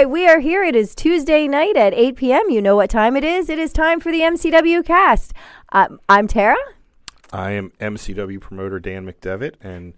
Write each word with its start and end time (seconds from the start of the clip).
right, 0.00 0.08
we 0.08 0.26
are 0.26 0.38
here. 0.38 0.64
It 0.64 0.74
is 0.74 0.94
Tuesday 0.94 1.46
night 1.46 1.76
at 1.76 1.92
8 1.92 2.16
p.m. 2.16 2.48
You 2.48 2.62
know 2.62 2.74
what 2.74 2.88
time 2.88 3.16
it 3.16 3.24
is. 3.24 3.50
It 3.50 3.58
is 3.58 3.70
time 3.70 4.00
for 4.00 4.10
the 4.10 4.20
MCW 4.20 4.82
cast. 4.82 5.34
Um, 5.72 6.00
I'm 6.08 6.26
Tara. 6.26 6.56
I 7.34 7.50
am 7.50 7.70
MCW 7.80 8.40
promoter 8.40 8.80
Dan 8.80 9.04
McDevitt, 9.04 9.56
and 9.60 9.92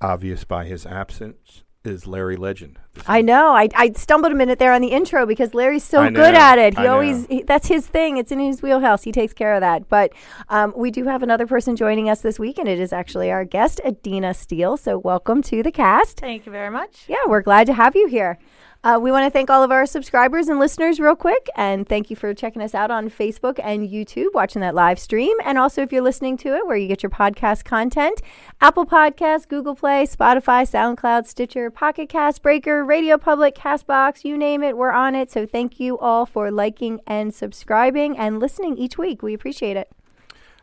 obvious 0.00 0.44
by 0.44 0.64
his 0.64 0.86
absence 0.86 1.62
is 1.84 2.06
Larry 2.06 2.36
Legend. 2.36 2.78
I 3.06 3.20
know. 3.20 3.54
I, 3.54 3.68
I 3.74 3.92
stumbled 3.92 4.32
a 4.32 4.34
minute 4.34 4.58
there 4.58 4.72
on 4.72 4.80
the 4.80 4.88
intro 4.88 5.26
because 5.26 5.52
Larry's 5.52 5.84
so 5.84 6.00
I 6.00 6.08
good 6.08 6.34
at 6.34 6.58
it. 6.58 6.78
He 6.78 6.84
I 6.84 6.86
always 6.86 7.26
he, 7.26 7.42
that's 7.42 7.68
his 7.68 7.86
thing. 7.86 8.16
It's 8.16 8.32
in 8.32 8.38
his 8.38 8.62
wheelhouse. 8.62 9.02
He 9.02 9.12
takes 9.12 9.34
care 9.34 9.52
of 9.52 9.60
that. 9.60 9.90
But 9.90 10.14
um, 10.48 10.72
we 10.74 10.90
do 10.90 11.04
have 11.04 11.22
another 11.22 11.46
person 11.46 11.76
joining 11.76 12.08
us 12.08 12.22
this 12.22 12.38
week, 12.38 12.56
and 12.56 12.66
it 12.66 12.80
is 12.80 12.94
actually 12.94 13.30
our 13.30 13.44
guest, 13.44 13.78
Adina 13.84 14.32
Steele. 14.32 14.78
So 14.78 14.96
welcome 14.96 15.42
to 15.42 15.62
the 15.62 15.70
cast. 15.70 16.20
Thank 16.20 16.46
you 16.46 16.52
very 16.52 16.70
much. 16.70 17.04
Yeah, 17.08 17.16
we're 17.26 17.42
glad 17.42 17.66
to 17.66 17.74
have 17.74 17.94
you 17.94 18.06
here. 18.06 18.38
Uh, 18.84 18.98
we 19.00 19.10
want 19.10 19.24
to 19.24 19.30
thank 19.30 19.48
all 19.48 19.62
of 19.62 19.70
our 19.70 19.86
subscribers 19.86 20.46
and 20.48 20.60
listeners 20.60 21.00
real 21.00 21.16
quick, 21.16 21.48
and 21.56 21.88
thank 21.88 22.10
you 22.10 22.16
for 22.16 22.34
checking 22.34 22.60
us 22.60 22.74
out 22.74 22.90
on 22.90 23.08
Facebook 23.08 23.58
and 23.64 23.88
YouTube, 23.88 24.26
watching 24.34 24.60
that 24.60 24.74
live 24.74 24.98
stream. 24.98 25.34
And 25.42 25.56
also, 25.56 25.80
if 25.80 25.90
you're 25.90 26.02
listening 26.02 26.36
to 26.38 26.54
it 26.54 26.66
where 26.66 26.76
you 26.76 26.86
get 26.86 27.02
your 27.02 27.08
podcast 27.08 27.64
content, 27.64 28.20
Apple 28.60 28.84
Podcasts, 28.84 29.48
Google 29.48 29.74
Play, 29.74 30.06
Spotify, 30.06 30.68
SoundCloud, 30.70 31.26
Stitcher, 31.26 31.70
Pocket 31.70 32.10
Cast, 32.10 32.42
Breaker, 32.42 32.84
Radio 32.84 33.16
Public, 33.16 33.54
Castbox, 33.54 34.22
you 34.22 34.36
name 34.36 34.62
it, 34.62 34.76
we're 34.76 34.92
on 34.92 35.14
it. 35.14 35.30
So 35.30 35.46
thank 35.46 35.80
you 35.80 35.98
all 35.98 36.26
for 36.26 36.50
liking 36.50 37.00
and 37.06 37.34
subscribing 37.34 38.18
and 38.18 38.38
listening 38.38 38.76
each 38.76 38.98
week. 38.98 39.22
We 39.22 39.32
appreciate 39.32 39.78
it. 39.78 39.90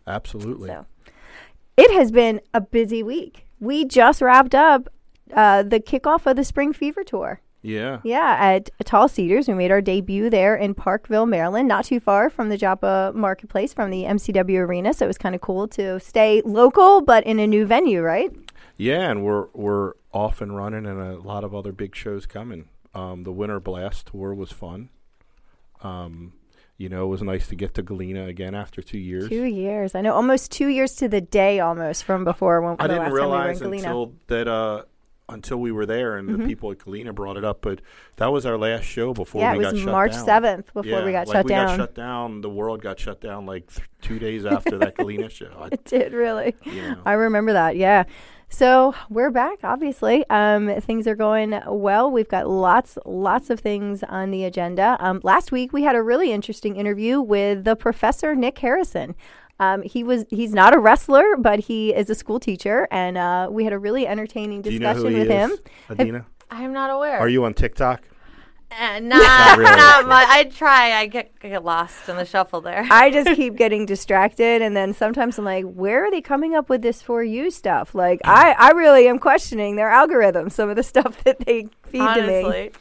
Absolutely. 0.05 0.69
So, 0.69 0.85
it 1.75 1.89
has 1.89 2.11
been 2.11 2.39
a 2.53 2.61
busy 2.61 3.01
week. 3.01 3.47
We 3.59 3.83
just 3.83 4.21
wrapped 4.21 4.53
up 4.53 4.89
uh, 5.33 5.63
the 5.63 5.79
kickoff 5.79 6.29
of 6.29 6.35
the 6.35 6.43
Spring 6.43 6.71
Fever 6.71 7.03
Tour. 7.03 7.41
Yeah. 7.61 7.99
Yeah, 8.03 8.37
at 8.39 8.69
Tall 8.85 9.07
Cedars. 9.07 9.47
We 9.47 9.53
made 9.53 9.71
our 9.71 9.81
debut 9.81 10.29
there 10.29 10.55
in 10.55 10.73
Parkville, 10.73 11.25
Maryland, 11.25 11.67
not 11.67 11.85
too 11.85 11.99
far 11.99 12.29
from 12.29 12.49
the 12.49 12.57
Joppa 12.57 13.11
Marketplace 13.13 13.73
from 13.73 13.91
the 13.91 14.03
MCW 14.03 14.57
Arena. 14.59 14.93
So 14.93 15.05
it 15.05 15.07
was 15.07 15.17
kind 15.17 15.35
of 15.35 15.41
cool 15.41 15.67
to 15.69 15.99
stay 15.99 16.41
local, 16.43 17.01
but 17.01 17.23
in 17.25 17.39
a 17.39 17.47
new 17.47 17.65
venue, 17.65 18.01
right? 18.01 18.31
Yeah, 18.77 19.11
and 19.11 19.23
we're 19.23 19.47
we're 19.53 19.93
off 20.11 20.41
and 20.41 20.55
running, 20.55 20.85
and 20.85 20.99
a 20.99 21.19
lot 21.19 21.43
of 21.43 21.53
other 21.53 21.71
big 21.71 21.95
shows 21.95 22.25
coming. 22.25 22.67
Um, 22.95 23.23
the 23.23 23.31
Winter 23.31 23.59
Blast 23.59 24.07
tour 24.07 24.33
was 24.33 24.51
fun. 24.51 24.89
Um, 25.83 26.33
you 26.77 26.89
know, 26.89 27.03
it 27.03 27.07
was 27.07 27.21
nice 27.21 27.47
to 27.49 27.55
get 27.55 27.75
to 27.75 27.83
Galena 27.83 28.25
again 28.25 28.55
after 28.55 28.81
two 28.81 28.97
years. 28.97 29.29
Two 29.29 29.43
years. 29.43 29.93
I 29.93 30.01
know, 30.01 30.13
almost 30.15 30.51
two 30.51 30.67
years 30.67 30.95
to 30.95 31.07
the 31.07 31.21
day 31.21 31.59
almost 31.59 32.03
from 32.03 32.23
before 32.23 32.59
when 32.61 32.75
I 32.79 32.87
didn't 32.87 33.03
last 33.03 33.13
realize 33.13 33.61
we 33.61 33.67
were 33.67 33.73
in 33.75 33.81
Galena. 33.81 33.87
until 33.99 34.13
that 34.27 34.47
uh, 34.47 34.83
until 35.31 35.57
we 35.57 35.71
were 35.71 35.85
there, 35.85 36.17
and 36.17 36.29
Mm-hmm. 36.29 36.41
the 36.41 36.47
people 36.47 36.71
at 36.71 36.79
Galena 36.79 37.13
brought 37.13 37.37
it 37.37 37.43
up. 37.43 37.61
But 37.61 37.81
that 38.17 38.27
was 38.27 38.45
our 38.45 38.57
last 38.57 38.83
show 38.83 39.13
before 39.13 39.41
yeah, 39.41 39.53
we 39.53 39.59
it 39.59 39.61
got 39.63 39.73
was 39.73 39.81
shut 39.81 39.91
March 39.91 40.11
down. 40.13 40.25
7th 40.43 40.65
before 40.73 40.83
yeah, 40.85 41.05
we 41.05 41.11
got 41.11 41.27
like 41.27 41.35
shut 41.35 41.45
we 41.45 41.49
down. 41.49 41.67
got 41.67 41.75
shut 41.77 41.95
down. 41.95 42.41
The 42.41 42.49
world 42.49 42.81
got 42.81 42.99
shut 42.99 43.21
down 43.21 43.45
like 43.45 43.73
th- 43.73 43.87
two 44.01 44.19
days 44.19 44.45
after 44.45 44.77
that 44.79 44.95
Galena 44.97 45.29
show. 45.39 45.51
I, 45.59 45.67
It 45.71 45.83
did 45.85 46.13
really. 46.13 46.55
you 46.65 46.81
know. 46.81 47.01
I 47.05 47.13
remember 47.13 47.53
that. 47.53 47.75
Yeah. 47.75 48.03
So 48.53 48.93
we're 49.09 49.31
back. 49.31 49.59
Obviously, 49.63 50.25
um, 50.29 50.81
things 50.81 51.07
are 51.07 51.15
going 51.15 51.57
well. 51.67 52.11
We've 52.11 52.27
got 52.27 52.49
lots, 52.49 52.97
lots 53.05 53.49
of 53.49 53.61
things 53.61 54.03
on 54.03 54.31
the 54.31 54.43
agenda. 54.43 54.97
Um, 54.99 55.21
last 55.23 55.53
week 55.53 55.71
we 55.71 55.83
had 55.83 55.95
a 55.95 56.01
really 56.03 56.33
interesting 56.33 56.75
interview 56.75 57.21
with 57.21 57.63
the 57.63 57.77
professor 57.77 58.35
Nick 58.35 58.59
Harrison. 58.59 59.15
Um, 59.61 59.83
he 59.83 60.03
was 60.03 60.25
he's 60.31 60.53
not 60.53 60.73
a 60.73 60.79
wrestler, 60.79 61.37
but 61.37 61.59
he 61.59 61.93
is 61.93 62.09
a 62.09 62.15
school 62.15 62.39
teacher, 62.39 62.87
and 62.89 63.15
uh, 63.15 63.47
we 63.51 63.63
had 63.63 63.73
a 63.73 63.77
really 63.77 64.07
entertaining 64.07 64.63
Do 64.63 64.71
you 64.73 64.79
know 64.79 64.91
discussion 64.91 65.11
who 65.11 65.21
he 65.21 65.27
with 65.27 65.29
him. 65.29 65.51
is, 65.51 65.59
Adina? 65.91 66.25
I'm 66.49 66.73
not 66.73 66.89
aware. 66.89 67.19
Are 67.19 67.29
you 67.29 67.45
on 67.45 67.53
TikTok? 67.53 68.01
Uh, 68.71 68.99
not, 68.99 69.57
really. 69.59 69.75
not 69.75 70.07
much. 70.07 70.27
I 70.27 70.45
try. 70.45 70.93
I 70.93 71.05
get 71.05 71.39
get 71.39 71.63
lost 71.63 72.09
in 72.09 72.15
the 72.15 72.25
shuffle 72.25 72.61
there. 72.61 72.87
I 72.89 73.11
just 73.11 73.35
keep 73.35 73.55
getting 73.55 73.85
distracted, 73.85 74.63
and 74.63 74.75
then 74.75 74.95
sometimes 74.95 75.37
I'm 75.37 75.45
like, 75.45 75.65
"Where 75.65 76.05
are 76.07 76.11
they 76.11 76.21
coming 76.21 76.55
up 76.55 76.67
with 76.67 76.81
this 76.81 77.03
for 77.03 77.23
you 77.23 77.51
stuff?" 77.51 77.93
Like, 77.93 78.19
I, 78.25 78.55
I 78.57 78.71
really 78.71 79.07
am 79.07 79.19
questioning 79.19 79.75
their 79.75 79.91
algorithms, 79.91 80.53
some 80.53 80.71
of 80.71 80.75
the 80.75 80.83
stuff 80.83 81.23
that 81.23 81.39
they 81.39 81.67
feed 81.83 81.99
to 82.15 82.25
me. 82.25 82.71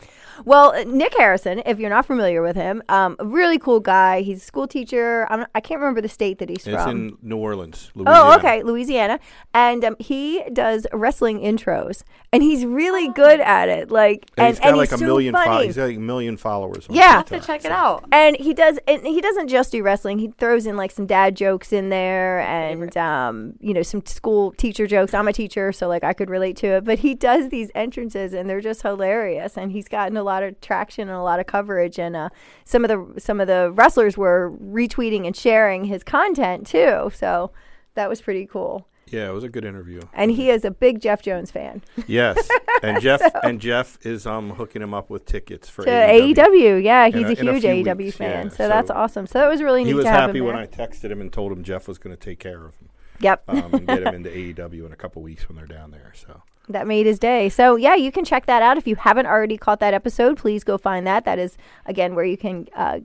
Honestly, 0.46 0.50
Well, 0.50 0.84
Nick 0.96 1.14
Harrison, 1.16 1.62
if 1.66 1.78
you're 1.78 1.90
not 1.90 2.06
familiar 2.06 2.42
with 2.42 2.56
him, 2.56 2.82
um, 2.88 3.16
a 3.18 3.26
really 3.26 3.58
cool 3.58 3.80
guy. 3.80 4.22
He's 4.22 4.38
a 4.38 4.44
school 4.44 4.66
teacher. 4.66 5.26
I'm, 5.30 5.46
I 5.54 5.60
can't 5.60 5.80
remember 5.80 6.00
the 6.00 6.08
state 6.08 6.38
that 6.38 6.48
he's 6.48 6.66
It's 6.66 6.82
from. 6.82 7.08
It's 7.08 7.14
in 7.22 7.28
New 7.28 7.36
Orleans, 7.36 7.90
Louisiana. 7.94 8.20
Oh, 8.32 8.36
okay, 8.38 8.62
Louisiana, 8.62 9.20
and 9.54 9.84
um, 9.84 9.96
he 9.98 10.42
does 10.52 10.86
wrestling 10.92 11.40
intros, 11.40 12.02
and 12.32 12.42
he's 12.42 12.64
really 12.64 13.08
good 13.08 13.40
at 13.40 13.68
it. 13.68 13.90
Like, 13.90 14.26
And 14.36 14.46
and, 14.46 14.48
he's 14.48 14.58
got 14.60 14.68
and 14.68 14.76
like 14.78 14.90
he's 14.90 15.00
a 15.00 15.04
million. 15.04 15.34
fo- 15.34 15.60
he's 15.62 15.76
got 15.76 15.86
like 15.88 15.96
a 15.96 16.00
million 16.00 16.36
followers. 16.36 16.88
On 16.88 16.94
Yeah. 16.94 17.02
I 17.02 17.06
have 17.12 17.24
to 17.26 17.34
TikTok, 17.34 17.46
check 17.46 17.64
it 17.64 17.72
out. 17.72 18.04
and 18.12 18.36
he 18.36 18.54
does 18.54 18.78
and 18.86 19.06
he 19.06 19.20
doesn't 19.20 19.48
just 19.48 19.72
do 19.72 19.82
wrestling 19.82 20.18
he 20.18 20.28
throws 20.38 20.66
in 20.66 20.76
like 20.76 20.90
some 20.90 21.06
dad 21.06 21.36
jokes 21.36 21.72
in 21.72 21.88
there 21.88 22.40
and 22.40 22.96
um, 22.96 23.54
you 23.60 23.74
know 23.74 23.82
some 23.82 24.04
school 24.06 24.52
teacher 24.52 24.86
jokes 24.86 25.12
i'm 25.12 25.26
a 25.28 25.32
teacher 25.32 25.72
so 25.72 25.88
like 25.88 26.04
i 26.04 26.12
could 26.12 26.30
relate 26.30 26.56
to 26.56 26.66
it 26.68 26.84
but 26.84 27.00
he 27.00 27.14
does 27.14 27.48
these 27.50 27.70
entrances 27.74 28.32
and 28.32 28.48
they're 28.48 28.60
just 28.60 28.82
hilarious 28.82 29.56
and 29.56 29.72
he's 29.72 29.88
gotten 29.88 30.16
a 30.16 30.22
lot 30.22 30.29
of 30.42 30.60
traction 30.60 31.08
and 31.08 31.16
a 31.18 31.22
lot 31.22 31.40
of 31.40 31.46
coverage 31.46 31.98
and 31.98 32.14
uh, 32.16 32.28
some 32.64 32.84
of 32.84 32.88
the 32.88 33.20
some 33.20 33.40
of 33.40 33.46
the 33.48 33.70
wrestlers 33.72 34.16
were 34.16 34.52
retweeting 34.62 35.26
and 35.26 35.36
sharing 35.36 35.84
his 35.84 36.02
content 36.04 36.66
too 36.66 37.10
so 37.14 37.50
that 37.94 38.08
was 38.08 38.20
pretty 38.22 38.46
cool 38.46 38.86
Yeah, 39.08 39.28
it 39.28 39.32
was 39.32 39.42
a 39.44 39.48
good 39.48 39.64
interview. 39.64 40.00
and 40.14 40.30
he 40.30 40.50
is 40.50 40.64
a 40.64 40.70
big 40.70 41.00
jeff 41.00 41.20
jones 41.22 41.50
fan 41.50 41.82
Yes, 42.06 42.48
and 42.82 43.00
Jeff 43.06 43.20
and 43.42 43.60
Jeff 43.60 43.98
is 44.06 44.26
um 44.26 44.50
hooking 44.50 44.80
him 44.82 44.94
up 44.94 45.10
with 45.10 45.24
tickets 45.26 45.68
for 45.68 45.84
to 45.84 45.90
AEW. 45.90 46.34
AEW, 46.34 46.82
yeah, 46.84 47.08
he's 47.08 47.24
a, 47.24 47.28
a- 47.28 47.48
a 47.48 47.52
huge 47.52 47.62
few 47.62 47.70
AEW 47.84 47.96
weeks, 47.96 48.16
fan, 48.16 48.46
yeah. 48.46 48.52
so, 48.56 48.68
that's 48.68 48.90
awesome. 48.90 49.26
So 49.26 49.38
that 49.40 49.48
was 49.48 49.60
really 49.62 49.82
neat 49.84 49.90
He 49.90 49.94
was 49.94 50.06
happy 50.06 50.40
when 50.40 50.54
there. 50.54 50.62
I 50.64 50.66
texted 50.66 51.10
him 51.10 51.20
and 51.20 51.30
told 51.32 51.52
him 51.52 51.62
Jeff 51.64 51.86
was 51.88 51.98
going 51.98 52.16
to 52.16 52.20
take 52.20 52.38
care 52.38 52.64
of 52.64 52.74
him 52.76 52.88
Yep. 53.20 53.44
um, 53.48 53.74
and 53.74 53.86
get 53.86 54.02
him 54.02 54.14
into 54.14 54.30
AEW 54.30 54.86
in 54.86 54.92
a 54.92 54.96
couple 54.96 55.22
weeks 55.22 55.48
when 55.48 55.56
they're 55.56 55.66
down 55.66 55.90
there. 55.90 56.12
So 56.14 56.42
that 56.68 56.86
made 56.86 57.06
his 57.06 57.18
day. 57.18 57.48
So 57.48 57.76
yeah, 57.76 57.94
you 57.94 58.10
can 58.12 58.24
check 58.24 58.46
that 58.46 58.62
out 58.62 58.76
if 58.78 58.86
you 58.86 58.96
haven't 58.96 59.26
already 59.26 59.56
caught 59.56 59.80
that 59.80 59.94
episode. 59.94 60.36
Please 60.38 60.64
go 60.64 60.78
find 60.78 61.06
that. 61.06 61.24
That 61.24 61.38
is 61.38 61.56
again 61.86 62.14
where 62.14 62.24
you 62.24 62.36
can 62.36 62.68
uh, 62.74 63.00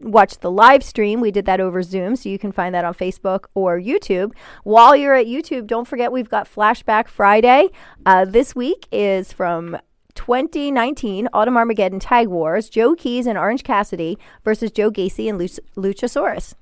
watch 0.00 0.38
the 0.38 0.50
live 0.50 0.82
stream. 0.82 1.20
We 1.20 1.30
did 1.30 1.44
that 1.46 1.60
over 1.60 1.82
Zoom, 1.82 2.16
so 2.16 2.28
you 2.28 2.38
can 2.38 2.52
find 2.52 2.74
that 2.74 2.84
on 2.84 2.94
Facebook 2.94 3.46
or 3.54 3.78
YouTube. 3.78 4.32
While 4.64 4.96
you're 4.96 5.14
at 5.14 5.26
YouTube, 5.26 5.66
don't 5.66 5.86
forget 5.86 6.12
we've 6.12 6.28
got 6.28 6.48
Flashback 6.52 7.08
Friday. 7.08 7.68
Uh, 8.06 8.24
this 8.24 8.54
week 8.54 8.86
is 8.92 9.32
from. 9.32 9.78
2019 10.16 11.28
Autumn 11.32 11.56
Armageddon 11.56 12.00
Tag 12.00 12.26
Wars, 12.26 12.68
Joe 12.68 12.94
Keys 12.94 13.26
and 13.26 13.38
Orange 13.38 13.62
Cassidy 13.62 14.18
versus 14.44 14.70
Joe 14.72 14.90
Gacy 14.90 15.30
and 15.30 15.40
Luch- 15.40 15.60
Luchasaurus. 15.76 16.54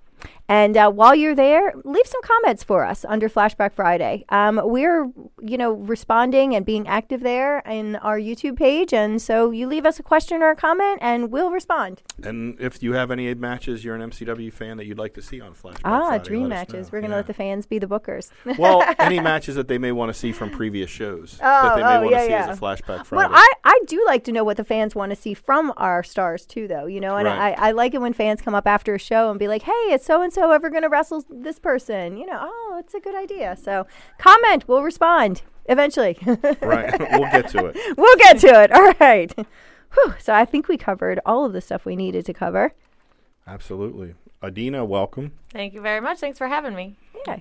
And 0.48 0.76
uh, 0.76 0.90
while 0.90 1.14
you're 1.14 1.34
there, 1.34 1.74
leave 1.84 2.06
some 2.06 2.22
comments 2.22 2.62
for 2.64 2.84
us 2.84 3.04
under 3.06 3.28
Flashback 3.28 3.72
Friday. 3.74 4.24
Um, 4.30 4.60
we're, 4.64 5.10
you 5.42 5.58
know, 5.58 5.72
responding 5.72 6.54
and 6.54 6.64
being 6.64 6.88
active 6.88 7.20
there 7.20 7.58
in 7.60 7.96
our 7.96 8.18
YouTube 8.18 8.56
page. 8.56 8.94
And 8.94 9.20
so 9.20 9.50
you 9.50 9.66
leave 9.66 9.84
us 9.84 9.98
a 9.98 10.02
question 10.02 10.42
or 10.42 10.50
a 10.50 10.56
comment 10.56 10.98
and 11.02 11.30
we'll 11.30 11.50
respond. 11.50 12.02
and 12.22 12.58
if 12.60 12.82
you 12.82 12.94
have 12.94 13.10
any 13.10 13.32
matches 13.34 13.84
you're 13.84 13.94
an 13.94 14.10
MCW 14.10 14.52
fan 14.52 14.76
that 14.78 14.86
you'd 14.86 14.98
like 14.98 15.14
to 15.14 15.22
see 15.22 15.40
on 15.40 15.52
Flashback 15.54 15.80
Ah, 15.84 16.08
Friday, 16.08 16.24
dream 16.24 16.48
matches. 16.48 16.90
We're 16.90 17.00
going 17.00 17.10
to 17.10 17.14
Yeah. 17.16 17.18
let 17.18 17.26
the 17.26 17.34
fans 17.34 17.66
be 17.66 17.78
the 17.78 17.86
bookers. 17.86 18.30
well, 18.58 18.82
any 18.98 19.20
matches 19.20 19.54
that 19.56 19.68
they 19.68 19.78
may 19.78 19.92
want 19.92 20.08
to 20.12 20.18
see 20.18 20.32
from 20.32 20.50
previous 20.50 20.88
shows 20.90 21.38
Oh, 21.42 21.62
that 21.62 21.76
they 21.76 21.82
may 21.82 21.96
oh, 21.96 22.00
want 22.00 22.10
yeah, 22.12 22.18
to 22.18 22.24
see 22.24 22.30
yeah. 22.30 22.48
as 22.50 22.58
a 22.58 22.60
Flashback 22.60 23.04
Friday. 23.06 23.16
Well, 23.16 23.30
I, 23.32 23.52
I 23.64 23.80
do 23.86 24.02
like 24.06 24.24
to 24.24 24.32
know 24.32 24.44
what 24.44 24.56
the 24.56 24.64
fans 24.64 24.94
want 24.94 25.10
to 25.10 25.16
see 25.16 25.34
from 25.34 25.72
our 25.76 26.02
stars 26.02 26.46
too, 26.46 26.66
though. 26.68 26.86
You 26.86 27.00
know, 27.00 27.16
and 27.16 27.26
Right. 27.26 27.54
I, 27.58 27.68
I 27.68 27.70
like 27.72 27.92
it 27.94 28.00
when 28.00 28.12
fans 28.14 28.40
come 28.40 28.54
up 28.54 28.66
after 28.66 28.94
a 28.94 28.98
show 28.98 29.30
and 29.30 29.38
be 29.38 29.46
like, 29.48 29.62
"Hey, 29.62 29.72
is 29.92 30.02
so 30.04 30.22
and 30.22 30.32
so 30.32 30.37
ever 30.38 30.70
going 30.70 30.82
to 30.82 30.88
wrestle 30.88 31.24
this 31.28 31.58
person?" 31.58 32.16
You 32.16 32.26
know, 32.26 32.38
oh, 32.40 32.76
it's 32.78 32.94
a 32.94 33.00
good 33.00 33.14
idea. 33.14 33.56
So 33.56 33.86
comment, 34.18 34.66
we'll 34.68 34.82
respond 34.82 35.42
eventually. 35.68 36.16
right, 36.62 36.98
we'll 37.12 37.30
get 37.30 37.48
to 37.50 37.66
it. 37.66 37.76
we'll 37.96 38.16
get 38.16 38.38
to 38.40 38.62
it. 38.62 38.72
All 38.78 38.92
right. 39.00 39.32
Whew. 39.94 40.14
So 40.18 40.34
I 40.34 40.44
think 40.44 40.68
we 40.68 40.76
covered 40.76 41.18
all 41.24 41.46
of 41.46 41.54
the 41.54 41.62
stuff 41.62 41.86
we 41.86 41.96
needed 41.96 42.26
to 42.26 42.34
cover. 42.34 42.74
Absolutely. 43.46 44.14
Adina, 44.42 44.84
welcome. 44.84 45.32
Thank 45.50 45.72
you 45.72 45.80
very 45.80 46.00
much. 46.00 46.18
Thanks 46.18 46.36
for 46.36 46.46
having 46.48 46.74
me. 46.74 46.96
Yeah. 47.26 47.38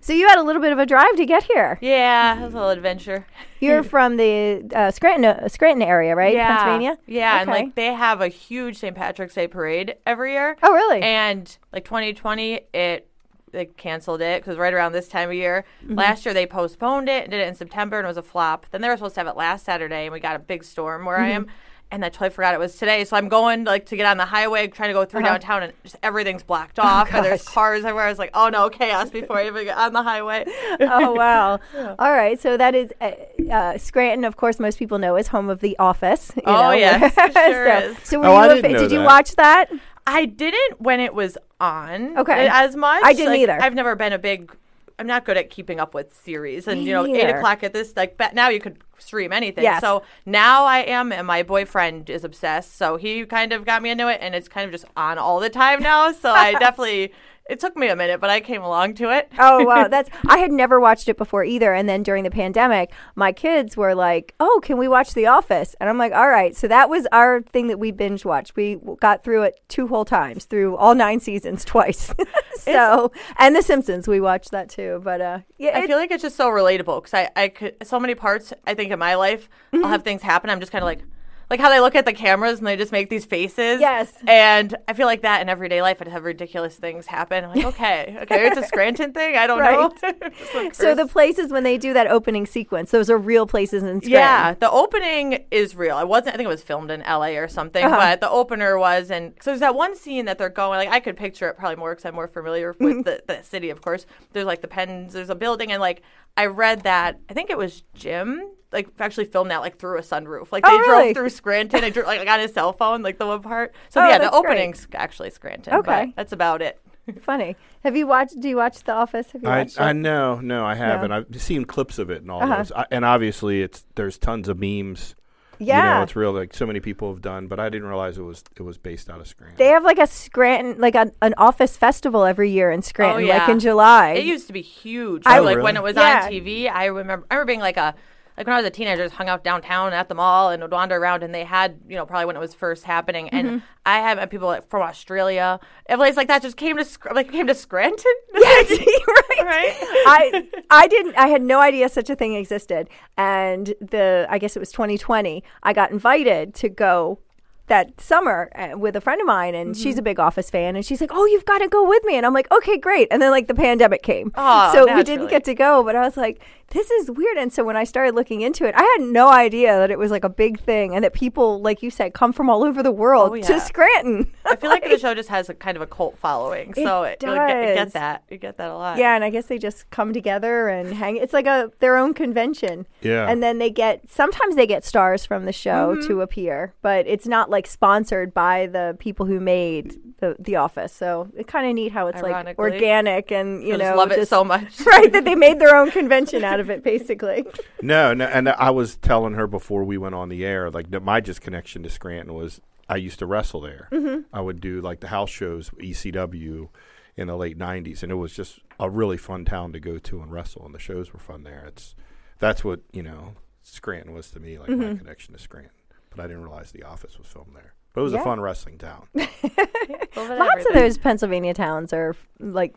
So 0.00 0.12
you 0.12 0.28
had 0.28 0.38
a 0.38 0.42
little 0.42 0.62
bit 0.62 0.72
of 0.72 0.78
a 0.78 0.86
drive 0.86 1.16
to 1.16 1.26
get 1.26 1.42
here. 1.44 1.78
Yeah, 1.82 2.38
it 2.40 2.44
was 2.44 2.54
a 2.54 2.56
little 2.56 2.70
adventure. 2.70 3.26
You're 3.60 3.82
from 3.94 4.16
the 4.16 4.64
uh, 4.74 4.90
Scranton, 4.90 5.24
uh, 5.24 5.48
Scranton 5.48 5.82
area, 5.82 6.14
right? 6.14 6.32
yeah. 6.34 6.48
Pennsylvania. 6.56 6.98
Yeah, 7.06 7.40
and 7.40 7.50
like 7.50 7.74
they 7.74 7.92
have 7.92 8.20
a 8.20 8.28
huge 8.28 8.78
St. 8.78 8.94
Patrick's 8.94 9.34
Day 9.34 9.48
parade 9.48 9.96
every 10.06 10.32
year. 10.32 10.56
Oh, 10.62 10.72
really? 10.72 11.02
And 11.02 11.56
like 11.72 11.84
2020, 11.84 12.60
it 12.72 13.04
they 13.50 13.64
canceled 13.64 14.20
it 14.20 14.42
because 14.42 14.58
right 14.58 14.74
around 14.74 14.92
this 14.92 15.08
time 15.08 15.30
of 15.30 15.34
year. 15.34 15.64
Mm-hmm. 15.82 15.94
Last 15.94 16.24
year 16.26 16.34
they 16.34 16.46
postponed 16.46 17.08
it 17.08 17.22
and 17.24 17.30
did 17.30 17.40
it 17.40 17.48
in 17.48 17.54
September 17.54 17.98
and 17.98 18.04
it 18.04 18.08
was 18.08 18.18
a 18.18 18.22
flop. 18.22 18.66
Then 18.70 18.82
they 18.82 18.88
were 18.88 18.96
supposed 18.96 19.14
to 19.14 19.20
have 19.20 19.26
it 19.26 19.36
last 19.36 19.64
Saturday 19.64 20.04
and 20.04 20.12
we 20.12 20.20
got 20.20 20.36
a 20.36 20.38
big 20.38 20.62
storm 20.64 21.06
where 21.06 21.16
Mm-hmm. 21.16 21.24
I 21.24 21.30
am. 21.30 21.46
And 21.90 22.04
I 22.04 22.08
totally 22.10 22.30
forgot 22.30 22.52
it 22.54 22.60
was 22.60 22.76
today. 22.76 23.04
So 23.04 23.16
I'm 23.16 23.28
going 23.28 23.64
like 23.64 23.86
to 23.86 23.96
get 23.96 24.04
on 24.06 24.16
the 24.18 24.24
highway, 24.26 24.66
trying 24.68 24.90
to 24.90 24.92
go 24.94 25.04
through 25.04 25.22
downtown, 25.22 25.62
and 25.62 25.72
just 25.82 25.96
everything's 26.02 26.42
blocked 26.42 26.78
off, 26.78 27.12
and 27.14 27.24
there's 27.24 27.42
cars 27.42 27.84
everywhere. 27.84 28.04
I 28.06 28.08
was 28.10 28.18
like, 28.18 28.30
oh 28.34 28.48
no, 28.48 28.68
chaos 28.70 29.10
before 29.10 29.38
I 29.38 29.46
even 29.46 29.64
get 29.64 29.78
on 29.78 29.92
the 29.92 30.02
highway. 30.02 30.44
oh 30.80 31.12
wow! 31.12 31.60
All 31.98 32.12
right, 32.12 32.38
so 32.40 32.56
that 32.56 32.74
is 32.74 32.92
uh, 33.00 33.12
uh, 33.50 33.78
Scranton. 33.78 34.24
Of 34.24 34.36
course, 34.36 34.58
most 34.58 34.78
people 34.78 34.98
know 34.98 35.16
is 35.16 35.28
home 35.28 35.48
of 35.48 35.60
The 35.60 35.78
Office. 35.78 36.32
you 36.36 36.42
Oh, 36.46 36.52
know. 36.62 36.70
yes, 36.72 37.14
it 37.16 37.32
sure 37.32 37.66
so, 37.80 37.90
is. 37.90 37.98
so 38.04 38.18
were 38.20 38.26
Oh, 38.26 38.30
you 38.32 38.36
I 38.36 38.46
a 38.46 38.48
didn't 38.56 38.62
fa- 38.62 38.72
know 38.74 38.78
did 38.82 38.92
you 38.92 38.98
that. 38.98 39.06
watch 39.06 39.34
that? 39.36 39.70
I 40.06 40.24
didn't 40.24 40.80
when 40.80 41.00
it 41.00 41.14
was 41.14 41.36
on. 41.60 42.16
Okay. 42.18 42.48
As 42.50 42.74
much. 42.76 43.02
I 43.04 43.12
didn't 43.12 43.32
Like, 43.32 43.40
either. 43.40 43.58
I've 43.60 43.74
never 43.74 43.94
been 43.94 44.12
a 44.12 44.18
big. 44.18 44.50
I'm 44.98 45.06
not 45.06 45.24
good 45.24 45.36
at 45.36 45.50
keeping 45.50 45.78
up 45.78 45.94
with 45.94 46.14
series, 46.14 46.66
and 46.66 46.82
you 46.82 46.92
know, 46.92 47.06
eight 47.06 47.30
o'clock 47.30 47.62
at 47.62 47.72
this 47.72 47.94
like 47.96 48.18
now 48.34 48.48
you 48.48 48.60
could 48.60 48.78
stream 48.98 49.32
anything. 49.32 49.64
Yes. 49.64 49.80
So 49.80 50.02
now 50.26 50.64
I 50.64 50.80
am, 50.80 51.12
and 51.12 51.26
my 51.26 51.42
boyfriend 51.42 52.10
is 52.10 52.24
obsessed. 52.24 52.76
So 52.76 52.96
he 52.96 53.24
kind 53.24 53.52
of 53.52 53.64
got 53.64 53.82
me 53.82 53.90
into 53.90 54.08
it, 54.08 54.18
and 54.20 54.34
it's 54.34 54.48
kind 54.48 54.66
of 54.66 54.72
just 54.72 54.84
on 54.96 55.18
all 55.18 55.40
the 55.40 55.50
time 55.50 55.82
now. 55.82 56.12
So 56.12 56.30
I 56.30 56.52
definitely. 56.58 57.12
It 57.48 57.60
took 57.60 57.76
me 57.76 57.88
a 57.88 57.96
minute, 57.96 58.20
but 58.20 58.28
I 58.28 58.40
came 58.40 58.62
along 58.62 58.94
to 58.96 59.10
it. 59.10 59.30
Oh 59.38 59.64
wow, 59.64 59.88
that's 59.94 60.10
I 60.26 60.38
had 60.38 60.52
never 60.52 60.78
watched 60.78 61.08
it 61.08 61.16
before 61.16 61.44
either. 61.44 61.72
And 61.72 61.88
then 61.88 62.02
during 62.02 62.24
the 62.24 62.30
pandemic, 62.30 62.92
my 63.14 63.32
kids 63.32 63.76
were 63.76 63.94
like, 63.94 64.34
"Oh, 64.38 64.60
can 64.62 64.76
we 64.76 64.86
watch 64.86 65.14
The 65.14 65.26
Office?" 65.26 65.74
And 65.80 65.88
I'm 65.88 65.96
like, 65.98 66.12
"All 66.12 66.28
right." 66.28 66.54
So 66.54 66.68
that 66.68 66.90
was 66.90 67.06
our 67.10 67.40
thing 67.40 67.68
that 67.68 67.78
we 67.78 67.90
binge 67.90 68.24
watched. 68.24 68.54
We 68.54 68.78
got 69.00 69.24
through 69.24 69.44
it 69.44 69.60
two 69.68 69.86
whole 69.88 70.04
times, 70.04 70.44
through 70.44 70.76
all 70.76 70.94
nine 70.94 71.20
seasons 71.20 71.64
twice. 71.74 72.12
so 72.56 73.12
and 73.38 73.56
The 73.56 73.62
Simpsons, 73.62 74.06
we 74.06 74.20
watched 74.20 74.50
that 74.50 74.68
too. 74.68 75.00
But 75.02 75.20
uh, 75.20 75.38
yeah, 75.56 75.70
I 75.78 75.84
it- 75.84 75.86
feel 75.86 75.96
like 75.98 76.10
it's 76.10 76.22
just 76.22 76.36
so 76.36 76.48
relatable 76.50 77.02
because 77.02 77.14
I, 77.14 77.30
I 77.34 77.48
could 77.48 77.76
so 77.82 77.98
many 77.98 78.14
parts. 78.14 78.52
I 78.66 78.74
think 78.74 78.92
in 78.92 78.98
my 78.98 79.14
life, 79.14 79.48
Mm-hmm. 79.72 79.84
I'll 79.84 79.90
have 79.90 80.02
things 80.02 80.22
happen. 80.22 80.48
I'm 80.50 80.60
just 80.60 80.72
kind 80.72 80.82
of 80.82 80.86
like, 80.86 81.00
like 81.50 81.60
how 81.60 81.70
they 81.70 81.80
look 81.80 81.94
at 81.94 82.04
the 82.04 82.12
cameras 82.12 82.58
and 82.58 82.66
they 82.66 82.76
just 82.76 82.92
make 82.92 83.08
these 83.08 83.24
faces. 83.24 83.80
Yes. 83.80 84.12
And 84.26 84.76
I 84.86 84.92
feel 84.92 85.06
like 85.06 85.22
that 85.22 85.40
in 85.40 85.48
everyday 85.48 85.80
life. 85.80 85.98
I'd 86.00 86.08
have 86.08 86.24
ridiculous 86.24 86.76
things 86.76 87.06
happen. 87.06 87.44
I'm 87.44 87.54
like, 87.56 87.64
okay, 87.74 88.18
okay, 88.22 88.46
it's 88.48 88.58
a 88.58 88.64
Scranton 88.64 89.12
thing. 89.12 89.36
I 89.36 89.46
don't 89.46 89.58
know. 89.60 89.92
so 90.72 90.94
the 90.94 91.06
places 91.06 91.50
when 91.50 91.62
they 91.64 91.78
do 91.78 91.92
that 91.94 92.06
opening 92.06 92.44
sequence, 92.46 92.90
those 92.90 93.08
are 93.08 93.16
real 93.18 93.46
places 93.46 93.82
in 93.82 94.00
Scranton. 94.00 94.10
Yeah, 94.10 94.54
the 94.54 94.70
opening 94.70 95.44
is 95.50 95.74
real. 95.74 95.96
I 95.96 96.04
wasn't. 96.04 96.34
I 96.34 96.36
think 96.36 96.46
it 96.46 96.50
was 96.50 96.62
filmed 96.62 96.90
in 96.90 97.02
L.A. 97.02 97.36
or 97.38 97.48
something, 97.48 97.84
Uh-huh. 97.84 97.96
but 97.96 98.20
the 98.20 98.30
opener 98.30 98.78
was. 98.78 99.10
And 99.10 99.32
so 99.40 99.50
there's 99.50 99.60
that 99.60 99.74
one 99.74 99.96
scene 99.96 100.26
that 100.26 100.36
they're 100.38 100.48
going. 100.50 100.78
Like 100.78 100.90
I 100.90 101.00
could 101.00 101.16
picture 101.16 101.48
it 101.48 101.56
probably 101.56 101.76
more 101.76 101.92
because 101.92 102.04
I'm 102.04 102.14
more 102.14 102.28
familiar 102.28 102.74
Mm-hmm. 102.74 102.84
with 102.84 103.04
the, 103.04 103.22
the 103.26 103.42
city, 103.42 103.70
of 103.70 103.80
course. 103.80 104.04
There's 104.32 104.44
like 104.46 104.60
the 104.60 104.68
pens. 104.68 105.14
There's 105.14 105.30
a 105.30 105.34
building, 105.34 105.72
and 105.72 105.80
like 105.80 106.02
I 106.36 106.46
read 106.46 106.82
that. 106.82 107.18
I 107.30 107.32
think 107.34 107.48
it 107.50 107.56
was 107.56 107.82
Jim. 107.94 108.42
Like 108.72 108.88
actually 108.98 109.24
filmed 109.26 109.50
that 109.50 109.58
like 109.62 109.78
through 109.78 109.98
a 109.98 110.02
sunroof. 110.02 110.52
Like 110.52 110.64
Oh, 110.66 110.70
they 110.70 110.78
really? 110.78 111.12
drove 111.12 111.14
through 111.14 111.30
Scranton. 111.30 111.84
and 111.84 111.94
drew, 111.94 112.02
like 112.04 112.28
on 112.28 112.40
his 112.40 112.52
cell 112.52 112.72
phone, 112.72 113.02
like 113.02 113.18
the 113.18 113.26
one 113.26 113.40
part. 113.42 113.74
So 113.88 114.00
Oh, 114.02 114.06
yeah, 114.08 114.18
the 114.18 114.24
that's 114.24 114.40
great. 114.40 114.50
opening's 114.50 114.86
actually 114.94 115.30
Scranton. 115.30 115.74
Okay. 115.74 116.06
but 116.06 116.16
that's 116.16 116.32
about 116.32 116.60
it. 116.60 116.80
funny. 117.22 117.56
Have 117.84 117.96
you 117.96 118.06
watched? 118.06 118.38
Do 118.38 118.48
you 118.48 118.56
watch 118.56 118.84
The 118.84 118.92
Office? 118.92 119.30
Have 119.32 119.42
you 119.42 119.48
I, 119.48 119.58
watched 119.60 119.80
I 119.80 119.90
it? 119.90 119.94
know, 119.94 120.40
no, 120.40 120.66
I 120.66 120.74
haven't. 120.74 121.10
I've 121.12 121.26
seen 121.40 121.64
clips 121.64 121.98
of 121.98 122.10
it 122.10 122.20
and 122.20 122.30
all 122.30 122.42
Uh-huh. 122.42 122.56
those, 122.58 122.72
I, 122.72 122.84
and 122.90 123.04
obviously 123.06 123.62
it's 123.62 123.86
there's 123.94 124.18
tons 124.18 124.48
of 124.48 124.58
memes. 124.58 125.14
Yeah. 125.60 125.76
you 125.78 125.94
know, 125.94 126.02
it's 126.02 126.14
real. 126.14 126.32
Like 126.32 126.54
so 126.54 126.66
many 126.66 126.78
people 126.78 127.10
have 127.12 127.20
done, 127.22 127.46
but 127.48 127.58
I 127.58 127.68
didn't 127.70 127.88
realize 127.88 128.16
it 128.18 128.22
was 128.22 128.44
it 128.56 128.62
was 128.62 128.76
based 128.78 129.08
out 129.10 129.18
of 129.20 129.26
Scranton. 129.26 129.56
They 129.56 129.68
have 129.68 129.82
like 129.82 129.98
a 129.98 130.06
Scranton, 130.06 130.78
like 130.80 130.94
a, 130.94 131.10
an 131.22 131.34
office 131.38 131.76
festival 131.76 132.24
every 132.26 132.50
year 132.50 132.70
in 132.70 132.82
Scranton, 132.82 133.26
like 133.26 133.40
Oh, 133.42 133.44
yeah. 133.46 133.50
in 133.50 133.58
July. 133.58 134.10
It 134.10 134.26
used 134.26 134.46
to 134.48 134.52
be 134.52 134.60
huge. 134.62 135.22
I- 135.26 135.38
So, 135.38 135.42
like 135.44 135.56
really? 135.56 135.64
when 135.64 135.76
it 135.78 135.82
was 135.82 135.96
Yeah. 135.96 136.24
on 136.26 136.30
TV, 136.30 136.70
I 136.70 136.84
remember 136.84 137.26
I 137.30 137.34
remember 137.34 137.46
being 137.50 137.60
like 137.60 137.76
a 137.78 137.94
like 138.38 138.46
when 138.46 138.54
I 138.54 138.58
was 138.58 138.66
a 138.66 138.70
teenager, 138.70 139.02
I 139.02 139.06
just 139.06 139.16
hung 139.16 139.28
out 139.28 139.44
downtown 139.44 139.92
at 139.92 140.08
the 140.08 140.14
mall 140.14 140.48
and 140.50 140.62
would 140.62 140.72
wander 140.72 140.96
around, 140.96 141.22
and 141.22 141.34
they 141.34 141.44
had 141.44 141.78
you 141.88 141.96
know 141.96 142.06
probably 142.06 142.24
when 142.26 142.36
it 142.36 142.40
was 142.40 142.54
first 142.54 142.84
happening, 142.84 143.26
Mm-hmm. 143.26 143.36
and 143.48 143.62
I 143.84 143.98
had 143.98 144.16
met 144.18 144.30
people 144.30 144.46
like, 144.48 144.68
from 144.70 144.82
Australia, 144.82 145.58
a 145.88 145.96
place 145.96 146.16
like 146.16 146.28
that 146.28 146.40
just 146.42 146.56
came 146.56 146.76
to 146.76 146.86
like 147.12 147.30
came 147.32 147.46
to 147.48 147.54
Scranton. 147.54 148.12
yes, 148.34 148.70
right. 148.70 149.44
right. 149.44 149.76
I 150.06 150.48
I 150.70 150.86
didn't 150.88 151.16
I 151.16 151.26
had 151.28 151.42
no 151.42 151.60
idea 151.60 151.88
such 151.88 152.08
a 152.10 152.14
thing 152.14 152.34
existed, 152.34 152.88
and 153.16 153.74
the 153.80 154.26
I 154.30 154.38
guess 154.38 154.56
it 154.56 154.60
was 154.60 154.70
2020. 154.72 155.42
I 155.62 155.72
got 155.72 155.90
invited 155.90 156.54
to 156.54 156.68
go 156.68 157.18
that 157.68 158.00
summer 158.00 158.50
uh, 158.54 158.76
with 158.76 158.96
a 158.96 159.00
friend 159.00 159.20
of 159.20 159.26
mine, 159.26 159.54
and 159.54 159.74
Mm-hmm. 159.74 159.82
she's 159.82 159.98
a 159.98 160.02
big 160.02 160.18
Office 160.18 160.50
fan, 160.50 160.76
and 160.76 160.84
she's 160.84 161.00
like, 161.00 161.10
"Oh, 161.12 161.24
you've 161.26 161.44
got 161.44 161.58
to 161.58 161.68
go 161.68 161.86
with 161.88 162.02
me," 162.04 162.16
and 162.16 162.24
I'm 162.26 162.34
like, 162.34 162.50
"Okay, 162.50 162.76
great." 162.78 163.08
And 163.10 163.20
then 163.22 163.30
like 163.30 163.46
the 163.48 163.54
pandemic 163.54 164.02
came, 164.02 164.32
Oh, 164.34 164.72
so 164.72 164.94
we 164.94 165.02
didn't 165.02 165.28
get 165.28 165.44
to 165.44 165.54
go. 165.54 165.82
But 165.84 165.94
I 165.96 166.00
was 166.00 166.16
like, 166.16 166.40
"This 166.70 166.90
is 166.90 167.10
weird." 167.10 167.36
And 167.36 167.52
so 167.52 167.64
when 167.64 167.76
I 167.76 167.84
started 167.84 168.14
looking 168.14 168.40
into 168.40 168.64
it, 168.64 168.74
I 168.76 168.82
had 168.98 169.06
no 169.08 169.28
idea 169.28 169.76
that 169.78 169.90
it 169.90 169.98
was 169.98 170.10
like 170.10 170.24
a 170.24 170.28
big 170.28 170.60
thing, 170.60 170.94
and 170.94 171.04
that 171.04 171.12
people, 171.12 171.60
like 171.60 171.82
you 171.82 171.90
said, 171.90 172.14
come 172.14 172.32
from 172.32 172.48
all 172.50 172.64
over 172.64 172.82
the 172.82 172.92
world 172.92 173.32
Oh, 173.32 173.40
to. 173.40 173.60
Scranton. 173.60 174.30
I 174.46 174.56
feel 174.56 174.70
like 174.70 174.84
the 174.88 174.98
show 174.98 175.14
just 175.14 175.28
has 175.28 175.48
a 175.48 175.54
kind 175.54 175.76
of 175.76 175.82
a 175.82 175.86
cult 175.86 176.16
following, 176.18 176.72
so 176.74 177.02
It 177.02 177.22
it, 177.22 177.26
you 177.26 177.34
get, 177.34 177.48
you 177.48 177.66
does. 177.66 177.74
get 177.76 177.92
that 177.92 178.22
you 178.30 178.38
get 178.38 178.56
that 178.56 178.70
a 178.70 178.74
lot. 178.74 178.96
Yeah, 178.98 179.14
and 179.14 179.22
I 179.24 179.30
guess 179.30 179.46
they 179.46 179.58
just 179.58 179.90
come 179.90 180.12
together 180.12 180.68
and 180.68 180.94
hang. 180.94 181.16
It's 181.16 181.32
like 181.32 181.46
a 181.46 181.70
their 181.80 181.96
own 181.96 182.14
convention. 182.14 182.86
Yeah. 183.02 183.28
And 183.28 183.42
then 183.42 183.58
they 183.58 183.70
get 183.70 184.08
sometimes 184.10 184.56
they 184.56 184.66
get 184.66 184.84
stars 184.84 185.26
from 185.26 185.44
the 185.44 185.52
show 185.52 185.78
Mm-hmm. 185.96 186.06
to 186.08 186.20
appear, 186.22 186.72
but 186.82 187.06
it's 187.06 187.26
not 187.26 187.50
like 187.50 187.57
sponsored 187.66 188.32
by 188.32 188.66
the 188.66 188.96
people 188.98 189.26
who 189.26 189.40
made 189.40 189.96
the 190.18 190.36
The 190.38 190.56
Office. 190.56 190.92
So 190.92 191.28
it's 191.34 191.50
kind 191.50 191.68
of 191.68 191.74
neat 191.74 191.92
how 191.92 192.06
it's 192.08 192.22
like 192.22 192.58
organic 192.58 193.32
and 193.32 193.62
you 193.62 193.74
I 193.74 193.76
know 193.76 193.84
just 193.84 193.96
love 193.96 194.12
it 194.12 194.28
so 194.28 194.44
much. 194.44 194.80
right 194.86 195.12
that 195.12 195.24
they 195.24 195.34
made 195.34 195.58
their 195.58 195.76
own 195.76 195.90
convention 195.90 196.44
out 196.44 196.60
of 196.60 196.70
it 196.70 196.82
basically. 196.82 197.44
No, 197.80 198.12
no, 198.12 198.24
and 198.26 198.48
I 198.48 198.70
was 198.70 198.96
telling 198.96 199.34
her 199.34 199.46
before 199.46 199.84
we 199.84 199.98
went 199.98 200.14
on 200.14 200.28
the 200.28 200.44
air, 200.44 200.68
like 200.68 200.90
my 201.00 201.20
just 201.20 201.40
connection 201.40 201.84
to 201.84 201.90
Scranton 201.90 202.34
was 202.34 202.60
I 202.88 202.96
used 202.96 203.20
to 203.20 203.26
wrestle 203.26 203.60
there. 203.60 203.88
Mm-hmm. 203.92 204.22
I 204.32 204.40
would 204.40 204.60
do 204.60 204.80
like 204.80 205.00
the 205.00 205.08
house 205.08 205.30
shows, 205.30 205.70
ECW, 205.70 206.68
in 207.16 207.28
the 207.28 207.36
late 207.36 207.56
'90s, 207.56 208.02
and 208.02 208.10
it 208.10 208.16
was 208.16 208.32
just 208.32 208.60
a 208.80 208.90
really 208.90 209.16
fun 209.16 209.44
town 209.44 209.72
to 209.72 209.80
go 209.80 209.98
to 209.98 210.20
and 210.22 210.32
wrestle, 210.32 210.64
and 210.64 210.74
the 210.74 210.78
shows 210.78 211.12
were 211.12 211.20
fun 211.20 211.44
there. 211.44 211.64
It's 211.66 211.94
that's 212.38 212.64
what 212.64 212.80
you 212.92 213.02
know 213.02 213.34
Scranton 213.62 214.12
was 214.12 214.30
to 214.32 214.40
me, 214.40 214.58
like 214.58 214.70
my 214.70 214.94
connection 214.94 215.34
to 215.34 215.40
Scranton. 215.40 215.72
But 216.18 216.24
I 216.24 216.26
didn't 216.26 216.42
realize 216.42 216.72
The 216.72 216.82
Office 216.82 217.16
was 217.16 217.28
filmed 217.28 217.52
there. 217.54 217.74
But 217.94 218.00
it 218.00 218.04
was 218.04 218.12
Yeah. 218.12 218.22
a 218.22 218.24
fun 218.24 218.40
wrestling 218.40 218.76
town. 218.76 219.06
Lots 219.14 220.66
of 220.66 220.74
those 220.74 220.98
Pennsylvania 220.98 221.54
towns 221.54 221.92
are 221.92 222.16
like 222.40 222.74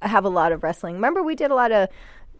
have 0.00 0.24
a 0.24 0.28
lot 0.30 0.52
of 0.52 0.62
wrestling. 0.62 0.94
Remember 0.94 1.22
we 1.22 1.34
did 1.34 1.50
a 1.50 1.54
lot 1.54 1.70
of 1.70 1.88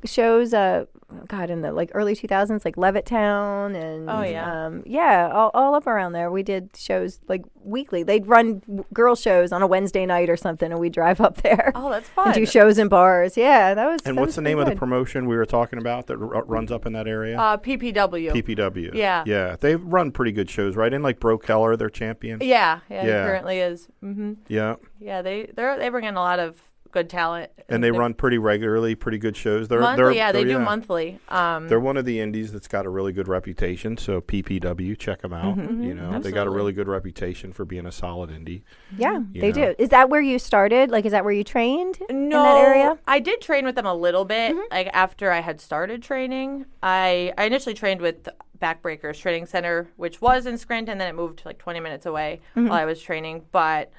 shows 0.05 0.55
uh 0.55 0.85
god 1.27 1.49
in 1.51 1.63
the 1.63 1.73
like 1.73 1.91
early 1.95 2.15
2000s 2.15 2.65
like 2.67 2.77
Levittown 2.77 3.75
and 3.75 4.11
Oh, 4.11 4.23
yeah. 4.23 4.67
um 4.67 4.83
yeah 4.87 5.31
all, 5.33 5.51
all 5.55 5.75
up 5.75 5.87
around 5.87 6.13
there 6.13 6.31
we 6.31 6.43
did 6.43 6.71
shows 6.77 7.19
like 7.29 7.43
weekly 7.65 8.03
they'd 8.03 8.27
run 8.27 8.59
w- 8.61 8.85
girl 8.93 9.15
shows 9.17 9.51
on 9.51 9.63
a 9.63 9.67
Wednesday 9.67 10.05
night 10.05 10.29
or 10.29 10.37
something 10.37 10.71
and 10.71 10.79
we'd 10.81 10.93
drive 10.93 11.21
up 11.21 11.41
there 11.43 11.73
Oh, 11.75 11.91
that's 11.91 12.09
and 12.09 12.15
fun. 12.27 12.35
do 12.35 12.45
shows 12.45 12.79
in 12.79 12.89
bars 12.89 13.37
yeah 13.39 13.73
that 13.75 13.87
was 13.87 14.03
And 14.05 14.17
that 14.17 14.21
what's 14.21 14.29
was 14.31 14.37
the 14.37 14.43
pretty 14.43 14.55
name 14.57 14.59
of 14.61 14.69
the 14.69 14.77
promotion 14.77 15.27
we 15.27 15.37
were 15.37 15.47
talking 15.47 15.79
about 15.79 16.07
that 16.09 16.15
r- 16.21 16.45
runs 16.45 16.71
up 16.71 16.85
in 16.87 16.93
that 16.93 17.09
area? 17.09 17.39
uh, 17.39 17.57
PPW. 17.57 18.33
PPW. 18.33 18.95
Yeah. 18.95 19.25
Yeah. 19.27 19.57
They 19.59 19.77
run 19.77 20.11
pretty 20.13 20.33
good 20.33 20.51
shows, 20.51 20.77
right? 20.77 20.93
In 20.93 21.03
like 21.03 21.21
Bro 21.21 21.39
Keller, 21.39 21.75
their 21.77 21.89
champion. 21.91 22.41
yeah, 22.43 22.81
yeah, 22.91 23.07
Yeah. 23.07 23.23
It 23.25 23.27
currently 23.27 23.59
is. 23.61 23.89
hmm 24.01 24.35
Yeah. 24.49 24.77
Yeah, 25.01 25.23
they 25.23 25.47
they 25.55 25.77
they 25.79 25.89
bring 25.89 26.05
in 26.05 26.17
a 26.17 26.21
lot 26.21 26.39
of 26.39 26.61
good 26.93 27.09
talent, 27.11 27.51
And 27.69 27.83
they 27.85 27.91
run 27.91 28.15
pretty 28.15 28.39
regularly, 28.39 28.95
pretty 28.95 29.19
good 29.19 29.37
shows. 29.37 29.69
They're, 29.69 29.81
monthly. 29.81 30.03
they're, 30.05 30.13
yeah, 30.13 30.33
they 30.33 30.45
they're- 30.45 30.59
do 30.59 30.65
monthly. 30.65 31.19
Um, 31.29 31.69
They're 31.69 31.81
one 31.81 31.97
of 31.97 32.05
the 32.05 32.21
indies 32.21 32.53
that's 32.53 32.69
got 32.69 32.87
a 32.87 32.89
really 32.89 33.13
good 33.13 33.29
reputation. 33.29 33.97
So 33.97 34.21
PPW, 34.21 34.99
check 34.99 35.23
them 35.23 35.33
out. 35.33 35.57
Mm-hmm. 35.59 35.83
You 35.83 35.95
know, 35.95 36.19
they 36.21 36.33
got 36.33 36.47
a 36.47 36.51
really 36.51 36.73
good 36.73 36.89
reputation 36.89 37.53
for 37.53 37.65
being 37.65 37.87
a 37.87 37.93
solid 37.93 38.31
indie. 38.31 38.63
yeah 38.97 39.21
they 39.33 39.49
know. 39.53 39.73
do 39.73 39.75
is 39.79 39.91
that 39.91 40.09
where 40.11 40.21
you 40.21 40.39
started 40.39 40.91
like 40.91 41.05
is 41.05 41.13
that 41.13 41.25
where 41.25 41.33
you 41.35 41.45
trained 41.45 41.99
no, 42.09 42.15
in 42.17 42.29
that 42.31 42.57
area 42.59 42.85
Mm-hmm. 42.89 43.03
I 43.07 43.19
did 43.21 43.41
train 43.41 43.65
with 43.65 43.75
them 43.75 43.87
a 43.87 43.95
little 43.95 44.25
bit. 44.25 44.57
Like 44.71 44.89
after 44.93 45.31
I 45.31 45.41
had 45.41 45.61
started 45.61 46.03
training, 46.03 46.65
I 46.83 47.33
I 47.37 47.45
initially 47.45 47.75
trained 47.75 48.01
with 48.01 48.29
Backbreakers 48.61 49.19
Training 49.21 49.47
Center, 49.47 49.89
which 49.97 50.21
was 50.21 50.47
in 50.47 50.59
Scranton. 50.59 50.99
Then 50.99 51.09
it 51.09 51.15
moved 51.15 51.41
to 51.41 51.49
like 51.49 51.59
20 51.59 51.81
minutes 51.81 52.07
away 52.07 52.41
Mm-hmm. 52.57 52.69
while 52.69 52.79
I 52.81 52.85
was 52.85 53.01
training, 53.01 53.45
but. 53.53 53.91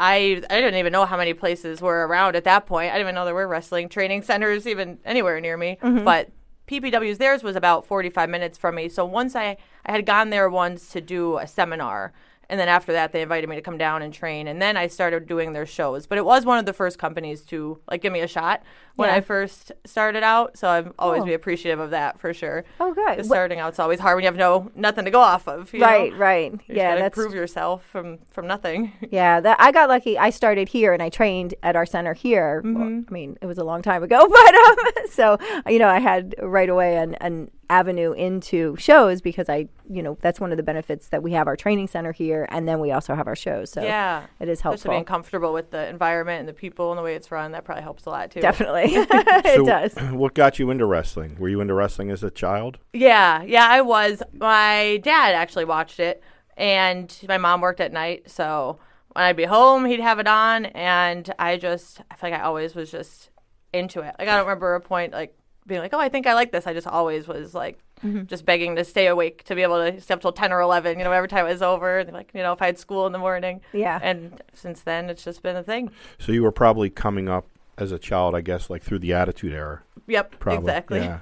I 0.00 0.42
I 0.48 0.60
didn't 0.60 0.76
even 0.76 0.92
know 0.92 1.04
how 1.04 1.18
many 1.18 1.34
places 1.34 1.82
were 1.82 2.06
around 2.06 2.34
at 2.34 2.44
that 2.44 2.64
point. 2.64 2.90
I 2.90 2.94
didn't 2.94 3.02
even 3.02 3.14
know 3.16 3.26
there 3.26 3.34
were 3.34 3.46
wrestling 3.46 3.90
training 3.90 4.22
centers 4.22 4.66
even 4.66 4.98
anywhere 5.04 5.38
near 5.42 5.58
me. 5.58 5.76
Mm-hmm. 5.82 6.04
But 6.04 6.30
PPW's 6.66 7.18
theirs 7.18 7.42
was 7.42 7.54
about 7.54 7.84
45 7.84 8.30
minutes 8.30 8.56
from 8.56 8.76
me. 8.76 8.88
So 8.88 9.04
once 9.04 9.36
I 9.36 9.58
I 9.84 9.92
had 9.92 10.06
gone 10.06 10.30
there 10.30 10.48
once 10.48 10.88
to 10.92 11.02
do 11.02 11.36
a 11.36 11.46
seminar, 11.46 12.14
and 12.50 12.60
then 12.60 12.68
after 12.68 12.92
that 12.92 13.12
they 13.12 13.22
invited 13.22 13.48
me 13.48 13.56
to 13.56 13.62
come 13.62 13.78
down 13.78 14.02
and 14.02 14.12
train, 14.12 14.46
and 14.46 14.60
then 14.60 14.76
I 14.76 14.88
started 14.88 15.26
doing 15.26 15.54
their 15.54 15.64
shows. 15.64 16.06
But 16.06 16.18
it 16.18 16.24
was 16.26 16.44
one 16.44 16.58
of 16.58 16.66
the 16.66 16.74
first 16.74 16.98
companies 16.98 17.40
to 17.46 17.78
like 17.90 18.02
give 18.02 18.12
me 18.12 18.20
a 18.20 18.28
shot 18.28 18.62
when 18.96 19.08
Yeah. 19.08 19.14
I 19.16 19.20
first 19.22 19.72
started 19.86 20.22
out. 20.22 20.58
So 20.58 20.68
I've 20.68 20.92
always 20.98 21.24
be 21.24 21.32
appreciative 21.32 21.80
of 21.80 21.90
that 21.90 22.18
for 22.20 22.34
sure. 22.34 22.64
oh 22.80 22.92
good. 22.92 23.24
Starting 23.24 23.58
out's 23.60 23.78
always 23.78 24.00
hard 24.00 24.16
when 24.16 24.24
you 24.24 24.28
have 24.28 24.36
no 24.36 24.70
nothing 24.74 25.06
to 25.06 25.10
go 25.10 25.20
off 25.20 25.48
of. 25.48 25.72
you 25.72 25.78
know? 25.80 25.86
right 25.86 26.14
right 26.18 26.52
You 26.52 26.74
yeah 26.76 26.96
that's 26.96 27.14
prove 27.14 27.32
yourself 27.32 27.84
from 27.86 28.18
from 28.30 28.46
nothing. 28.46 28.92
Yeah, 29.10 29.40
that 29.40 29.56
I 29.60 29.72
got 29.72 29.88
lucky. 29.88 30.18
I 30.18 30.30
started 30.30 30.68
here 30.68 30.92
and 30.92 31.02
I 31.02 31.08
trained 31.08 31.54
at 31.62 31.74
our 31.76 31.86
center 31.86 32.12
here. 32.14 32.62
Mm-hmm. 32.64 33.00
I 33.08 33.12
mean, 33.12 33.36
it 33.40 33.46
was 33.46 33.58
a 33.58 33.64
long 33.64 33.80
time 33.82 34.02
ago, 34.02 34.26
but 34.30 34.54
um, 34.54 34.76
so 35.10 35.38
you 35.68 35.78
know, 35.78 35.88
I 35.88 35.98
had 36.00 36.34
right 36.42 36.68
away 36.68 36.96
and 36.96 37.16
an 37.22 37.50
avenue 37.70 38.12
into 38.12 38.76
shows 38.76 39.22
because 39.22 39.48
I, 39.48 39.68
you 39.88 40.02
know, 40.02 40.18
that's 40.20 40.40
one 40.40 40.50
of 40.50 40.56
the 40.56 40.62
benefits 40.62 41.08
that 41.08 41.22
we 41.22 41.32
have 41.32 41.46
our 41.46 41.56
training 41.56 41.86
center 41.86 42.12
here, 42.12 42.46
and 42.50 42.68
then 42.68 42.80
we 42.80 42.90
also 42.90 43.14
have 43.14 43.26
our 43.26 43.36
shows. 43.36 43.70
So 43.70 43.82
yeah, 43.82 44.24
it 44.40 44.48
is 44.48 44.60
helpful. 44.60 44.76
Just 44.88 44.90
being 44.90 45.04
comfortable 45.04 45.52
with 45.52 45.70
the 45.70 45.88
environment 45.88 46.40
and 46.40 46.48
the 46.48 46.52
people 46.52 46.90
and 46.90 46.98
the 46.98 47.02
way 47.02 47.14
it's 47.14 47.30
run, 47.30 47.52
that 47.52 47.64
probably 47.64 47.82
helps 47.84 48.04
a 48.06 48.10
lot 48.10 48.30
too. 48.32 48.40
Definitely, 48.40 48.82
it 48.94 49.56
So, 49.56 49.64
does. 49.64 49.94
What 50.20 50.34
got 50.34 50.58
you 50.58 50.70
into 50.70 50.84
wrestling? 50.84 51.36
Were 51.38 51.48
you 51.48 51.60
into 51.60 51.72
wrestling 51.72 52.10
as 52.10 52.22
a 52.24 52.30
child? 52.30 52.78
Yeah, 52.92 53.42
yeah, 53.44 53.66
I 53.68 53.80
was. 53.80 54.22
My 54.34 55.00
dad 55.02 55.34
actually 55.34 55.64
watched 55.64 56.00
it, 56.00 56.22
and 56.56 57.16
my 57.28 57.38
mom 57.38 57.60
worked 57.60 57.80
at 57.80 57.92
night, 57.92 58.28
so 58.28 58.78
when 59.12 59.24
I'd 59.24 59.36
be 59.36 59.44
home, 59.44 59.84
he'd 59.86 60.00
have 60.00 60.18
it 60.18 60.26
on, 60.26 60.66
and 60.66 61.32
I 61.38 61.56
just, 61.56 62.00
I 62.10 62.16
feel 62.16 62.30
like 62.30 62.40
I 62.40 62.42
always 62.42 62.74
was 62.74 62.90
just 62.90 63.30
into 63.72 64.00
it. 64.00 64.14
Like 64.18 64.28
I 64.28 64.36
don't 64.36 64.46
remember 64.46 64.74
a 64.74 64.80
point 64.80 65.12
like 65.12 65.36
being 65.66 65.80
like, 65.80 65.92
oh, 65.94 65.98
I 65.98 66.08
think 66.08 66.26
I 66.26 66.34
like 66.34 66.52
this. 66.52 66.66
I 66.66 66.72
just 66.72 66.86
always 66.86 67.28
was 67.28 67.54
like, 67.54 67.78
just 68.26 68.46
begging 68.46 68.76
to 68.76 68.84
stay 68.84 69.08
awake 69.08 69.44
to 69.44 69.54
be 69.54 69.62
able 69.62 69.76
to 69.76 70.00
stay 70.00 70.14
up 70.14 70.20
till 70.20 70.32
ten 70.32 70.52
or 70.52 70.60
eleven. 70.60 70.98
You 70.98 71.04
know, 71.04 71.12
every 71.12 71.28
time 71.28 71.46
it 71.46 71.50
was 71.50 71.62
over, 71.62 71.98
and 71.98 72.12
like 72.12 72.30
you 72.34 72.42
know, 72.42 72.52
if 72.52 72.62
I 72.62 72.66
had 72.66 72.78
school 72.78 73.06
in 73.06 73.12
the 73.12 73.18
morning. 73.18 73.60
Yeah. 73.72 73.98
And 74.02 74.42
since 74.54 74.80
then, 74.80 75.10
it's 75.10 75.22
just 75.22 75.42
been 75.42 75.56
a 75.56 75.62
thing. 75.62 75.90
So 76.18 76.32
you 76.32 76.42
were 76.42 76.52
probably 76.52 76.88
coming 76.90 77.28
up 77.28 77.46
as 77.76 77.92
a 77.92 77.98
child, 77.98 78.34
I 78.34 78.40
guess, 78.40 78.70
like 78.70 78.82
through 78.82 79.00
the 79.00 79.12
Attitude 79.12 79.52
Era. 79.52 79.82
Yep, 80.06 80.38
Probably, 80.38 80.58
exactly. 80.70 80.98
yeah. 81.00 81.20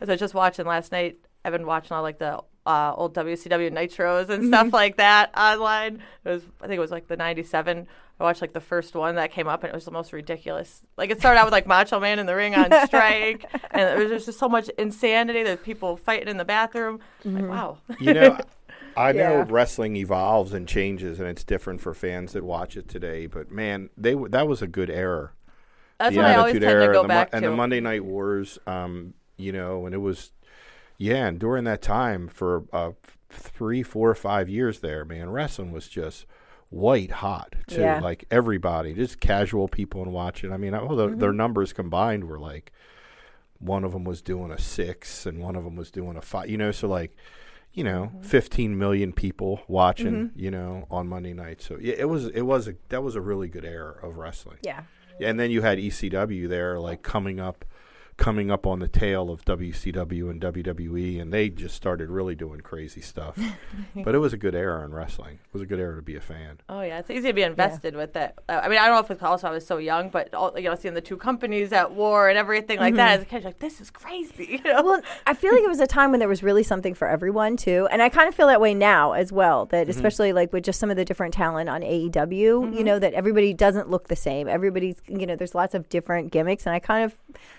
As 0.00 0.08
I 0.08 0.12
was 0.12 0.20
just 0.20 0.34
watching 0.34 0.66
last 0.66 0.92
night, 0.92 1.18
I've 1.44 1.52
been 1.52 1.66
watching 1.66 1.92
all 1.92 2.02
like 2.02 2.18
the 2.18 2.40
uh, 2.66 2.92
old 2.94 3.14
WCW 3.14 3.72
Nitros 3.72 4.28
and 4.28 4.46
stuff 4.46 4.72
like 4.72 4.96
that 4.96 5.30
online. 5.38 6.02
It 6.24 6.28
was, 6.30 6.42
I 6.60 6.66
think 6.66 6.76
it 6.78 6.80
was 6.80 6.90
like 6.90 7.08
the 7.08 7.16
'97. 7.16 7.86
I 8.20 8.24
watched 8.24 8.40
like 8.40 8.52
the 8.52 8.60
first 8.60 8.94
one 8.94 9.14
that 9.14 9.30
came 9.30 9.46
up, 9.46 9.62
and 9.62 9.70
it 9.70 9.74
was 9.74 9.84
the 9.84 9.90
most 9.92 10.12
ridiculous. 10.12 10.82
Like 10.96 11.10
it 11.10 11.18
started 11.20 11.38
out 11.38 11.46
with 11.46 11.52
like 11.52 11.66
Macho 11.66 12.00
Man 12.00 12.18
in 12.18 12.26
the 12.26 12.34
ring 12.34 12.54
on 12.54 12.70
strike, 12.86 13.44
and 13.70 13.82
there 14.00 14.08
was 14.08 14.26
just 14.26 14.38
so 14.38 14.48
much 14.48 14.68
insanity. 14.78 15.42
There's 15.44 15.60
people 15.60 15.96
fighting 15.96 16.28
in 16.28 16.36
the 16.36 16.44
bathroom. 16.44 16.98
Like 17.24 17.48
wow. 17.48 17.78
You 18.00 18.14
know, 18.14 18.38
I 18.96 19.12
know 19.12 19.18
Yeah. 19.38 19.46
wrestling 19.48 19.94
evolves 19.96 20.52
and 20.52 20.66
changes, 20.66 21.20
and 21.20 21.28
it's 21.28 21.44
different 21.44 21.80
for 21.80 21.94
fans 21.94 22.32
that 22.32 22.42
watch 22.44 22.76
it 22.76 22.88
today. 22.88 23.26
But 23.26 23.50
man, 23.52 23.90
they 23.96 24.12
w- 24.12 24.28
that 24.30 24.48
was 24.48 24.62
a 24.62 24.66
good 24.66 24.90
era. 24.90 25.30
That's 25.98 26.14
the 26.14 26.22
what 26.22 26.30
I 26.30 26.34
always 26.36 26.50
Attitude 26.56 26.62
tend 26.68 26.72
Era 26.82 26.86
to 26.88 26.92
go 26.92 27.00
and 27.02 27.10
the, 27.10 27.14
back 27.14 27.28
and 27.32 27.42
to. 27.44 27.50
the 27.50 27.56
Monday 27.56 27.80
Night 27.80 28.04
Wars. 28.04 28.58
Um, 28.66 29.14
you 29.36 29.52
know, 29.52 29.86
and 29.86 29.94
it 29.94 29.98
was, 29.98 30.32
yeah, 30.96 31.26
and 31.26 31.38
during 31.38 31.62
that 31.64 31.82
time 31.82 32.26
for 32.26 32.64
uh, 32.72 32.90
three, 33.30 33.82
four, 33.84 34.12
five 34.16 34.48
years 34.48 34.80
there, 34.80 35.04
man, 35.04 35.30
wrestling 35.30 35.70
was 35.70 35.86
just 35.88 36.26
white 36.70 37.10
hot 37.10 37.54
too. 37.66 37.80
Yeah. 37.80 38.00
Like 38.00 38.24
everybody, 38.30 38.92
just 38.94 39.20
casual 39.20 39.68
people 39.68 40.02
and 40.02 40.12
watching. 40.12 40.52
I 40.52 40.56
mean, 40.56 40.74
I, 40.74 40.82
well, 40.82 40.96
the, 40.96 41.06
their 41.08 41.28
Mm-hmm. 41.30 41.36
numbers 41.36 41.72
combined 41.72 42.24
were 42.24 42.38
like 42.38 42.72
one 43.58 43.84
of 43.84 43.92
them 43.92 44.04
was 44.04 44.22
doing 44.22 44.50
a 44.52 44.58
six 44.58 45.26
and 45.26 45.38
one 45.40 45.56
of 45.56 45.64
them 45.64 45.76
was 45.76 45.90
doing 45.90 46.16
a 46.16 46.20
five. 46.22 46.48
You 46.48 46.58
know, 46.58 46.70
so 46.72 46.88
like. 46.88 47.16
You 47.74 47.84
know, 47.84 48.10
Mm-hmm. 48.14 48.22
15 48.22 48.78
million 48.78 49.12
people 49.12 49.60
watching. 49.68 50.30
You 50.34 50.50
know, 50.50 50.86
on 50.90 51.06
Monday 51.06 51.34
night. 51.34 51.60
So 51.62 51.76
yeah, 51.78 51.94
it 51.98 52.08
was 52.08 52.26
it 52.28 52.40
was 52.40 52.66
a 52.66 52.74
that 52.88 53.02
was 53.04 53.14
a 53.14 53.20
really 53.20 53.46
good 53.46 53.64
era 53.64 53.94
of 54.02 54.16
wrestling. 54.16 54.56
Yeah. 54.62 54.82
And 55.20 55.38
then 55.38 55.50
you 55.50 55.60
had 55.62 55.78
ECW 55.78 56.48
there, 56.48 56.80
like 56.80 57.02
coming 57.02 57.38
up, 57.38 57.64
coming 58.18 58.50
up 58.50 58.66
on 58.66 58.80
the 58.80 58.88
tail 58.88 59.30
of 59.30 59.44
WCW 59.44 60.28
and 60.28 60.40
WWE, 60.40 61.22
and 61.22 61.32
they 61.32 61.48
just 61.48 61.74
started 61.74 62.10
really 62.10 62.34
doing 62.34 62.60
crazy 62.60 63.00
stuff. 63.00 63.38
but 63.94 64.14
it 64.14 64.18
was 64.18 64.32
a 64.32 64.36
good 64.36 64.56
era 64.56 64.84
in 64.84 64.92
wrestling. 64.92 65.34
It 65.34 65.52
was 65.52 65.62
a 65.62 65.66
good 65.66 65.78
era 65.78 65.96
to 65.96 66.02
be 66.02 66.16
a 66.16 66.20
fan. 66.20 66.58
Oh 66.68 66.82
yeah, 66.82 66.98
it's 66.98 67.08
easy 67.10 67.28
to 67.28 67.32
be 67.32 67.42
invested 67.42 67.94
with 67.94 68.16
it. 68.16 68.36
Uh, 68.48 68.60
I 68.62 68.68
mean, 68.68 68.78
I 68.78 68.86
don't 68.86 68.96
know 68.96 69.00
if 69.00 69.10
it's 69.10 69.22
also 69.22 69.48
I 69.48 69.52
was 69.52 69.64
so 69.64 69.78
young, 69.78 70.10
but 70.10 70.34
all, 70.34 70.52
you 70.58 70.68
know, 70.68 70.74
seeing 70.74 70.94
the 70.94 71.00
two 71.00 71.16
companies 71.16 71.72
at 71.72 71.92
war 71.92 72.28
and 72.28 72.36
everything 72.36 72.78
like 72.80 72.96
that 72.96 73.18
as 73.18 73.22
a 73.22 73.24
kid, 73.24 73.44
like 73.44 73.60
this 73.60 73.80
is 73.80 73.90
crazy. 73.90 74.46
You 74.58 74.72
know? 74.72 74.82
Well, 74.82 75.02
I 75.26 75.34
feel 75.34 75.52
like 75.52 75.62
it 75.62 75.68
was 75.68 75.78
a 75.78 75.86
time 75.86 76.10
when 76.10 76.18
there 76.20 76.28
was 76.28 76.42
really 76.42 76.64
something 76.64 76.94
for 76.94 77.06
everyone 77.06 77.56
too, 77.56 77.86
and 77.92 78.02
I 78.02 78.08
kind 78.08 78.28
of 78.28 78.34
feel 78.34 78.48
that 78.48 78.60
way 78.60 78.74
now 78.74 79.12
as 79.12 79.30
well. 79.30 79.66
That 79.66 79.82
mm-hmm. 79.82 79.90
especially 79.90 80.32
like 80.32 80.52
with 80.52 80.64
just 80.64 80.80
some 80.80 80.90
of 80.90 80.96
the 80.96 81.04
different 81.04 81.34
talent 81.34 81.68
on 81.68 81.82
AEW, 81.82 82.32
you 82.32 82.60
mm-hmm. 82.60 82.82
know, 82.82 82.98
that 82.98 83.12
everybody 83.12 83.52
doesn't 83.52 83.88
look 83.88 84.08
the 84.08 84.16
same. 84.16 84.48
Everybody's, 84.48 84.96
you 85.06 85.26
know, 85.26 85.36
there's 85.36 85.54
lots 85.54 85.74
of 85.74 85.88
different 85.88 86.32
gimmicks, 86.32 86.66
and 86.66 86.74
I 86.74 86.80
kind 86.80 87.04
of 87.04 87.14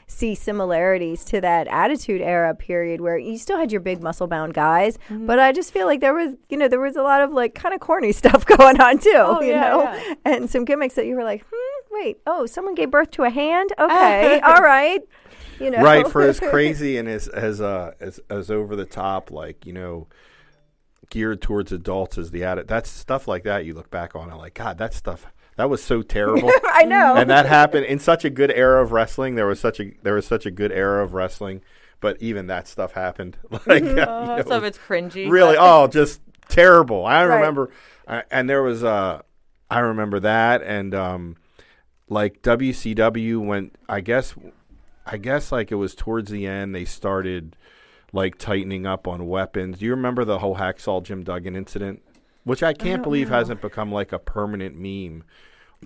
see 0.08 0.34
similarities 0.36 1.24
to 1.26 1.40
that 1.42 1.68
Attitude 1.68 2.22
Era 2.22 2.56
period 2.56 3.00
where 3.02 3.18
you 3.18 3.38
still 3.38 3.58
had 3.58 3.72
your 3.72 3.82
big 3.82 4.02
muscle 4.02 4.28
bound 4.28 4.54
guys, 4.54 4.98
but 5.10 5.40
I 5.40 5.52
just 5.52 5.72
feel 5.72 5.86
like 5.86 6.00
there 6.02 6.14
was, 6.14 6.36
you 6.50 6.58
know, 6.58 6.68
there 6.68 6.80
was 6.80 6.96
a 6.96 7.04
lot 7.04 7.22
of 7.22 7.32
like 7.32 7.54
kind 7.56 7.74
of 7.76 7.80
corny 7.80 8.12
stuff 8.22 8.46
going 8.46 8.80
on 8.82 8.98
too, 9.00 9.12
Oh, 9.16 9.42
you 9.42 9.50
yeah, 9.52 9.62
know, 9.70 9.84
yeah. 9.94 10.14
and 10.26 10.50
some 10.50 10.66
gimmicks 10.66 10.96
that 10.96 11.06
you 11.06 11.16
were 11.16 11.24
like, 11.24 11.46
hmm, 11.52 11.94
wait, 11.96 12.18
oh, 12.26 12.46
someone 12.46 12.76
gave 12.76 12.90
birth 12.92 13.12
to 13.12 13.24
a 13.24 13.30
hand, 13.30 13.70
okay, 13.80 14.40
all 14.44 14.62
right. 14.62 15.02
You 15.60 15.70
know, 15.72 15.82
Right 15.84 16.08
for 16.08 16.22
as 16.22 16.40
crazy 16.40 16.98
and 16.98 17.08
as 17.10 17.28
as 17.28 17.60
uh 17.60 17.92
as 18.00 18.20
as 18.30 18.50
over 18.50 18.78
the 18.78 18.86
top, 18.86 19.30
like 19.30 19.66
you 19.66 19.74
know, 19.74 20.08
geared 21.10 21.42
towards 21.42 21.72
adults 21.72 22.18
as 22.18 22.32
the 22.32 22.44
addict. 22.44 22.68
That's 22.70 22.90
stuff 22.90 23.28
like 23.28 23.44
that. 23.44 23.66
You 23.66 23.74
look 23.74 23.90
back 23.92 24.16
on 24.16 24.30
it, 24.32 24.36
like 24.36 24.54
God, 24.54 24.78
that 24.78 24.94
stuff 24.94 25.26
that 25.60 25.70
was 25.70 25.84
so 25.84 26.02
terrible. 26.16 26.50
I 26.74 26.86
know. 26.86 27.16
and 27.16 27.30
that 27.30 27.46
happened 27.46 27.86
in 27.86 28.00
such 28.00 28.24
a 28.26 28.30
good 28.30 28.50
era 28.52 28.82
of 28.82 28.92
wrestling. 28.94 29.36
There 29.36 29.46
was 29.46 29.60
such 29.60 29.80
a 29.80 29.92
there 30.04 30.14
was 30.16 30.26
such 30.26 30.46
a 30.46 30.52
good 30.52 30.72
era 30.72 31.04
of 31.04 31.14
wrestling, 31.14 31.62
but 32.00 32.16
even 32.22 32.48
that 32.48 32.68
stuff 32.68 32.94
happened. 32.94 33.38
Like 33.68 33.84
you 33.84 33.90
Uh, 34.02 34.38
know, 34.38 34.44
some 34.48 34.52
of 34.54 34.64
it's 34.64 34.78
cringy. 34.78 35.30
really, 35.30 35.58
oh, 35.60 35.88
just 35.88 36.22
terrible. 36.48 37.06
I 37.06 37.26
Right. 37.26 37.36
remember, 37.36 37.70
uh, 38.08 38.22
and 38.32 38.50
there 38.50 38.64
was 38.64 38.84
uh, 38.84 39.22
I 39.70 39.80
remember 39.80 40.20
that, 40.22 40.64
and 40.64 40.96
um, 40.96 41.36
like 42.08 42.42
WCW 42.42 43.46
went. 43.46 43.76
I 43.88 44.00
guess, 44.02 44.34
I 45.06 45.18
guess 45.18 45.52
like 45.52 45.72
it 45.72 45.76
was 45.76 45.94
towards 45.94 46.32
the 46.32 46.48
end 46.48 46.74
they 46.74 46.86
started 46.86 47.56
like 48.14 48.38
tightening 48.38 48.86
up 48.88 49.08
on 49.08 49.28
weapons. 49.28 49.80
Do 49.80 49.86
you 49.86 49.92
remember 49.92 50.24
the 50.26 50.40
whole 50.40 50.56
hacksaw 50.56 51.04
Jim 51.04 51.24
Duggan 51.24 51.56
incident? 51.56 52.02
Which 52.46 52.64
I 52.64 52.74
can't 52.74 53.04
believe 53.04 53.30
hasn't 53.30 53.62
become 53.62 53.92
like 53.92 54.12
a 54.12 54.18
permanent 54.18 54.76
meme 54.76 55.24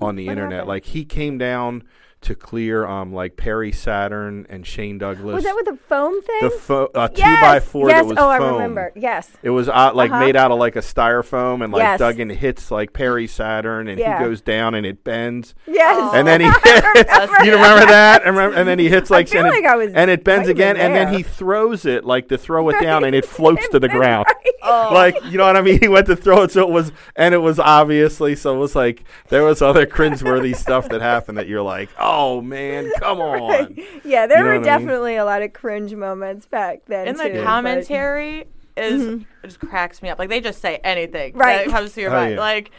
on 0.01 0.15
the 0.15 0.27
internet. 0.27 0.67
Like 0.67 0.85
he 0.85 1.05
came 1.05 1.37
down 1.37 1.83
to 2.23 2.35
clear 2.35 2.85
um 2.85 3.13
like 3.13 3.37
Perry 3.37 3.71
Saturn 3.71 4.45
and 4.49 4.65
Shane 4.65 4.97
Douglas. 4.97 5.35
was 5.35 5.43
that 5.43 5.55
with 5.55 5.65
the 5.65 5.77
foam 5.87 6.21
thing? 6.21 6.39
the 6.41 6.49
fo- 6.49 6.89
uh, 6.95 7.07
two 7.07 7.19
yes, 7.21 7.41
by 7.41 7.59
four 7.59 7.89
yes. 7.89 8.01
that 8.01 8.05
was 8.07 8.17
oh, 8.17 8.29
I 8.29 8.37
remember. 8.37 8.91
Yes. 8.95 9.29
It 9.43 9.49
was 9.51 9.69
uh, 9.69 9.91
like 9.93 10.11
Uh-huh. 10.11 10.19
made 10.19 10.35
out 10.35 10.51
of 10.51 10.59
like 10.59 10.75
a 10.75 10.79
styrofoam, 10.81 11.63
and 11.63 11.71
like 11.71 11.81
Yes. 11.81 11.99
Duggan 11.99 12.29
hits 12.29 12.71
like 12.71 12.93
Perry 12.93 13.27
Saturn, 13.27 13.87
and 13.87 13.99
Yeah. 13.99 14.17
he 14.19 14.25
goes 14.25 14.41
down, 14.41 14.75
and 14.75 14.85
it 14.85 15.03
bends, 15.03 15.53
Yes. 15.67 16.13
and 16.13 16.27
then 16.27 16.41
he 16.41 16.47
hits. 16.63 16.65
remember 16.65 17.37
you 17.45 17.51
remember 17.53 17.85
that? 17.87 18.23
And, 18.25 18.35
remember, 18.35 18.57
and 18.57 18.67
then 18.67 18.79
he 18.79 18.89
hits 18.89 19.09
like, 19.09 19.27
feel 19.27 19.41
and, 19.41 19.49
like 19.49 19.63
it, 19.63 19.67
I 19.67 19.75
was 19.75 19.93
and 19.93 20.09
it 20.09 20.23
bends 20.23 20.47
right 20.47 20.55
again, 20.55 20.77
and 20.77 20.95
then 20.95 21.13
he 21.13 21.23
throws 21.23 21.85
it 21.85 22.05
like 22.05 22.29
to 22.29 22.37
throw 22.37 22.69
it 22.69 22.79
down, 22.81 23.03
and 23.03 23.15
it 23.15 23.25
floats 23.25 23.67
to 23.69 23.79
the 23.79 23.89
ground. 23.89 24.25
Oh. 24.61 24.91
Like 24.93 25.15
you 25.25 25.37
know 25.37 25.45
what 25.45 25.57
I 25.57 25.61
mean? 25.61 25.79
He 25.79 25.87
went 25.87 26.07
to 26.07 26.15
throw 26.15 26.43
it, 26.43 26.51
so 26.51 26.61
it 26.61 26.69
was, 26.69 26.91
and 27.15 27.33
it 27.33 27.39
was 27.39 27.59
obviously 27.59 28.35
so. 28.35 28.55
It 28.55 28.59
was 28.59 28.75
like 28.75 29.03
there 29.29 29.43
was 29.43 29.61
other 29.61 29.85
cringeworthy 29.85 30.55
stuff 30.55 30.87
that 30.89 31.01
happened 31.01 31.37
that 31.37 31.47
you're 31.47 31.61
like, 31.61 31.89
oh 31.99 32.12
Oh, 32.15 32.41
man, 32.41 32.91
come 32.99 33.19
on. 33.21 33.75
Yeah, 34.03 34.27
there 34.27 34.37
You 34.39 34.43
know 34.43 34.49
were 34.49 34.49
what 34.49 34.53
I 34.53 34.53
mean? 34.57 34.63
definitely 34.63 35.15
a 35.15 35.25
lot 35.25 35.41
of 35.41 35.51
cringe 35.53 35.93
moments 35.95 36.45
back 36.45 36.81
then. 36.87 37.07
In 37.07 37.15
too, 37.17 37.23
the 37.23 37.29
but- 37.39 37.43
commentary 37.43 38.45
is 38.75 39.03
it 39.03 39.21
just 39.43 39.59
cracks 39.59 40.01
me 40.01 40.09
up. 40.09 40.17
Like 40.17 40.29
they 40.29 40.41
just 40.41 40.59
say 40.61 40.77
anything 40.83 41.33
Right. 41.35 41.65
that 41.67 41.71
comes 41.71 41.93
to 41.93 42.01
your 42.01 42.09
Oh, 42.11 42.15
mind. 42.15 42.33
yeah. 42.35 42.39
Like 42.39 42.71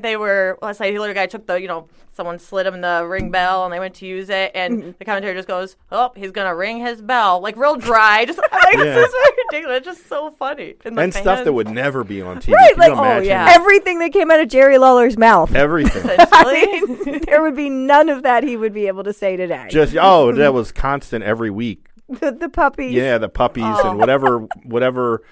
they 0.00 0.16
were 0.16 0.58
last 0.62 0.80
night. 0.80 0.92
The 0.92 0.98
other 1.02 1.14
guy 1.14 1.26
took 1.26 1.46
the 1.46 1.60
you 1.60 1.68
know 1.68 1.88
someone 2.12 2.38
slid 2.38 2.64
him 2.66 2.80
the 2.80 3.04
ring 3.08 3.30
bell 3.30 3.64
and 3.64 3.72
they 3.74 3.80
went 3.80 3.94
to 3.96 4.06
use 4.06 4.28
it 4.30 4.52
and 4.54 4.74
Mm-hmm. 4.80 4.90
the 4.98 5.04
commentary 5.04 5.34
just 5.34 5.48
goes, 5.48 5.76
oh 5.90 6.12
he's 6.14 6.30
gonna 6.30 6.54
ring 6.54 6.78
his 6.78 7.02
bell 7.02 7.40
like 7.40 7.56
real 7.56 7.76
dry. 7.76 8.24
Just 8.26 8.38
like 8.38 8.50
Yeah. 8.74 8.84
this 8.84 9.08
is 9.08 9.14
ridiculous. 9.50 9.78
It's 9.78 9.86
just 9.86 10.08
so 10.08 10.30
funny. 10.30 10.74
And, 10.84 10.98
And 10.98 11.12
stuff 11.12 11.44
that 11.44 11.52
would 11.52 11.68
never 11.70 12.04
be 12.04 12.22
on 12.22 12.36
TV. 12.40 12.52
Right, 12.52 12.78
like 12.78 12.92
oh 12.92 12.98
imagine? 13.02 13.28
yeah. 13.28 13.46
everything 13.50 13.98
that 13.98 14.12
came 14.12 14.30
out 14.30 14.40
of 14.40 14.48
Jerry 14.48 14.78
Lawler's 14.78 15.18
mouth. 15.18 15.54
Everything. 15.54 16.04
I 16.32 16.82
mean, 17.04 17.20
there 17.26 17.42
would 17.42 17.56
be 17.56 17.68
none 17.68 18.08
of 18.08 18.22
that 18.22 18.44
he 18.44 18.56
would 18.56 18.72
be 18.74 18.86
able 18.86 19.02
to 19.04 19.12
say 19.12 19.36
today. 19.36 19.66
Just 19.70 19.96
oh, 20.00 20.32
that 20.32 20.54
was 20.54 20.70
constant 20.72 21.24
every 21.24 21.50
week. 21.50 21.86
the, 22.08 22.30
the 22.30 22.48
puppies. 22.48 22.92
Yeah, 22.92 23.18
the 23.18 23.28
puppies 23.28 23.64
Oh. 23.66 23.90
and 23.90 23.98
whatever, 23.98 24.40
whatever, 24.64 25.22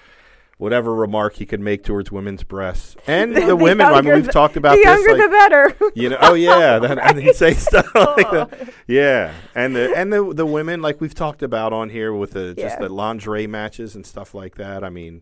whatever 0.57 0.93
remark 0.93 1.35
he 1.35 1.45
could 1.45 1.59
make 1.59 1.83
towards 1.83 2.11
women's 2.11 2.43
breasts 2.43 2.95
and 3.07 3.35
the, 3.35 3.55
women. 3.55 3.85
I 3.85 4.01
mean, 4.01 4.13
we've 4.15 4.31
talked 4.31 4.55
about 4.55 4.73
the 4.73 4.83
this. 4.83 4.85
younger 4.85 5.17
like, 5.17 5.21
the 5.21 5.29
better. 5.29 5.91
you 5.95 6.09
know, 6.09 6.17
oh 6.21 6.33
yeah, 6.33 6.79
that, 6.79 6.99
and 6.99 7.19
he'd 7.19 7.35
say 7.35 7.53
stuff 7.53 7.89
like 7.95 8.31
that. 8.31 8.69
Yeah, 8.87 9.33
and 9.55 9.75
the 9.75 9.95
and 9.95 10.11
the 10.11 10.33
the 10.33 10.45
women 10.45 10.81
like 10.81 11.01
we've 11.01 11.15
talked 11.15 11.43
about 11.43 11.73
on 11.73 11.89
here 11.89 12.13
with 12.13 12.31
the 12.31 12.53
just 12.53 12.79
the 12.79 12.89
lingerie 12.89 13.47
matches 13.47 13.95
and 13.95 14.05
stuff 14.05 14.33
like 14.33 14.55
that. 14.55 14.83
I 14.83 14.89
mean, 14.89 15.21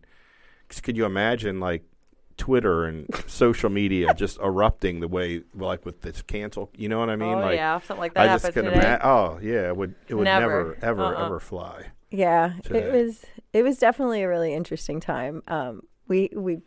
could 0.84 0.98
you 0.98 1.06
imagine 1.06 1.60
like 1.60 1.84
Twitter 2.38 2.86
and 2.86 3.08
social 3.28 3.70
media 3.70 4.14
just 4.14 4.40
erupting 4.40 5.00
the 5.00 5.08
way 5.08 5.44
like 5.54 5.86
with 5.86 6.02
this 6.02 6.22
cancel? 6.22 6.70
You 6.76 6.90
know 6.90 7.00
what 7.00 7.10
I 7.10 7.16
mean? 7.16 7.36
oh 7.36 7.42
like, 7.42 7.56
yeah, 7.56 7.80
something 7.80 7.98
like 7.98 8.14
that 8.16 8.30
I 8.30 8.38
just 8.38 8.58
imagine. 8.58 9.00
Oh 9.04 9.40
yeah, 9.42 9.68
it 9.68 9.78
would 9.78 9.96
it 10.08 10.16
would 10.16 10.26
Never. 10.26 10.78
never, 10.82 10.86
ever 10.86 11.16
Uh-uh. 11.16 11.26
ever 11.26 11.40
fly. 11.40 11.86
Yeah, 12.12 12.54
today. 12.64 12.80
it 12.80 12.92
was 12.94 13.26
it 13.54 13.64
was 13.64 13.78
definitely 13.78 14.22
a 14.24 14.28
really 14.30 14.54
interesting 14.54 15.00
time. 15.00 15.42
Um, 15.48 15.82
we 16.08 16.30
we 16.36 16.60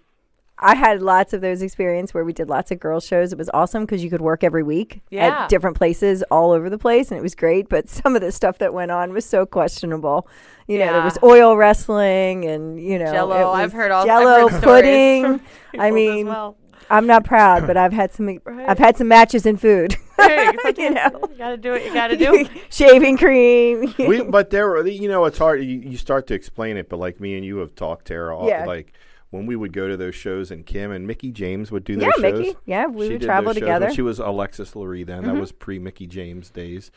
I 0.59 0.77
had 0.77 1.03
lots 1.03 1.33
of 1.33 1.41
those 1.41 1.63
experiences 1.63 2.15
where 2.15 2.25
we 2.25 2.33
did 2.33 2.49
lots 2.49 2.71
of 2.71 2.79
girls 2.79 3.05
shows. 3.05 3.33
It 3.33 3.39
was 3.39 3.51
awesome 3.53 3.85
because 3.85 4.05
you 4.05 4.09
could 4.11 4.21
work 4.21 4.45
every 4.45 4.63
week 4.63 5.03
Yeah. 5.11 5.43
at 5.43 5.49
different 5.49 5.77
places 5.77 6.23
all 6.31 6.53
over 6.53 6.71
the 6.71 6.79
place, 6.79 7.11
and 7.11 7.19
it 7.19 7.23
was 7.23 7.35
great. 7.35 7.69
But 7.69 7.89
some 8.01 8.15
of 8.15 8.23
the 8.23 8.31
stuff 8.33 8.59
that 8.59 8.73
went 8.73 8.91
on 8.91 9.13
was 9.13 9.25
so 9.27 9.45
questionable. 9.47 10.29
You 10.69 10.79
know, 10.79 10.93
there 10.93 11.03
was 11.03 11.19
oil 11.23 11.57
wrestling, 11.57 12.45
and 12.47 12.81
you 12.81 12.99
know, 12.99 13.13
Jello. 13.13 13.53
it 13.53 13.57
I've 13.57 13.73
heard 13.73 13.91
all 13.91 14.07
Jello 14.07 14.49
heard 14.49 14.63
pudding. 14.63 15.41
I 15.79 15.91
mean, 15.91 16.29
well. 16.29 16.57
I'm 16.89 17.07
not 17.07 17.25
proud, 17.25 17.67
but 17.67 17.77
I've 17.77 17.93
had 17.93 18.13
some. 18.13 18.27
Right. 18.45 18.69
I've 18.69 18.79
had 18.79 18.97
some 18.97 19.09
matches 19.09 19.45
in 19.47 19.57
food. 19.57 19.97
Hey, 20.17 20.49
it's 20.49 20.65
like, 20.65 20.79
you 20.85 20.91
know, 20.91 21.11
you 21.31 21.37
gotta 21.37 21.57
do 21.57 21.71
what 21.73 21.85
you 21.85 21.93
gotta 21.93 22.17
do. 22.17 22.49
shaving 22.71 23.17
cream. 23.19 23.95
we, 23.99 24.23
but 24.23 24.51
there, 24.51 24.69
were- 24.69 24.87
you 24.87 25.09
know, 25.09 25.25
it's 25.25 25.39
hard. 25.39 25.63
You, 25.63 25.79
you 25.81 25.97
start 25.97 26.27
to 26.29 26.35
explain 26.35 26.77
it, 26.77 26.89
but 26.89 26.99
like 26.99 27.21
me 27.21 27.37
and 27.37 27.45
you 27.45 27.59
have 27.59 27.75
talked, 27.75 28.07
Tara. 28.07 28.37
all- 28.37 28.49
Yeah. 28.49 28.65
Like 28.65 28.93
when 29.31 29.47
we 29.47 29.57
would 29.57 29.73
go 29.73 29.89
to 29.89 29.97
those 29.97 30.15
shows, 30.15 30.51
and 30.51 30.65
Kim 30.65 30.93
and 30.93 31.07
Mickie 31.07 31.33
James 31.33 31.73
would 31.73 31.85
do 31.85 31.97
those 31.97 32.13
yeah, 32.19 32.31
shows. 32.31 32.39
Mickie. 32.39 32.59
Yeah, 32.67 32.87
we 32.87 33.07
She 33.07 33.13
would 33.15 33.23
travel 33.23 33.53
those 33.53 33.57
shows 33.57 33.63
when 33.63 33.69
together. 33.69 33.87
Mm-hmm. 33.87 33.95
She 33.95 34.03
was 34.03 34.19
Alexis 34.21 34.73
Laree 34.73 35.05
then. 35.05 35.25
That 35.25 35.35
was 35.37 35.51
pre 35.53 35.79
Mickie 35.79 36.07
James 36.07 36.51
days. 36.51 36.91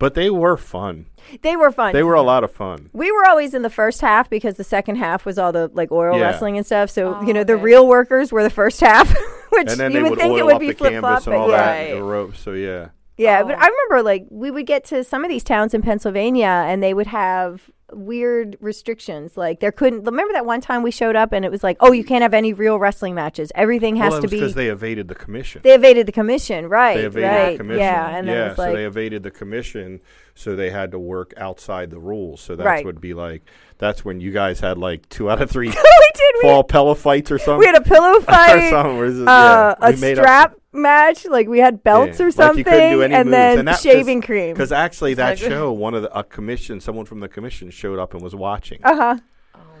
But 0.00 0.14
they 0.14 0.30
were 0.30 0.56
fun. 0.56 1.06
They 1.42 1.54
were 1.56 1.70
fun. 1.70 1.92
They 1.92 2.02
were 2.02 2.14
a 2.14 2.22
lot 2.22 2.42
of 2.42 2.50
fun. 2.50 2.90
We 2.92 3.12
were 3.12 3.24
always 3.26 3.54
in 3.54 3.62
the 3.62 3.70
first 3.70 4.00
half 4.00 4.28
because 4.28 4.56
the 4.56 4.64
second 4.64 4.96
half 4.96 5.24
was 5.24 5.38
all 5.38 5.52
the 5.52 5.70
like 5.74 5.92
oil 5.92 6.16
Yeah. 6.18 6.22
wrestling 6.24 6.56
and 6.56 6.66
stuff. 6.66 6.90
So 6.90 7.14
Oh, 7.20 7.22
you 7.26 7.32
know 7.32 7.44
the 7.44 7.52
okay. 7.52 7.62
real 7.62 7.86
workers 7.86 8.32
were 8.32 8.42
the 8.42 8.50
first 8.50 8.80
half, 8.80 9.08
which 9.50 9.68
And 9.70 9.78
then 9.78 9.92
you 9.92 9.98
they 9.98 10.02
would 10.02 10.10
would 10.12 10.18
think 10.18 10.32
oil 10.32 10.38
it 10.40 10.44
would 10.46 10.54
up 10.54 10.60
be 10.60 10.66
the 10.68 10.74
flip 10.74 10.92
canvas 10.94 11.24
flop, 11.24 11.26
and 11.26 11.36
all 11.36 11.50
yeah, 11.50 11.56
that, 11.56 11.90
and 11.90 11.98
the 11.98 12.02
ropes. 12.02 12.40
So 12.40 12.52
yeah. 12.54 12.88
yeah. 13.18 13.42
But 13.42 13.56
Oh. 13.56 13.58
I 13.60 13.66
remember 13.68 14.02
like 14.02 14.26
we 14.30 14.50
would 14.50 14.66
get 14.66 14.84
to 14.86 15.04
some 15.04 15.22
of 15.22 15.28
these 15.28 15.44
towns 15.44 15.74
in 15.74 15.82
Pennsylvania 15.82 16.64
and 16.66 16.82
they 16.82 16.94
would 16.94 17.08
have 17.08 17.70
weird 17.92 18.56
restrictions. 18.60 19.36
Like 19.36 19.60
there 19.60 19.72
couldn't. 19.72 20.04
Remember 20.04 20.32
that 20.32 20.46
one 20.46 20.60
time 20.60 20.82
we 20.82 20.90
showed 20.90 21.16
up 21.16 21.32
and 21.32 21.44
it 21.44 21.50
was 21.50 21.62
like, 21.62 21.76
oh, 21.80 21.92
you 21.92 22.04
can't 22.04 22.22
have 22.22 22.34
any 22.34 22.52
real 22.52 22.78
wrestling 22.78 23.14
matches. 23.14 23.52
Everything 23.54 23.96
has 23.96 24.12
well, 24.12 24.22
to 24.22 24.28
be. 24.28 24.36
because 24.36 24.54
they 24.54 24.68
evaded 24.68 25.08
the 25.08 25.14
commission. 25.14 25.60
they 25.62 25.74
evaded 25.74 26.06
the 26.06 26.12
commission, 26.12 26.68
right? 26.68 26.96
They 26.96 27.04
evaded 27.04 27.30
right. 27.30 27.50
the 27.52 27.56
commission. 27.58 27.80
Yeah, 27.80 28.16
and 28.16 28.26
yeah, 28.28 28.48
was 28.48 28.56
so 28.56 28.72
they 28.72 28.84
evaded 28.84 29.22
the 29.22 29.30
commission, 29.30 30.00
so 30.34 30.56
they 30.56 30.70
had 30.70 30.90
to 30.92 30.98
work 30.98 31.32
outside 31.36 31.90
the 31.90 31.98
rules. 31.98 32.40
So 32.40 32.56
that's 32.56 32.64
Right. 32.66 32.84
would 32.84 33.00
be 33.00 33.14
like 33.14 33.42
that's 33.78 34.04
when 34.04 34.20
you 34.20 34.30
guys 34.32 34.60
had 34.60 34.78
like 34.78 35.08
two 35.08 35.30
out 35.30 35.40
of 35.42 35.50
three 35.50 35.68
we 35.68 35.72
did. 35.74 36.34
We, 36.34 36.40
fall 36.42 36.64
pillow 36.64 36.94
fights 36.94 37.30
or 37.30 37.38
something. 37.38 37.58
we 37.58 37.66
had 37.66 37.76
a 37.76 37.80
pillow 37.82 38.14
or 38.16 38.20
fight. 38.20 38.70
something. 38.70 38.96
where 38.98 39.10
this 39.10 39.26
uh, 39.28 39.74
yeah, 39.80 39.88
a 39.88 39.96
made 39.96 40.18
up- 40.18 40.24
strap 40.24 40.56
match. 40.72 41.26
Like 41.26 41.48
we 41.48 41.58
had 41.58 41.82
belts 41.82 42.18
Yeah, 42.18 42.24
or 42.26 42.28
like 42.28 42.34
something, 42.34 42.58
you 42.58 42.64
couldn't 42.64 42.90
do 42.92 43.02
any 43.02 43.14
and 43.14 43.26
moves. 43.26 43.36
then 43.36 43.58
And 43.60 43.68
that- 43.68 43.80
shaving 43.80 44.22
cream. 44.22 44.52
Because 44.54 44.72
actually, 44.72 45.14
that 45.14 45.38
show, 45.38 45.72
one 45.72 45.94
of 45.94 46.02
the 46.02 46.18
a 46.18 46.22
commission, 46.24 46.80
someone 46.80 47.06
from 47.06 47.20
the 47.20 47.28
commission 47.28 47.70
showed 47.70 47.98
up 47.98 48.14
and 48.14 48.22
was 48.22 48.34
watching. 48.34 48.80
Uh 48.84 48.94
huh. 48.96 49.16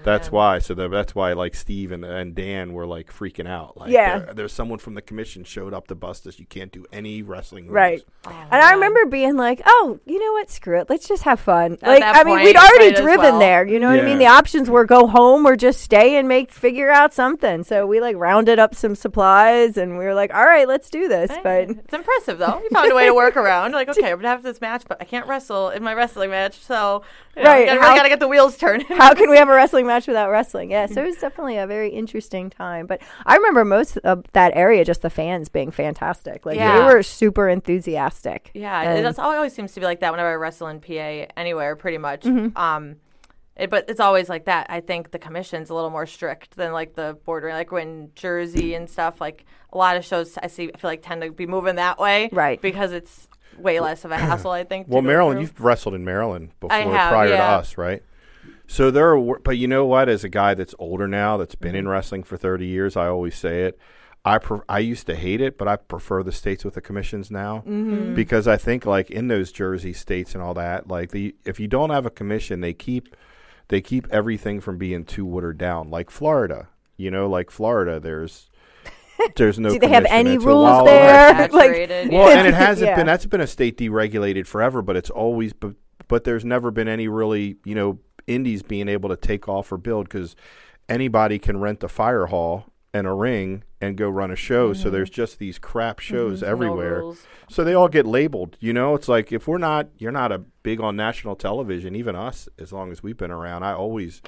That's 0.04 0.30
why. 0.32 0.58
So 0.60 0.74
the, 0.74 0.88
that's 0.88 1.14
why, 1.14 1.32
like 1.34 1.54
Steve 1.54 1.92
and, 1.92 2.04
and 2.04 2.34
Dan 2.34 2.72
were 2.72 2.86
like 2.86 3.12
freaking 3.12 3.46
out. 3.48 3.76
Like, 3.76 3.90
Yeah. 3.90 4.18
there- 4.20 4.34
there's 4.34 4.52
someone 4.52 4.78
from 4.78 4.94
the 4.94 5.02
commission 5.02 5.44
showed 5.44 5.74
up 5.74 5.88
to 5.88 5.94
bust 5.94 6.26
us. 6.26 6.38
You 6.38 6.46
can't 6.46 6.72
do 6.72 6.86
any 6.92 7.22
wrestling. 7.22 7.64
moves. 7.64 7.74
Right. 7.74 8.02
Oh, 8.26 8.30
And 8.50 8.62
I 8.62 8.72
remember 8.72 9.06
being 9.06 9.36
like, 9.36 9.60
"Oh, 9.66 9.98
you 10.06 10.18
know 10.18 10.32
what? 10.32 10.50
Screw 10.50 10.78
it. 10.80 10.88
Let's 10.90 11.08
just 11.08 11.22
have 11.24 11.40
fun." 11.40 11.74
At 11.82 11.88
like, 11.88 12.00
that 12.00 12.16
I 12.16 12.24
mean, 12.24 12.42
we'd 12.42 12.56
already 12.56 12.92
driven 12.94 13.32
well. 13.32 13.38
there. 13.38 13.66
You 13.66 13.78
know 13.80 13.88
what 13.90 13.98
I 14.00 14.02
mean? 14.02 14.18
The 14.18 14.26
options 14.26 14.68
were 14.70 14.84
go 14.84 15.06
home 15.06 15.46
or 15.46 15.56
just 15.56 15.80
stay 15.80 16.16
and 16.16 16.28
make 16.28 16.52
figure 16.52 16.90
out 16.90 17.12
something. 17.14 17.64
So 17.64 17.86
we 17.86 18.00
like 18.00 18.16
rounded 18.16 18.58
up 18.58 18.74
some 18.74 18.94
supplies 18.94 19.76
and 19.76 19.98
we 19.98 20.04
were 20.04 20.14
like, 20.14 20.32
"All 20.34 20.44
right, 20.44 20.66
let's 20.68 20.90
do 20.90 21.08
this." 21.08 21.30
Hey, 21.30 21.40
But 21.42 21.70
it's 21.70 21.94
impressive 21.94 22.38
though. 22.38 22.60
You 22.62 22.68
found 22.70 22.90
a 22.92 22.94
way 22.94 23.06
to 23.06 23.14
work 23.14 23.36
around. 23.36 23.72
Like, 23.72 23.88
okay, 23.90 24.10
I'm 24.10 24.18
gonna 24.18 24.28
have 24.28 24.42
this 24.42 24.60
match, 24.60 24.82
but 24.88 24.98
I 25.00 25.04
can't 25.04 25.26
wrestle 25.26 25.70
in 25.70 25.82
my 25.82 25.94
wrestling 25.94 26.30
match, 26.30 26.58
so 26.60 27.02
you 27.36 27.42
know, 27.42 27.50
Right, 27.50 27.62
I 27.62 27.66
gotta, 27.66 27.80
how- 27.80 27.86
really 27.88 27.98
gotta 27.98 28.08
get 28.08 28.20
the 28.20 28.28
wheels 28.28 28.56
turning. 28.56 28.86
how 28.86 29.14
can 29.14 29.30
we 29.30 29.36
have 29.36 29.48
a 29.48 29.52
wrestling 29.54 29.86
match 29.86 29.89
without 30.06 30.30
wrestling? 30.30 30.70
Yeah, 30.70 30.86
so 30.86 31.02
it 31.02 31.06
was 31.06 31.16
definitely 31.20 31.56
a 31.58 31.66
very 31.66 31.90
interesting 31.90 32.50
time. 32.50 32.86
But 32.86 33.02
I 33.26 33.36
remember 33.36 33.64
most 33.64 33.96
of 33.98 34.24
that 34.32 34.52
area, 34.54 34.84
just 34.84 35.02
the 35.02 35.10
fans 35.10 35.48
being 35.48 35.70
fantastic. 35.70 36.44
Like 36.46 36.56
Yeah. 36.56 36.78
they 36.88 36.94
were 36.94 37.02
super 37.02 37.48
enthusiastic. 37.48 38.50
Yeah, 38.54 38.80
And- 38.82 39.04
that's 39.04 39.18
always 39.18 39.52
seems 39.52 39.72
to 39.74 39.80
be 39.80 39.86
like 39.86 40.00
that 40.00 40.12
whenever 40.12 40.30
I 40.30 40.34
wrestle 40.34 40.68
in 40.68 40.80
PA 40.80 41.26
anywhere, 41.36 41.76
pretty 41.76 41.98
much. 41.98 42.22
Mm-hmm. 42.22 42.56
Um, 42.56 42.96
it, 43.56 43.68
but 43.68 43.90
it's 43.90 44.00
always 44.00 44.28
like 44.28 44.46
that. 44.46 44.66
I 44.70 44.80
think 44.80 45.10
the 45.10 45.18
commission's 45.18 45.68
a 45.70 45.74
little 45.74 45.90
more 45.90 46.06
strict 46.06 46.56
than 46.56 46.72
like 46.72 46.94
the 46.94 47.18
border, 47.24 47.50
like 47.50 47.72
when 47.72 48.10
Jersey 48.14 48.74
and 48.74 48.88
stuff. 48.88 49.20
Like 49.20 49.44
a 49.72 49.76
lot 49.76 49.96
of 49.96 50.04
shows, 50.04 50.38
I 50.42 50.46
see, 50.46 50.70
I 50.74 50.78
feel 50.78 50.90
like 50.90 51.02
tend 51.02 51.20
to 51.22 51.30
be 51.30 51.46
moving 51.46 51.74
that 51.76 51.98
way, 51.98 52.30
Right. 52.32 52.60
Because 52.60 52.92
it's 52.92 53.28
way 53.58 53.78
less 53.80 54.04
of 54.06 54.12
a 54.12 54.16
hassle. 54.16 54.50
I 54.52 54.64
think. 54.64 54.86
Well, 54.88 55.02
go 55.02 55.06
Maryland, 55.08 55.36
through. 55.38 55.42
you've 55.42 55.60
wrestled 55.60 55.94
in 55.94 56.04
Maryland 56.04 56.52
before 56.60 56.74
have, 56.78 57.10
prior 57.12 57.28
to 57.28 57.38
us, 57.38 57.76
right? 57.76 58.02
So 58.70 58.90
there 58.92 59.16
are, 59.16 59.38
but 59.40 59.56
you 59.58 59.66
know 59.66 59.84
what? 59.84 60.08
As 60.08 60.22
a 60.22 60.28
guy 60.28 60.54
that's 60.54 60.76
older 60.78 61.08
now, 61.08 61.36
that's 61.36 61.56
been 61.56 61.70
Mm-hmm. 61.72 61.78
in 61.78 61.88
wrestling 61.88 62.22
for 62.22 62.36
30 62.36 62.66
years, 62.66 62.96
I 62.96 63.08
always 63.08 63.34
say 63.34 63.64
it. 63.64 63.78
I 64.24 64.38
pre- 64.38 64.60
I 64.68 64.78
used 64.78 65.06
to 65.08 65.16
hate 65.16 65.40
it, 65.40 65.58
but 65.58 65.66
I 65.66 65.74
prefer 65.76 66.22
the 66.22 66.30
states 66.30 66.64
with 66.64 66.74
the 66.74 66.80
commissions 66.80 67.30
now 67.32 67.64
Mm-hmm. 67.66 68.14
because 68.14 68.46
I 68.46 68.56
think 68.58 68.86
like 68.86 69.10
in 69.10 69.26
those 69.28 69.50
Jersey 69.50 69.92
states 69.92 70.34
and 70.34 70.42
all 70.42 70.54
that, 70.54 70.86
like 70.88 71.10
the 71.10 71.34
if 71.44 71.58
you 71.58 71.66
don't 71.66 71.90
have 71.90 72.06
a 72.06 72.10
commission, 72.10 72.60
they 72.60 72.72
keep 72.74 73.16
they 73.68 73.80
keep 73.80 74.06
everything 74.12 74.60
from 74.60 74.78
being 74.78 75.04
too 75.04 75.24
watered 75.24 75.58
down. 75.58 75.90
Like 75.90 76.10
Florida, 76.10 76.68
you 76.96 77.10
know, 77.10 77.28
like 77.28 77.50
Florida, 77.50 77.98
there's 77.98 78.50
there's 79.36 79.58
no. 79.58 79.70
Do 79.70 79.78
they 79.80 79.88
have 79.88 80.06
any 80.08 80.34
It's 80.34 80.44
rules 80.44 80.84
there? 80.84 81.48
like, 81.52 81.88
Well, 82.12 82.28
and 82.38 82.46
it 82.46 82.54
hasn't 82.66 82.88
Yeah. 82.90 82.96
been. 82.96 83.06
That's 83.06 83.26
been 83.26 83.40
a 83.40 83.46
state 83.48 83.76
deregulated 83.78 84.46
forever, 84.46 84.80
but 84.82 84.96
it's 84.96 85.10
always. 85.10 85.52
But, 85.54 85.74
but 86.08 86.24
there's 86.24 86.44
never 86.44 86.70
been 86.70 86.88
any 86.88 87.06
really, 87.08 87.56
you 87.64 87.74
know, 87.74 87.98
indies 88.30 88.62
being 88.62 88.88
able 88.88 89.08
to 89.08 89.16
take 89.16 89.48
off 89.48 89.70
or 89.72 89.76
build 89.76 90.08
because 90.08 90.36
anybody 90.88 91.38
can 91.38 91.60
rent 91.60 91.82
a 91.82 91.88
fire 91.88 92.26
hall 92.26 92.66
and 92.92 93.06
a 93.06 93.12
ring 93.12 93.62
and 93.80 93.96
go 93.96 94.08
run 94.08 94.30
a 94.30 94.36
show. 94.36 94.72
So 94.72 94.84
mm-hmm. 94.84 94.92
there's 94.92 95.10
just 95.10 95.38
these 95.38 95.58
crap 95.58 95.98
mm-hmm. 95.98 96.14
shows 96.14 96.42
No 96.42 96.48
everywhere. 96.48 97.00
rules. 97.00 97.26
So 97.48 97.64
they 97.64 97.74
all 97.74 97.88
get 97.88 98.06
labeled. 98.06 98.56
You 98.60 98.72
know, 98.72 98.94
it's 98.94 99.08
like 99.08 99.32
if 99.32 99.46
we're 99.46 99.58
not, 99.58 99.88
you're 99.98 100.12
not 100.12 100.32
a 100.32 100.38
big 100.38 100.80
on 100.80 100.96
national 100.96 101.36
television. 101.36 101.94
Even 101.94 102.16
us, 102.16 102.48
as 102.58 102.72
long 102.72 102.92
as 102.92 103.02
we've 103.02 103.16
been 103.16 103.30
around, 103.30 103.62
I 103.64 103.72
always, 103.74 104.22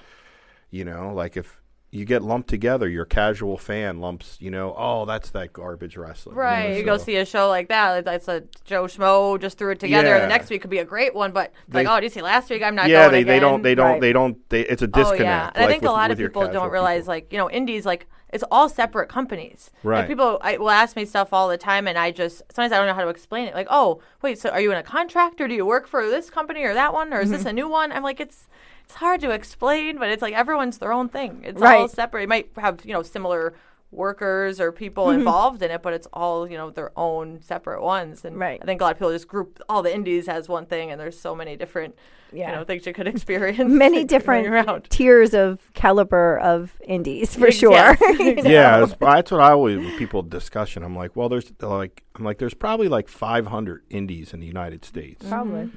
you 0.70 0.84
know, 0.84 1.12
like 1.14 1.36
if. 1.36 1.61
You 1.94 2.06
get 2.06 2.22
lumped 2.22 2.48
together. 2.48 2.88
Your 2.88 3.04
casual 3.04 3.58
fan 3.58 4.00
lumps, 4.00 4.38
you 4.40 4.50
know. 4.50 4.74
Oh, 4.78 5.04
that's 5.04 5.28
that 5.32 5.52
garbage 5.52 5.98
wrestling. 5.98 6.34
you 6.34 6.40
know, 6.40 6.48
Right, 6.48 6.76
you 6.78 6.84
go 6.84 6.96
see 6.96 7.16
a 7.16 7.26
show 7.26 7.48
like 7.50 7.68
that. 7.68 8.06
That's 8.06 8.28
a 8.28 8.44
Joe 8.64 8.84
Schmo 8.84 9.38
just 9.38 9.58
threw 9.58 9.72
it 9.72 9.78
together. 9.78 10.08
Yeah. 10.08 10.20
The 10.20 10.26
next 10.28 10.48
week 10.48 10.62
could 10.62 10.70
be 10.70 10.78
a 10.78 10.86
great 10.86 11.14
one, 11.14 11.32
but 11.32 11.52
it's 11.66 11.74
like, 11.74 11.86
oh, 11.86 11.96
did 12.00 12.04
you 12.04 12.08
see 12.10 12.22
last 12.22 12.48
week? 12.48 12.62
I'm 12.62 12.74
not 12.74 12.88
yeah, 12.88 13.02
going 13.02 13.12
they, 13.12 13.20
again. 13.20 13.26
they 13.34 13.40
don't 13.40 13.62
they 13.62 13.74
don't 13.74 13.90
Right. 13.92 14.00
they 14.00 14.12
don't 14.14 14.48
they 14.48 14.62
it's 14.62 14.80
a 14.80 14.86
disconnect. 14.86 15.20
Oh 15.20 15.24
yeah, 15.24 15.50
and 15.54 15.64
I 15.64 15.68
think 15.68 15.82
with- 15.82 15.90
a 15.90 15.92
lot 15.92 16.10
of 16.10 16.16
people 16.16 16.48
don't 16.50 16.72
realize 16.72 17.02
people. 17.02 17.12
like 17.14 17.30
you 17.32 17.36
know 17.38 17.50
indies 17.50 17.84
like 17.84 18.06
it's 18.32 18.44
all 18.50 18.70
separate 18.70 19.10
companies. 19.10 19.70
Right. 19.82 19.98
And 19.98 20.08
people 20.08 20.38
I, 20.40 20.56
will 20.56 20.70
ask 20.70 20.96
me 20.96 21.04
stuff 21.04 21.34
all 21.34 21.46
the 21.50 21.58
time, 21.58 21.86
and 21.86 21.98
I 21.98 22.10
just 22.10 22.38
sometimes 22.50 22.72
I 22.72 22.78
don't 22.78 22.86
know 22.86 22.94
how 22.94 23.02
to 23.04 23.08
explain 23.10 23.48
it. 23.48 23.54
Like, 23.54 23.66
oh 23.70 24.00
wait, 24.22 24.38
so 24.38 24.48
are 24.48 24.62
you 24.62 24.72
in 24.72 24.78
a 24.78 24.82
contract 24.82 25.42
or 25.42 25.46
do 25.46 25.54
you 25.54 25.66
work 25.66 25.86
for 25.86 26.08
this 26.08 26.30
company 26.30 26.62
or 26.64 26.72
that 26.72 26.94
one 26.94 27.12
or 27.12 27.20
is 27.20 27.26
Mm-hmm. 27.28 27.36
this 27.36 27.44
a 27.44 27.52
new 27.52 27.68
one? 27.68 27.92
I'm 27.92 28.02
like 28.02 28.18
it's. 28.18 28.48
It's 28.92 28.98
hard 28.98 29.22
to 29.22 29.30
explain, 29.30 29.96
but 29.98 30.10
it's 30.10 30.20
like 30.20 30.34
everyone's 30.34 30.76
their 30.76 30.92
own 30.92 31.08
thing. 31.08 31.40
It's 31.44 31.56
all 31.62 31.66
Right. 31.68 31.90
separate. 31.90 32.24
It 32.24 32.28
might 32.28 32.50
have 32.58 32.84
you 32.84 32.92
know 32.92 33.02
similar 33.02 33.54
workers 33.90 34.60
or 34.60 34.70
people 34.72 35.06
Mm-hmm. 35.06 35.20
involved 35.20 35.62
in 35.62 35.70
it, 35.70 35.80
but 35.82 35.94
it's 35.94 36.06
all 36.12 36.46
you 36.50 36.58
know 36.58 36.68
their 36.70 36.92
own 36.96 37.40
separate 37.42 37.82
ones. 37.82 38.22
And 38.24 38.38
Right. 38.38 38.58
I 38.62 38.66
think 38.66 38.82
a 38.82 38.84
lot 38.84 38.92
of 38.92 38.98
people 38.98 39.12
just 39.12 39.28
group 39.28 39.62
all 39.70 39.82
the 39.82 39.94
indies 39.94 40.28
as 40.28 40.46
one 40.48 40.66
thing, 40.66 40.90
and 40.90 41.00
there's 41.00 41.18
so 41.18 41.34
many 41.34 41.56
different 41.56 41.94
Yeah. 42.32 42.50
you 42.50 42.56
know 42.56 42.64
things 42.64 42.86
you 42.86 42.92
could 42.92 43.06
experience. 43.14 43.70
many 43.86 44.04
different 44.14 44.46
around. 44.46 44.90
tiers 44.90 45.32
of 45.32 45.70
caliber 45.72 46.38
of 46.38 46.78
indies 46.84 47.34
for 47.34 47.46
Yes. 47.46 47.54
sure. 47.56 47.96
You 48.18 48.42
know? 48.42 48.50
yeah, 48.50 48.80
that's, 48.80 48.94
that's 49.00 49.30
what 49.30 49.40
I 49.40 49.52
always 49.52 49.78
with 49.78 49.96
people 49.96 50.20
discussion. 50.22 50.82
I'm 50.82 50.94
like, 50.96 51.16
well, 51.16 51.30
there's 51.30 51.50
like 51.62 52.02
I'm 52.14 52.24
like 52.24 52.36
there's 52.36 52.54
probably 52.54 52.88
like 52.88 53.08
500 53.08 53.84
indies 53.88 54.34
in 54.34 54.40
the 54.40 54.46
United 54.46 54.84
States, 54.84 55.26
probably 55.26 55.70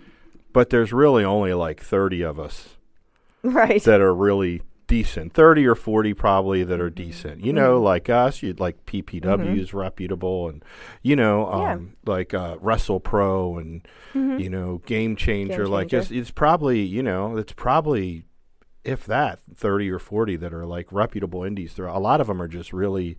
but 0.52 0.70
there's 0.70 0.94
really 0.94 1.26
only 1.26 1.54
like 1.54 1.82
30 1.82 2.22
of 2.22 2.40
us 2.40 2.75
right. 3.54 3.84
that 3.84 4.02
are 4.02 4.14
really 4.14 4.62
decent. 4.88 5.34
30 5.34 5.66
or 5.66 5.74
40 5.76 6.14
probably 6.14 6.64
that 6.64 6.80
are 6.80 6.90
Mm-hmm. 6.92 6.96
decent. 7.10 7.46
You 7.46 7.54
know, 7.54 7.82
like 7.82 8.10
us, 8.10 8.44
you'd 8.44 8.60
like 8.60 8.86
PPW 8.86 9.60
is 9.60 9.74
reputable 9.74 10.48
and 10.50 10.64
you 11.02 11.16
know, 11.16 11.52
um 11.52 11.62
Yeah. 12.06 12.12
like 12.14 12.34
uh 12.34 12.58
Wrestle 12.62 13.00
Pro 13.00 13.58
and 13.58 13.88
you 14.14 14.50
know, 14.50 14.82
Game 14.86 15.16
Changer 15.16 15.64
Game 15.64 15.72
like 15.72 15.92
it's 15.94 16.12
it's 16.12 16.32
probably, 16.32 16.82
you 16.82 17.02
know, 17.04 17.36
it's 17.38 17.54
probably 17.54 18.26
if 18.84 19.06
that 19.06 19.40
30 19.56 19.90
or 19.90 19.98
40 19.98 20.36
that 20.36 20.54
are 20.54 20.66
like 20.66 20.88
reputable 20.92 21.44
indies. 21.44 21.74
There 21.74 21.88
a 21.88 21.98
lot 22.00 22.22
of 22.22 22.28
them 22.28 22.40
are 22.42 22.48
just 22.48 22.72
really 22.72 23.18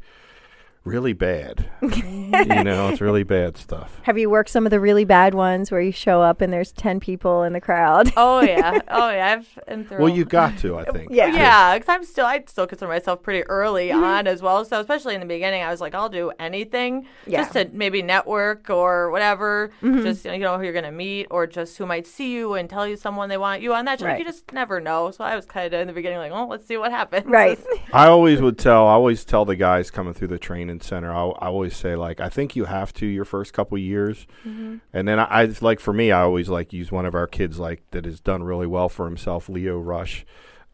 really 0.87 1.12
bad. 1.12 1.68
you 1.83 2.62
know, 2.64 2.88
it's 2.88 3.01
really 3.01 3.25
bad 3.25 3.57
stuff. 3.57 4.01
Have 4.05 4.16
you 4.16 4.31
worked 4.31 4.49
some 4.51 4.64
of 4.66 4.70
the 4.70 4.81
really 4.81 5.05
bad 5.05 5.35
ones 5.35 5.70
where 5.70 5.81
you 5.81 5.92
show 5.92 6.22
up 6.22 6.40
and 6.40 6.53
there's 6.53 6.72
10 6.72 7.01
people 7.01 7.42
in 7.42 7.53
the 7.53 7.61
crowd? 7.61 8.12
Oh 8.16 8.40
yeah, 8.40 8.79
oh 8.88 9.11
yeah. 9.11 9.37
I've 9.38 9.66
been 9.66 9.85
through. 9.85 9.99
Well, 9.99 10.09
you 10.09 10.25
got 10.25 10.57
to, 10.59 10.79
I 10.79 10.85
think. 10.85 11.11
Yeah. 11.11 11.27
Yeah, 11.35 11.75
because 11.79 11.88
I'm 11.92 12.05
still, 12.05 12.25
I 12.25 12.42
still 12.46 12.66
consider 12.66 12.88
myself 12.88 13.22
pretty 13.22 13.42
early 13.49 13.88
Mm-hmm. 13.88 14.03
on 14.05 14.27
as 14.27 14.40
well. 14.42 14.64
So 14.64 14.81
especially 14.81 15.14
in 15.14 15.20
the 15.20 15.27
beginning, 15.27 15.62
I 15.62 15.70
was 15.70 15.81
like, 15.81 15.94
I'll 15.94 16.09
do 16.09 16.31
anything 16.38 17.07
Yeah. 17.27 17.42
just 17.42 17.53
to 17.55 17.68
maybe 17.72 18.01
network 18.03 18.70
or 18.70 19.11
whatever. 19.11 19.72
Mm-hmm. 19.83 20.03
Just 20.03 20.25
you 20.25 20.38
know 20.38 20.57
who 20.57 20.64
you're 20.64 20.72
gonna 20.72 20.92
meet 20.92 21.27
or 21.31 21.46
just 21.46 21.77
who 21.79 21.85
might 21.87 22.07
see 22.07 22.33
you 22.33 22.55
and 22.55 22.70
tell 22.70 22.87
you 22.87 22.96
someone 22.96 23.29
they 23.29 23.37
want 23.38 23.61
you 23.62 23.75
on 23.75 23.85
that. 23.87 23.99
show. 24.01 24.07
Right. 24.07 24.18
You 24.18 24.25
just 24.25 24.53
never 24.53 24.81
know. 24.81 25.11
So 25.11 25.25
I 25.25 25.35
was 25.37 25.46
kind 25.46 25.66
of 25.72 25.81
in 25.81 25.87
the 25.88 25.92
beginning 25.92 26.18
like, 26.18 26.33
oh, 26.33 26.46
let's 26.46 26.66
see 26.66 26.77
what 26.77 26.90
happens. 26.92 27.27
Right. 27.27 27.59
I 27.92 28.07
always 28.07 28.40
would 28.40 28.59
tell. 28.59 28.87
I 28.87 28.92
always 28.92 29.25
tell 29.25 29.44
the 29.44 29.57
guys 29.57 29.90
coming 29.90 30.14
through 30.14 30.29
the 30.29 30.38
center. 30.83 31.12
I, 31.12 31.27
I 31.27 31.47
always 31.49 31.77
say 31.77 31.97
like, 31.97 32.21
I 32.21 32.29
think 32.29 32.57
you 32.57 32.65
have 32.67 32.93
to 32.95 33.07
your 33.07 33.25
first 33.25 33.53
couple 33.53 33.77
years, 33.79 34.27
Mm-hmm. 34.47 34.77
and 34.93 35.09
then 35.09 35.19
I, 35.19 35.25
I 35.43 35.49
like 35.61 35.81
for 35.81 35.93
me, 35.93 36.11
I 36.12 36.23
always 36.23 36.49
like 36.49 36.73
use 36.73 36.91
one 36.93 37.07
of 37.07 37.15
our 37.15 37.27
kids 37.27 37.59
like 37.59 37.83
that 37.91 38.05
has 38.05 38.21
done 38.21 38.43
really 38.45 38.67
well 38.67 38.89
for 38.89 39.07
himself, 39.07 39.49
Leo 39.49 39.79
Rush. 39.79 40.25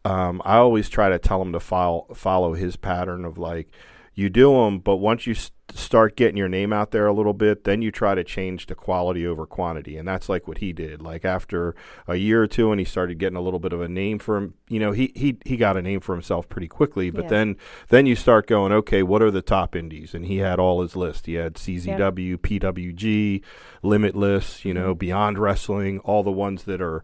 Um, 0.05 0.43
I 0.45 0.57
always 0.57 0.89
try 0.89 1.09
to 1.11 1.19
tell 1.19 1.41
him 1.41 1.53
to 1.53 1.61
follow 1.61 2.07
follow 2.15 2.55
his 2.55 2.77
pattern 2.77 3.25
of 3.25 3.39
like, 3.39 3.69
you 4.15 4.29
do 4.29 4.53
them, 4.53 4.79
but 4.79 4.97
once 4.97 5.27
you 5.27 5.33
s- 5.33 5.51
start 5.75 6.17
getting 6.17 6.37
your 6.37 6.49
name 6.49 6.71
out 6.71 6.91
there 6.91 7.07
a 7.07 7.15
little 7.15 7.33
bit, 7.33 7.65
then 7.65 7.81
you 7.81 7.91
try 7.91 8.15
to 8.15 8.23
change 8.23 8.67
the 8.67 8.75
quality 8.75 9.27
over 9.27 9.47
quantity, 9.47 9.97
and 9.97 10.07
that's 10.07 10.29
like 10.29 10.47
what 10.47 10.59
he 10.59 10.73
did. 10.73 11.01
Like 11.01 11.25
after 11.25 11.75
a 12.07 12.17
year 12.17 12.43
or 12.43 12.47
two, 12.47 12.71
and 12.71 12.79
he 12.79 12.85
started 12.85 13.19
getting 13.19 13.39
a 13.39 13.41
little 13.41 13.59
bit 13.59 13.73
of 13.73 13.81
a 13.81 13.89
name 13.89 14.19
for 14.19 14.37
him. 14.37 14.55
You 14.69 14.81
know, 14.81 14.93
he 14.93 15.13
he 15.15 15.39
he 15.47 15.57
got 15.57 15.79
a 15.79 15.83
name 15.83 16.01
for 16.01 16.15
himself 16.15 16.47
pretty 16.49 16.69
quickly. 16.69 17.09
But 17.11 17.25
Yeah. 17.25 17.31
then 17.31 17.57
then 17.89 18.05
you 18.05 18.15
start 18.15 18.47
going, 18.47 18.71
okay, 18.73 19.03
what 19.03 19.23
are 19.23 19.31
the 19.31 19.41
top 19.41 19.75
indies? 19.75 20.13
And 20.15 20.27
he 20.27 20.39
had 20.39 20.59
all 20.59 20.83
his 20.83 20.95
list. 20.95 21.25
He 21.25 21.35
had 21.35 21.55
CZW, 21.55 22.37
PWG, 22.37 23.43
Limitless, 23.83 24.65
you 24.65 24.75
know, 24.75 24.91
mm-hmm. 24.91 24.99
Beyond 24.99 25.39
Wrestling, 25.39 25.99
all 26.01 26.23
the 26.23 26.31
ones 26.31 26.65
that 26.65 26.83
are 26.83 27.03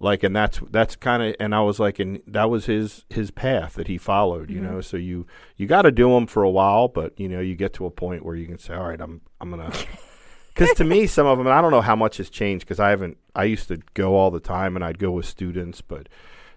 like 0.00 0.22
and 0.22 0.34
that's 0.34 0.60
that's 0.70 0.96
kind 0.96 1.22
of 1.22 1.34
and 1.40 1.54
I 1.54 1.60
was 1.60 1.80
like 1.80 1.98
and 1.98 2.20
that 2.26 2.50
was 2.50 2.66
his 2.66 3.04
his 3.10 3.30
path 3.30 3.74
that 3.74 3.88
he 3.88 3.98
followed 3.98 4.50
you 4.50 4.60
mm-hmm. 4.60 4.74
know 4.74 4.80
so 4.80 4.96
you 4.96 5.26
you 5.56 5.66
got 5.66 5.82
to 5.82 5.90
do 5.90 6.10
them 6.10 6.26
for 6.26 6.42
a 6.42 6.50
while 6.50 6.88
but 6.88 7.18
you 7.18 7.28
know 7.28 7.40
you 7.40 7.56
get 7.56 7.72
to 7.74 7.86
a 7.86 7.90
point 7.90 8.24
where 8.24 8.36
you 8.36 8.46
can 8.46 8.58
say 8.58 8.74
all 8.74 8.88
right 8.88 9.00
I'm 9.00 9.20
I'm 9.40 9.50
going 9.50 9.70
to 9.70 9.86
cuz 10.54 10.72
to 10.74 10.84
me 10.84 11.06
some 11.06 11.26
of 11.26 11.38
them 11.38 11.48
I 11.48 11.60
don't 11.60 11.70
know 11.70 11.80
how 11.80 11.96
much 11.96 12.18
has 12.18 12.30
changed 12.30 12.66
cuz 12.66 12.78
I 12.78 12.90
haven't 12.90 13.18
I 13.34 13.44
used 13.44 13.68
to 13.68 13.78
go 13.94 14.14
all 14.14 14.30
the 14.30 14.40
time 14.40 14.76
and 14.76 14.84
I'd 14.84 14.98
go 14.98 15.10
with 15.10 15.26
students 15.26 15.80
but 15.80 16.08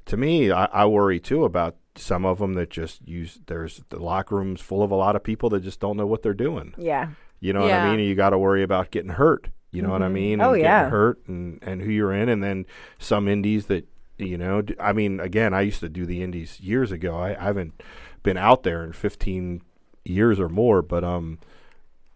to 0.06 0.18
me 0.18 0.52
I, 0.52 0.66
I 0.66 0.86
worry 0.86 1.20
too 1.20 1.44
about 1.44 1.78
some 1.96 2.26
of 2.26 2.40
them 2.40 2.54
that 2.54 2.70
just 2.70 3.06
use 3.08 3.40
there's 3.48 3.84
the 3.90 4.02
locker 4.02 4.36
rooms 4.36 4.62
full 4.62 4.84
of 4.84 4.92
a 4.92 4.96
lot 4.96 5.16
of 5.16 5.24
people 5.24 5.50
that 5.50 5.62
just 5.62 5.80
don't 5.80 5.98
know 5.98 6.06
what 6.08 6.22
they're 6.22 6.34
doing 6.34 6.74
Yeah. 6.78 7.10
you 7.40 7.54
know 7.54 7.62
what 7.62 7.72
I 7.74 7.86
mean? 7.90 8.00
And 8.00 8.08
you 8.08 8.16
got 8.16 8.30
to 8.30 8.38
worry 8.38 8.62
about 8.64 8.92
getting 8.92 9.12
hurt. 9.12 9.50
You 9.72 9.82
know 9.82 9.90
what 9.90 10.04
I 10.04 10.10
mean? 10.10 10.42
Oh, 10.42 10.54
and 10.54 10.62
yeah. 10.62 10.80
Getting 10.80 10.92
hurt 10.92 11.28
and, 11.28 11.60
and 11.62 11.82
who 11.82 11.90
you're 11.90 12.14
in. 12.14 12.28
And 12.30 12.44
then 12.44 12.66
some 13.00 13.28
indies 13.28 13.68
that, 13.68 13.88
you 14.18 14.38
know, 14.38 14.64
I 14.80 14.92
mean, 14.94 15.20
again, 15.20 15.54
I 15.54 15.62
used 15.62 15.80
to 15.80 15.90
do 15.90 16.06
the 16.06 16.22
indies 16.22 16.60
years 16.60 16.92
ago. 16.92 17.18
I, 17.18 17.30
I 17.30 17.46
haven't 17.46 17.82
been 18.22 18.38
out 18.38 18.64
there 18.64 18.84
in 18.84 18.92
15 18.92 19.62
years 20.04 20.40
or 20.40 20.50
more, 20.50 20.82
but, 20.82 21.04
um, 21.04 21.40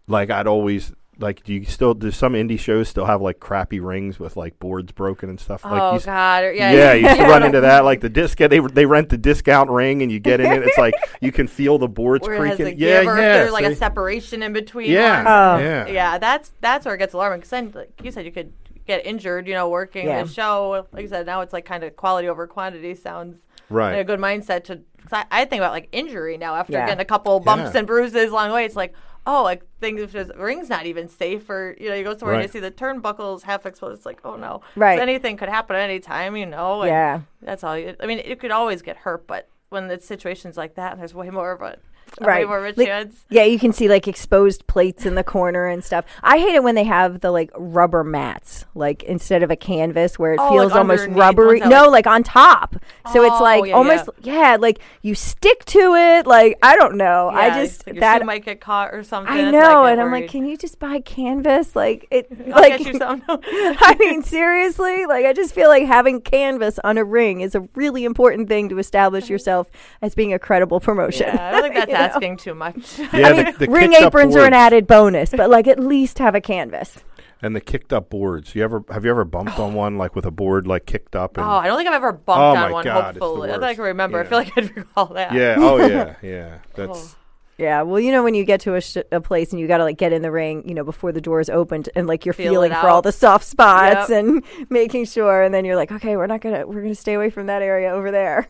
like 0.06 0.30
I'd 0.30 0.46
always, 0.46 0.92
like, 1.18 1.42
do 1.44 1.54
you 1.54 1.64
still, 1.64 1.94
do 1.94 2.10
some 2.10 2.34
indie 2.34 2.58
shows 2.58 2.88
still 2.88 3.06
have 3.06 3.22
like 3.22 3.40
crappy 3.40 3.80
rings 3.80 4.18
with 4.18 4.36
like 4.36 4.58
boards 4.58 4.92
broken 4.92 5.28
and 5.30 5.40
stuff? 5.40 5.64
like 5.64 5.80
Oh 5.80 5.94
you, 5.94 6.00
God. 6.00 6.44
or- 6.44 6.52
Yeah. 6.52 6.72
yeah, 6.72 6.92
you 6.94 7.06
used 7.08 7.16
to 7.20 7.22
run 7.24 7.42
into 7.42 7.60
that. 7.62 7.84
Like 7.84 8.00
the 8.00 8.08
disc, 8.08 8.36
they 8.38 8.58
they 8.60 8.84
rent 8.86 9.08
the 9.08 9.16
discount 9.18 9.70
ring, 9.70 10.02
and 10.02 10.12
you 10.12 10.18
get 10.20 10.40
in 10.40 10.52
it. 10.52 10.62
It's 10.62 10.78
like 10.78 10.94
you 11.20 11.32
can 11.32 11.46
feel 11.46 11.78
the 11.78 11.88
boards 11.88 12.26
Where 12.26 12.44
it 12.44 12.48
has 12.48 12.56
creaking. 12.56 12.78
yeah, 12.78 13.00
give 13.00 13.08
or 13.08 13.16
if 13.16 13.22
yeah. 13.22 13.32
there's 13.38 13.52
like 13.52 13.64
see? 13.66 13.72
a 13.72 13.76
separation 13.76 14.42
in 14.42 14.52
between. 14.52 14.90
yeah. 14.90 15.24
Oh. 15.26 15.58
yeah, 15.62 15.86
yeah, 15.86 16.18
that's 16.18 16.52
that's 16.60 16.84
where 16.84 16.94
it 16.94 16.98
gets 16.98 17.14
alarming. 17.14 17.38
Because 17.40 17.50
then, 17.50 17.72
like 17.74 17.90
you 18.02 18.10
said, 18.10 18.24
you 18.26 18.32
could 18.32 18.52
get 18.86 19.04
injured. 19.06 19.46
You 19.48 19.54
know, 19.54 19.68
working 19.68 20.06
Yeah. 20.06 20.22
the 20.22 20.28
show. 20.28 20.86
Like 20.92 21.02
you 21.02 21.08
said, 21.08 21.26
now 21.26 21.40
it's 21.40 21.52
like 21.52 21.64
kind 21.64 21.82
of 21.82 21.96
quality 21.96 22.28
over 22.28 22.46
quantity 22.46 22.94
sounds 22.94 23.38
Right. 23.70 23.92
like 23.92 24.00
a 24.02 24.04
good 24.04 24.20
mindset 24.20 24.64
to. 24.64 24.76
Cause 25.08 25.12
I, 25.30 25.40
I 25.42 25.44
think 25.44 25.60
about 25.60 25.72
like 25.72 25.88
injury 25.92 26.36
now 26.36 26.56
after 26.56 26.72
Yeah. 26.74 26.86
getting 26.86 27.00
a 27.00 27.04
couple 27.04 27.38
bumps 27.40 27.70
Yeah. 27.72 27.78
and 27.78 27.86
bruises 27.86 28.30
along 28.30 28.48
the 28.48 28.54
way. 28.54 28.64
It's 28.64 28.74
like, 28.76 28.92
oh, 29.26 29.42
like 29.42 29.62
things 29.80 30.00
if 30.00 30.12
the 30.12 30.32
ring's 30.36 30.68
not 30.68 30.86
even 30.86 31.08
safe, 31.08 31.48
or 31.50 31.76
you 31.78 31.88
know, 31.88 31.94
you 31.94 32.04
go 32.04 32.16
somewhere 32.16 32.36
and 32.36 32.44
you 32.44 32.48
see 32.48 32.60
the 32.60 32.70
turnbuckles 32.70 33.42
half 33.42 33.66
exposed. 33.66 33.98
It's 33.98 34.06
like, 34.06 34.20
oh 34.24 34.36
no, 34.36 34.60
Right. 34.76 34.98
So 34.98 35.02
anything 35.02 35.36
could 35.36 35.48
happen 35.48 35.76
at 35.76 35.82
any 35.82 36.00
time. 36.00 36.36
You 36.36 36.46
know. 36.46 36.82
and 36.82 36.90
Yeah. 36.90 37.20
That's 37.42 37.64
all. 37.64 37.76
You, 37.76 37.96
I 38.00 38.06
mean, 38.06 38.20
it 38.24 38.40
could 38.40 38.50
always 38.50 38.82
get 38.82 38.98
hurt, 38.98 39.26
but 39.26 39.48
when 39.68 39.90
it's 39.90 40.06
situations 40.06 40.56
like 40.56 40.76
that, 40.76 40.96
there's 40.98 41.14
way 41.14 41.30
more 41.30 41.52
of 41.52 41.60
a 41.60 41.64
way 41.64 41.76
Right. 42.20 42.46
a 42.46 42.72
Like-. 42.76 43.08
Yeah, 43.30 43.44
you 43.44 43.58
can 43.58 43.72
see 43.72 43.88
like 43.88 44.08
exposed 44.08 44.66
plates 44.66 45.04
in 45.06 45.14
the 45.14 45.24
corner 45.24 45.66
and 45.66 45.84
stuff. 45.84 46.04
I 46.22 46.38
hate 46.38 46.54
it 46.54 46.62
when 46.62 46.74
they 46.74 46.84
have 46.84 47.20
the 47.20 47.30
like 47.30 47.50
rubber 47.56 48.04
mats, 48.04 48.64
like 48.74 49.02
instead 49.02 49.42
of 49.42 49.50
a 49.50 49.56
canvas 49.56 50.18
where 50.18 50.32
it 50.34 50.40
Oh, 50.40 50.50
feels 50.50 50.72
like 50.72 50.78
almost 50.78 51.08
rubbery. 51.08 51.60
No, 51.60 51.88
like- 51.88 52.06
like 52.06 52.06
on 52.06 52.22
top. 52.22 52.76
So 53.12 53.24
it's 53.24 53.36
Oh, 53.38 53.42
like 53.42 53.66
yeah, 53.66 53.74
almost 53.74 54.08
yeah. 54.22 54.56
like 54.60 54.80
you 55.02 55.14
stick 55.14 55.64
to 55.66 55.94
it. 55.94 56.26
Like 56.26 56.58
I 56.62 56.76
don't 56.76 56.96
know. 56.96 57.28
I 57.28 57.50
just 57.64 57.86
like 57.86 58.00
that 58.00 58.24
might 58.24 58.44
get 58.44 58.60
caught 58.60 58.94
or 58.94 59.02
something. 59.02 59.32
I 59.32 59.50
That's 59.50 59.54
why 59.54 59.60
know, 59.60 59.84
and 59.86 60.00
I'm 60.00 60.12
like, 60.12 60.28
can 60.28 60.46
you 60.46 60.56
just 60.56 60.78
buy 60.78 61.00
canvas? 61.00 61.74
Like 61.76 62.06
it, 62.10 62.26
like. 62.48 62.80
I 63.28 63.96
mean, 63.98 64.22
seriously, 64.22 65.06
like 65.06 65.24
I 65.26 65.32
just 65.32 65.54
feel 65.54 65.68
like 65.68 65.84
having 65.86 66.20
canvas 66.20 66.78
on 66.84 66.98
a 66.98 67.04
ring 67.04 67.40
is 67.40 67.54
a 67.54 67.60
really 67.74 68.04
important 68.04 68.48
thing 68.48 68.68
to 68.68 68.78
establish 68.78 69.24
mm-hmm. 69.24 69.34
yourself 69.34 69.70
as 70.02 70.14
being 70.14 70.32
a 70.32 70.38
credible 70.38 70.80
promotion. 70.80 71.28
yeah, 71.28 71.48
I 71.48 71.50
don't 71.52 71.62
think 71.62 71.74
that's 71.74 71.90
know? 71.90 71.95
asking 72.14 72.36
too 72.38 72.54
much. 72.54 72.98
Yeah, 73.12 73.28
I 73.28 73.32
mean, 73.32 73.44
the, 73.58 73.66
the 73.66 73.72
ring 73.72 73.92
aprons 73.94 74.36
are 74.36 74.44
an 74.46 74.52
added 74.54 74.86
bonus, 74.86 75.30
but 75.30 75.50
like 75.50 75.66
at 75.66 75.78
least 75.92 76.18
have 76.18 76.34
a 76.34 76.40
canvas. 76.40 76.98
and 77.42 77.54
the 77.54 77.60
kicked 77.60 77.92
up 77.92 78.08
boards. 78.10 78.54
You 78.54 78.62
ever 78.64 78.82
have 78.90 79.04
you 79.04 79.10
ever 79.10 79.24
bumped 79.24 79.58
on 79.58 79.72
oh. 79.72 79.76
one 79.76 79.96
like 79.98 80.14
with 80.14 80.26
a 80.26 80.30
board 80.30 80.66
like 80.66 80.86
kicked 80.86 81.14
up? 81.16 81.36
And, 81.36 81.46
Oh, 81.46 81.50
I 81.50 81.66
don't 81.66 81.76
think 81.76 81.88
I've 81.88 81.94
ever 81.94 82.12
bumped 82.12 82.40
Oh 82.40 82.50
on 82.50 82.56
my 82.56 82.70
one. 82.70 82.84
God, 82.84 83.10
it's 83.10 83.18
the 83.18 83.24
hopefully, 83.24 83.50
I 83.50 83.52
think 83.54 83.64
I 83.64 83.74
can 83.74 83.84
remember. 83.84 84.20
I 84.20 84.24
feel 84.24 84.38
like 84.38 84.52
I'd 84.56 84.76
recall 84.76 85.06
that. 85.06 85.32
yeah. 85.32 85.56
Oh 85.58 85.76
yeah. 85.86 86.16
Yeah. 86.22 86.58
That's 86.74 87.14
oh. 87.14 87.18
Yeah, 87.58 87.80
well, 87.82 87.98
you 87.98 88.12
know 88.12 88.22
when 88.22 88.34
you 88.34 88.44
get 88.44 88.60
to 88.62 88.74
a, 88.74 88.82
sh- 88.82 88.98
a 89.10 89.18
place 89.18 89.50
and 89.50 89.58
you 89.58 89.66
got 89.66 89.78
to 89.78 89.84
like 89.84 89.96
get 89.96 90.12
in 90.12 90.20
the 90.20 90.30
ring, 90.30 90.68
you 90.68 90.74
know, 90.74 90.84
before 90.84 91.10
the 91.10 91.22
doors 91.22 91.48
opened, 91.48 91.88
and 91.96 92.06
like 92.06 92.26
you're 92.26 92.34
Feel 92.34 92.52
feeling 92.52 92.70
for 92.70 92.86
all 92.90 93.00
the 93.00 93.12
soft 93.12 93.46
spots 93.46 94.10
Yep. 94.10 94.18
and 94.26 94.44
making 94.68 95.06
sure, 95.06 95.40
and 95.42 95.54
then 95.54 95.64
you're 95.64 95.74
like, 95.76 95.90
okay, 95.90 96.18
we're 96.18 96.26
not 96.26 96.42
gonna 96.42 96.66
we're 96.66 96.82
gonna 96.82 96.94
stay 96.94 97.14
away 97.14 97.30
from 97.30 97.46
that 97.46 97.62
area 97.62 97.92
over 97.92 98.10
there. 98.10 98.46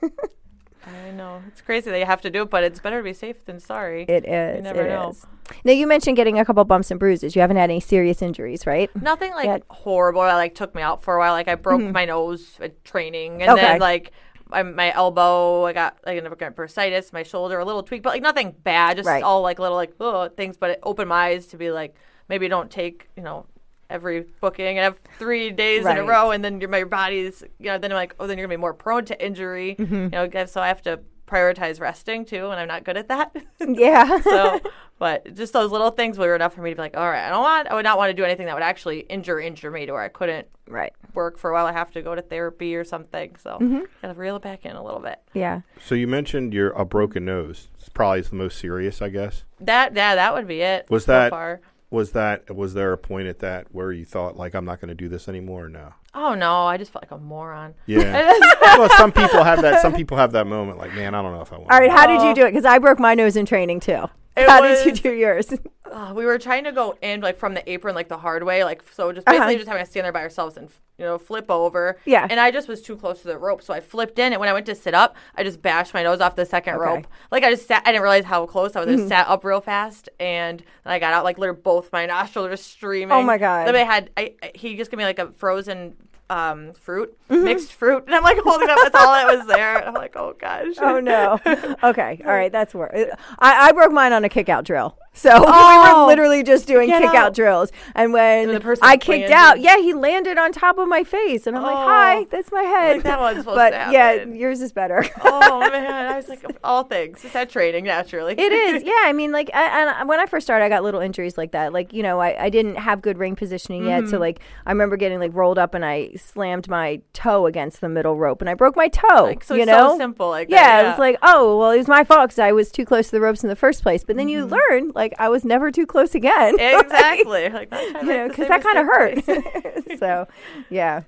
I 0.87 1.11
know 1.11 1.42
it's 1.49 1.61
crazy 1.61 1.90
that 1.90 1.99
you 1.99 2.07
have 2.07 2.20
to 2.22 2.31
do 2.31 2.42
it, 2.42 2.51
but 2.51 2.62
it's 2.64 2.81
better 2.81 2.99
to 2.99 3.03
be 3.05 3.12
safe 3.12 3.44
than 3.44 3.59
sorry. 3.59 4.05
it 4.09 4.25
is. 4.25 4.62
never 4.62 4.87
it 4.87 4.90
know. 4.90 5.11
is. 5.11 5.27
Now 5.64 5.72
you 5.72 5.87
mentioned 5.87 6.16
getting 6.16 6.38
a 6.38 6.44
couple 6.44 6.64
bumps 6.64 6.90
and 6.90 7.01
bruises. 7.01 7.35
You 7.35 7.40
haven't 7.40 7.57
had 7.57 7.70
any 7.70 7.81
serious 7.81 8.22
injuries, 8.22 8.66
right? 8.66 8.94
Nothing 9.01 9.33
like 9.33 9.46
Yeah. 9.46 9.59
horrible. 9.70 10.20
Like 10.22 10.55
took 10.55 10.75
me 10.75 10.83
out 10.83 11.03
for 11.03 11.16
a 11.16 11.18
while. 11.18 11.33
Like 11.33 11.49
I 11.49 11.55
broke 11.55 11.81
mm-hmm. 11.81 11.92
my 11.92 12.05
nose 12.05 12.57
at 12.61 12.85
training, 12.85 13.42
and 13.42 13.51
Okay. 13.53 13.62
then 13.62 13.81
like 13.81 14.12
I, 14.51 14.62
my 14.62 14.92
elbow. 14.92 15.64
I 15.64 15.72
got 15.72 15.99
like 16.07 16.25
I 16.25 16.29
got 16.29 16.55
bursitis. 16.55 17.12
My 17.12 17.22
shoulder, 17.22 17.59
a 17.59 17.64
little 17.64 17.83
tweak, 17.83 18.03
but 18.03 18.11
like 18.11 18.22
nothing 18.22 18.55
bad. 18.62 18.96
Just 18.96 19.07
Right. 19.07 19.22
all 19.22 19.42
like 19.42 19.59
little 19.59 19.77
like 19.77 19.94
oh 20.01 20.29
things. 20.29 20.57
But 20.57 20.70
it 20.70 20.81
opened 20.83 21.09
my 21.09 21.27
eyes 21.27 21.46
to 21.49 21.57
be 21.57 21.70
like 21.70 21.94
maybe 22.29 22.49
don't 22.49 22.70
take 22.70 23.09
you 23.16 23.22
know 23.22 23.46
every 23.90 24.27
booking 24.40 24.79
and 24.79 24.85
have 24.85 24.99
three 25.18 25.51
days 25.51 25.85
in 25.87 25.96
a 25.96 26.05
row, 26.05 26.31
and 26.31 26.44
then 26.44 26.61
your 26.61 26.70
my 26.70 26.85
body's 26.85 27.42
you 27.59 27.66
know 27.66 27.79
then 27.79 27.92
I'm 27.92 27.96
like 27.96 28.14
oh 28.20 28.27
then 28.27 28.38
you're 28.38 28.46
gonna 28.46 28.57
be 28.59 28.61
more 28.61 28.75
prone 28.75 29.05
to 29.07 29.25
injury. 29.25 29.77
Mm-hmm. 29.79 29.94
You 29.94 30.09
know 30.11 30.46
so 30.46 30.61
I 30.61 30.68
have 30.68 30.83
to 30.83 31.01
prioritize 31.27 31.81
resting 31.81 32.25
too, 32.25 32.51
and 32.51 32.61
I'm 32.61 32.68
not 32.68 32.85
good 32.85 32.96
at 32.96 33.09
that. 33.09 33.35
Yeah. 33.68 34.20
so 34.20 34.61
but 34.99 35.35
just 35.35 35.53
those 35.53 35.70
little 35.72 35.90
things 35.90 36.16
were 36.18 36.35
enough 36.37 36.55
for 36.55 36.62
me 36.62 36.70
to 36.70 36.77
be 36.77 36.81
like 36.81 36.96
all 36.96 37.09
right 37.11 37.27
i 37.27 37.29
don't 37.31 37.42
want 37.42 37.68
i 37.68 37.75
would 37.75 37.85
not 37.85 37.99
want 37.99 38.09
to 38.11 38.14
do 38.14 38.25
anything 38.25 38.46
that 38.46 38.55
would 38.55 38.62
actually 38.62 39.01
injure 39.01 39.38
injure 39.40 39.70
me 39.70 39.85
to 39.85 39.92
where 39.92 40.01
i 40.01 40.09
couldn't 40.09 40.46
right. 40.68 40.92
work 41.14 41.37
for 41.37 41.51
a 41.51 41.53
while 41.53 41.66
i 41.66 41.72
have 41.72 41.90
to 41.90 42.01
go 42.01 42.14
to 42.14 42.22
therapy 42.22 42.75
or 42.77 42.83
something 42.85 43.35
so 43.42 43.59
Mm-hmm. 43.61 43.81
gotta 44.01 44.14
reel 44.14 44.37
it 44.37 44.42
back 44.42 44.64
in 44.64 44.75
a 44.77 44.83
little 44.83 45.01
bit 45.01 45.18
Yeah. 45.35 45.61
so. 45.85 45.94
You 45.94 46.07
mentioned 46.07 46.55
your 46.55 46.70
a 46.70 46.85
broken 46.87 47.25
nose. 47.27 47.68
It's 47.79 47.88
probably 47.90 48.22
the 48.22 48.37
most 48.37 48.59
serious, 48.59 49.03
I 49.03 49.09
guess. 49.11 49.44
that 49.61 49.94
yeah 49.94 50.14
that 50.14 50.33
would 50.35 50.46
be 50.46 50.61
it 50.62 50.87
Was 50.88 51.05
so 51.05 51.12
that- 51.12 51.31
far. 51.31 51.61
Was 51.90 52.12
that 52.12 52.55
was 52.55 52.75
there 52.75 52.92
a 52.92 52.99
point 52.99 53.29
at 53.29 53.38
that 53.40 53.68
where 53.72 53.92
you 53.92 54.05
thought 54.05 54.37
like 54.37 54.55
I'm 54.55 54.64
not 54.64 54.81
going 54.81 54.88
to 54.88 54.94
do 54.94 55.09
this 55.09 55.29
anymore? 55.29 55.66
or 55.66 55.68
No. 55.68 55.92
oh 56.14 56.35
no 56.35 56.66
i 56.66 56.77
just 56.77 56.90
felt 56.92 57.05
like 57.05 57.12
a 57.12 57.18
moron 57.18 57.75
Yeah. 57.87 58.33
well, 58.61 58.88
some 58.96 59.12
people 59.12 59.44
have 59.44 59.62
that. 59.62 59.81
Some 59.83 59.94
people 59.94 60.16
have 60.16 60.33
that 60.33 60.46
moment 60.49 60.79
like, 60.79 60.92
man, 60.94 61.14
I 61.14 61.22
don't 61.22 61.33
know 61.33 61.42
if 61.42 61.53
I 61.53 61.59
want. 61.59 61.70
All 61.70 61.79
right. 61.79 61.90
How 61.90 62.07
did 62.07 62.22
you 62.27 62.35
do 62.35 62.46
it? 62.46 62.51
Because 62.51 62.64
I 62.64 62.79
broke 62.79 62.99
my 62.99 63.14
nose 63.14 63.37
in 63.37 63.46
training 63.46 63.81
too. 63.81 64.05
It 64.37 64.49
How 64.49 64.61
did 64.61 64.85
you 64.85 64.92
do 64.92 65.12
yours? 65.12 65.53
uh, 65.90 66.12
we 66.14 66.27
were 66.27 66.38
trying 66.38 66.64
to 66.64 66.72
go 66.72 66.96
in 67.01 67.20
like 67.20 67.38
from 67.38 67.55
the 67.55 67.70
apron 67.70 67.94
like 67.94 68.09
the 68.09 68.18
hard 68.18 68.42
way 68.42 68.64
like 68.64 68.83
so 68.92 69.12
just 69.12 69.27
Uh-huh. 69.27 69.38
basically 69.38 69.57
just 69.57 69.68
having 69.68 69.85
to 69.85 69.90
stand 69.90 70.05
there 70.05 70.12
by 70.12 70.20
ourselves 70.22 70.57
and 70.57 70.68
you 70.99 71.05
know 71.05 71.19
flip 71.19 71.51
over 71.51 71.99
Yeah. 72.07 72.27
and 72.31 72.41
i 72.41 72.51
just 72.51 72.69
was 72.69 72.81
too 72.81 72.97
close 72.97 73.21
to 73.23 73.29
the 73.29 73.37
rope 73.37 73.63
so 73.63 73.75
i 73.75 73.81
flipped 73.81 74.19
in 74.19 74.33
and 74.33 74.41
when 74.41 74.49
i 74.49 74.53
went 74.53 74.67
to 74.67 74.75
sit 74.75 74.95
up 74.95 75.15
i 75.35 75.45
just 75.45 75.61
bashed 75.61 75.93
my 75.93 76.03
nose 76.03 76.21
off 76.21 76.37
the 76.37 76.47
second 76.47 76.75
Okay. 76.77 76.85
Mm-hmm. 76.85 76.95
rope 76.97 77.07
like 77.31 77.45
i 77.45 77.51
just 77.51 77.67
sat 77.69 77.83
i 77.85 77.93
didn't 77.93 78.03
realize 78.03 78.25
how 78.25 78.47
close 78.47 78.75
i 78.77 78.81
was 78.81 78.89
I 78.89 78.97
just 78.97 79.09
sat 79.09 79.29
up 79.29 79.45
real 79.45 79.61
fast 79.61 80.09
and 80.19 80.61
then 80.61 80.93
i 80.93 80.99
got 80.99 81.13
out 81.13 81.25
like 81.25 81.37
literally 81.39 81.61
both 81.63 81.93
my 81.93 82.07
nostrils 82.15 82.49
were 82.49 82.57
streaming 82.57 83.13
Oh, 83.13 83.23
my 83.23 83.37
God. 83.39 83.67
then 83.67 83.77
i 83.77 83.81
had 83.85 84.11
I, 84.17 84.35
I- 84.43 84.53
he 84.55 84.77
just 84.77 84.91
gave 84.91 84.99
me 84.99 85.05
like 85.05 85.19
a 85.19 85.31
frozen 85.33 85.97
um, 86.29 86.73
fruit, 86.73 87.17
Mm-hmm. 87.31 87.45
mixed 87.45 87.73
fruit, 87.73 88.03
and 88.07 88.13
I'm 88.13 88.25
like 88.25 88.37
holding 88.39 88.69
up. 88.69 88.77
That's 88.83 88.97
all 88.97 89.13
that 89.13 89.29
was 89.39 89.47
there. 89.47 89.77
And 89.79 89.85
I'm 89.87 89.95
like, 89.95 90.17
oh 90.17 90.35
gosh. 90.37 90.75
oh 90.81 90.99
no. 90.99 91.39
Okay. 91.85 92.21
All 92.27 92.33
right. 92.33 92.51
That's 92.51 92.75
worse. 92.75 93.11
I, 93.39 93.69
I 93.69 93.73
broke 93.73 93.93
mine 93.93 94.13
on 94.13 94.25
a 94.25 94.29
kick 94.29 94.49
out 94.49 94.65
drill. 94.65 94.99
So 95.16 95.31
we 95.40 95.46
Oh. 95.48 96.02
were 96.02 96.07
literally 96.09 96.42
just 96.42 96.66
doing 96.66 96.88
kick 96.90 97.02
out 97.05 97.14
out. 97.16 97.35
drills. 97.35 97.72
And 97.94 98.12
when 98.12 98.48
And 98.50 98.57
the 98.57 98.61
person 98.61 98.85
I 98.85 98.96
kicked 98.96 99.31
landed. 99.31 99.33
out, 99.33 99.61
yeah, 99.61 99.79
he 99.79 99.94
landed 99.94 100.37
on 100.38 100.52
top 100.52 100.76
of 100.79 100.87
my 100.88 101.02
face, 101.05 101.46
and 101.46 101.57
I'm 101.57 101.62
like, 101.62 101.74
Oh. 101.74 101.87
"Hi, 101.88 102.24
that's 102.31 102.52
my 102.52 102.62
head." 102.62 102.96
Like, 102.96 103.02
that 103.05 103.37
supposed 103.37 103.57
but 103.57 103.70
to 103.70 103.92
yeah, 103.92 104.24
yours 104.26 104.61
is 104.61 104.72
better. 104.72 105.05
oh 105.24 105.61
man, 105.61 106.07
I 106.07 106.16
was 106.16 106.29
like, 106.29 106.44
all 106.62 106.83
things, 106.85 107.24
it's 107.24 107.33
that 107.33 107.48
training 107.50 107.85
naturally. 107.85 108.35
It 108.37 108.52
is, 108.52 108.83
yeah. 108.83 108.92
I 109.05 109.12
mean, 109.12 109.33
like, 109.33 109.50
I, 109.55 109.98
and 109.98 110.09
when 110.09 110.20
I 110.20 110.26
first 110.26 110.46
started, 110.46 110.64
I 110.64 110.68
got 110.68 110.83
little 110.85 111.00
injuries 111.00 111.38
like 111.38 111.52
that. 111.52 111.72
Like, 111.72 111.92
you 111.92 112.02
know, 112.02 112.20
I, 112.20 112.44
I 112.44 112.50
didn't 112.50 112.76
have 112.76 113.00
good 113.02 113.18
ring 113.18 113.37
positioning 113.37 113.85
yet, 113.87 114.02
Mm-hmm. 114.02 114.11
so 114.11 114.18
like, 114.18 114.40
I 114.66 114.70
remember 114.72 114.96
getting 114.98 115.18
like 115.18 115.33
rolled 115.35 115.59
up 115.59 115.74
and 115.74 115.85
I 115.85 116.11
slammed 116.16 116.68
my 116.68 117.00
toe 117.14 117.46
against 117.46 117.81
the 117.81 117.88
middle 117.88 118.16
rope, 118.18 118.40
and 118.42 118.50
I 118.50 118.55
broke 118.55 118.76
my 118.76 118.88
toe. 118.88 119.24
Like, 119.24 119.42
so 119.42 119.55
you 119.55 119.62
it's 119.62 119.70
know, 119.70 119.92
so 119.92 119.98
simple 119.98 120.29
like 120.29 120.50
yeah, 120.50 120.83
that. 120.83 120.85
it 120.85 120.88
was 120.90 120.98
like, 120.98 121.16
oh, 121.22 121.57
well, 121.59 121.70
it 121.70 121.79
was 121.79 121.88
my 121.88 122.05
fault 122.05 122.29
because 122.29 122.38
I 122.38 122.52
was 122.52 122.70
too 122.70 122.85
close 122.85 123.07
to 123.07 123.12
the 123.12 123.20
ropes 123.20 123.42
in 123.42 123.48
the 123.48 123.57
first 123.57 123.83
place. 123.83 124.05
But 124.05 124.16
then 124.16 124.29
you 124.29 124.44
learn, 124.46 124.92
like, 124.94 125.06
I 125.19 125.29
was 125.29 125.45
never 125.45 125.71
too 125.71 125.87
close 125.87 126.14
again. 126.14 126.55
exactly. 126.59 127.49
like, 127.49 127.71
not 127.71 128.03
you 128.03 128.09
know, 128.09 128.29
because 128.29 128.49
that 128.49 128.62
kind 128.62 128.79
of 128.79 128.87
mistake 128.87 129.45
hurts. 129.45 129.99
so, 129.99 130.29
yeah. 130.71 131.03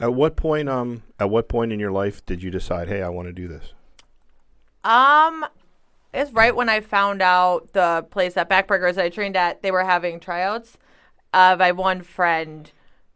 At 0.00 0.14
what 0.14 0.36
point, 0.36 0.68
um, 0.68 1.02
at 1.18 1.30
what 1.30 1.48
point 1.48 1.72
in 1.72 1.78
your 1.78 1.92
life 1.92 2.24
did 2.26 2.42
you 2.42 2.50
decide, 2.50 2.88
hey, 2.88 3.02
I 3.02 3.08
want 3.08 3.28
to 3.28 3.32
do 3.32 3.46
this? 3.46 3.72
Um, 4.84 5.46
it's 6.12 6.32
right 6.32 6.54
when 6.54 6.68
I 6.68 6.80
found 6.80 7.22
out 7.22 7.72
the 7.72 8.06
place 8.10 8.36
at 8.36 8.50
Backbreakers 8.50 8.98
I 8.98 9.08
trained 9.08 9.36
at, 9.36 9.62
they 9.62 9.70
were 9.70 9.84
having 9.84 10.18
tryouts. 10.18 10.76
Uh, 11.32 11.56
my 11.58 11.72
one 11.72 12.02
friend, 12.02 12.70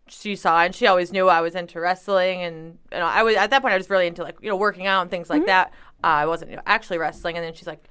she 0.06 0.36
saw, 0.36 0.62
and 0.62 0.74
she 0.74 0.86
always 0.86 1.12
knew 1.12 1.28
I 1.28 1.40
was 1.40 1.54
into 1.54 1.80
wrestling, 1.80 2.42
and 2.42 2.78
you 2.92 2.98
know, 2.98 3.04
I 3.04 3.22
was 3.22 3.36
at 3.36 3.50
that 3.50 3.60
point 3.60 3.74
I 3.74 3.76
was 3.76 3.90
really 3.90 4.06
into 4.06 4.22
like 4.22 4.36
you 4.40 4.48
know 4.48 4.56
working 4.56 4.86
out 4.86 5.02
and 5.02 5.10
things 5.10 5.28
like 5.28 5.44
that. 5.46 5.72
Uh, 6.02 6.06
I 6.06 6.26
wasn't 6.26 6.52
you 6.52 6.56
know, 6.56 6.62
actually 6.64 6.98
wrestling, 6.98 7.36
and 7.36 7.44
then 7.44 7.52
she's 7.52 7.66
like, 7.66 7.84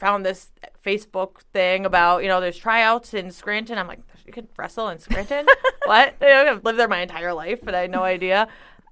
found 0.00 0.26
this 0.26 0.50
Facebook 0.84 1.42
thing 1.52 1.86
about 1.86 2.22
you 2.22 2.28
know 2.28 2.40
there's 2.40 2.56
tryouts 2.56 3.14
in 3.14 3.30
Scranton. 3.30 3.78
I'm 3.78 3.86
like, 3.86 4.00
you 4.26 4.32
could 4.32 4.48
wrestle 4.56 4.88
in 4.88 4.98
Scranton? 4.98 5.46
what? 5.84 6.14
You 6.20 6.28
know, 6.28 6.50
I've 6.52 6.64
lived 6.64 6.78
there 6.78 6.88
my 6.88 7.00
entire 7.02 7.32
life, 7.34 7.60
but 7.62 7.74
I 7.74 7.82
had 7.82 7.90
no 7.90 8.02
idea. 8.02 8.48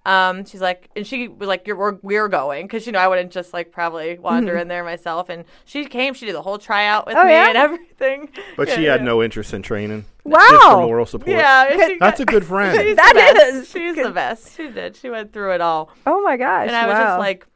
Um, 0.07 0.47
she's 0.47 0.63
like, 0.63 0.89
and 0.97 1.07
she 1.07 1.29
was 1.29 1.49
like, 1.49 1.67
"You're 1.67 1.77
we're, 1.77 1.99
we're 2.03 2.29
going," 2.29 2.67
because 2.67 2.87
you 2.87 2.93
know 2.93 2.99
I 2.99 3.09
wouldn't 3.09 3.31
just 3.31 3.53
like 3.53 3.73
probably 3.73 4.19
wander 4.19 4.57
in 4.57 4.67
there 4.69 4.83
myself. 4.83 5.29
And 5.29 5.45
she 5.67 5.85
came, 5.85 6.15
she 6.15 6.25
did 6.25 6.35
the 6.35 6.41
whole 6.41 6.57
tryout 6.57 7.07
with 7.07 7.17
Oh, 7.17 7.25
me 7.25 7.33
yeah? 7.33 7.49
and 7.49 7.59
everything. 7.59 8.31
But 8.57 8.69
Yeah, 8.69 8.75
she 8.77 8.85
had 8.85 9.01
yeah. 9.01 9.05
no 9.07 9.23
interest 9.23 9.53
in 9.53 9.61
training. 9.61 10.07
Wow. 10.25 10.39
Just 10.51 10.63
for 10.65 10.77
moral 10.87 11.05
support. 11.05 11.29
Yeah, 11.29 11.71
she 11.73 11.99
That's 11.99 12.19
got- 12.19 12.21
a 12.21 12.25
good 12.25 12.45
friend. 12.53 12.79
She's 12.81 12.97
That 12.97 13.13
the 13.13 13.39
best. 13.59 13.73
She's 13.73 13.97
the 13.97 14.11
best. 14.11 14.57
She 14.57 14.69
did. 14.71 14.97
She 14.97 15.11
went 15.11 15.33
through 15.35 15.53
it 15.55 15.61
all. 15.61 15.91
Oh 16.07 16.23
my 16.23 16.39
gosh. 16.39 16.69
And 16.69 16.77
I 16.77 16.87
was 16.87 16.97
just 16.97 17.19
like, 17.19 17.47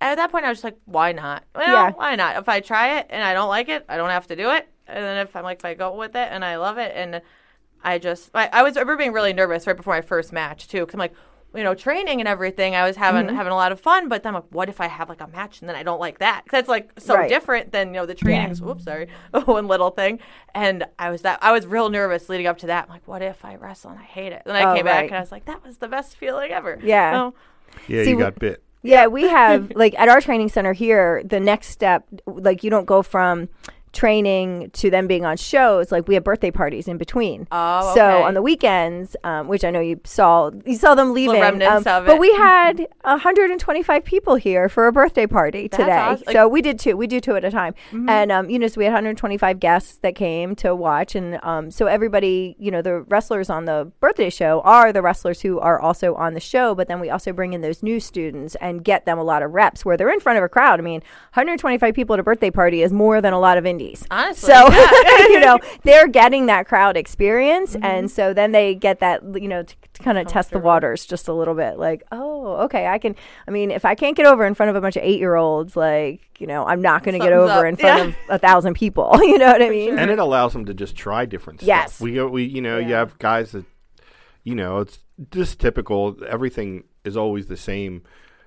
at 0.00 0.16
that 0.16 0.30
point, 0.30 0.44
I 0.44 0.48
was 0.48 0.58
just 0.58 0.64
like, 0.64 0.78
why 0.86 1.12
not? 1.12 1.44
Well, 1.54 1.66
Yeah. 1.66 1.90
why 1.94 2.16
not? 2.16 2.36
If 2.36 2.48
I 2.48 2.60
try 2.60 2.98
it 2.98 3.06
and 3.10 3.22
I 3.22 3.34
don't 3.34 3.48
like 3.48 3.68
it, 3.68 3.84
I 3.88 3.96
don't 3.96 4.10
have 4.10 4.26
to 4.28 4.36
do 4.36 4.50
it. 4.50 4.68
And 4.86 5.04
then 5.04 5.18
if 5.18 5.36
I'm 5.36 5.44
like, 5.44 5.58
if 5.58 5.64
I 5.64 5.74
go 5.74 5.94
with 5.96 6.16
it 6.16 6.28
and 6.30 6.44
I 6.44 6.56
love 6.56 6.78
it, 6.78 6.92
and 6.94 7.20
I 7.82 7.98
just, 7.98 8.30
I, 8.34 8.48
I 8.52 8.62
was 8.62 8.76
ever 8.76 8.96
being 8.96 9.12
really 9.12 9.32
nervous 9.32 9.66
right 9.66 9.76
before 9.76 9.94
my 9.94 10.00
first 10.02 10.32
match 10.32 10.68
too, 10.68 10.80
because 10.80 10.94
I'm 10.94 10.98
like, 11.00 11.14
you 11.54 11.64
know, 11.64 11.74
training 11.74 12.20
and 12.20 12.28
everything. 12.28 12.74
I 12.76 12.86
was 12.86 12.96
having 12.96 13.26
Mm-hmm. 13.26 13.36
having 13.36 13.52
a 13.52 13.56
lot 13.56 13.72
of 13.72 13.80
fun, 13.80 14.08
but 14.08 14.22
then 14.22 14.34
I'm 14.34 14.42
like, 14.42 14.50
what 14.52 14.68
if 14.68 14.80
I 14.80 14.86
have 14.86 15.08
like 15.08 15.20
a 15.20 15.26
match 15.26 15.60
and 15.60 15.68
then 15.68 15.74
I 15.76 15.82
don't 15.82 15.98
like 16.00 16.18
that? 16.20 16.42
'Cause 16.44 16.52
that's 16.52 16.68
like 16.68 16.90
so 16.98 17.16
Right. 17.16 17.28
different 17.28 17.72
than 17.72 17.88
you 17.88 17.94
know 17.94 18.06
the 18.06 18.14
trainings. 18.14 18.62
Whoops, 18.62 18.84
sorry, 18.84 19.08
one 19.46 19.66
little 19.66 19.90
thing. 19.90 20.20
And 20.54 20.86
I 20.98 21.10
was 21.10 21.22
that 21.22 21.38
I 21.42 21.50
was 21.52 21.66
real 21.66 21.88
nervous 21.88 22.28
leading 22.28 22.46
up 22.46 22.58
to 22.58 22.66
that. 22.68 22.84
I'm 22.84 22.90
like, 22.90 23.08
what 23.08 23.22
if 23.22 23.44
I 23.44 23.56
wrestle 23.56 23.90
and 23.90 23.98
I 24.00 24.04
hate 24.04 24.32
it? 24.32 24.42
Then 24.46 24.54
I 24.56 24.62
Oh, 24.62 24.66
came 24.66 24.84
right. 24.84 24.84
back 24.84 25.06
and 25.08 25.16
I 25.16 25.20
was 25.20 25.32
like, 25.32 25.46
that 25.46 25.64
was 25.64 25.78
the 25.78 25.88
best 25.88 26.16
feeling 26.16 26.52
ever. 26.52 26.78
Yeah. 26.82 27.12
So, 27.12 27.34
Yeah, 27.88 28.02
See, 28.04 28.10
you 28.10 28.16
got 28.16 28.38
bit. 28.38 28.62
Yeah, 28.82 29.08
we 29.08 29.28
have 29.28 29.72
like 29.74 29.94
at 29.98 30.08
our 30.08 30.20
training 30.20 30.48
center 30.48 30.72
here, 30.72 31.22
the 31.24 31.40
next 31.40 31.68
step 31.68 32.04
like 32.26 32.64
you 32.64 32.70
don't 32.70 32.86
go 32.86 33.02
from 33.02 33.48
training 33.92 34.70
to 34.72 34.90
them 34.90 35.06
being 35.06 35.24
on 35.24 35.36
shows 35.36 35.90
like 35.92 36.06
we 36.08 36.14
have 36.14 36.24
birthday 36.24 36.50
parties 36.50 36.86
in 36.88 36.96
between 36.96 37.46
Oh, 37.50 37.92
so 37.94 38.04
okay. 38.06 38.22
on 38.22 38.34
the 38.34 38.42
weekends 38.42 39.16
um, 39.24 39.48
which 39.48 39.64
i 39.64 39.70
know 39.70 39.80
you 39.80 40.00
saw 40.04 40.50
you 40.64 40.76
saw 40.76 40.94
them 40.94 41.12
leaving 41.12 41.40
remnants 41.40 41.86
um, 41.86 42.02
of 42.02 42.06
but 42.06 42.14
it. 42.14 42.20
we 42.20 42.32
had 42.36 42.86
125 43.04 44.04
people 44.04 44.34
here 44.36 44.68
for 44.68 44.86
a 44.86 44.92
birthday 44.92 45.26
party 45.26 45.68
That's 45.68 45.76
today 45.82 45.98
awesome. 45.98 46.32
so 46.32 46.48
we 46.48 46.62
did 46.62 46.78
two 46.78 46.96
we 46.96 47.06
do 47.06 47.20
two 47.20 47.36
at 47.36 47.44
a 47.44 47.50
time 47.50 47.74
Mm-hmm. 47.90 48.08
and 48.08 48.30
um, 48.32 48.50
you 48.50 48.58
know 48.58 48.68
so 48.68 48.78
we 48.78 48.84
had 48.84 48.92
125 48.92 49.58
guests 49.58 49.96
that 50.02 50.14
came 50.14 50.54
to 50.56 50.74
watch 50.74 51.14
and 51.14 51.38
um, 51.42 51.70
so 51.70 51.86
everybody 51.86 52.56
you 52.58 52.70
know 52.70 52.82
the 52.82 53.00
wrestlers 53.02 53.50
on 53.50 53.64
the 53.64 53.90
birthday 54.00 54.30
show 54.30 54.60
are 54.62 54.92
the 54.92 55.02
wrestlers 55.02 55.40
who 55.40 55.58
are 55.58 55.80
also 55.80 56.14
on 56.14 56.34
the 56.34 56.40
show 56.40 56.74
but 56.74 56.88
then 56.88 57.00
we 57.00 57.10
also 57.10 57.32
bring 57.32 57.52
in 57.52 57.60
those 57.60 57.82
new 57.82 57.98
students 58.00 58.54
and 58.56 58.84
get 58.84 59.06
them 59.06 59.18
a 59.18 59.22
lot 59.24 59.42
of 59.42 59.50
reps 59.52 59.84
where 59.84 59.96
they're 59.96 60.10
in 60.12 60.20
front 60.20 60.36
of 60.38 60.44
a 60.44 60.48
crowd 60.48 60.78
i 60.78 60.82
mean 60.82 61.00
125 61.34 61.94
people 61.94 62.14
at 62.14 62.20
a 62.20 62.22
birthday 62.22 62.50
party 62.50 62.82
is 62.82 62.92
more 62.92 63.20
than 63.20 63.32
a 63.32 63.40
lot 63.40 63.58
of 63.58 63.66
indies 63.80 64.04
Honestly, 64.10 64.46
so 64.52 64.68
yeah. 64.70 65.18
you 65.28 65.40
know 65.40 65.58
they're 65.84 66.08
getting 66.08 66.46
that 66.46 66.66
crowd 66.68 66.96
experience 66.96 67.74
Mm-hmm. 67.74 67.84
and 67.84 68.10
so 68.10 68.32
then 68.34 68.52
they 68.52 68.74
get 68.74 69.00
that 69.00 69.22
you 69.40 69.48
know 69.48 69.62
to, 69.62 69.74
kind 70.02 70.18
of 70.18 70.26
test 70.26 70.50
the 70.50 70.58
waters 70.58 71.04
just 71.06 71.28
a 71.28 71.32
little 71.32 71.54
bit 71.54 71.78
like 71.78 72.02
oh 72.10 72.56
okay 72.64 72.86
i 72.86 72.98
can 72.98 73.14
i 73.46 73.50
mean 73.50 73.70
if 73.70 73.84
i 73.84 73.94
can't 73.94 74.16
get 74.16 74.26
over 74.26 74.44
in 74.46 74.54
front 74.54 74.70
of 74.70 74.76
a 74.76 74.80
bunch 74.80 74.96
of 74.96 75.02
eight 75.02 75.18
year 75.18 75.36
olds 75.36 75.76
like 75.76 76.20
you 76.40 76.46
know 76.46 76.64
i'm 76.66 76.80
not 76.80 77.02
going 77.02 77.12
to 77.18 77.22
get 77.24 77.32
over 77.32 77.50
up. 77.52 77.64
in 77.66 77.76
front 77.76 77.98
Yeah. 77.98 78.04
of 78.08 78.14
a 78.28 78.38
thousand 78.38 78.74
people 78.74 79.12
you 79.22 79.36
know 79.38 79.46
what 79.46 79.62
i 79.62 79.68
mean 79.68 79.98
and 79.98 80.10
it 80.10 80.18
allows 80.18 80.52
them 80.52 80.64
to 80.66 80.74
just 80.74 80.96
try 80.96 81.24
different 81.26 81.62
Yes. 81.62 81.94
stuff. 81.94 82.00
We 82.04 82.14
go, 82.14 82.26
we 82.28 82.44
you 82.44 82.62
know, 82.62 82.78
you 82.78 82.94
have 82.94 83.18
guys 83.18 83.52
that, 83.52 83.64
you 84.44 84.54
know, 84.54 84.78
it's 84.78 84.98
just 85.30 85.60
typical. 85.60 86.16
Everything 86.26 86.84
is 87.04 87.16
always 87.16 87.46
the 87.46 87.56
same. 87.56 88.02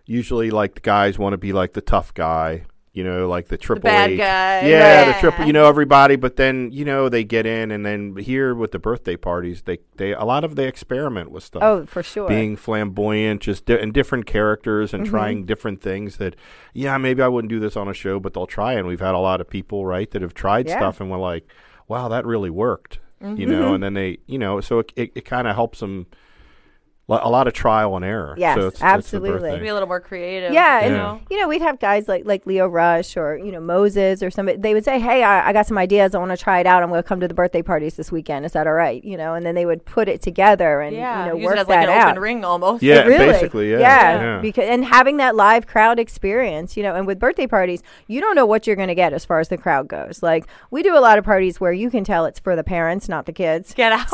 Usually, 0.05 0.49
like 0.49 0.73
the 0.75 0.81
guys 0.81 1.19
want 1.19 1.33
to 1.33 1.37
be 1.37 1.53
like 1.53 1.73
the 1.73 1.81
tough 1.81 2.13
guy, 2.15 2.63
you 2.93 3.03
know, 3.03 3.27
like 3.27 3.47
the 3.47 3.57
triple 3.57 3.83
bad 3.89 4.11
H. 4.11 4.17
guy. 4.19 4.67
Yeah, 4.67 5.11
the 5.11 5.19
triple. 5.19 5.45
You 5.45 5.53
know 5.53 5.65
everybody, 5.67 6.15
but 6.15 6.35
then 6.35 6.69
you 6.71 6.85
know 6.85 7.09
they 7.09 7.23
get 7.23 7.45
in, 7.47 7.71
and 7.71 7.83
then 7.85 8.15
here 8.17 8.53
with 8.53 8.71
the 8.71 8.77
birthday 8.79 9.15
parties, 9.15 9.63
they 9.63 9.79
they 9.97 10.13
a 10.13 10.23
lot 10.23 10.43
of 10.43 10.55
they 10.55 10.67
experiment 10.67 11.31
with 11.31 11.43
stuff 11.43 11.63
oh 11.63 11.85
for 11.87 12.03
sure 12.03 12.27
being 12.27 12.55
flamboyant, 12.55 13.41
just 13.41 13.65
di- 13.65 13.79
and 13.79 13.93
different 13.93 14.25
characters 14.27 14.91
Mm-hmm. 14.91 15.01
and 15.01 15.05
trying 15.09 15.45
different 15.45 15.81
things 15.81 16.17
that, 16.17 16.35
yeah, 16.73 16.97
maybe 16.99 17.21
I 17.23 17.27
wouldn't 17.27 17.49
do 17.49 17.59
this 17.59 17.75
on 17.75 17.87
a 17.87 17.93
show, 17.93 18.19
but 18.19 18.33
they'll 18.33 18.45
try. 18.47 18.73
And 18.73 18.87
we've 18.87 18.99
had 18.99 19.15
a 19.15 19.19
lot 19.19 19.41
of 19.41 19.49
people, 19.49 19.85
right, 19.85 20.09
that 20.11 20.21
have 20.21 20.33
tried 20.35 20.67
Yeah. 20.67 20.77
stuff 20.77 21.01
and 21.01 21.09
we're 21.09 21.17
like, 21.17 21.47
wow, 21.87 22.07
that 22.09 22.25
really 22.25 22.49
worked, 22.51 22.99
you 23.21 23.27
Mm-hmm. 23.27 23.49
know, 23.51 23.73
and 23.73 23.83
then 23.83 23.93
they, 23.95 24.19
you 24.27 24.37
know, 24.37 24.61
so 24.61 24.79
it, 24.79 24.93
it, 24.95 25.11
it 25.15 25.25
kind 25.25 25.47
of 25.47 25.55
helps 25.55 25.79
them 25.79 26.05
a 27.09 27.29
lot 27.29 27.47
of 27.47 27.53
trial 27.53 27.95
and 27.95 28.05
error. 28.05 28.33
Yes, 28.37 28.57
so 28.57 28.67
it's, 28.67 28.81
absolutely. 28.81 29.49
It's 29.49 29.57
the 29.57 29.63
be 29.63 29.67
a 29.67 29.73
little 29.73 29.87
more 29.87 29.99
creative. 29.99 30.53
Yeah, 30.53 30.79
you 30.79 30.85
and 30.87 30.95
know. 30.95 31.21
you 31.29 31.39
know 31.39 31.47
we'd 31.47 31.61
have 31.61 31.79
guys 31.79 32.07
like 32.07 32.25
like 32.25 32.45
Leo 32.45 32.67
Rush 32.67 33.17
or 33.17 33.37
you 33.37 33.51
know 33.51 33.59
Moses 33.59 34.23
or 34.23 34.31
somebody. 34.31 34.57
They 34.57 34.73
would 34.73 34.85
say, 34.85 34.99
"Hey, 34.99 35.23
I, 35.23 35.49
I 35.49 35.53
got 35.53 35.67
some 35.67 35.77
ideas. 35.77 36.15
I 36.15 36.19
want 36.19 36.31
to 36.31 36.37
try 36.37 36.59
it 36.59 36.65
out. 36.65 36.81
I'm 36.81 36.89
going 36.89 37.03
to 37.03 37.07
come 37.07 37.19
to 37.19 37.27
the 37.27 37.33
birthday 37.33 37.61
parties 37.61 37.95
this 37.95 38.11
weekend. 38.11 38.45
Is 38.45 38.53
that 38.53 38.67
all 38.67 38.73
right?" 38.73 39.03
You 39.03 39.17
know, 39.17 39.33
and 39.33 39.45
then 39.45 39.53
they 39.55 39.65
would 39.65 39.83
put 39.85 40.07
it 40.07 40.21
together 40.21 40.81
and 40.81 40.95
Yeah, 40.95 41.25
you 41.25 41.31
know 41.31 41.37
use 41.37 41.45
work 41.45 41.55
it 41.57 41.59
as 41.59 41.67
like 41.67 41.79
that 41.81 41.89
an 41.89 41.97
out. 41.99 42.09
open 42.11 42.21
ring 42.21 42.45
almost. 42.45 42.81
Yeah, 42.83 43.03
really, 43.03 43.25
basically, 43.25 43.71
yeah, 43.71 43.79
yeah, 43.79 44.21
yeah. 44.21 44.39
Because 44.39 44.65
and 44.69 44.85
having 44.85 45.17
that 45.17 45.35
live 45.35 45.67
crowd 45.67 45.99
experience, 45.99 46.77
you 46.77 46.83
know, 46.83 46.95
and 46.95 47.05
with 47.05 47.19
birthday 47.19 47.47
parties, 47.47 47.83
you 48.07 48.21
don't 48.21 48.35
know 48.35 48.45
what 48.45 48.65
you're 48.65 48.77
going 48.77 48.87
to 48.87 48.95
get 48.95 49.13
as 49.13 49.25
far 49.25 49.39
as 49.39 49.49
the 49.49 49.57
crowd 49.57 49.87
goes. 49.87 50.23
Like 50.23 50.47
we 50.71 50.81
do 50.83 50.97
a 50.97 51.01
lot 51.01 51.17
of 51.17 51.25
parties 51.25 51.59
where 51.59 51.73
you 51.73 51.89
can 51.89 52.03
tell 52.03 52.25
it's 52.25 52.39
for 52.39 52.55
the 52.55 52.63
parents, 52.63 53.09
not 53.09 53.25
the 53.25 53.33
kids. 53.33 53.73
Get 53.73 53.91
out. 53.91 54.07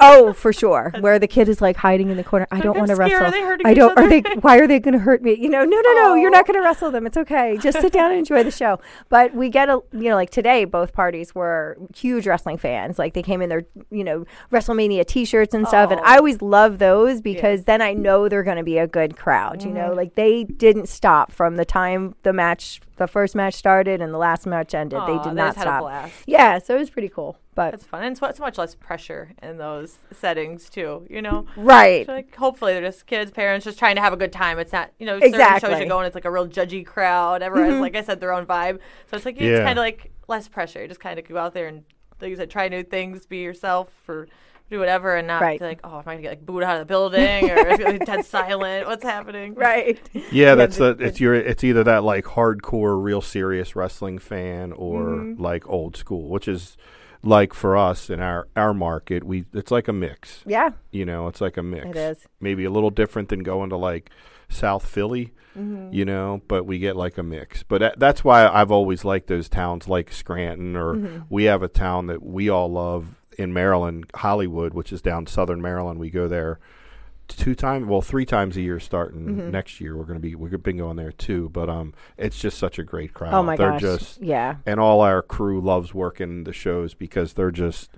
Oh, 0.00 0.32
for 0.32 0.52
sure. 0.52 0.92
Where 1.00 1.18
the 1.18 1.26
kid 1.26 1.48
is 1.48 1.60
like 1.60 1.76
hiding 1.76 2.10
in 2.10 2.16
the 2.16 2.24
corner. 2.24 2.41
I 2.50 2.60
don't 2.60 2.76
want 2.76 2.88
to 2.90 2.96
wrestle. 2.96 3.26
Are 3.26 3.30
they 3.30 3.42
hurting 3.42 3.66
I 3.66 3.74
don't. 3.74 3.96
Are 3.98 4.08
they? 4.08 4.20
Why 4.40 4.58
are 4.58 4.66
they 4.66 4.78
going 4.80 4.94
to 4.94 4.98
hurt 5.00 5.22
me? 5.22 5.34
You 5.34 5.48
know, 5.48 5.64
no, 5.64 5.80
no, 5.80 5.92
no. 5.94 6.14
You're 6.14 6.30
not 6.30 6.46
going 6.46 6.58
to 6.58 6.64
wrestle 6.64 6.90
them. 6.90 7.06
It's 7.06 7.16
okay. 7.16 7.56
Just 7.58 7.80
sit 7.80 7.92
down 7.92 8.10
and 8.10 8.18
enjoy 8.18 8.42
the 8.42 8.50
show. 8.50 8.80
But 9.08 9.34
we 9.34 9.48
get 9.48 9.68
a, 9.68 9.80
you 9.92 10.08
know, 10.08 10.14
like 10.14 10.30
today, 10.30 10.64
both 10.64 10.92
parties 10.92 11.34
were 11.34 11.76
huge 11.94 12.26
wrestling 12.26 12.56
fans. 12.58 12.98
Like 12.98 13.14
they 13.14 13.22
came 13.22 13.42
in 13.42 13.48
their, 13.48 13.64
you 13.90 14.04
know, 14.04 14.24
WrestleMania 14.50 15.06
T-shirts 15.06 15.54
and 15.54 15.66
stuff. 15.68 15.90
And 15.90 16.00
Oh. 16.00 16.04
I 16.04 16.16
always 16.16 16.40
love 16.42 16.78
those 16.78 17.20
because 17.20 17.64
then 17.64 17.80
I 17.82 17.92
know 17.92 18.28
they're 18.28 18.42
going 18.42 18.56
to 18.56 18.62
be 18.64 18.78
a 18.78 18.86
good 18.86 19.16
crowd. 19.16 19.62
You 19.62 19.68
Mm-hmm. 19.68 19.76
know, 19.78 19.92
like 19.92 20.14
they 20.14 20.44
didn't 20.44 20.88
stop 20.88 21.32
from 21.32 21.56
the 21.56 21.64
time 21.64 22.14
the 22.22 22.32
match, 22.32 22.80
the 22.96 23.06
first 23.06 23.34
match 23.34 23.54
started 23.54 24.00
and 24.00 24.12
the 24.12 24.18
last 24.18 24.46
match 24.46 24.74
ended. 24.74 24.98
Aw, 24.98 25.06
they 25.06 25.18
they 25.18 25.24
did 25.24 25.34
not 25.34 25.48
just 25.48 25.58
had 25.58 25.66
a 25.66 25.70
stop. 25.70 25.80
blast. 25.82 26.14
Yeah, 26.26 26.58
so 26.58 26.76
it 26.76 26.78
was 26.78 26.90
pretty 26.90 27.08
cool. 27.08 27.38
But 27.54 27.72
That's 27.72 27.84
fun. 27.84 28.02
And 28.02 28.12
it's, 28.12 28.22
it's 28.22 28.40
much 28.40 28.56
less 28.56 28.74
pressure 28.74 29.32
in 29.42 29.58
those 29.58 29.98
settings 30.10 30.70
too. 30.70 31.06
You 31.10 31.20
know. 31.20 31.46
right. 31.56 32.06
So, 32.06 32.12
like 32.12 32.34
hopefully 32.34 32.72
they're 32.72 32.82
just 32.82 33.06
kids, 33.06 33.30
parents, 33.30 33.64
just 33.64 33.78
trying 33.78 33.96
to 33.96 34.02
have 34.02 34.12
a 34.12 34.16
good 34.16 34.32
time. 34.32 34.58
It's 34.58 34.72
not, 34.72 34.90
you 34.98 35.06
know, 35.06 35.16
certain 35.16 35.34
Exactly. 35.34 35.70
shows 35.70 35.80
you 35.80 35.86
go 35.86 35.98
and 35.98 36.06
it's 36.06 36.14
like 36.14 36.24
a 36.24 36.30
real 36.30 36.48
judgy 36.48 36.84
crowd. 36.84 37.42
Everyone 37.42 37.66
has, 37.66 37.74
mm-hmm. 37.74 37.82
like 37.82 37.96
I 37.96 38.02
said, 38.02 38.20
their 38.20 38.32
own 38.32 38.46
vibe. 38.46 38.78
So 39.10 39.16
it's 39.16 39.26
like 39.26 39.36
it's 39.36 39.42
Yeah. 39.44 39.64
kind 39.64 39.78
of 39.78 39.82
like 39.82 40.10
less 40.28 40.48
pressure. 40.48 40.82
You 40.82 40.88
just 40.88 41.00
kind 41.00 41.18
of 41.18 41.28
go 41.28 41.36
out 41.36 41.52
there 41.54 41.66
and, 41.68 41.84
like 42.20 42.30
you 42.30 42.36
said, 42.36 42.50
try 42.50 42.68
new 42.68 42.82
things, 42.82 43.26
be 43.26 43.38
yourself, 43.38 43.88
or 44.08 44.28
do 44.72 44.80
whatever, 44.80 45.14
and 45.14 45.26
not 45.28 45.40
Right. 45.40 45.58
be 45.60 45.64
like, 45.64 45.80
oh, 45.84 45.98
am 45.98 46.02
I 46.06 46.12
gonna 46.14 46.22
get 46.22 46.28
like 46.30 46.46
booed 46.46 46.62
out 46.64 46.74
of 46.74 46.80
the 46.80 46.86
building 46.92 47.50
or 47.50 47.56
is 47.68 47.78
it 47.78 47.82
gonna 47.84 47.98
be 48.00 48.04
dead 48.04 48.24
silent? 48.24 48.86
What's 48.88 49.04
happening? 49.04 49.54
Right. 49.54 50.00
Yeah, 50.32 50.54
that's 50.56 50.76
the- 50.78 50.94
the 50.94 51.04
it's 51.04 51.20
your 51.20 51.34
it's 51.34 51.62
either 51.62 51.84
that 51.84 52.02
like 52.04 52.24
hardcore, 52.24 53.00
real 53.02 53.20
serious 53.20 53.76
wrestling 53.76 54.18
fan 54.18 54.72
or 54.72 55.02
Mm-hmm. 55.02 55.42
like 55.42 55.68
old 55.68 55.96
school, 55.96 56.28
which 56.28 56.48
is 56.48 56.76
like 57.24 57.54
for 57.54 57.76
us 57.76 58.10
in 58.10 58.18
our 58.20 58.48
our 58.56 58.74
market, 58.74 59.22
we 59.24 59.44
it's 59.54 59.70
like 59.70 59.86
a 59.88 59.92
mix. 59.92 60.42
Yeah. 60.46 60.70
You 60.90 61.04
know, 61.04 61.28
it's 61.28 61.40
like 61.40 61.56
a 61.56 61.62
mix. 61.62 61.86
It 61.86 61.96
is. 61.96 62.26
Maybe 62.40 62.64
a 62.64 62.70
little 62.70 62.90
different 62.90 63.28
than 63.28 63.42
going 63.44 63.70
to 63.70 63.76
like 63.76 64.10
South 64.48 64.84
Philly, 64.86 65.32
Mm-hmm. 65.56 65.92
you 65.92 66.04
know, 66.06 66.40
but 66.48 66.64
we 66.64 66.78
get 66.78 66.96
like 66.96 67.18
a 67.18 67.22
mix. 67.22 67.62
But 67.62 67.80
that, 67.80 67.98
that's 67.98 68.24
why 68.24 68.48
I've 68.48 68.70
always 68.72 69.04
liked 69.04 69.26
those 69.28 69.48
towns 69.50 69.86
like 69.86 70.10
Scranton, 70.10 70.74
or 70.76 70.94
Mm-hmm. 70.94 71.18
we 71.28 71.44
have 71.44 71.62
a 71.62 71.68
town 71.68 72.06
that 72.06 72.22
we 72.22 72.48
all 72.48 72.72
love 72.72 73.20
in 73.38 73.52
Maryland, 73.52 74.06
Hollywood, 74.14 74.74
which 74.74 74.92
is 74.92 75.02
down 75.02 75.26
southern 75.26 75.60
Maryland. 75.62 75.98
We 76.00 76.10
go 76.10 76.28
there 76.28 76.58
two 77.28 77.54
times, 77.54 77.86
well, 77.86 78.02
three 78.02 78.26
times 78.26 78.56
a 78.56 78.60
year 78.60 78.78
starting 78.80 79.26
Mm-hmm. 79.26 79.50
next 79.50 79.80
year. 79.80 79.96
We're 79.96 80.04
going 80.04 80.18
to 80.18 80.20
be, 80.22 80.34
we've 80.34 80.62
been 80.62 80.76
going 80.78 80.96
there 80.96 81.12
too. 81.12 81.48
But 81.50 81.70
um, 81.70 81.94
it's 82.18 82.38
just 82.38 82.58
such 82.58 82.78
a 82.78 82.82
great 82.82 83.14
crowd. 83.14 83.32
Oh 83.34 83.42
my 83.42 83.56
They're 83.56 83.70
gosh. 83.72 83.80
just, 83.80 84.22
yeah. 84.22 84.56
and 84.66 84.78
all 84.78 85.00
our 85.00 85.22
crew 85.22 85.60
loves 85.60 85.94
working 85.94 86.44
the 86.44 86.52
shows 86.52 86.94
because 86.94 87.32
they're 87.34 87.50
just 87.50 87.90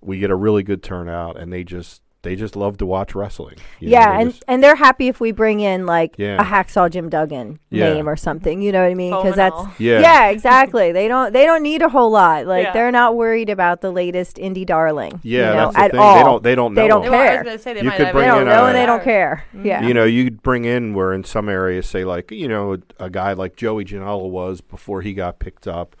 we 0.00 0.18
get 0.20 0.30
a 0.30 0.36
really 0.36 0.62
good 0.62 0.80
turnout 0.82 1.36
and 1.36 1.52
they 1.52 1.64
just 1.64 2.02
they 2.28 2.36
just 2.36 2.56
love 2.56 2.76
to 2.76 2.84
watch 2.84 3.14
wrestling 3.14 3.56
you 3.80 3.88
Yeah, 3.88 4.12
they 4.16 4.20
and, 4.22 4.30
just- 4.32 4.44
and 4.48 4.62
they're 4.62 4.74
happy 4.76 5.08
if 5.08 5.18
we 5.18 5.32
bring 5.32 5.60
in 5.60 5.86
like 5.86 6.14
Yeah. 6.18 6.40
a 6.40 6.44
hacksaw 6.44 6.90
Jim 6.90 7.08
Duggan 7.08 7.58
Yeah. 7.70 7.94
name 7.94 8.06
or 8.08 8.16
something. 8.16 8.60
You 8.60 8.70
know 8.72 8.82
what 8.82 8.90
I 8.90 8.94
mean? 8.94 9.12
Because 9.14 9.34
that's 9.36 9.54
all. 9.56 9.70
Yeah. 9.78 10.28
exactly. 10.28 10.92
they 10.92 11.08
don't 11.08 11.32
they 11.32 11.44
don't 11.46 11.62
need 11.62 11.80
a 11.82 11.88
whole 11.88 12.10
lot. 12.10 12.46
Like 12.46 12.64
Yeah. 12.64 12.72
they're 12.72 12.92
not 12.92 13.16
worried 13.16 13.48
about 13.48 13.80
the 13.80 13.90
latest 13.90 14.36
indie 14.36 14.66
darling. 14.66 15.20
yeah 15.22 15.38
you 15.50 15.56
know, 15.56 15.72
that's 15.72 15.76
the 15.76 15.80
at 15.84 15.90
thing 15.92 16.00
all. 16.00 16.16
they 16.16 16.22
don't 16.22 16.42
they 16.42 16.54
don't 16.54 16.74
know 16.74 16.82
They 16.82 16.88
don't 16.88 17.02
They 17.02 17.08
them. 17.08 17.20
I 17.20 17.26
care. 17.26 17.44
was 17.44 17.62
say 17.62 17.72
they 17.72 17.80
You 17.80 17.86
might 17.88 17.96
could 17.96 18.02
not 18.04 18.12
bring 18.12 18.24
They 18.28 18.34
don't 18.34 18.46
know 18.46 18.64
a- 18.64 18.66
and 18.68 18.76
they 18.76 18.86
don't 18.86 19.00
are. 19.00 19.04
care. 19.04 19.44
Mm-hmm. 19.54 19.66
Yeah. 19.66 19.82
you 19.86 19.94
know 19.94 20.04
you'd 20.04 20.42
bring 20.42 20.64
in 20.66 20.92
where 20.94 21.12
in 21.14 21.24
some 21.24 21.48
areas 21.48 21.86
say 21.88 22.04
like 22.04 22.30
you 22.30 22.48
know 22.48 22.74
a, 22.74 22.78
a 23.06 23.10
guy 23.10 23.32
like 23.32 23.56
joey 23.56 23.84
janela 23.84 24.28
was 24.28 24.60
before 24.60 25.00
he 25.02 25.14
got 25.14 25.38
picked 25.38 25.66
up 25.66 25.96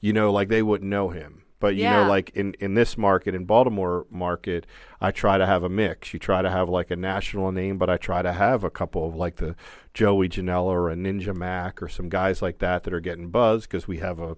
you 0.00 0.12
know 0.12 0.30
like 0.32 0.48
they 0.48 0.62
wouldn't 0.62 0.88
know 0.90 1.08
him 1.10 1.41
but 1.62 1.76
you 1.76 1.84
Yeah. 1.84 2.02
know 2.02 2.08
like 2.08 2.28
in 2.34 2.54
in 2.60 2.74
this 2.74 2.98
market 2.98 3.34
in 3.34 3.44
baltimore 3.44 4.04
market 4.10 4.66
i 5.00 5.10
try 5.12 5.38
to 5.38 5.46
have 5.46 5.62
a 5.62 5.68
mix 5.68 6.12
you 6.12 6.18
try 6.18 6.42
to 6.42 6.50
have 6.50 6.68
like 6.68 6.90
a 6.90 6.96
national 6.96 7.52
name 7.52 7.78
but 7.78 7.88
i 7.88 7.96
try 7.96 8.20
to 8.20 8.32
have 8.32 8.64
a 8.64 8.70
couple 8.70 9.06
of 9.06 9.14
like 9.14 9.36
the 9.36 9.54
joey 9.94 10.28
janela 10.28 10.64
or 10.64 10.90
a 10.90 10.94
ninja 10.96 11.34
mack 11.34 11.80
or 11.82 11.88
some 11.88 12.08
guys 12.08 12.42
like 12.42 12.58
that 12.58 12.82
that 12.82 12.92
are 12.92 13.00
getting 13.00 13.30
buzz 13.30 13.62
because 13.62 13.86
we 13.86 13.98
have 13.98 14.18
a 14.18 14.36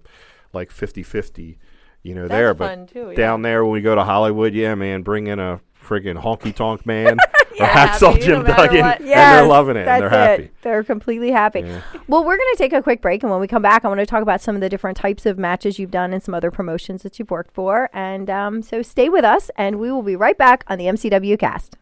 like 0.53 0.69
50-50 0.69 1.57
you 2.03 2.13
know 2.13 2.27
there 2.27 2.53
but 2.53 2.87
too, 2.87 3.09
yeah. 3.09 3.15
down 3.17 3.41
there 3.41 3.63
when 3.65 3.73
we 3.73 3.81
go 3.81 3.95
to 3.95 4.03
hollywood 4.03 4.53
yeah 4.53 4.75
man 4.75 5.01
bring 5.01 5.25
in 5.27 5.39
a 5.39 5.59
friggin' 5.85 6.21
honky 6.21 6.53
tonk 6.53 6.85
man 6.85 7.17
or 7.59 7.65
hacksaw 7.65 8.19
jim 8.19 8.43
no 8.43 8.47
duggan 8.47 8.81
what. 8.85 8.99
and 8.99 9.09
they're 9.09 9.45
loving 9.45 9.77
it 9.77 9.85
That's 9.85 10.03
and 10.03 10.11
they're 10.11 10.19
happy 10.27 10.43
it. 10.43 10.61
They're 10.61 10.83
completely 10.83 11.31
happy. 11.31 11.59
Yeah. 11.61 11.81
Well, 12.07 12.25
we're 12.25 12.37
going 12.37 12.53
to 12.53 12.57
take 12.57 12.73
a 12.73 12.81
quick 12.81 13.01
break, 13.01 13.21
and 13.21 13.31
when 13.31 13.39
we 13.39 13.47
come 13.47 13.61
back, 13.61 13.85
I 13.85 13.87
want 13.87 13.99
to 13.99 14.05
talk 14.05 14.23
about 14.23 14.41
some 14.41 14.55
of 14.55 14.61
the 14.61 14.69
different 14.69 14.97
types 14.97 15.27
of 15.27 15.37
matches 15.37 15.77
you've 15.77 15.91
done 15.91 16.11
and 16.11 16.23
some 16.23 16.33
other 16.33 16.49
promotions 16.49 17.03
that 17.03 17.19
you've 17.19 17.29
worked 17.29 17.53
for. 17.53 17.89
And 17.93 18.31
um, 18.31 18.63
so 18.63 18.81
stay 18.81 19.07
with 19.07 19.23
us, 19.23 19.51
and 19.57 19.79
we 19.79 19.91
will 19.91 20.01
be 20.01 20.15
right 20.15 20.37
back 20.37 20.63
on 20.67 20.79
the 20.79 20.85
MCW 20.85 21.37
Cast. 21.37 21.77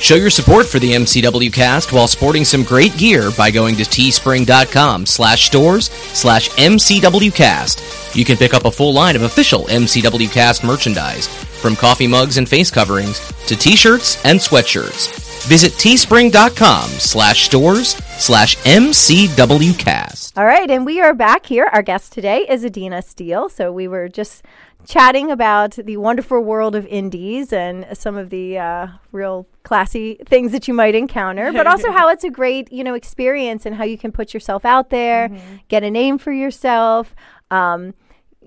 Show 0.00 0.14
your 0.14 0.30
support 0.30 0.66
for 0.66 0.78
the 0.78 0.92
MCW 0.92 1.52
cast 1.52 1.92
while 1.92 2.08
sporting 2.08 2.44
some 2.44 2.62
great 2.62 2.96
gear 2.96 3.30
by 3.36 3.50
going 3.50 3.76
to 3.76 3.82
teespring.com 3.82 5.06
slash 5.06 5.46
stores 5.46 5.90
slash 5.90 6.48
MCWcast. 6.50 8.16
You 8.16 8.24
can 8.24 8.36
pick 8.36 8.54
up 8.54 8.64
a 8.64 8.70
full 8.70 8.94
line 8.94 9.16
of 9.16 9.22
official 9.22 9.64
MCW 9.64 10.32
cast 10.32 10.64
merchandise, 10.64 11.26
from 11.58 11.76
coffee 11.76 12.06
mugs 12.06 12.38
and 12.38 12.48
face 12.48 12.70
coverings 12.70 13.20
to 13.46 13.56
t-shirts 13.56 14.24
and 14.24 14.38
sweatshirts. 14.38 15.26
Visit 15.46 15.72
teespring.com 15.72 16.88
slash 16.90 17.44
stores 17.44 17.94
slash 18.18 18.56
MCWcast. 18.58 20.36
All 20.36 20.44
right, 20.44 20.70
and 20.70 20.84
we 20.84 21.00
are 21.00 21.14
back 21.14 21.46
here. 21.46 21.68
Our 21.72 21.82
guest 21.82 22.12
today 22.12 22.46
is 22.48 22.64
Adina 22.64 23.02
Steele. 23.02 23.48
So 23.48 23.72
we 23.72 23.88
were 23.88 24.08
just 24.08 24.44
chatting 24.86 25.30
about 25.30 25.72
the 25.72 25.96
wonderful 25.96 26.40
world 26.40 26.74
of 26.74 26.86
indies 26.86 27.52
and 27.52 27.86
some 27.92 28.16
of 28.16 28.30
the 28.30 28.58
uh, 28.58 28.86
real 29.12 29.46
classy 29.62 30.18
things 30.26 30.52
that 30.52 30.66
you 30.66 30.74
might 30.74 30.94
encounter, 30.94 31.52
but 31.52 31.66
also 31.66 31.92
how 31.92 32.08
it's 32.08 32.24
a 32.24 32.30
great, 32.30 32.72
you 32.72 32.82
know, 32.82 32.94
experience 32.94 33.66
and 33.66 33.76
how 33.76 33.84
you 33.84 33.98
can 33.98 34.12
put 34.12 34.32
yourself 34.32 34.64
out 34.64 34.90
there, 34.90 35.30
get 35.68 35.82
a 35.82 35.90
name 35.90 36.18
for 36.18 36.32
yourself. 36.32 37.14
Um, 37.50 37.94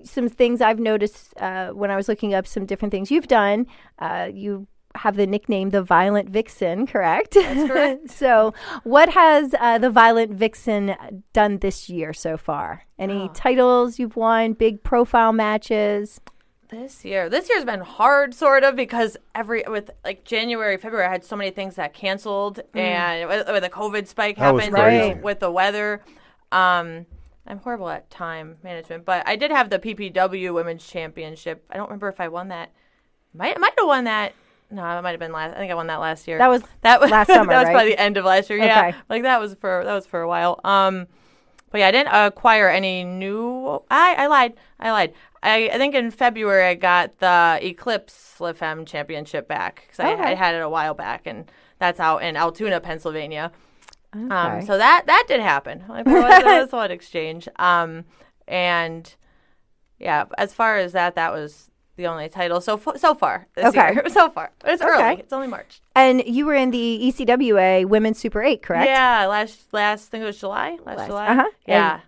some 0.04 0.28
things 0.28 0.60
I've 0.60 0.78
noticed 0.78 1.34
uh, 1.38 1.70
when 1.70 1.90
I 1.90 1.96
was 1.96 2.08
looking 2.08 2.34
up 2.34 2.46
some 2.46 2.66
different 2.66 2.92
things 2.92 3.10
you've 3.10 3.28
done. 3.28 3.66
Uh, 3.98 4.28
you 4.32 4.66
have 4.94 5.16
the 5.16 5.26
nickname 5.26 5.70
the 5.70 5.82
Violent 5.82 6.28
Vixen, 6.28 6.86
correct? 6.86 7.34
That's 7.34 7.68
correct. 7.70 8.10
so, 8.10 8.52
what 8.84 9.08
has 9.10 9.54
uh, 9.58 9.78
the 9.78 9.90
Violent 9.90 10.32
Vixen 10.32 10.94
done 11.32 11.58
this 11.58 11.88
year 11.88 12.12
so 12.12 12.36
far? 12.36 12.84
Any 12.98 13.30
titles 13.34 13.98
you've 13.98 14.16
won? 14.16 14.52
Big 14.52 14.82
profile 14.82 15.32
matches? 15.32 16.20
This 16.68 17.04
year, 17.04 17.28
this 17.28 17.50
year's 17.50 17.66
been 17.66 17.80
hard, 17.80 18.32
sort 18.32 18.64
of, 18.64 18.76
because 18.76 19.16
every 19.34 19.62
with 19.66 19.90
like 20.04 20.24
January, 20.24 20.78
February, 20.78 21.06
I 21.06 21.10
had 21.10 21.24
so 21.24 21.36
many 21.36 21.50
things 21.50 21.74
that 21.76 21.92
canceled, 21.92 22.60
and 22.74 23.28
with, 23.28 23.46
with 23.46 23.62
the 23.62 23.68
COVID 23.68 24.06
spike 24.06 24.36
That 24.36 24.54
happened 24.54 24.72
crazy. 24.72 25.20
with 25.20 25.40
the 25.40 25.50
weather. 25.50 26.02
Um, 26.50 27.06
I'm 27.46 27.58
horrible 27.58 27.88
at 27.88 28.10
time 28.10 28.56
management, 28.62 29.04
but 29.04 29.26
I 29.26 29.36
did 29.36 29.50
have 29.50 29.70
the 29.70 29.78
PPW 29.78 30.54
Women's 30.54 30.86
Championship. 30.86 31.64
I 31.70 31.76
don't 31.76 31.86
remember 31.86 32.08
if 32.08 32.20
I 32.20 32.28
won 32.28 32.48
that. 32.48 32.72
Might 33.34 33.58
might 33.58 33.74
have 33.78 33.86
won 33.86 34.04
that. 34.04 34.34
No, 34.70 34.82
it 34.84 35.02
might 35.02 35.10
have 35.10 35.20
been 35.20 35.32
last. 35.32 35.54
I 35.54 35.58
think 35.58 35.70
I 35.70 35.74
won 35.74 35.88
that 35.88 36.00
last 36.00 36.26
year. 36.28 36.38
That 36.38 36.48
was 36.48 36.62
that 36.82 37.00
was 37.00 37.10
last 37.10 37.28
summer, 37.28 37.52
that 37.52 37.58
was 37.58 37.66
right? 37.66 37.72
probably 37.72 37.90
the 37.90 38.00
end 38.00 38.16
of 38.16 38.24
last 38.24 38.48
year. 38.48 38.58
Yeah, 38.58 38.94
like 39.08 39.22
that 39.22 39.40
was 39.40 39.54
for 39.54 39.84
that 39.84 39.94
was 39.94 40.06
for 40.06 40.20
a 40.20 40.28
while. 40.28 40.60
Um, 40.64 41.06
but 41.70 41.78
yeah, 41.78 41.88
I 41.88 41.90
didn't 41.90 42.12
acquire 42.12 42.68
any 42.68 43.02
new. 43.04 43.82
I 43.90 44.14
I 44.18 44.26
lied. 44.28 44.54
I 44.78 44.90
lied. 44.92 45.14
I, 45.42 45.70
I 45.70 45.78
think 45.78 45.94
in 45.94 46.10
February 46.12 46.64
I 46.64 46.74
got 46.74 47.18
the 47.18 47.58
Eclipse 47.60 48.36
LFM 48.38 48.86
Championship 48.86 49.48
back 49.48 49.82
because 49.86 49.98
I, 49.98 50.12
I 50.12 50.34
had 50.34 50.54
it 50.54 50.58
a 50.58 50.68
while 50.68 50.94
back, 50.94 51.26
and 51.26 51.50
that's 51.78 51.98
out 51.98 52.22
in 52.22 52.36
Altoona, 52.36 52.80
Pennsylvania. 52.80 53.50
Um, 54.12 54.62
so 54.62 54.76
that 54.78 55.06
that 55.06 55.24
did 55.28 55.40
happen. 55.40 55.84
Like, 55.88 56.04
there 56.04 56.20
was, 56.22 56.42
there 56.42 56.60
was 56.62 56.72
one 56.72 56.90
exchange. 56.90 57.48
Um, 57.56 58.04
and 58.46 59.14
yeah, 59.98 60.24
as 60.36 60.52
far 60.52 60.76
as 60.78 60.92
that, 60.92 61.14
that 61.14 61.32
was 61.32 61.70
the 61.96 62.06
only 62.06 62.28
title 62.28 62.60
so 62.60 62.74
f- 62.84 62.98
so 62.98 63.14
far 63.14 63.46
this 63.54 63.66
Okay. 63.66 63.92
year. 63.92 64.04
So 64.10 64.28
far, 64.30 64.50
but 64.58 64.72
it's 64.72 64.82
Okay. 64.82 64.90
early. 64.90 65.20
It's 65.20 65.32
only 65.32 65.46
March. 65.48 65.80
And 65.94 66.22
you 66.26 66.44
were 66.46 66.54
in 66.54 66.70
the 66.70 67.00
ECWA 67.04 67.84
Women's 67.86 68.18
Super 68.18 68.42
8, 68.42 68.62
correct? 68.62 68.86
Yeah, 68.86 69.26
last 69.26 69.72
last 69.72 70.08
I 70.08 70.10
think 70.10 70.22
it 70.22 70.26
was 70.26 70.38
July. 70.40 70.78
Last, 70.84 70.98
Last- 70.98 71.06
July. 71.08 71.26
uh-huh. 71.28 71.48
Yeah. 71.66 72.00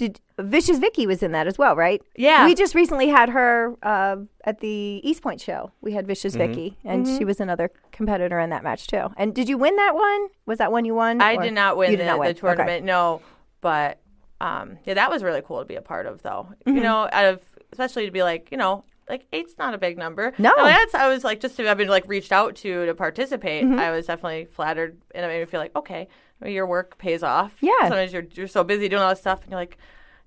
And 0.00 0.14
Did 0.14 0.20
Vicious 0.38 0.78
Vicky 0.78 1.06
was 1.06 1.22
in 1.22 1.32
that 1.32 1.46
as 1.46 1.58
well, 1.58 1.74
right? 1.76 2.00
Yeah. 2.16 2.44
We 2.46 2.54
just 2.54 2.74
recently 2.74 3.08
had 3.08 3.28
her 3.30 3.74
uh, 3.82 4.16
at 4.44 4.60
the 4.60 5.00
East 5.02 5.22
Point 5.22 5.40
show. 5.40 5.72
We 5.80 5.92
had 5.92 6.06
Vicious 6.06 6.34
Vicky, 6.36 6.76
and 6.84 7.04
Mm-hmm. 7.04 7.18
she 7.18 7.24
was 7.24 7.40
another 7.40 7.70
competitor 7.92 8.38
in 8.38 8.50
that 8.50 8.62
match 8.62 8.86
too. 8.86 9.08
And 9.16 9.34
did 9.34 9.48
you 9.48 9.58
win 9.58 9.76
that 9.76 9.94
one? 9.94 10.28
Was 10.46 10.58
that 10.58 10.72
one 10.72 10.84
you 10.84 10.94
won? 10.94 11.20
I 11.20 11.36
did 11.36 11.52
not 11.54 11.76
win 11.76 11.90
you 11.90 11.96
the, 11.96 12.04
did 12.04 12.06
not 12.08 12.18
win. 12.18 12.26
the 12.26 12.30
Okay. 12.30 12.40
tournament. 12.40 12.84
No, 12.84 13.20
but 13.60 13.98
um, 14.40 14.78
yeah, 14.84 14.94
that 14.94 15.10
was 15.10 15.22
really 15.24 15.42
cool 15.44 15.58
to 15.60 15.64
be 15.64 15.74
a 15.74 15.82
part 15.82 16.06
of, 16.06 16.22
though. 16.22 16.48
Mm-hmm. 16.66 16.76
You 16.76 16.82
know, 16.82 17.08
out 17.12 17.24
of 17.26 17.42
especially 17.72 18.06
to 18.06 18.12
be 18.12 18.22
like, 18.22 18.48
you 18.50 18.56
know, 18.56 18.84
like 19.08 19.26
eight's 19.32 19.56
not 19.58 19.74
a 19.74 19.78
big 19.78 19.98
number. 19.98 20.32
No. 20.38 20.52
that's 20.56 20.94
I 20.94 21.08
was 21.08 21.24
like 21.24 21.40
just 21.40 21.56
to 21.56 21.64
have 21.64 21.78
been 21.78 21.88
like 21.88 22.06
reached 22.08 22.30
out 22.32 22.54
to 22.56 22.86
to 22.86 22.94
participate. 22.94 23.64
Mm-hmm. 23.64 23.78
I 23.78 23.90
was 23.90 24.06
definitely 24.06 24.44
flattered, 24.46 24.98
and 25.14 25.24
it 25.24 25.28
made 25.28 25.40
me 25.40 25.46
feel 25.46 25.60
like 25.60 25.74
okay, 25.74 26.08
your 26.44 26.66
work 26.66 26.98
pays 26.98 27.22
off. 27.22 27.56
Yeah. 27.60 27.72
sometimes 27.82 28.12
you're 28.12 28.26
you're 28.34 28.48
so 28.48 28.64
busy 28.64 28.88
doing 28.88 29.02
all 29.02 29.10
this 29.10 29.20
stuff, 29.20 29.42
and 29.42 29.50
you're 29.50 29.60
like. 29.60 29.78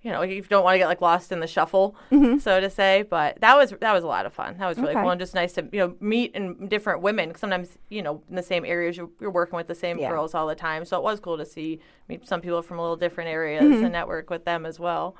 You 0.03 0.09
know, 0.11 0.23
you 0.23 0.41
don't 0.41 0.63
want 0.63 0.73
to 0.73 0.79
get 0.79 0.87
like 0.87 0.99
lost 0.99 1.31
in 1.31 1.41
the 1.41 1.45
shuffle, 1.45 1.95
so 2.39 2.59
to 2.59 2.71
say. 2.71 3.03
But 3.07 3.39
that 3.41 3.55
was 3.55 3.69
that 3.81 3.93
was 3.93 4.03
a 4.03 4.07
lot 4.07 4.25
of 4.25 4.33
fun. 4.33 4.57
That 4.57 4.67
was 4.67 4.79
really 4.79 4.93
Mm-hmm. 4.93 4.97
Okay. 4.97 5.03
cool 5.03 5.11
and 5.11 5.19
just 5.21 5.35
nice 5.35 5.53
to 5.53 5.67
you 5.71 5.77
know 5.77 5.95
meet 5.99 6.35
and 6.35 6.67
different 6.67 7.03
women. 7.03 7.35
Sometimes 7.35 7.77
you 7.89 8.01
know 8.01 8.23
in 8.27 8.35
the 8.35 8.41
same 8.41 8.65
areas 8.65 8.97
you're, 8.97 9.11
you're 9.19 9.29
working 9.29 9.57
with 9.57 9.67
the 9.67 9.75
same 9.75 9.99
Yeah. 9.99 10.09
girls 10.09 10.33
all 10.33 10.47
the 10.47 10.55
time. 10.55 10.85
So 10.85 10.97
it 10.97 11.03
was 11.03 11.19
cool 11.19 11.37
to 11.37 11.45
see 11.45 11.81
meet 12.09 12.27
some 12.27 12.41
people 12.41 12.63
from 12.63 12.79
a 12.79 12.81
little 12.81 12.95
different 12.97 13.29
areas 13.29 13.61
Mm-hmm. 13.63 13.83
and 13.83 13.93
network 13.93 14.31
with 14.31 14.43
them 14.43 14.65
as 14.65 14.79
well. 14.79 15.15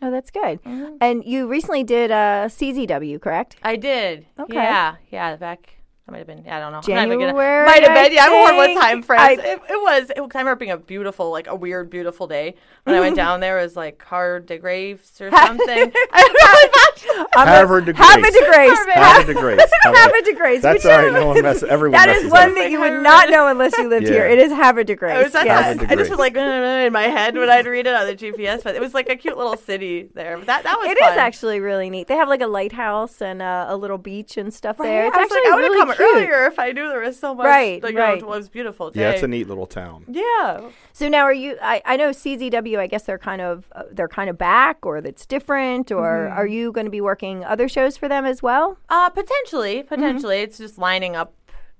Oh, 0.00 0.10
that's 0.10 0.30
good. 0.30 0.62
Mm-hmm. 0.62 0.96
And 1.02 1.22
you 1.26 1.46
recently 1.46 1.84
did 1.84 2.10
uh, 2.10 2.48
CZW, 2.48 3.20
correct? 3.20 3.56
I 3.62 3.76
did. 3.76 4.24
Okay. 4.40 4.54
Yeah, 4.54 4.94
yeah. 5.10 5.36
Back. 5.36 5.80
That 6.06 6.12
might 6.12 6.18
have 6.18 6.26
been. 6.26 6.44
I 6.46 6.60
don't 6.60 6.72
know. 6.72 6.80
I'm 6.84 6.94
not 6.94 7.06
even 7.06 7.18
January, 7.20 7.64
Gonna, 7.64 7.66
might 7.66 7.82
have 7.88 7.94
been. 8.04 8.12
Yeah, 8.12 8.26
I'm 8.26 8.30
horrible 8.32 8.74
time 8.80 9.02
frames. 9.02 9.22
I- 9.22 9.32
it, 9.42 9.60
it 9.70 9.82
was. 9.82 10.10
It, 10.10 10.16
'cause 10.16 10.30
I 10.34 10.38
remember 10.40 10.56
being 10.56 10.70
a 10.70 10.76
beautiful, 10.76 11.30
like 11.30 11.46
a 11.46 11.54
weird, 11.54 11.88
beautiful 11.88 12.26
day 12.26 12.56
when 12.82 12.94
I 12.94 13.00
went 13.00 13.16
down 13.24 13.40
there. 13.40 13.58
It 13.58 13.62
was 13.62 13.74
like 13.76 14.02
Hard 14.04 14.44
de 14.44 14.58
Graves 14.58 15.18
or 15.22 15.30
something. 15.36 15.92
I 16.12 17.46
Harvard 17.56 17.86
degree. 17.86 18.04
Havre 18.04 18.30
de 18.30 18.44
Grace. 18.46 18.78
Harvard 18.94 19.26
degree. 19.26 19.56
Havre 19.82 20.22
de 20.22 20.34
Grace. 20.34 20.62
That's 20.62 20.84
which 20.84 20.92
all 20.92 21.02
right. 21.02 21.12
No 21.12 21.26
one 21.28 21.42
messes. 21.42 21.64
Everyone 21.64 21.92
That 21.92 22.08
messes 22.08 22.24
is 22.26 22.30
one 22.30 22.50
up. 22.50 22.54
that 22.56 22.70
you 22.70 22.80
would 22.80 23.02
not 23.02 23.30
know 23.30 23.48
unless 23.48 23.76
you 23.78 23.88
lived 23.88 24.06
here. 24.06 24.26
It 24.26 24.38
is 24.38 24.52
Havre 24.52 24.84
de 24.84 24.94
Grace. 24.94 25.18
It 25.18 25.22
was, 25.24 25.32
that's 25.32 25.46
yes. 25.46 25.78
I 25.88 25.94
just 25.96 26.10
was 26.10 26.18
like 26.18 26.36
in 26.36 26.92
my 26.92 27.02
head 27.04 27.34
when 27.36 27.48
I'd 27.50 27.66
read 27.66 27.86
it 27.86 27.94
on 27.94 28.06
the 28.06 28.14
GPS, 28.14 28.62
but 28.62 28.74
it 28.74 28.80
was 28.80 28.94
like 28.94 29.08
a 29.08 29.16
cute 29.16 29.36
little 29.36 29.56
city 29.56 30.08
there. 30.14 30.36
But 30.36 30.46
that 30.46 30.64
that 30.64 30.76
was 30.78 30.88
It 30.88 30.98
is 30.98 31.08
fun. 31.08 31.18
actually 31.18 31.60
really 31.60 31.90
neat. 31.90 32.08
They 32.08 32.16
have 32.16 32.28
like 32.28 32.40
a 32.42 32.46
lighthouse 32.46 33.20
and 33.22 33.40
uh, 33.42 33.66
a 33.68 33.76
little 33.76 33.98
beach 33.98 34.36
and 34.36 34.52
stuff 34.52 34.76
there. 34.78 35.06
It's 35.06 35.16
actually 35.16 35.40
like, 35.44 35.52
I 35.52 35.54
would 35.54 35.60
really 35.62 35.78
come 35.80 35.93
cute. 35.96 36.08
earlier 36.14 36.46
if 36.46 36.58
I 36.58 36.72
knew 36.72 36.88
there 36.88 37.00
was 37.00 37.18
so 37.18 37.34
much. 37.34 37.46
Right, 37.46 37.82
like, 37.82 37.94
right. 37.94 38.16
You 38.16 38.20
know, 38.22 38.26
it 38.32 38.36
was 38.36 38.48
beautiful. 38.48 38.90
Day. 38.90 39.00
Yeah, 39.00 39.10
it's 39.10 39.22
a 39.22 39.28
neat 39.28 39.48
little 39.48 39.66
town. 39.66 40.04
Yeah. 40.08 40.70
So 40.92 41.08
now, 41.08 41.22
are 41.24 41.32
you? 41.32 41.56
I, 41.62 41.82
I 41.84 41.96
know 41.96 42.10
CZW. 42.10 42.78
I 42.78 42.86
guess 42.86 43.04
they're 43.04 43.18
kind 43.18 43.40
of 43.42 43.68
uh, 43.72 43.82
they're 43.90 44.08
kind 44.08 44.28
of 44.30 44.36
back, 44.38 44.84
or 44.86 45.00
that's 45.00 45.26
different, 45.26 45.90
or 45.92 46.04
Mm-hmm. 46.28 46.38
are 46.38 46.46
you 46.46 46.72
going 46.72 46.86
to 46.86 46.90
be 46.90 47.00
working 47.00 47.44
other 47.44 47.68
shows 47.68 47.96
for 47.96 48.08
them 48.08 48.24
as 48.24 48.42
well? 48.42 48.78
Uh, 48.88 49.08
potentially, 49.10 49.82
potentially, 49.82 50.38
it's 50.40 50.58
just 50.58 50.78
lining 50.78 51.16
up 51.16 51.32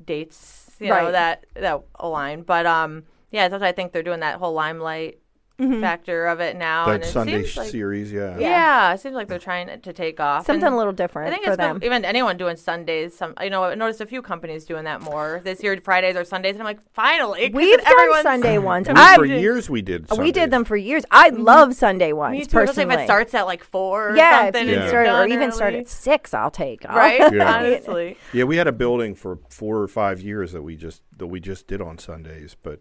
dates, 0.05 0.71
you 0.81 0.91
Right. 0.91 1.05
know, 1.05 1.13
that 1.13 1.47
that 1.55 1.81
align. 1.97 2.43
But 2.43 2.67
um, 2.67 3.05
yeah, 3.31 3.49
that's 3.49 3.63
I 3.63 3.73
think 3.73 3.93
they're 3.93 4.03
doing 4.03 4.21
that 4.21 4.39
whole 4.39 4.53
limelight 4.53 5.19
Mm-hmm. 5.57 5.81
factor 5.83 6.27
of 6.27 6.41
it 6.41 6.57
now. 6.57 6.89
and 6.89 7.05
it 7.05 7.07
Sunday 7.07 7.45
seems 7.45 7.57
like, 7.57 7.71
series, 7.71 8.11
yeah. 8.13 8.37
yeah. 8.39 8.93
it 8.93 8.99
seems 8.99 9.15
like 9.15 9.29
they're 9.29 9.39
trying 9.39 9.81
to 9.81 9.93
take 9.93 10.19
off. 10.19 10.47
Something 10.47 10.65
and 10.67 10.75
a 10.75 10.77
little 10.77 10.93
different 10.93 11.29
I 11.29 11.31
think 11.31 11.45
for 11.45 11.53
it's 11.53 11.59
them. 11.59 11.79
good- 11.79 11.87
even 11.87 12.05
anyone 12.05 12.37
doing 12.37 12.57
Sundays. 12.57 13.17
Some 13.17 13.35
you 13.41 13.51
know 13.51 13.63
I 13.63 13.77
noticed 13.77 14.01
a 14.01 14.07
few 14.07 14.21
companies 14.21 14.65
doing 14.65 14.83
that 14.85 15.01
more 15.01 15.41
this 15.45 15.63
year. 15.63 15.79
Fridays 15.85 16.17
or 16.17 16.25
Sundays, 16.25 16.55
and 16.55 16.63
I'm 16.63 16.67
like, 16.67 16.81
finally, 16.93 17.51
We've 17.55 17.79
done 17.79 17.87
everyone's- 17.87 18.23
Sunday 18.23 18.59
ones. 18.59 18.89
I 18.89 18.93
mean, 18.95 19.03
I 19.03 19.15
for 19.15 19.25
years 19.27 19.71
we 19.71 19.81
did. 19.81 20.11
we 20.19 20.33
did 20.33 20.51
them 20.51 20.65
for 20.65 20.77
years. 20.77 21.05
I 21.13 21.31
mm-hmm. 21.31 21.43
love 21.43 21.75
Sunday 21.75 22.13
ones 22.13 22.33
Me 22.33 22.39
too. 22.41 22.47
Especially 22.47 22.67
personally. 22.67 22.95
if 22.95 23.01
it 23.03 23.05
starts 23.05 23.35
at 23.35 23.47
like 23.47 23.63
four. 23.63 24.11
Or 24.11 24.17
yeah, 24.17 24.41
if 24.41 24.55
something 24.57 24.63
and 24.63 24.71
Yeah. 24.83 24.89
start, 24.89 25.07
or 25.07 25.11
done 25.11 25.33
even 25.33 25.53
start 25.53 25.75
at 25.75 25.89
six, 25.89 26.35
I'll 26.35 26.51
take. 26.51 26.85
I'll- 26.85 26.97
right. 26.97 27.21
Yeah. 27.33 27.59
Honestly, 27.59 28.17
Yeah, 28.33 28.45
we 28.45 28.57
had 28.57 28.67
a 28.67 28.73
building 28.73 29.15
for 29.15 29.39
four 29.49 29.79
or 29.79 29.87
five 29.89 30.21
years 30.21 30.51
that 30.51 30.63
we 30.63 30.75
just 30.77 31.03
that 31.17 31.29
we 31.29 31.39
just 31.39 31.69
did 31.69 31.81
on 31.81 31.99
Sundays, 31.99 32.57
but 32.61 32.81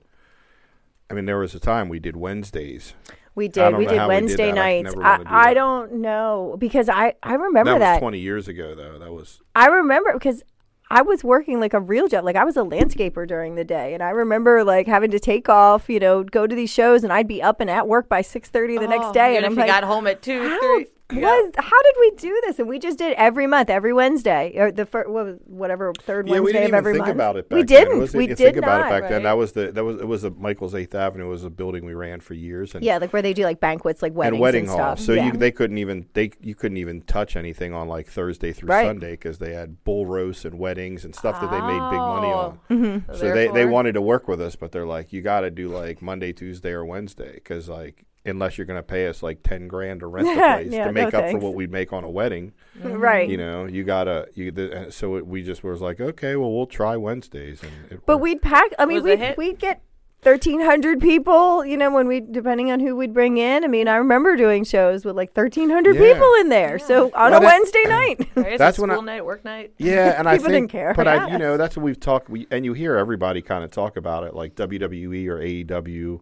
I 1.10 1.14
mean, 1.14 1.26
there 1.26 1.38
was 1.38 1.54
a 1.54 1.60
time 1.60 1.90
we 1.90 2.00
did 2.00 2.16
Wednesdays. 2.16 2.94
We 3.36 3.48
did. 3.48 3.76
We 3.78 3.86
did 3.86 3.98
how 3.98 4.08
we 4.08 4.16
did 4.16 4.26
Wednesday. 4.26 4.50
I 4.50 4.52
nights. 4.52 4.96
I, 5.02 5.18
do 5.18 5.24
I 5.28 5.54
don't 5.54 5.94
know 5.96 6.56
because 6.60 6.88
I 6.90 7.16
I 7.24 7.34
remember 7.34 7.72
that 7.72 7.74
was 7.74 7.82
that. 7.82 8.00
twenty 8.00 8.20
years 8.20 8.48
ago, 8.48 8.76
though. 8.76 9.00
That 9.00 9.12
was 9.12 9.42
I 9.56 9.68
remember 9.68 10.14
because 10.14 10.44
I 10.90 11.02
was 11.02 11.24
working 11.24 11.60
like 11.60 11.74
a 11.74 11.80
real 11.80 12.08
job. 12.08 12.26
Like 12.26 12.36
I 12.36 12.44
was 12.44 12.58
a 12.58 12.62
landscaper 12.62 13.28
during 13.28 13.56
the 13.56 13.64
day, 13.64 13.96
and 13.96 14.04
I 14.04 14.10
remember 14.10 14.64
like 14.64 14.86
having 14.86 15.10
to 15.12 15.20
take 15.20 15.50
off, 15.50 15.90
you 15.90 16.00
know, 16.00 16.24
go 16.24 16.46
to 16.46 16.56
these 16.56 16.70
shows, 16.70 17.04
and 17.04 17.12
I'd 17.12 17.28
be 17.28 17.42
up 17.42 17.60
and 17.60 17.70
at 17.70 17.88
work 17.88 18.08
by 18.08 18.22
six 18.22 18.50
thirty 18.50 18.78
the 18.78 18.88
next 18.88 19.08
Oh, 19.08 19.14
day. 19.14 19.36
And 19.36 19.46
if 19.46 19.52
I'm 19.52 19.58
you 19.58 19.62
like, 19.62 19.68
got 19.68 19.84
home 19.84 20.06
at 20.06 20.22
two, 20.22 20.48
how 20.50 20.80
was 21.12 21.52
how 21.58 21.82
did 21.84 21.96
we 22.00 22.12
do 22.18 22.42
this? 22.46 22.60
And 22.60 22.68
we 22.68 22.80
just 22.80 22.98
did 22.98 23.14
every 23.14 23.46
month, 23.46 23.70
every 23.70 23.94
Wednesday, 23.94 24.54
or 24.56 24.72
the 24.72 24.86
fir- 24.86 25.08
what 25.10 25.26
was- 25.26 25.40
whatever 25.46 25.94
third 26.02 26.28
yeah. 26.28 26.36
We 26.36 26.40
Wednesday 26.40 26.66
of 26.66 26.74
every 26.74 26.94
think 26.94 27.06
month. 27.06 27.16
about 27.16 27.38
it. 27.38 27.48
We 27.52 27.64
didn't. 27.64 28.00
was- 28.00 28.14
we 28.14 28.28
did 28.28 28.38
think 28.38 28.56
not. 28.56 28.64
about 28.64 28.82
it 28.88 28.90
back 29.02 29.10
then. 29.10 29.24
That 29.24 29.34
was 29.38 29.52
the 29.52 29.72
that 29.72 29.84
was 29.84 30.02
it 30.02 30.08
was 30.08 30.24
a 30.24 30.32
Michael's 30.32 30.74
Eighth 30.74 30.96
Avenue. 30.96 31.26
It 31.26 31.30
was 31.30 31.44
a 31.44 31.50
building 31.50 31.86
we 31.86 31.94
ran 31.94 32.20
for 32.20 32.34
years. 32.34 32.74
And 32.74 32.84
yeah, 32.84 32.98
like 32.98 33.14
where 33.14 33.22
they 33.22 33.34
do 33.34 33.44
like 33.44 33.60
banquets, 33.60 34.02
like 34.02 34.14
weddings 34.14 34.34
and 34.36 34.42
wedding 34.42 34.66
stuff. 34.68 34.80
halls. 34.80 35.06
So 35.06 35.14
yeah. 35.14 35.26
you 35.28 35.32
they 35.34 35.52
couldn't 35.52 35.78
even 35.78 36.08
they 36.14 36.32
you 36.42 36.56
couldn't 36.56 36.78
even 36.78 37.02
touch 37.02 37.36
anything 37.36 37.74
on 37.74 37.88
like 37.88 38.08
Thursday 38.08 38.52
through 38.54 38.70
Right. 38.70 38.88
Sunday 38.88 39.12
because 39.12 39.38
they 39.40 39.54
had 39.54 39.84
bull 39.84 40.06
roasts 40.06 40.46
and 40.46 40.58
weddings 40.58 41.06
and 41.06 41.14
stuff 41.16 41.40
that 41.42 41.52
they 41.52 41.60
made 41.62 41.90
big 41.92 42.00
money 42.00 42.28
on. 42.28 42.60
Oh. 42.70 42.74
Mm-hmm. 42.74 43.12
So 43.14 43.18
So 43.18 43.34
they, 43.34 43.48
they 43.50 43.66
wanted 43.66 43.94
to 43.94 44.02
work 44.02 44.28
with 44.28 44.42
us, 44.42 44.56
but 44.56 44.72
they're 44.72 44.86
like, 44.86 45.14
you 45.14 45.22
got 45.22 45.42
to 45.42 45.52
do 45.52 45.68
like 45.70 46.02
Monday, 46.02 46.34
Tuesday, 46.34 46.72
or 46.72 46.84
Wednesday 46.86 47.34
because 47.36 47.70
like 47.70 48.06
unless 48.26 48.58
you're 48.58 48.66
going 48.66 48.80
to 48.80 48.84
pay 48.84 49.08
us 49.08 49.22
like 49.22 49.44
ten 49.44 49.68
grand 49.68 50.00
to 50.02 50.08
rent 50.08 50.28
the 50.28 50.34
place 50.36 50.72
Yeah, 50.72 50.86
to 50.86 50.92
no 50.92 51.04
make 51.04 51.14
up 51.14 51.30
for 51.32 51.38
what 51.40 51.54
we'd 51.56 51.72
make 51.72 51.92
on 51.94 52.04
a 52.04 52.10
wedding, 52.10 52.54
mm-hmm. 52.80 52.94
right. 52.98 53.30
you 53.30 53.38
know, 53.38 53.66
you 53.66 53.84
gotta 53.84 54.28
you. 54.34 54.52
The, 54.52 54.88
uh, 54.88 54.92
so 54.92 55.16
it, 55.18 55.28
we 55.28 55.44
just 55.44 55.64
was 55.64 55.82
like, 55.82 56.00
okay, 56.00 56.36
well 56.36 56.52
we'll 56.54 56.66
try 56.68 56.96
Wednesdays, 56.98 57.62
and 57.64 57.72
it 57.92 58.06
But 58.06 58.16
worked. 58.18 58.24
we'd 58.24 58.42
pack. 58.42 58.72
I 58.80 58.86
mean, 58.86 59.04
Was 59.04 59.12
it 59.12 59.20
a 59.22 59.36
we'd, 59.38 59.50
we'd 59.50 59.60
get 59.60 59.82
thirteen 60.22 60.62
hundred 60.62 61.02
people. 61.02 61.66
You 61.66 61.76
know, 61.76 61.92
when 61.92 62.08
we 62.08 62.22
depending 62.22 62.72
on 62.72 62.80
who 62.80 62.96
we'd 62.96 63.14
bring 63.14 63.36
in. 63.38 63.66
I 63.66 63.68
mean, 63.68 63.90
I 63.90 63.98
remember 63.98 64.38
doing 64.38 64.64
shows 64.64 65.04
with 65.04 65.18
like 65.18 65.34
thirteen 65.34 65.70
hundred 65.70 65.96
Yeah. 65.98 66.14
people 66.14 66.34
in 66.40 66.48
there. 66.48 66.80
So 66.80 67.08
on 67.14 67.32
Well, 67.32 67.38
a 67.40 67.42
that- 67.42 67.44
Wednesday 67.44 67.84
night. 67.88 68.30
Right? 68.36 68.58
That's 68.58 68.78
a 68.78 68.82
when 68.82 68.90
I- 68.90 68.94
school 68.94 69.04
night, 69.04 69.26
work 69.26 69.44
night. 69.44 69.74
Yeah, 69.78 70.18
and 70.18 70.30
I 70.30 70.38
think, 70.38 70.48
didn't 70.50 70.68
care. 70.70 70.94
but 70.96 71.10
I, 71.10 71.30
you 71.30 71.38
know, 71.40 71.58
that's 71.58 71.76
what 71.76 71.84
we've 71.84 72.00
talked. 72.00 72.30
We 72.30 72.48
and 72.52 72.64
you 72.64 72.72
hear 72.72 72.96
everybody 72.96 73.42
kind 73.42 73.66
of 73.66 73.72
talk 73.72 73.98
about 73.98 74.24
it, 74.24 74.34
like 74.34 74.56
WWE 74.56 75.28
or 75.28 75.40
AEW. 75.40 76.22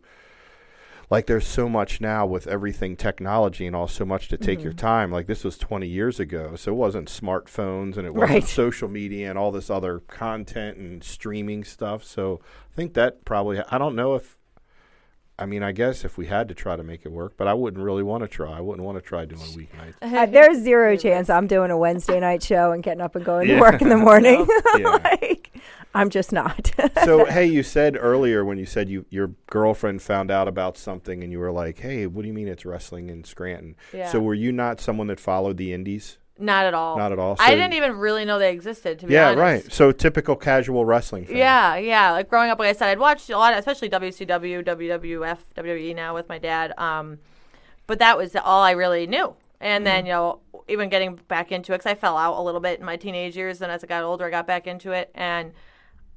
Like 1.11 1.27
there's 1.27 1.45
so 1.45 1.67
much 1.69 1.99
now 2.01 2.25
with 2.25 2.47
everything 2.47 2.95
technology 2.95 3.67
and 3.67 3.75
all, 3.75 3.87
so 3.89 4.05
much 4.05 4.29
to 4.29 4.37
take 4.37 4.59
Mm-hmm. 4.59 4.63
your 4.63 4.73
time. 4.73 5.11
Like 5.11 5.27
this 5.27 5.43
was 5.43 5.57
20 5.57 5.85
years 5.87 6.19
ago, 6.19 6.55
so 6.55 6.71
it 6.71 6.75
wasn't 6.75 7.09
smartphones 7.09 7.97
and 7.97 8.07
it 8.07 8.13
wasn't 8.15 8.31
Right. 8.31 8.43
social 8.45 8.87
media 8.87 9.29
and 9.29 9.37
all 9.37 9.51
this 9.51 9.69
other 9.69 9.99
content 10.07 10.77
and 10.77 11.03
streaming 11.03 11.63
stuff. 11.65 12.03
So 12.05 12.39
I 12.71 12.75
think 12.75 12.93
that 12.93 13.25
probably. 13.25 13.61
I 13.69 13.77
don't 13.77 13.95
know 13.95 14.15
if. 14.15 14.37
I 15.41 15.45
mean, 15.45 15.63
I 15.63 15.71
guess 15.71 16.05
if 16.05 16.17
we 16.17 16.27
had 16.27 16.47
to 16.49 16.53
try 16.53 16.75
to 16.75 16.83
make 16.83 17.05
it 17.05 17.11
work, 17.11 17.33
but 17.35 17.47
I 17.47 17.53
wouldn't 17.53 17.83
really 17.83 18.03
want 18.03 18.21
to 18.23 18.27
try. 18.27 18.51
I 18.57 18.61
wouldn't 18.61 18.85
want 18.85 18.97
to 18.97 19.01
try 19.01 19.25
doing 19.25 19.41
weeknights. 19.41 19.95
Uh, 20.01 20.25
there's 20.27 20.59
zero 20.59 20.95
chance 20.95 21.29
I'm 21.29 21.47
doing 21.47 21.71
a 21.71 21.77
Wednesday 21.77 22.19
night 22.19 22.43
show 22.43 22.71
and 22.71 22.83
getting 22.83 23.01
up 23.01 23.15
and 23.15 23.25
going 23.25 23.49
Yeah. 23.49 23.55
to 23.55 23.61
work 23.61 23.81
in 23.81 23.89
the 23.89 23.97
morning. 24.09 24.47
Yeah. 24.77 24.87
like, 25.03 25.51
I'm 25.93 26.09
just 26.09 26.31
not. 26.31 26.71
so 27.03 27.25
hey, 27.25 27.45
you 27.45 27.63
said 27.63 27.97
earlier 27.99 28.45
when 28.45 28.57
you 28.57 28.65
said 28.65 28.87
you 28.87 29.05
your 29.09 29.31
girlfriend 29.47 30.01
found 30.01 30.31
out 30.31 30.47
about 30.47 30.77
something 30.77 31.21
and 31.21 31.31
you 31.33 31.39
were 31.39 31.51
like, 31.51 31.79
"Hey, 31.79 32.07
what 32.07 32.21
do 32.21 32.27
you 32.29 32.33
mean 32.33 32.47
it's 32.47 32.65
wrestling 32.65 33.09
in 33.09 33.23
Scranton?" 33.25 33.75
Yeah. 33.93 34.09
So 34.09 34.19
were 34.21 34.33
you 34.33 34.51
not 34.53 34.79
someone 34.79 35.07
that 35.07 35.19
followed 35.19 35.57
the 35.57 35.73
indies? 35.73 36.17
Not 36.41 36.65
at 36.65 36.73
all. 36.73 36.97
Not 36.97 37.11
at 37.11 37.19
all. 37.19 37.35
I 37.39 37.51
didn't 37.51 37.73
even 37.73 37.97
really 37.97 38.25
know 38.25 38.39
they 38.39 38.51
existed. 38.51 38.99
To 38.99 39.05
be 39.05 39.17
honest. 39.17 39.37
Yeah, 39.37 39.43
honest. 39.43 39.65
right. 39.65 39.73
So 39.73 39.91
typical 39.91 40.35
casual 40.35 40.85
wrestling 40.85 41.25
fan. 41.25 41.37
Yeah, 41.37 41.75
yeah. 41.75 42.11
Like 42.11 42.29
growing 42.29 42.49
up, 42.49 42.59
like 42.59 42.69
I 42.69 42.73
said, 42.73 42.89
I'd 42.89 42.99
watched 42.99 43.29
a 43.29 43.37
lot, 43.37 43.53
especially 43.53 43.89
WCW, 43.89 44.65
WWF, 44.65 45.37
WWE 45.55 45.79
E 45.79 45.93
now 45.93 46.15
with 46.15 46.27
my 46.27 46.39
dad. 46.39 46.73
Um, 46.77 47.19
but 47.85 47.99
that 47.99 48.17
was 48.17 48.35
all 48.35 48.63
I 48.63 48.71
really 48.71 49.05
knew. 49.05 49.35
And 49.59 49.85
then, 49.85 50.07
you 50.07 50.11
know, 50.11 50.39
even 50.67 50.89
getting 50.89 51.17
back 51.27 51.51
into 51.51 51.73
it, 51.73 51.77
because 51.77 51.91
I 51.91 51.93
fell 51.93 52.17
out 52.17 52.39
a 52.39 52.41
little 52.41 52.61
bit 52.61 52.79
in 52.79 52.85
my 52.85 52.95
teenage 52.95 53.37
years. 53.37 53.61
And 53.61 53.71
as 53.71 53.83
I 53.83 53.87
got 53.87 54.03
older, 54.03 54.25
I 54.25 54.31
got 54.31 54.47
back 54.47 54.65
into 54.65 54.91
it. 54.91 55.11
And 55.13 55.51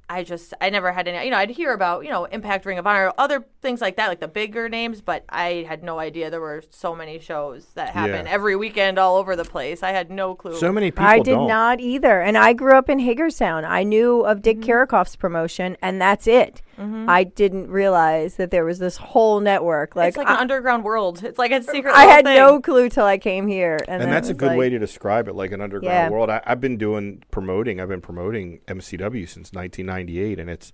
I 0.08 0.22
just, 0.22 0.52
I 0.60 0.70
never 0.70 0.92
had 0.92 1.08
any, 1.08 1.24
you 1.24 1.30
know, 1.30 1.38
I'd 1.38 1.50
hear 1.50 1.72
about, 1.72 2.04
you 2.04 2.10
know, 2.10 2.24
Impact 2.26 2.66
Ring 2.66 2.78
of 2.78 2.86
Honor, 2.86 3.12
other 3.16 3.44
things 3.62 3.80
like 3.80 3.96
that, 3.96 4.08
like 4.08 4.20
the 4.20 4.28
bigger 4.28 4.68
names, 4.68 5.00
but 5.00 5.24
I 5.28 5.64
had 5.66 5.82
no 5.82 5.98
idea 5.98 6.30
there 6.30 6.40
were 6.40 6.62
so 6.70 6.94
many 6.94 7.18
shows 7.18 7.66
that 7.74 7.90
happen 7.90 8.26
Yeah. 8.26 8.30
every 8.32 8.54
weekend 8.56 8.98
all 8.98 9.16
over 9.16 9.34
the 9.36 9.44
place. 9.44 9.82
I 9.82 9.90
had 9.92 10.10
no 10.10 10.34
clue. 10.34 10.56
So 10.56 10.70
many 10.72 10.90
people 10.90 11.06
I 11.06 11.18
did 11.20 11.32
don't. 11.32 11.48
not 11.48 11.80
either. 11.80 12.20
And 12.20 12.36
I 12.36 12.52
grew 12.52 12.74
up 12.76 12.90
in 12.90 12.98
Hagerstown. 12.98 13.64
I 13.64 13.82
knew 13.82 14.20
of 14.22 14.42
Dick 14.42 14.58
Mm-hmm. 14.58 14.70
Caricofe's 14.70 15.16
promotion, 15.16 15.76
and 15.82 16.00
that's 16.00 16.26
it. 16.26 16.62
I 16.76 17.22
didn't 17.22 17.70
realize 17.70 18.34
that 18.34 18.50
there 18.50 18.64
was 18.64 18.80
this 18.80 18.96
whole 18.96 19.38
network. 19.38 19.94
Like, 19.94 20.08
it's 20.08 20.16
like 20.16 20.26
I, 20.26 20.34
an 20.34 20.40
underground 20.40 20.82
world. 20.82 21.22
It's 21.22 21.38
like 21.38 21.52
a 21.52 21.62
secret. 21.72 21.94
I 21.94 22.06
had 22.06 22.24
thing. 22.24 22.34
no 22.36 22.60
clue 22.60 22.88
till 22.88 23.04
I 23.04 23.16
came 23.16 23.46
here. 23.46 23.78
And, 23.86 24.02
And 24.02 24.10
that's 24.10 24.28
a 24.28 24.34
good 24.34 24.48
like, 24.48 24.58
way 24.58 24.70
to 24.70 24.78
describe 24.80 25.28
it, 25.28 25.36
like 25.36 25.52
an 25.52 25.60
underground 25.60 25.94
Yeah. 25.94 26.08
world. 26.10 26.30
I, 26.30 26.40
I've 26.44 26.60
been 26.60 26.76
doing 26.76 27.22
promoting. 27.30 27.80
I've 27.80 27.88
been 27.88 28.00
promoting 28.00 28.58
MCW 28.66 29.28
since 29.28 29.52
1998, 29.94 30.40
and 30.40 30.50
it's 30.50 30.72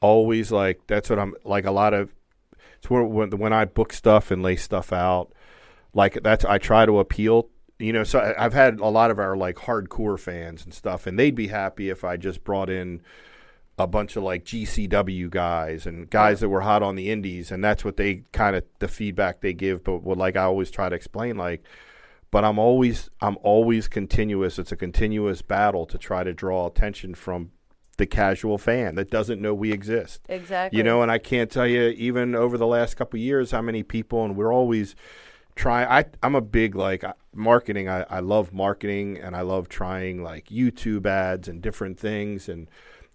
always 0.00 0.52
like 0.52 0.80
that's 0.86 1.10
what 1.10 1.18
I'm 1.18 1.34
like. 1.44 1.64
A 1.64 1.70
lot 1.70 1.94
of 1.94 2.12
it's 2.78 2.90
where 2.90 3.04
when 3.04 3.30
when 3.38 3.52
I 3.52 3.64
book 3.64 3.92
stuff 3.92 4.30
and 4.30 4.42
lay 4.42 4.56
stuff 4.56 4.92
out, 4.92 5.32
like 5.94 6.22
that's 6.22 6.44
I 6.44 6.58
try 6.58 6.86
to 6.86 6.98
appeal. 6.98 7.48
You 7.78 7.92
know, 7.92 8.04
so 8.04 8.18
I, 8.20 8.44
I've 8.44 8.52
had 8.52 8.78
a 8.78 8.88
lot 8.88 9.10
of 9.10 9.18
our 9.18 9.36
like 9.36 9.56
hardcore 9.56 10.18
fans 10.18 10.64
and 10.64 10.74
stuff, 10.74 11.06
and 11.06 11.18
they'd 11.18 11.34
be 11.34 11.48
happy 11.48 11.90
if 11.90 12.04
I 12.04 12.16
just 12.16 12.44
brought 12.44 12.70
in 12.70 13.00
a 13.78 13.86
bunch 13.86 14.16
of 14.16 14.22
like 14.22 14.44
GCW 14.44 15.30
guys 15.30 15.86
and 15.86 16.08
guys 16.10 16.40
that 16.40 16.48
were 16.48 16.60
hot 16.60 16.82
on 16.82 16.96
the 16.96 17.10
indies, 17.10 17.50
and 17.50 17.62
that's 17.62 17.84
what 17.84 17.96
they 17.96 18.24
kind 18.32 18.56
of 18.56 18.64
the 18.78 18.88
feedback 18.88 19.40
they 19.40 19.52
give. 19.52 19.84
But 19.84 20.02
what 20.02 20.18
like 20.18 20.36
I 20.36 20.44
always 20.44 20.70
try 20.70 20.88
to 20.88 20.96
explain, 20.96 21.36
like, 21.36 21.64
but 22.30 22.44
I'm 22.44 22.58
always 22.58 23.10
I'm 23.20 23.38
always 23.42 23.88
continuous. 23.88 24.58
It's 24.58 24.72
a 24.72 24.76
continuous 24.76 25.42
battle 25.42 25.86
to 25.86 25.98
try 25.98 26.24
to 26.24 26.32
draw 26.32 26.66
attention 26.66 27.14
from 27.14 27.52
the 27.98 28.06
casual 28.06 28.58
fan 28.58 28.94
that 28.94 29.10
doesn't 29.10 29.40
know 29.40 29.54
we 29.54 29.72
exist. 29.72 30.20
Exactly. 30.28 30.76
You 30.76 30.82
know, 30.82 31.02
and 31.02 31.10
I 31.10 31.18
can't 31.18 31.50
tell 31.50 31.66
you 31.66 31.88
even 31.88 32.34
over 32.34 32.56
the 32.56 32.66
last 32.66 32.94
couple 32.96 33.18
of 33.18 33.22
years 33.22 33.50
how 33.50 33.62
many 33.62 33.82
people, 33.82 34.24
and 34.24 34.36
we're 34.36 34.52
always 34.52 34.96
trying. 35.54 35.88
I 35.88 36.06
I'm 36.22 36.34
a 36.34 36.40
big 36.40 36.74
like 36.74 37.04
marketing. 37.34 37.88
I, 37.88 38.04
I 38.08 38.20
love 38.20 38.52
marketing, 38.52 39.18
and 39.18 39.36
I 39.36 39.42
love 39.42 39.68
trying 39.68 40.22
like 40.22 40.46
YouTube 40.46 41.06
ads 41.06 41.48
and 41.48 41.60
different 41.60 41.98
things, 41.98 42.48
and 42.48 42.68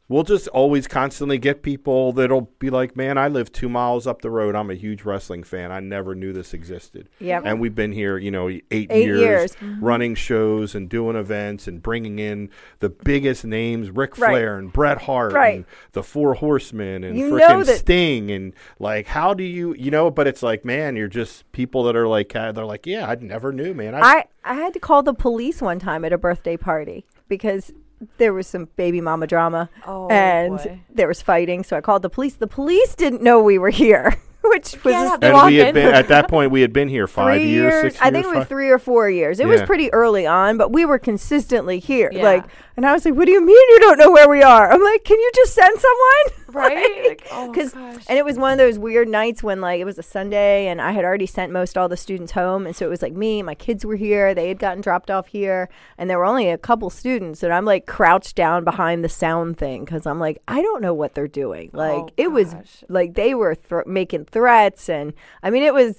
we'll 0.09 0.23
just 0.23 0.47
always 0.49 0.87
constantly 0.87 1.37
get 1.37 1.61
people 1.63 2.13
that'll 2.13 2.49
be 2.59 2.69
like, 2.69 2.95
"Man, 2.95 3.17
I 3.17 3.27
live 3.27 3.51
two 3.51 3.67
miles 3.69 4.07
up 4.07 4.21
the 4.21 4.29
road. 4.29 4.55
I'm 4.55 4.69
a 4.69 4.73
huge 4.75 5.03
wrestling 5.03 5.43
fan. 5.43 5.71
I 5.71 5.79
never 5.79 6.15
knew 6.15 6.31
this 6.33 6.53
existed." 6.53 7.09
Yep. 7.19 7.43
And 7.45 7.59
we've 7.59 7.75
been 7.75 7.91
here, 7.91 8.17
you 8.17 8.31
know, 8.31 8.47
eight, 8.47 8.65
Eight 8.71 8.89
years, 9.05 9.19
years. 9.21 9.57
running 9.81 10.15
shows 10.15 10.75
and 10.75 10.87
doing 10.89 11.15
events 11.15 11.67
and 11.67 11.81
bringing 11.83 12.19
in 12.19 12.49
the 12.79 12.89
biggest 12.89 13.43
names, 13.45 13.89
Ric 13.89 14.17
Right. 14.17 14.29
Flair 14.31 14.57
and 14.57 14.71
Bret 14.71 15.01
Hart 15.01 15.33
Right. 15.33 15.55
and 15.57 15.65
the 15.91 16.03
Four 16.03 16.35
Horsemen 16.35 17.03
and 17.03 17.17
You 17.17 17.31
freaking 17.33 17.65
that- 17.65 17.77
Sting 17.79 18.31
and 18.31 18.53
like, 18.79 19.07
how 19.07 19.33
do 19.33 19.43
you, 19.43 19.73
you 19.75 19.91
know? 19.91 20.09
But 20.09 20.27
it's 20.27 20.41
like, 20.43 20.63
man, 20.63 20.95
you're 20.95 21.07
just 21.07 21.51
people 21.51 21.83
that 21.83 21.95
are 21.95 22.07
like, 22.07 22.35
uh, 22.35 22.51
they're 22.51 22.65
like, 22.65 22.85
yeah, 22.85 23.07
I 23.09 23.15
never 23.15 23.51
knew, 23.51 23.73
man. 23.73 23.93
I, 23.95 23.99
I, 23.99 24.25
I 24.43 24.53
had 24.53 24.73
to 24.73 24.79
call 24.79 25.03
the 25.03 25.13
police 25.13 25.61
one 25.61 25.79
time 25.79 26.05
at 26.05 26.13
a 26.13 26.17
birthday 26.17 26.55
party 26.55 27.03
because 27.27 27.73
there 28.17 28.33
was 28.33 28.47
some 28.47 28.67
baby 28.75 29.01
mama 29.01 29.27
drama 29.27 29.69
Oh, 29.85 30.07
and 30.09 30.57
boy. 30.57 30.79
there 30.93 31.07
was 31.07 31.21
fighting. 31.21 31.63
So 31.63 31.75
I 31.77 31.81
called 31.81 32.01
the 32.01 32.09
police. 32.09 32.35
The 32.35 32.47
police 32.47 32.95
didn't 32.95 33.21
know 33.21 33.41
we 33.41 33.57
were 33.57 33.69
here, 33.71 34.15
which 34.43 34.83
was 34.83 34.93
Yeah, 34.93 35.17
and 35.21 35.47
we 35.47 35.55
had 35.57 35.73
been 35.73 35.93
at 35.93 36.07
that 36.09 36.27
point. 36.27 36.51
We 36.51 36.61
had 36.61 36.73
been 36.73 36.89
here 36.89 37.07
five 37.07 37.41
years, 37.41 37.49
years. 37.49 37.81
six 37.81 37.95
years. 37.95 38.01
I 38.01 38.11
think 38.11 38.25
it 38.25 38.29
was 38.29 38.37
five- 38.39 38.47
three 38.49 38.69
or 38.69 38.79
four 38.79 39.09
years. 39.09 39.39
It 39.39 39.47
was 39.47 39.61
pretty 39.63 39.91
early 39.93 40.25
on, 40.27 40.57
but 40.57 40.71
we 40.71 40.85
were 40.85 40.99
consistently 40.99 41.79
here. 41.79 42.09
Yeah. 42.13 42.23
Like 42.23 42.45
And 42.77 42.85
I 42.85 42.93
was 42.93 43.03
like, 43.05 43.15
"What 43.15 43.25
do 43.25 43.31
you 43.31 43.43
mean 43.43 43.69
you 43.69 43.79
don't 43.79 43.97
know 43.97 44.11
where 44.11 44.29
we 44.29 44.43
are?" 44.43 44.71
I'm 44.71 44.83
like, 44.83 45.03
"Can 45.03 45.19
you 45.19 45.31
just 45.35 45.53
send 45.53 45.77
someone?" 45.79 46.43
Right? 46.57 47.05
Like, 47.09 47.27
oh, 47.31 47.51
Because 47.51 47.73
gosh. 47.73 48.05
and 48.07 48.17
it 48.17 48.23
was 48.23 48.37
one 48.37 48.53
of 48.53 48.57
those 48.57 48.79
weird 48.79 49.09
nights 49.09 49.43
when 49.43 49.59
like 49.59 49.81
it 49.81 49.83
was 49.85 49.99
a 49.99 50.03
Sunday 50.03 50.67
and 50.67 50.81
I 50.81 50.91
had 50.91 51.03
already 51.03 51.25
sent 51.25 51.51
most 51.51 51.77
all 51.77 51.89
the 51.89 51.97
students 51.97 52.31
home, 52.31 52.65
and 52.65 52.73
so 52.75 52.85
it 52.85 52.89
was 52.89 53.01
like 53.01 53.11
me, 53.13 53.43
my 53.43 53.53
kids 53.53 53.85
were 53.85 53.97
here, 53.97 54.33
they 54.33 54.47
had 54.47 54.57
gotten 54.57 54.79
dropped 54.81 55.11
off 55.11 55.27
here, 55.27 55.67
and 55.97 56.09
there 56.09 56.17
were 56.17 56.25
only 56.25 56.49
a 56.49 56.57
couple 56.57 56.89
students, 56.89 57.43
and 57.43 57.51
I'm 57.53 57.65
like 57.65 57.85
crouched 57.85 58.35
down 58.37 58.63
behind 58.63 59.03
the 59.03 59.09
sound 59.09 59.57
thing 59.57 59.83
because 59.83 60.05
I'm 60.07 60.19
like, 60.19 60.41
I 60.47 60.61
don't 60.61 60.81
know 60.81 60.93
what 60.93 61.15
they're 61.15 61.27
doing. 61.27 61.69
Like 61.73 62.03
Oh, 62.03 62.09
it 62.15 62.31
was 62.31 62.55
like 62.87 63.15
they 63.15 63.35
were 63.35 63.53
thr 63.55 63.81
making 63.85 64.25
threats, 64.25 64.87
and 64.87 65.13
I 65.43 65.49
mean 65.49 65.63
it 65.63 65.73
was. 65.73 65.97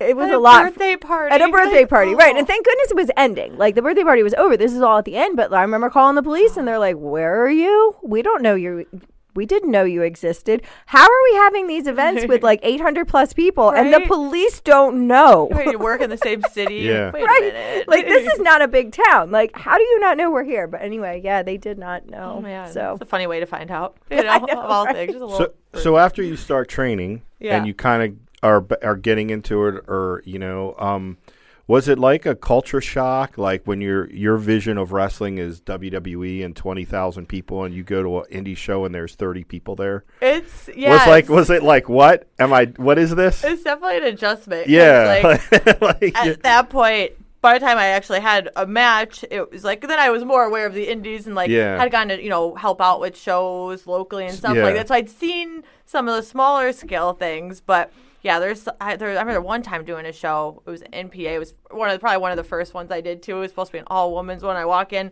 It 0.00 0.16
was 0.16 0.28
At 0.28 0.34
a 0.34 0.38
a 0.38 0.40
lot 0.40 0.64
birthday 0.64 0.96
party. 0.96 1.34
at 1.34 1.42
a 1.42 1.48
birthday 1.50 1.80
Like, 1.80 1.88
party, 1.90 2.14
right? 2.14 2.34
oh. 2.34 2.38
And 2.38 2.46
thank 2.46 2.64
goodness 2.64 2.90
it 2.90 2.96
was 2.96 3.10
ending. 3.16 3.56
Like 3.58 3.74
the 3.74 3.82
birthday 3.82 4.02
party 4.04 4.22
was 4.22 4.34
over. 4.34 4.56
This 4.56 4.72
is 4.72 4.80
all 4.82 4.98
at 4.98 5.04
the 5.04 5.16
end. 5.16 5.36
But 5.36 5.52
I 5.52 5.62
remember 5.62 5.90
calling 5.90 6.16
the 6.16 6.22
police, 6.22 6.56
and 6.56 6.66
they're 6.66 6.78
like, 6.78 6.96
"Where 6.96 7.42
are 7.44 7.50
you? 7.50 7.96
We 8.02 8.22
don't 8.22 8.42
know 8.42 8.54
you. 8.54 8.86
We 9.32 9.46
didn't 9.46 9.70
know 9.70 9.84
you 9.84 10.02
existed. 10.02 10.62
How 10.86 11.04
are 11.04 11.22
we 11.30 11.36
having 11.36 11.68
these 11.68 11.86
events 11.86 12.26
with 12.26 12.42
like 12.42 12.58
800 12.64 13.06
plus 13.06 13.32
people, 13.32 13.70
and 13.70 13.94
the 13.94 14.00
police 14.00 14.60
don't 14.60 15.06
know? 15.06 15.48
Wait, 15.52 15.66
you 15.70 15.78
work 15.78 16.00
in 16.00 16.10
the 16.10 16.16
same 16.18 16.42
city. 16.50 16.76
Yeah. 16.78 17.12
Wait 17.12 17.22
a 17.22 17.26
Right? 17.26 17.40
minute. 17.54 17.88
Like 17.88 18.06
this 18.06 18.26
is 18.32 18.40
not 18.40 18.60
a 18.60 18.66
big 18.66 18.90
town. 18.92 19.30
Like 19.30 19.56
how 19.56 19.76
do 19.78 19.84
you 19.84 20.00
not 20.00 20.16
know 20.16 20.30
we're 20.32 20.42
here? 20.44 20.66
But 20.66 20.82
anyway, 20.82 21.20
yeah, 21.22 21.42
they 21.44 21.56
did 21.58 21.78
not 21.78 22.08
know. 22.08 22.34
Oh 22.38 22.40
man, 22.40 22.72
so 22.72 22.92
it's 22.94 23.02
a 23.02 23.06
funny 23.06 23.28
way 23.28 23.38
to 23.38 23.46
find 23.46 23.70
out. 23.70 23.96
You 24.10 24.24
know, 24.24 24.38
know, 24.38 24.60
of 24.62 24.70
all 24.70 24.84
right? 24.86 25.08
things. 25.08 25.14
A 25.14 25.28
So, 25.36 25.52
so 25.74 25.96
after 25.96 26.22
you 26.24 26.36
start 26.36 26.68
training 26.68 27.22
Yeah. 27.38 27.56
and 27.56 27.66
you 27.68 27.72
kind 27.74 28.02
of 28.02 28.29
are 28.42 28.64
are 28.82 28.96
getting 28.96 29.30
into 29.30 29.66
it, 29.66 29.84
or 29.88 30.22
you 30.24 30.38
know, 30.38 30.74
um, 30.78 31.18
was 31.66 31.86
it 31.88 31.98
like 31.98 32.26
a 32.26 32.34
culture 32.34 32.80
shock? 32.80 33.36
Like 33.38 33.64
when 33.64 33.80
your 33.80 34.10
your 34.10 34.36
vision 34.38 34.76
of 34.78 34.92
wrestling 34.92 35.38
is 35.38 35.60
WWE 35.60 36.44
and 36.44 36.56
twenty 36.56 36.84
thousand 36.84 37.26
people, 37.28 37.64
and 37.64 37.74
you 37.74 37.82
go 37.82 38.02
to 38.02 38.18
an 38.20 38.44
indie 38.44 38.56
show 38.56 38.84
and 38.84 38.94
there's 38.94 39.14
thirty 39.14 39.44
people 39.44 39.76
there. 39.76 40.04
it's 40.20 40.68
yeah. 40.74 40.90
Was 40.90 41.06
like 41.06 41.28
was 41.28 41.50
it 41.50 41.62
like 41.62 41.88
what 41.88 42.26
am 42.38 42.52
I? 42.52 42.66
What 42.76 42.98
is 42.98 43.14
this? 43.14 43.44
it's 43.44 43.62
definitely 43.62 43.98
an 43.98 44.04
adjustment. 44.04 44.68
yeah, 44.68 45.20
Like, 45.52 45.80
like, 45.80 46.18
at 46.18 46.42
that 46.42 46.70
point, 46.70 47.12
by 47.42 47.54
the 47.58 47.64
time 47.64 47.78
I 47.78 47.86
actually 47.88 48.20
had 48.20 48.50
a 48.56 48.66
match, 48.66 49.24
it 49.30 49.50
was 49.52 49.62
like 49.62 49.82
then 49.82 49.98
I 49.98 50.10
was 50.10 50.24
more 50.24 50.44
aware 50.44 50.66
of 50.66 50.74
the 50.74 50.88
indies 50.90 51.26
and 51.26 51.34
like 51.36 51.50
Yeah. 51.50 51.78
had 51.78 51.92
gotten 51.92 52.08
to 52.16 52.22
you 52.22 52.30
know 52.30 52.54
help 52.54 52.80
out 52.80 53.00
with 53.00 53.16
shows 53.16 53.86
locally 53.86 54.24
and 54.26 54.34
stuff 54.34 54.56
Yeah. 54.56 54.64
like 54.64 54.74
that. 54.74 54.88
So 54.88 54.94
I'd 54.94 55.10
seen 55.10 55.62
some 55.86 56.08
of 56.08 56.16
the 56.16 56.22
smaller 56.22 56.72
scale 56.72 57.12
things, 57.12 57.60
but 57.60 57.92
yeah, 58.22 58.38
there's 58.38 58.68
I, 58.80 58.96
there, 58.96 59.08
I 59.10 59.20
remember 59.20 59.40
one 59.40 59.62
time 59.62 59.84
doing 59.84 60.06
a 60.06 60.12
show. 60.12 60.62
It 60.66 60.70
was 60.70 60.82
NPA. 60.82 61.32
It 61.34 61.38
was 61.38 61.54
one 61.70 61.88
of 61.88 61.94
the, 61.94 61.98
probably 61.98 62.18
one 62.18 62.30
of 62.32 62.36
the 62.36 62.44
first 62.44 62.74
ones 62.74 62.90
I 62.90 63.00
did 63.00 63.22
too. 63.22 63.36
It 63.36 63.40
was 63.40 63.50
supposed 63.50 63.68
to 63.68 63.72
be 63.72 63.78
an 63.78 63.84
all 63.88 64.14
women's 64.14 64.42
one. 64.42 64.56
I 64.56 64.64
walk 64.64 64.92
in. 64.92 65.10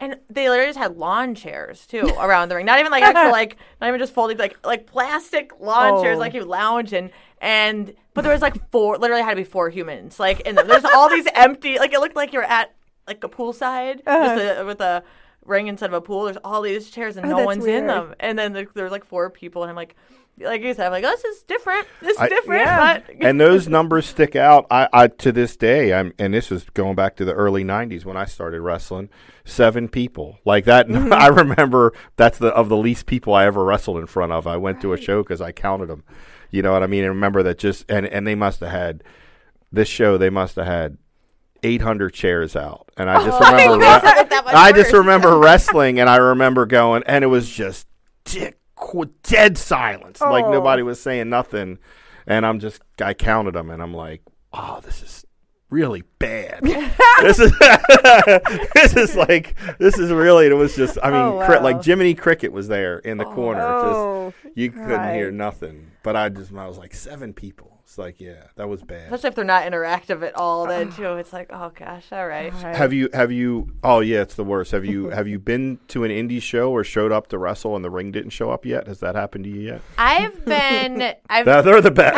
And 0.00 0.18
they 0.28 0.48
literally 0.48 0.68
just 0.70 0.78
had 0.80 0.96
lawn 0.96 1.34
chairs 1.36 1.86
too 1.86 2.10
around 2.20 2.48
the 2.48 2.56
ring. 2.56 2.66
Not 2.66 2.80
even 2.80 2.90
like 2.90 3.04
actual 3.04 3.30
like 3.30 3.56
not 3.80 3.86
even 3.88 4.00
just 4.00 4.12
folding 4.12 4.36
like 4.36 4.56
like 4.66 4.86
plastic 4.86 5.52
lawn 5.60 6.02
chairs 6.02 6.16
Oh. 6.16 6.20
like 6.20 6.34
you 6.34 6.44
lounge 6.44 6.92
in. 6.92 7.10
And 7.40 7.94
but 8.14 8.22
there 8.22 8.32
was 8.32 8.42
like 8.42 8.70
four 8.70 8.98
literally 8.98 9.22
had 9.22 9.30
to 9.30 9.36
be 9.36 9.44
four 9.44 9.68
humans. 9.70 10.18
Like 10.18 10.42
and 10.44 10.58
there's 10.58 10.84
all 10.84 11.08
these 11.08 11.26
empty 11.34 11.78
like 11.78 11.92
it 11.92 12.00
looked 12.00 12.16
like 12.16 12.32
you're 12.32 12.42
at 12.42 12.74
like 13.06 13.22
a 13.22 13.28
poolside 13.28 14.00
Uh-huh. 14.06 14.36
just 14.36 14.58
a, 14.60 14.64
with 14.64 14.80
a 14.80 15.04
ring 15.44 15.68
instead 15.68 15.90
of 15.90 15.94
a 15.94 16.00
pool. 16.00 16.24
There's 16.24 16.38
all 16.42 16.62
these 16.62 16.90
chairs 16.90 17.16
and 17.16 17.26
Oh, 17.26 17.38
no 17.38 17.44
one's 17.44 17.64
in 17.66 17.86
them. 17.86 18.14
And 18.18 18.36
then 18.38 18.52
there, 18.54 18.66
there's 18.74 18.90
like 18.92 19.04
four 19.04 19.30
people 19.30 19.62
and 19.62 19.70
I'm 19.70 19.76
like 19.76 19.94
like 20.40 20.62
you 20.62 20.74
said, 20.74 20.86
I'm 20.86 20.92
like, 20.92 21.04
oh, 21.04 21.10
this 21.10 21.24
is 21.24 21.42
different. 21.44 21.86
This 22.00 22.12
is 22.16 22.18
I- 22.22 22.28
different. 22.28 22.62
Yeah. 22.66 22.98
But 22.98 23.16
and 23.20 23.40
those 23.40 23.68
numbers 23.68 24.06
stick 24.06 24.34
out. 24.36 24.66
I, 24.70 24.88
I 24.92 25.06
to 25.08 25.32
this 25.32 25.56
day, 25.56 25.92
I'm, 25.94 26.12
and 26.18 26.32
this 26.34 26.50
is 26.50 26.64
going 26.74 26.94
back 26.94 27.16
to 27.16 27.24
the 27.24 27.34
early 27.34 27.64
'90s 27.64 28.04
when 28.04 28.16
I 28.16 28.24
started 28.24 28.60
wrestling. 28.60 29.08
Seven 29.44 29.88
people 29.88 30.38
like 30.44 30.64
that. 30.66 30.86
Mm-hmm. 30.92 31.12
I 31.12 31.28
remember 31.28 31.92
that's 32.16 32.38
the 32.38 32.48
of 32.48 32.68
the 32.68 32.76
least 32.76 33.06
people 33.06 33.34
I 33.34 33.44
ever 33.46 33.64
wrestled 33.64 33.98
in 33.98 34.06
front 34.06 34.32
of. 34.32 34.46
I 34.46 34.56
went 34.56 34.80
to 34.82 34.92
a 34.92 34.96
show 34.96 35.22
because 35.22 35.40
I 35.40 35.52
counted 35.52 35.86
them. 35.86 36.04
You 36.50 36.62
know 36.62 36.72
what 36.72 36.82
I 36.82 36.86
mean? 36.86 37.04
And 37.04 37.14
remember 37.14 37.42
that 37.44 37.58
just 37.58 37.84
and 37.90 38.06
and 38.06 38.26
they 38.26 38.34
must 38.34 38.60
have 38.60 38.70
had 38.70 39.02
this 39.70 39.88
show. 39.88 40.18
They 40.18 40.30
must 40.30 40.56
have 40.56 40.66
had 40.66 40.98
800 41.62 42.12
chairs 42.12 42.56
out, 42.56 42.90
and 42.96 43.08
I 43.08 43.24
just 43.24 43.40
remember. 43.40 43.78
God, 43.78 44.02
re- 44.02 44.10
that- 44.10 44.30
that 44.30 44.44
much 44.44 44.54
I 44.54 44.72
just 44.72 44.92
remember 44.92 45.38
wrestling, 45.38 45.98
and 46.00 46.08
I 46.10 46.16
remember 46.16 46.66
going, 46.66 47.02
and 47.06 47.22
it 47.24 47.28
was 47.28 47.48
just 47.48 47.86
dead 49.22 49.56
silence. 49.58 50.20
Like 50.20 50.44
Oh. 50.44 50.52
nobody 50.52 50.82
was 50.82 51.00
saying 51.00 51.28
nothing, 51.28 51.78
and 52.26 52.44
I'm 52.46 52.58
just 52.60 52.82
I 53.00 53.14
counted 53.14 53.54
them, 53.54 53.70
and 53.70 53.82
I'm 53.82 53.94
like, 53.94 54.22
oh, 54.52 54.80
this 54.84 55.02
is 55.02 55.26
really 55.70 56.02
bad. 56.18 56.60
this 57.22 57.38
is 57.38 57.52
this 58.74 58.96
is 58.96 59.16
like 59.16 59.56
this 59.78 59.98
is 59.98 60.10
really. 60.10 60.46
It 60.46 60.54
was 60.54 60.76
just 60.76 60.98
I 61.02 61.10
mean, 61.10 61.20
Oh, 61.20 61.42
cri- 61.46 61.60
like 61.60 61.82
Jiminy 61.84 62.14
Cricket 62.14 62.52
was 62.52 62.68
there 62.68 62.98
in 62.98 63.18
the 63.18 63.24
corner. 63.24 63.62
Oh, 63.62 64.32
just 64.44 64.56
you 64.56 64.70
couldn't 64.70 65.14
hear 65.14 65.30
nothing, 65.30 65.90
but 66.02 66.16
I 66.16 66.28
just 66.28 66.52
I 66.52 66.66
was 66.68 66.78
like 66.78 66.94
seven 66.94 67.32
people. 67.32 67.71
It's 67.92 67.98
like 67.98 68.22
yeah, 68.22 68.44
that 68.56 68.70
was 68.70 68.82
bad. 68.82 69.02
especially 69.02 69.28
if 69.28 69.34
they're 69.34 69.44
not 69.44 69.64
interactive 69.70 70.26
at 70.26 70.34
all, 70.34 70.66
then 70.66 70.90
too, 70.92 71.16
it's 71.16 71.30
like, 71.30 71.50
oh 71.52 71.70
gosh, 71.78 72.06
all 72.10 72.26
right. 72.26 72.50
Have 72.54 72.94
you 72.94 73.10
have 73.12 73.30
you? 73.30 73.68
Oh 73.84 74.00
yeah, 74.00 74.22
it's 74.22 74.34
the 74.34 74.44
worst. 74.44 74.70
Have 74.70 74.86
you 74.86 75.10
have 75.10 75.28
you 75.28 75.38
been 75.38 75.78
to 75.88 76.02
an 76.04 76.10
indie 76.10 76.40
show 76.40 76.70
or 76.72 76.84
showed 76.84 77.12
up 77.12 77.26
to 77.26 77.36
wrestle 77.38 77.76
and 77.76 77.84
the 77.84 77.90
ring 77.90 78.10
didn't 78.10 78.30
show 78.30 78.50
up 78.50 78.64
yet? 78.64 78.86
Has 78.86 79.00
that 79.00 79.14
happened 79.14 79.44
to 79.44 79.50
you 79.50 79.60
yet? 79.60 79.82
I've 79.98 80.42
been 80.46 81.02
I've 81.28 81.44
Nah, 81.44 81.60
they're 81.60 81.82
the 81.82 81.90
best. 81.90 82.16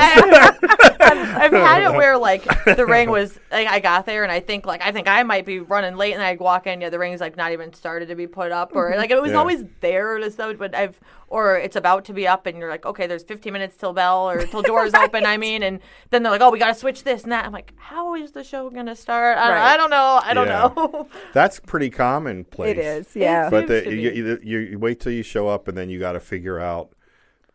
I've 1.01 1.53
had 1.53 1.83
it 1.83 1.91
where 1.97 2.17
like 2.19 2.45
the 2.65 2.87
ring 2.87 3.11
was 3.11 3.37
like 3.51 3.67
I 3.67 3.81
got 3.81 4.07
there 4.07 4.23
and 4.23 4.31
I 4.31 4.39
think 4.39 4.67
like 4.67 4.81
I 4.81 4.93
think 4.93 5.09
I 5.09 5.25
might 5.25 5.45
be 5.45 5.59
running 5.59 5.97
late 5.97 6.15
and 6.15 6.23
I 6.23 6.37
walk 6.37 6.69
in 6.69 6.81
yeah 6.83 6.91
the 6.91 6.99
ring's 7.01 7.21
like 7.21 7.37
not 7.37 7.51
even 7.53 7.73
started 7.73 8.07
to 8.09 8.15
be 8.15 8.29
put 8.29 8.53
up 8.53 8.77
or 8.77 8.95
like 8.97 9.11
it 9.11 9.21
was 9.21 9.33
Yeah. 9.33 9.39
always 9.39 9.65
there 9.81 10.19
to 10.19 10.31
so 10.31 10.55
but 10.55 10.75
I've 10.75 10.99
or 11.35 11.57
it's 11.59 11.77
about 11.77 12.05
to 12.05 12.13
be 12.13 12.27
up 12.29 12.47
and 12.47 12.59
you're 12.59 12.71
like 12.71 12.87
okay 12.87 13.07
there's 13.07 13.25
15 13.25 13.53
minutes 13.53 13.77
till 13.77 13.93
bell 13.93 14.29
or 14.31 14.47
till 14.47 14.63
doors 14.63 14.95
open 14.95 15.27
I 15.27 15.37
mean 15.47 15.63
and 15.63 15.81
then 16.11 16.23
they're 16.23 16.31
like 16.33 16.41
oh 16.41 16.51
we 16.51 16.59
got 16.59 16.69
to 16.69 16.75
switch 16.75 17.03
this 17.05 17.25
and 17.25 17.33
that 17.33 17.45
I'm 17.45 17.53
like 17.53 17.73
how 17.77 18.15
is 18.15 18.33
the 18.33 18.45
show 18.45 18.71
gonna 18.71 18.95
start 18.97 19.37
I, 19.39 19.49
don't, 19.49 19.57
Right. 19.57 19.73
I 19.73 19.77
don't 19.77 19.91
know 19.91 20.21
I 20.23 20.35
don't 20.35 20.47
Yeah. 20.47 20.73
know 20.77 21.09
That's 21.33 21.59
pretty 21.61 21.91
commonplace. 21.91 22.77
It 22.77 22.79
is, 22.79 23.17
yeah. 23.17 23.51
But 23.51 23.67
the, 23.69 23.85
you, 23.91 24.11
you, 24.11 24.39
you, 24.43 24.59
you 24.61 24.79
wait 24.79 25.01
till 25.01 25.13
you 25.13 25.23
show 25.25 25.49
up 25.49 25.67
and 25.69 25.77
then 25.77 25.91
you 25.91 25.99
got 25.99 26.13
to 26.13 26.21
figure 26.21 26.61
out. 26.61 26.91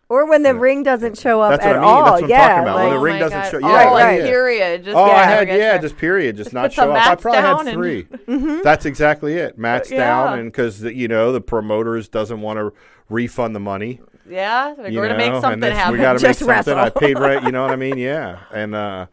or 0.10 0.28
when 0.30 0.44
the 0.44 0.54
ring 0.56 0.84
doesn't 0.84 1.18
show 1.18 1.40
up 1.40 1.52
That's 1.52 1.66
what 1.66 1.76
at 1.76 1.78
I 1.78 1.80
mean. 1.82 1.90
all. 1.90 2.04
That's 2.04 2.22
what 2.22 2.24
I'm 2.24 2.30
yeah, 2.30 2.48
talking 2.48 2.64
about. 2.64 2.76
When 2.80 2.90
the 2.90 2.96
Oh 2.98 3.02
ring 3.02 3.20
doesn't 3.20 3.40
God. 3.40 3.52
show- 3.52 3.60
oh, 3.64 3.70
yeah, 3.70 3.90
like 3.92 4.04
right. 4.04 4.22
period 4.24 4.84
just 4.84 4.98
Oh, 4.98 5.06
yeah, 5.08 5.14
I 5.14 5.24
had 5.26 5.48
yeah, 5.48 5.78
just 5.78 5.98
period, 5.98 6.36
just, 6.36 6.48
Just 6.48 6.54
not 6.60 6.74
show 6.74 6.92
up. 6.92 7.08
I 7.08 7.16
probably 7.16 7.42
down 7.42 7.66
had 7.68 7.74
three. 7.76 8.04
Mm-hmm. 8.04 8.60
That's 8.64 8.86
exactly 8.86 9.36
it. 9.36 9.58
Mats 9.58 9.90
Yeah. 9.92 9.98
down, 10.00 10.40
and 10.40 10.52
because 10.52 10.82
you 10.84 11.08
know 11.08 11.32
the 11.32 11.42
promoters 11.42 12.10
doesn't 12.10 12.42
want 12.42 12.58
to 12.60 12.74
refund 13.10 13.55
the 13.55 13.60
money. 13.60 13.99
yeah 14.30 14.74
we're 14.74 14.89
know, 14.89 15.01
gonna 15.01 15.18
make 15.18 15.41
something 15.41 15.72
happen 15.72 15.93
We 15.93 15.99
got 15.99 16.14
to 16.14 16.20
make 16.20 16.22
Just 16.22 16.39
something. 16.39 16.55
wrestle. 16.55 16.78
I 16.78 16.89
paid 16.89 17.18
right. 17.20 17.41
You 17.43 17.51
know 17.51 17.62
what 17.64 17.72
I 17.72 17.76
mean? 17.88 17.97
Yeah. 17.97 18.39
And 18.53 18.76
uh, 18.76 19.07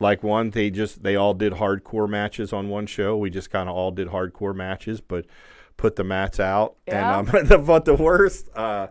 like 0.00 0.22
one, 0.22 0.50
they 0.50 0.70
just 0.70 1.02
they 1.02 1.16
all 1.16 1.34
did 1.34 1.54
hardcore 1.54 2.08
matches 2.08 2.52
on 2.52 2.68
one 2.68 2.86
show. 2.86 3.16
We 3.16 3.30
just 3.30 3.50
kind 3.50 3.68
of 3.68 3.74
all 3.76 3.90
did 3.90 4.08
hardcore 4.08 4.54
matches, 4.54 5.00
but 5.00 5.26
put 5.76 5.96
the 5.96 6.04
mats 6.04 6.40
out. 6.40 6.76
Yeah. 6.86 7.20
And 7.20 7.28
um, 7.34 7.44
the, 7.46 7.58
but 7.58 7.84
the 7.84 7.94
worst, 7.94 8.48
uh, 8.54 8.88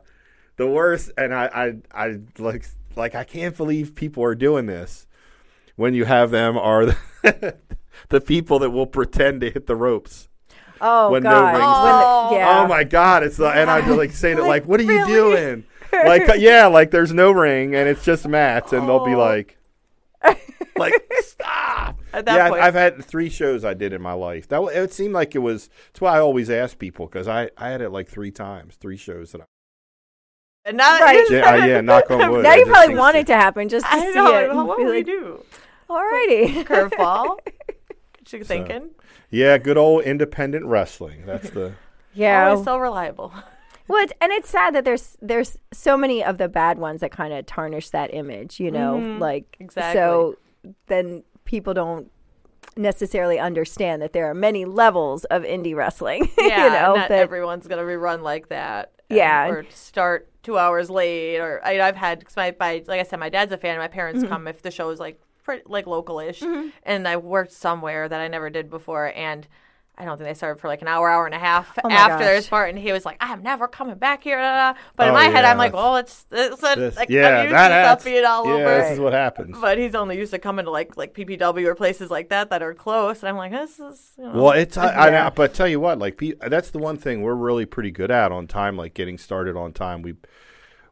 the 0.58 0.68
worst, 0.68 1.12
and 1.18 1.34
I, 1.34 1.74
I, 1.94 2.06
I 2.08 2.20
like 2.40 2.66
like 2.96 3.16
I 3.16 3.24
can't 3.24 3.56
believe 3.56 3.94
people 3.96 4.24
are 4.24 4.36
doing 4.36 4.66
this. 4.66 5.08
When 5.76 5.94
you 5.94 6.06
have 6.06 6.32
them 6.32 6.58
are 6.58 6.86
the, 6.88 6.98
the 8.10 8.20
people 8.22 8.58
that 8.60 8.72
will 8.72 8.88
pretend 8.88 9.42
to 9.42 9.52
hit 9.52 9.68
the 9.68 9.76
ropes. 9.76 10.28
Oh 10.82 11.12
when 11.12 11.24
no 11.24 11.30
god, 11.32 11.52
rings- 11.54 11.64
Oh. 11.64 12.24
When 12.32 12.40
the- 12.40 12.46
yeah. 12.46 12.60
Oh 12.64 12.68
my 12.68 12.84
god! 12.84 13.24
It's 13.24 13.38
the, 13.38 13.48
and 13.50 13.70
I 13.70 13.82
just 13.82 13.98
like 13.98 14.12
saying 14.12 14.38
it 14.38 14.44
like, 14.44 14.66
"What 14.66 14.80
are 14.80 14.84
you 14.84 14.90
really? 15.06 15.12
doing?" 15.14 15.64
like, 15.94 16.28
uh, 16.30 16.34
yeah, 16.34 16.68
like 16.68 16.92
there's 16.92 17.14
no 17.14 17.32
ring 17.32 17.76
and 17.76 17.88
it's 17.88 18.04
just 18.04 18.28
mats, 18.28 18.74
and 18.74 18.88
they'll 18.88 19.06
be 19.06 19.14
Oh. 19.14 19.18
like, 19.20 19.58
like 20.78 20.94
stop. 21.20 22.00
At 22.14 22.26
that 22.26 22.36
yeah, 22.36 22.50
point. 22.50 22.62
I've 22.62 22.74
had 22.74 23.04
three 23.04 23.30
shows 23.30 23.64
I 23.64 23.74
did 23.74 23.94
in 23.94 24.02
my 24.02 24.14
life. 24.14 24.48
That 24.48 24.62
it 24.74 24.92
seemed 24.94 25.14
like 25.14 25.36
it 25.36 25.40
was. 25.40 25.70
That's 25.88 26.02
why 26.02 26.16
I 26.16 26.20
always 26.20 26.50
ask 26.50 26.78
people 26.80 27.06
because 27.08 27.28
I 27.28 27.50
I 27.58 27.70
had 27.70 27.82
it 27.82 27.90
like 27.90 28.08
three 28.10 28.32
times, 28.32 28.76
three 28.76 28.98
shows 28.98 29.32
that 29.34 29.42
I. 29.42 29.44
and 30.66 30.78
now 30.78 31.00
Right. 31.00 31.24
Yeah, 31.30 31.50
uh, 31.52 31.66
yeah, 31.66 31.82
knock 31.82 32.10
on 32.12 32.32
wood. 32.32 32.44
now 32.44 32.56
you 32.56 32.66
probably 32.66 32.96
want 32.96 33.16
it 33.18 33.28
to 33.28 33.36
happen 33.36 33.70
just 33.70 33.86
to 33.86 33.92
I 33.94 34.00
see 34.00 34.14
know 34.16 34.28
it. 34.36 34.48
like, 34.48 34.58
and 34.58 34.68
what 34.68 34.78
be 34.78 34.84
would 34.86 34.92
we 34.92 34.98
like, 34.98 35.06
do 35.06 35.44
Alrighty. 35.90 36.64
curveball 36.66 37.38
What 38.34 38.40
you 38.40 38.44
thinking 38.46 38.90
Yeah, 39.30 39.58
good 39.58 39.78
old 39.78 40.04
independent 40.04 40.66
wrestling. 40.66 41.26
That's 41.26 41.50
the. 41.50 41.74
yeah. 42.14 42.50
always 42.50 42.66
so 42.66 42.78
reliable 42.78 43.34
Well, 43.90 44.04
it's, 44.04 44.12
and 44.20 44.34
it's 44.34 44.50
sad 44.50 44.76
that 44.76 44.84
there's 44.84 45.16
there's 45.22 45.58
so 45.72 45.96
many 45.96 46.22
of 46.22 46.38
the 46.38 46.50
bad 46.50 46.78
ones 46.78 47.00
that 47.00 47.12
kind 47.12 47.32
of 47.34 47.46
tarnish 47.46 47.90
that 47.92 48.14
image, 48.14 48.60
you 48.60 48.70
know, 48.70 48.98
like 49.18 49.56
exactly. 49.62 49.98
so 49.98 50.36
then 50.88 51.24
people 51.46 51.74
don't 51.74 52.12
necessarily 52.76 53.40
understand 53.40 54.02
that 54.02 54.12
there 54.14 54.30
are 54.30 54.34
many 54.34 54.66
levels 54.66 55.24
of 55.26 55.44
indie 55.44 55.74
wrestling. 55.76 56.30
Yeah, 56.38 56.66
you 56.66 56.70
know, 56.72 56.96
not 56.96 57.10
that 57.10 57.20
everyone's 57.20 57.66
gonna 57.68 57.86
be 57.86 57.96
run 57.96 58.22
like 58.24 58.50
that. 58.50 58.92
and- 59.10 59.18
Yeah. 59.18 59.48
or 59.48 59.66
start 59.70 60.30
two 60.44 60.58
hours 60.58 60.90
late, 60.90 61.40
or 61.40 61.62
I, 61.66 61.80
I've 61.82 61.96
had 61.96 62.24
cause 62.26 62.36
my, 62.36 62.54
my 62.60 62.84
like 62.88 63.00
I 63.00 63.04
said, 63.04 63.20
my 63.20 63.30
dad's 63.30 63.52
a 63.54 63.58
fan. 63.58 63.72
and 63.76 63.80
My 63.80 63.88
parents 63.88 64.22
Mm-hmm. 64.22 64.30
come 64.34 64.48
if 64.50 64.62
the 64.62 64.72
show 64.72 64.90
is 64.90 65.00
like 65.00 65.20
pretty, 65.48 65.64
like 65.66 65.88
local-ish, 65.88 66.42
mm-hmm. 66.42 66.68
and 66.84 67.08
I 67.08 67.16
worked 67.18 67.54
somewhere 67.54 68.08
that 68.10 68.20
I 68.22 68.28
never 68.28 68.50
did 68.50 68.70
before, 68.70 69.12
and 69.16 69.48
I 70.00 70.06
don't 70.06 70.18
think 70.20 70.28
they 70.30 70.36
started 70.36 70.60
for 70.62 70.68
like 70.68 70.84
an 70.84 70.88
hour, 70.88 71.10
hour 71.10 71.26
and 71.26 71.34
a 71.34 71.40
half 71.40 71.76
Oh 71.84 71.90
my 71.90 71.96
after 71.96 72.24
their 72.24 72.36
gosh. 72.36 72.46
start, 72.46 72.70
and 72.70 72.78
he 72.78 72.92
was 72.92 73.04
like, 73.04 73.18
"I'm 73.20 73.42
never 73.42 73.68
coming 73.68 73.96
back 73.96 74.24
here." 74.24 74.38
Da, 74.38 74.44
da, 74.44 74.74
da. 74.74 74.80
But 74.96 75.08
in 75.08 75.12
Oh, 75.12 75.14
my 75.16 75.24
head, 75.24 75.44
I'm 75.44 75.58
like, 75.58 75.74
"Well, 75.74 75.96
it's 75.98 76.26
it's 76.32 76.62
a, 76.62 76.76
This- 76.76 76.96
like, 76.98 77.10
yeah, 77.10 77.30
I'm 77.40 77.44
used 77.46 77.56
that 77.56 77.68
to 77.70 77.74
adds- 77.74 78.02
stuff 78.04 78.14
being 78.14 78.26
all 78.26 78.46
yeah, 78.46 78.54
over." 78.54 78.78
this 78.78 78.92
is 78.92 79.00
what 79.00 79.14
happens. 79.14 79.58
But 79.60 79.80
he's 79.80 79.96
only 79.96 80.16
used 80.18 80.34
to 80.34 80.38
coming 80.40 80.66
to 80.66 80.72
like 80.72 80.98
like 80.98 81.16
PPW 81.16 81.66
or 81.66 81.74
places 81.74 82.12
like 82.12 82.30
that 82.30 82.52
that 82.52 82.62
are 82.62 82.76
close, 82.76 83.24
and 83.24 83.30
I'm 83.30 83.38
like, 83.38 83.52
"This 83.54 83.80
is." 83.80 84.12
You 84.20 84.26
know, 84.26 84.34
Well, 84.44 84.52
it's 84.52 84.78
I, 84.78 84.90
I, 84.90 85.10
Yeah. 85.10 85.30
but 85.32 85.56
tell 85.56 85.68
you 85.68 85.80
what, 85.80 85.98
like 85.98 86.22
that's 86.48 86.70
the 86.70 86.80
one 86.80 86.98
thing 86.98 87.24
we're 87.24 87.34
really 87.34 87.66
pretty 87.66 87.90
good 87.90 88.12
at 88.12 88.32
on 88.32 88.46
time, 88.46 88.78
like 88.78 88.94
getting 88.94 89.18
started 89.18 89.56
on 89.58 89.74
time. 89.74 90.04
We 90.04 90.14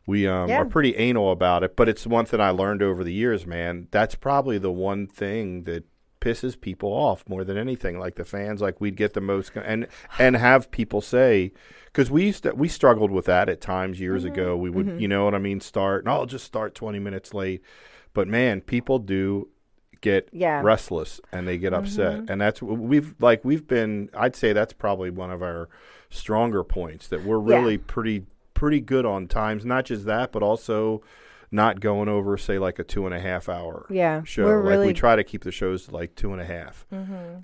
we 0.05 0.27
um, 0.27 0.49
Yeah. 0.49 0.57
are 0.61 0.65
pretty 0.65 0.95
anal 0.95 1.31
about 1.31 1.63
it, 1.63 1.75
but 1.75 1.89
it's 1.89 2.05
one 2.05 2.25
thing 2.25 2.39
I 2.41 2.49
learned 2.51 2.81
over 2.83 3.03
the 3.03 3.13
years, 3.13 3.45
man. 3.47 3.87
That's 3.91 4.15
probably 4.15 4.57
the 4.57 4.71
one 4.71 5.07
thing 5.07 5.63
that 5.63 5.83
pisses 6.21 6.59
people 6.59 6.89
off 6.89 7.23
more 7.29 7.43
than 7.43 7.57
anything. 7.57 7.99
Like 7.99 8.15
the 8.15 8.25
fans, 8.25 8.61
like 8.61 8.81
we'd 8.81 8.95
get 8.95 9.13
the 9.13 9.21
most 9.21 9.51
and 9.55 9.87
and 10.17 10.35
have 10.35 10.71
people 10.71 11.01
say 11.01 11.51
because 11.85 12.09
we 12.09 12.25
used 12.25 12.43
to 12.43 12.51
we 12.55 12.67
struggled 12.67 13.11
with 13.11 13.25
that 13.25 13.47
at 13.49 13.61
times 13.61 13.99
years 13.99 14.23
Mm-hmm. 14.23 14.33
ago. 14.33 14.57
We 14.57 14.69
would, 14.69 14.99
you 14.99 15.07
know 15.07 15.25
what 15.25 15.35
I 15.35 15.39
mean, 15.39 15.59
start 15.59 16.03
and 16.03 16.11
I'll 16.11 16.25
just 16.25 16.45
start 16.45 16.73
twenty 16.75 16.99
minutes 16.99 17.33
late, 17.33 17.61
but 18.13 18.27
man, 18.27 18.61
people 18.61 18.97
do 18.99 19.49
get 20.01 20.29
Yeah. 20.31 20.61
restless 20.63 21.19
and 21.31 21.47
they 21.47 21.57
get 21.57 21.73
upset 21.73 22.29
and 22.29 22.39
that's 22.39 22.61
we've 22.61 23.15
like 23.19 23.43
we've 23.43 23.65
been 23.65 24.09
i'd 24.13 24.35
say 24.35 24.53
that's 24.53 24.73
probably 24.73 25.09
one 25.09 25.31
of 25.31 25.41
our 25.41 25.67
stronger 26.11 26.63
points 26.63 27.07
that 27.07 27.23
we're 27.23 27.39
Yeah. 27.49 27.57
really 27.59 27.77
pretty 27.79 28.23
pretty 28.55 28.81
good 28.81 29.05
on 29.05 29.27
times 29.27 29.63
not 29.65 29.85
just 29.85 30.05
that 30.05 30.31
but 30.31 30.41
also 30.41 31.01
not 31.51 31.79
going 31.79 32.09
over 32.09 32.35
say 32.37 32.57
like 32.57 32.79
a 32.79 32.83
two 32.83 33.05
and 33.05 33.13
a 33.13 33.19
half 33.19 33.47
hour 33.47 33.85
Yeah, 33.89 34.23
show 34.23 34.43
we're 34.45 34.63
like 34.63 34.69
really- 34.71 34.87
we 34.87 34.93
try 34.93 35.15
to 35.15 35.23
keep 35.23 35.43
the 35.43 35.51
shows 35.51 35.89
like 35.91 36.15
two 36.15 36.33
and 36.33 36.41
a 36.41 36.45
half 36.45 36.85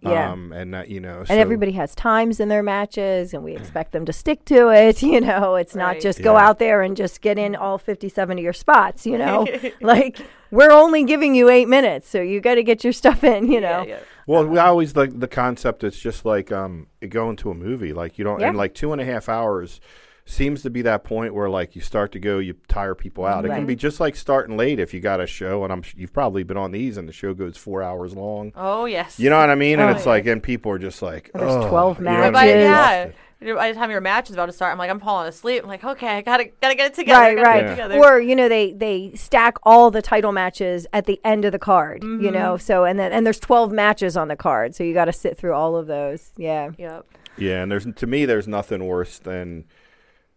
Yeah. 0.01 0.31
um 0.31 0.51
and 0.51 0.71
not, 0.71 0.89
you 0.89 0.99
know 0.99 1.19
and 1.19 1.27
so- 1.27 1.35
everybody 1.35 1.73
has 1.73 1.93
times 1.93 2.39
in 2.39 2.49
their 2.49 2.63
matches 2.63 3.33
and 3.33 3.43
we 3.43 3.55
expect 3.55 3.91
them 3.91 4.05
to 4.05 4.11
stick 4.11 4.43
to 4.45 4.69
it 4.69 5.01
you 5.13 5.21
know 5.21 5.55
it's 5.55 5.75
not 5.75 5.93
Right. 5.93 6.01
just 6.01 6.21
go 6.23 6.35
out 6.35 6.57
there 6.59 6.81
and 6.81 6.97
just 6.97 7.21
get 7.21 7.37
in 7.37 7.55
all 7.55 7.77
57 7.77 8.37
of 8.39 8.43
your 8.43 8.53
spots 8.53 9.05
you 9.05 9.17
know 9.19 9.45
like 9.81 10.19
we're 10.49 10.71
only 10.71 11.03
giving 11.03 11.35
you 11.35 11.49
eight 11.49 11.67
minutes 11.69 12.09
so 12.09 12.19
you 12.21 12.41
got 12.41 12.55
to 12.55 12.63
get 12.63 12.83
your 12.83 12.93
stuff 12.93 13.23
in 13.23 13.51
you 13.51 13.61
know 13.61 13.83
yeah, 13.83 13.95
yeah. 13.95 13.99
Well, 14.27 14.45
we 14.45 14.59
always 14.59 14.95
like 14.95 15.19
the 15.19 15.27
concept. 15.27 15.83
It's 15.83 15.99
just 15.99 16.25
like 16.25 16.51
um, 16.51 16.87
going 17.09 17.35
to 17.37 17.49
a 17.49 17.55
movie. 17.55 17.91
Like 17.91 18.19
you 18.19 18.23
don't, 18.23 18.39
Yeah. 18.39 18.49
and 18.49 18.57
like 18.57 18.75
two 18.75 18.93
and 18.93 19.01
a 19.01 19.03
half 19.05 19.27
hours 19.27 19.81
seems 20.25 20.61
to 20.63 20.69
be 20.69 20.81
that 20.83 21.03
point 21.03 21.33
where 21.33 21.49
like 21.49 21.75
you 21.75 21.81
start 21.81 22.11
to 22.13 22.19
go, 22.19 22.39
you 22.39 22.55
tire 22.67 22.95
people 22.95 23.25
out. 23.25 23.45
It 23.45 23.49
can 23.49 23.65
be 23.65 23.75
just 23.75 23.99
like 23.99 24.15
starting 24.15 24.57
late 24.57 24.79
if 24.79 24.93
you 24.93 24.99
got 24.99 25.19
a 25.19 25.27
show, 25.27 25.63
and 25.63 25.73
I'm 25.73 25.83
you've 25.95 26.13
probably 26.13 26.43
been 26.43 26.57
on 26.57 26.71
these, 26.71 26.97
and 26.97 27.07
the 27.07 27.13
show 27.13 27.33
goes 27.33 27.57
four 27.57 27.81
hours 27.83 28.13
long. 28.13 28.51
Oh 28.55 28.85
yes. 28.85 29.19
You 29.19 29.29
know 29.29 29.39
what 29.39 29.49
I 29.49 29.55
mean? 29.55 29.79
And 29.79 29.89
Oh, 29.89 29.93
it's 29.93 30.05
yeah. 30.05 30.09
like, 30.11 30.25
and 30.27 30.41
people 30.41 30.71
are 30.71 30.79
just 30.79 31.01
like, 31.01 31.31
There's 31.33 31.51
"Ugh," 31.51 31.69
12 31.69 31.97
you 31.99 32.03
know 32.05 32.11
what 32.11 32.19
I 32.23 32.29
by, 32.31 32.45
mean? 32.45 32.55
matches. 32.57 33.15
yeah. 33.15 33.53
By 33.55 33.71
the 33.71 33.73
time 33.79 33.89
your 33.89 34.01
match 34.01 34.29
is 34.29 34.35
about 34.35 34.45
to 34.45 34.51
start, 34.51 34.71
I'm 34.71 34.77
like, 34.77 34.91
I'm 34.91 34.99
falling 34.99 35.27
asleep. 35.27 35.63
I'm 35.63 35.67
like, 35.67 35.83
okay, 35.83 36.17
I 36.17 36.21
gotta 36.21 36.45
gotta 36.61 36.75
get 36.75 36.91
it 36.91 36.93
together. 36.93 37.35
right 37.35 37.37
right 37.43 37.61
Get 37.61 37.69
together. 37.71 37.97
or 37.97 38.19
you 38.21 38.35
know 38.35 38.47
they 38.47 38.71
they 38.73 39.13
stack 39.15 39.57
all 39.63 39.89
the 39.89 40.01
title 40.03 40.31
matches 40.31 40.85
at 40.93 41.07
the 41.07 41.19
end 41.25 41.43
of 41.45 41.51
the 41.51 41.57
card 41.57 42.03
you 42.03 42.09
mm-hmm. 42.09 42.33
know 42.35 42.57
so 42.57 42.83
and 42.85 42.99
then 42.99 43.11
and 43.11 43.25
there's 43.25 43.39
12 43.39 43.71
matches 43.71 44.15
on 44.15 44.27
the 44.27 44.35
card 44.35 44.75
so 44.75 44.83
you 44.83 44.93
got 44.93 45.05
to 45.05 45.13
sit 45.13 45.37
through 45.37 45.53
all 45.53 45.75
of 45.75 45.87
those 45.87 46.31
yeah 46.37 46.69
Yep. 46.77 47.05
Yeah, 47.37 47.63
and 47.63 47.71
there's 47.71 47.87
to 47.91 48.05
me, 48.05 48.25
there's 48.25 48.47
nothing 48.47 48.85
worse 48.85 49.17
than 49.17 49.63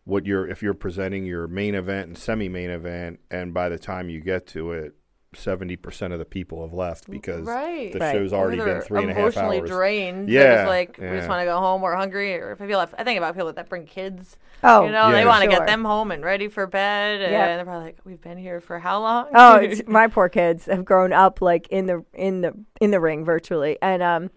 what 0.05 0.26
you're 0.26 0.46
if 0.48 0.62
you're 0.62 0.74
presenting 0.74 1.24
your 1.26 1.46
main 1.48 1.74
event 1.74 2.09
and 2.09 2.18
semi-main 2.18 2.70
event, 2.70 3.20
and 3.30 3.52
by 3.55 3.68
the 3.68 3.78
time 3.78 4.09
you 4.09 4.20
get 4.20 4.46
to 4.48 4.72
it, 4.72 4.94
seventy 5.34 5.74
percent 5.76 6.12
of 6.12 6.18
the 6.20 6.24
people 6.24 6.62
have 6.62 6.72
left 6.72 7.11
because 7.11 7.46
Right. 7.46 7.92
the 7.92 7.98
Right. 7.98 8.12
show's 8.12 8.32
already 8.32 8.59
been 8.59 8.66
they're 8.66 8.82
three 8.82 9.02
and 9.02 9.11
a 9.11 9.14
half 9.14 9.20
emotionally 9.36 9.61
drained. 9.62 10.28
Yeah, 10.28 10.57
just 10.57 10.68
like 10.68 10.98
we 11.00 11.09
just 11.09 11.28
want 11.28 11.40
to 11.40 11.44
go 11.46 11.59
home. 11.59 11.82
We're 11.82 11.96
hungry. 11.96 12.34
Or 12.36 12.52
if 12.52 12.61
I 12.62 12.66
feel 12.66 12.78
like, 12.78 12.90
I 12.96 13.02
think 13.02 13.18
about 13.18 13.34
people 13.34 13.52
that 13.52 13.68
bring 13.68 13.86
kids. 13.86 14.36
Oh, 14.62 14.84
you 14.86 14.92
know, 14.92 15.09
Yeah. 15.09 15.12
they 15.12 15.26
want 15.26 15.44
to 15.44 15.50
Sure. 15.50 15.59
get 15.61 15.66
them 15.66 15.84
home 15.84 16.11
and 16.11 16.24
ready 16.24 16.48
for 16.48 16.66
bed. 16.66 17.20
And 17.20 17.32
Yep. 17.32 17.46
they're 17.57 17.64
probably 17.64 17.84
like, 17.84 17.98
"We've 18.05 18.20
been 18.20 18.38
here 18.38 18.61
for 18.61 18.78
how 18.78 19.00
long?" 19.00 19.26
oh 19.34 19.57
it's, 19.62 19.82
my 19.88 20.07
poor 20.07 20.28
kids 20.28 20.66
have 20.66 20.84
grown 20.84 21.12
up 21.12 21.40
like 21.42 21.66
in 21.68 21.86
the 21.86 22.05
in 22.14 22.42
the 22.42 22.52
in 22.80 22.90
the 22.92 23.00
ring 23.00 23.24
virtually 23.24 23.76
and 23.82 24.02
um 24.02 24.30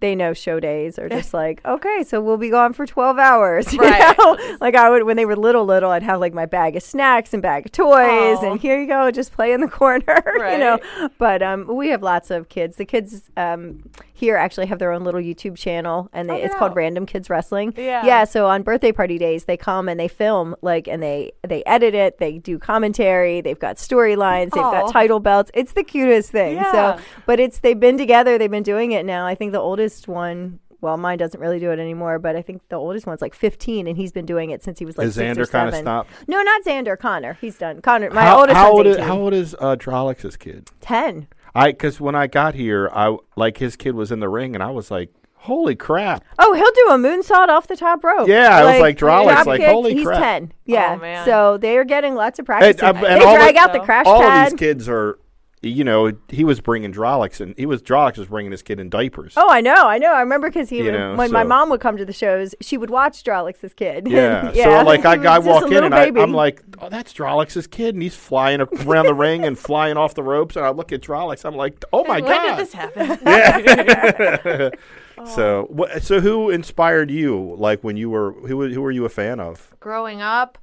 they 0.00 0.14
know 0.14 0.32
show 0.32 0.58
days 0.58 0.98
are 0.98 1.08
just 1.08 1.32
like 1.34 1.64
okay 1.64 2.02
so 2.02 2.20
we'll 2.20 2.36
be 2.38 2.48
gone 2.50 2.72
for 2.72 2.86
12 2.86 3.18
hours 3.18 3.72
you 3.72 3.78
Right. 3.80 4.16
know? 4.18 4.56
like 4.60 4.74
i 4.74 4.88
would 4.90 5.04
when 5.04 5.16
they 5.16 5.26
were 5.26 5.36
little 5.36 5.64
little 5.64 5.90
i'd 5.90 6.02
have 6.02 6.20
like 6.20 6.32
my 6.34 6.46
bag 6.46 6.74
of 6.76 6.82
snacks 6.82 7.32
and 7.34 7.42
bag 7.42 7.66
of 7.66 7.72
toys 7.72 8.42
and 8.42 8.60
here 8.60 8.80
you 8.80 8.86
go 8.86 9.10
just 9.10 9.32
play 9.32 9.52
in 9.52 9.60
the 9.60 9.68
corner 9.80 10.22
you 10.52 10.58
know? 10.58 10.78
But 11.18 11.42
um 11.42 11.66
we 11.66 11.88
have 11.88 12.02
lots 12.02 12.30
of 12.30 12.48
kids. 12.48 12.76
The 12.76 12.84
kids 12.86 13.30
um 13.36 13.82
here 14.20 14.36
actually 14.36 14.66
have 14.66 14.78
their 14.78 14.92
own 14.92 15.02
little 15.02 15.20
youtube 15.20 15.56
channel 15.56 16.08
and 16.12 16.28
they, 16.30 16.34
Oh, 16.34 16.44
it's 16.44 16.52
get 16.54 16.58
called 16.58 16.76
random 16.76 17.06
kids 17.06 17.28
wrestling 17.30 17.74
Yeah. 17.76 18.04
yeah 18.06 18.24
so 18.24 18.46
on 18.46 18.62
birthday 18.62 18.92
party 18.92 19.18
days 19.18 19.46
they 19.46 19.56
come 19.56 19.88
and 19.88 19.98
they 19.98 20.08
film 20.08 20.54
like 20.62 20.86
and 20.86 21.02
they 21.02 21.32
they 21.46 21.64
edit 21.64 21.94
it 21.94 22.18
they 22.18 22.38
do 22.38 22.58
commentary 22.58 23.40
they've 23.40 23.58
got 23.58 23.76
storylines 23.76 24.50
they've 24.52 24.62
got 24.62 24.92
title 24.92 25.20
belts 25.20 25.50
it's 25.54 25.72
the 25.72 25.82
cutest 25.84 26.30
thing 26.30 26.56
Yeah. 26.56 26.96
so 26.96 27.02
but 27.26 27.40
it's 27.40 27.58
they've 27.60 27.78
been 27.80 27.98
together 27.98 28.38
they've 28.38 28.50
been 28.50 28.62
doing 28.62 28.92
it 28.92 29.04
now 29.04 29.26
i 29.26 29.34
think 29.34 29.52
the 29.52 29.60
oldest 29.60 30.06
one 30.08 30.58
well 30.82 30.96
mine 30.96 31.18
doesn't 31.18 31.40
really 31.40 31.58
do 31.60 31.70
it 31.72 31.78
anymore 31.78 32.18
but 32.18 32.36
i 32.36 32.42
think 32.42 32.62
the 32.70 32.76
oldest 32.76 33.06
one's 33.06 33.20
like 33.20 33.34
15 33.34 33.86
and 33.86 33.96
he's 33.96 34.12
been 34.12 34.24
doing 34.26 34.50
it 34.50 34.62
since 34.62 34.78
he 34.78 34.84
was 34.86 34.96
like 34.96 35.06
Has 35.06 35.14
six 35.14 35.38
or 35.38 35.42
Xander 35.44 35.50
kind 35.50 35.68
of 35.68 35.74
seven. 35.74 35.84
stopped? 35.84 36.10
no 36.26 36.40
not 36.42 36.64
xander 36.64 36.98
connor 36.98 37.34
he's 37.40 37.58
done 37.58 37.80
connor 37.82 38.10
my 38.10 38.22
how, 38.22 38.40
oldest 38.40 38.56
how 38.56 38.72
old 38.72 38.86
is 38.86 38.96
18. 38.96 39.06
how 39.08 39.18
old 39.18 39.34
is 39.34 39.54
uh, 39.60 39.76
Drolix's 39.76 40.36
kid? 40.36 40.70
10 40.80 41.28
I 41.54 41.72
because 41.72 42.00
when 42.00 42.14
I 42.14 42.26
got 42.26 42.54
here, 42.54 42.88
I 42.92 43.16
like 43.36 43.58
his 43.58 43.76
kid 43.76 43.94
was 43.94 44.12
in 44.12 44.20
the 44.20 44.28
ring, 44.28 44.54
and 44.54 44.62
I 44.62 44.70
was 44.70 44.90
like, 44.90 45.10
"Holy 45.34 45.74
crap!" 45.74 46.24
Oh, 46.38 46.52
he'll 46.54 46.70
do 46.72 46.94
a 46.94 46.96
moonsault 47.08 47.48
off 47.48 47.66
the 47.66 47.76
top 47.76 48.04
rope. 48.04 48.28
Yeah, 48.28 48.54
I 48.56 48.64
was 48.72 48.80
like, 48.80 48.96
Drolix, 48.98 49.46
like, 49.46 49.60
kick, 49.60 49.70
holy 49.70 49.94
he's 49.94 50.06
crap. 50.06 50.20
10. 50.20 50.52
Yeah. 50.66 50.96
man. 50.96 51.24
So 51.24 51.56
they 51.58 51.76
are 51.78 51.84
getting 51.84 52.14
lots 52.14 52.38
of 52.38 52.44
practice. 52.46 52.80
uh, 52.82 52.92
they 52.92 53.06
and 53.06 53.22
all 53.24 53.34
drag 53.34 53.54
the- 53.54 53.60
out 53.60 53.72
the 53.72 53.80
crash 53.80 54.06
All 54.06 54.20
pad. 54.20 54.46
of 54.46 54.52
these 54.52 54.58
kids 54.58 54.88
are, 54.88 55.18
you 55.62 55.84
know, 55.84 56.10
he 56.28 56.42
was 56.42 56.60
bringing 56.60 56.90
Drolix, 56.92 57.38
and 57.40 57.54
he 57.58 57.66
was 57.66 57.82
Drolix 57.82 58.16
was 58.16 58.28
bringing 58.28 58.50
his 58.50 58.62
kid 58.62 58.80
in 58.80 58.88
diapers. 58.88 59.34
Oh, 59.36 59.50
I 59.50 59.60
know, 59.60 59.86
I 59.88 59.98
know. 59.98 60.14
I 60.14 60.20
remember 60.20 60.48
because 60.48 60.70
he 60.70 60.78
You 60.78 60.84
would, 60.84 60.94
know, 60.94 61.14
when 61.16 61.30
my 61.30 61.44
mom 61.44 61.68
would 61.68 61.80
come 61.80 61.98
to 61.98 62.04
the 62.06 62.14
shows, 62.14 62.54
she 62.62 62.78
would 62.78 62.88
watch 62.88 63.22
Drolix's 63.22 63.74
kid. 63.74 64.08
Yeah. 64.08 64.52
yeah. 64.54 64.64
So 64.64 64.82
like 64.86 65.04
I, 65.04 65.22
I 65.34 65.38
walk 65.38 65.70
in 65.70 65.84
and 65.84 65.94
I, 65.94 66.06
baby. 66.06 66.22
I'm 66.22 66.32
like, 66.32 66.62
oh, 66.78 66.88
that's 66.88 67.12
Drolix's 67.12 67.66
kid, 67.66 67.94
and 67.94 68.02
he's 68.02 68.14
flying 68.16 68.62
around 68.62 69.04
the 69.06 69.14
ring 69.14 69.44
and 69.44 69.58
flying 69.58 69.98
off 69.98 70.14
the 70.14 70.22
ropes, 70.22 70.56
and 70.56 70.64
I 70.64 70.70
look 70.70 70.92
at 70.92 71.02
Drolix, 71.02 71.44
I'm 71.44 71.56
like, 71.56 71.84
oh 71.92 72.04
my 72.04 72.20
when 72.20 72.30
god. 72.30 72.56
did 72.56 72.66
this 72.66 72.72
happen? 72.72 74.72
So 75.26 75.66
what? 75.68 76.02
So 76.02 76.22
who 76.22 76.48
inspired 76.48 77.10
you? 77.10 77.54
Like 77.58 77.84
when 77.84 77.98
you 77.98 78.08
were 78.08 78.32
who 78.32 78.56
were- 78.56 78.70
who 78.70 78.80
were 78.80 78.90
you 78.90 79.04
a 79.04 79.10
fan 79.10 79.38
of? 79.38 79.74
Growing 79.78 80.22
up, 80.22 80.56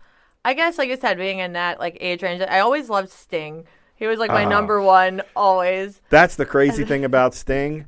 I 0.44 0.56
guess, 0.56 0.80
like 0.80 0.90
I 0.90 0.98
said, 0.98 1.20
being 1.20 1.38
in 1.38 1.54
that 1.54 1.80
like 1.80 1.96
age 2.02 2.24
range, 2.24 2.42
I 2.42 2.58
always 2.60 2.90
loved 2.90 3.12
Sting. 3.12 3.66
He 3.98 4.08
was 4.08 4.20
like 4.20 4.30
my 4.30 4.42
Uh-huh. 4.42 4.50
number 4.50 4.82
one 4.82 5.22
always. 5.36 6.02
That's 6.10 6.36
the 6.36 6.46
crazy 6.46 6.86
thing 6.92 7.04
about 7.04 7.34
Sting. 7.34 7.86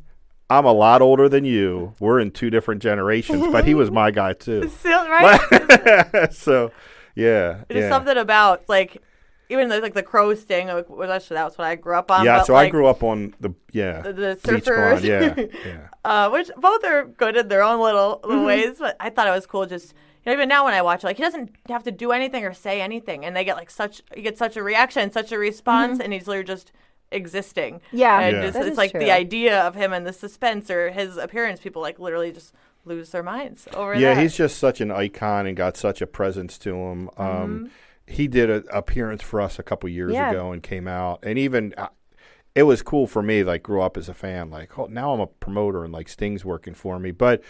I'm 0.49 0.65
a 0.65 0.73
lot 0.73 1.01
older 1.03 1.29
than 1.29 1.45
you. 1.45 1.93
We're 1.99 2.19
in 2.19 2.31
two 2.31 2.49
different 2.49 2.81
generations, 2.81 3.47
but 3.51 3.65
he 3.65 3.75
was 3.75 3.91
my 3.91 4.09
guy 4.21 4.33
too. 4.33 4.67
Still, 4.69 5.07
right? 5.07 6.27
so, 6.31 6.71
yeah, 7.15 7.63
There's 7.67 7.83
yeah. 7.83 7.89
something 7.89 8.17
about 8.17 8.67
like 8.67 9.01
even 9.49 9.69
the, 9.69 9.79
like 9.79 9.93
the 9.93 10.03
crow 10.03 10.33
sting. 10.35 10.67
Like, 10.67 10.89
well, 10.89 11.07
that's 11.07 11.29
what 11.29 11.65
I 11.67 11.75
grew 11.75 11.95
up 11.95 12.09
on. 12.11 12.25
yeah, 12.25 12.41
so 12.43 12.55
I 12.55 12.69
grew 12.69 12.87
up 12.87 13.03
on 13.03 13.33
the 13.39 13.51
yeah 13.71 14.01
the, 14.01 14.13
the 14.13 14.39
surfers. 14.43 15.01
Blonde. 15.01 15.03
Yeah, 15.05 15.45
yeah. 15.65 15.87
uh, 16.03 16.29
which 16.31 16.49
both 16.57 16.83
are 16.83 17.05
good 17.05 17.35
in 17.37 17.47
their 17.47 17.61
own 17.63 17.79
little, 17.79 18.19
little 18.23 18.45
ways. 18.45 18.77
But 18.79 18.95
I 18.99 19.09
thought 19.11 19.27
it 19.27 19.31
was 19.31 19.45
cool. 19.45 19.65
Just 19.67 19.93
you 20.25 20.29
know, 20.31 20.33
even 20.33 20.49
now 20.49 20.65
when 20.65 20.73
I 20.73 20.81
watch, 20.81 21.03
it, 21.03 21.07
like 21.07 21.17
he 21.17 21.23
doesn't 21.23 21.55
have 21.69 21.83
to 21.83 21.91
do 21.91 22.11
anything 22.11 22.43
or 22.45 22.53
say 22.53 22.81
anything, 22.81 23.25
and 23.25 23.35
they 23.35 23.43
get 23.43 23.55
like 23.57 23.69
such 23.69 24.01
you 24.15 24.21
get 24.21 24.37
such 24.37 24.57
a 24.57 24.63
reaction, 24.63 25.11
such 25.11 25.31
a 25.31 25.37
response, 25.37 25.99
and 25.99 26.11
he's 26.13 26.27
literally 26.27 26.45
just 26.45 26.71
existing. 27.11 27.81
Yeah, 27.91 28.19
and 28.19 28.35
Yeah. 28.37 28.41
just, 28.51 28.57
it's 28.59 28.77
like 28.77 28.91
true. 28.91 28.99
the 28.99 29.11
idea 29.11 29.59
of 29.61 29.75
him 29.75 29.93
and 29.93 30.05
the 30.05 30.13
suspense 30.13 30.69
or 30.69 30.91
his 30.91 31.17
appearance. 31.17 31.59
People 31.59 31.81
like 31.81 31.99
literally 31.99 32.31
just 32.31 32.53
lose 32.85 33.09
their 33.11 33.23
minds 33.23 33.67
over 33.73 33.93
Yeah, 33.95 34.13
that. 34.13 34.21
he's 34.21 34.35
just 34.35 34.57
such 34.57 34.79
an 34.81 34.91
icon 34.91 35.45
and 35.47 35.55
got 35.57 35.75
such 35.77 36.01
a 36.01 36.07
presence 36.07 36.57
to 36.59 36.75
him. 36.75 37.09
Um, 37.17 37.71
He 38.07 38.27
did 38.27 38.49
an 38.49 38.63
appearance 38.71 39.21
for 39.21 39.39
us 39.39 39.59
a 39.59 39.63
couple 39.63 39.87
years 39.89 40.13
Yeah. 40.13 40.31
ago 40.31 40.51
and 40.51 40.63
came 40.63 40.87
out, 40.87 41.19
and 41.23 41.37
even 41.37 41.73
uh, 41.77 41.87
it 42.55 42.63
was 42.63 42.81
cool 42.81 43.07
for 43.07 43.21
me. 43.21 43.43
Like, 43.43 43.63
grew 43.63 43.81
up 43.81 43.95
as 43.97 44.09
a 44.09 44.13
fan. 44.13 44.49
Like, 44.49 44.77
oh, 44.77 44.85
now 44.87 45.13
I'm 45.13 45.19
a 45.19 45.27
promoter 45.27 45.83
and 45.83 45.93
like 45.93 46.09
Sting's 46.09 46.43
working 46.43 46.73
for 46.73 46.99
me. 46.99 47.11
But 47.11 47.43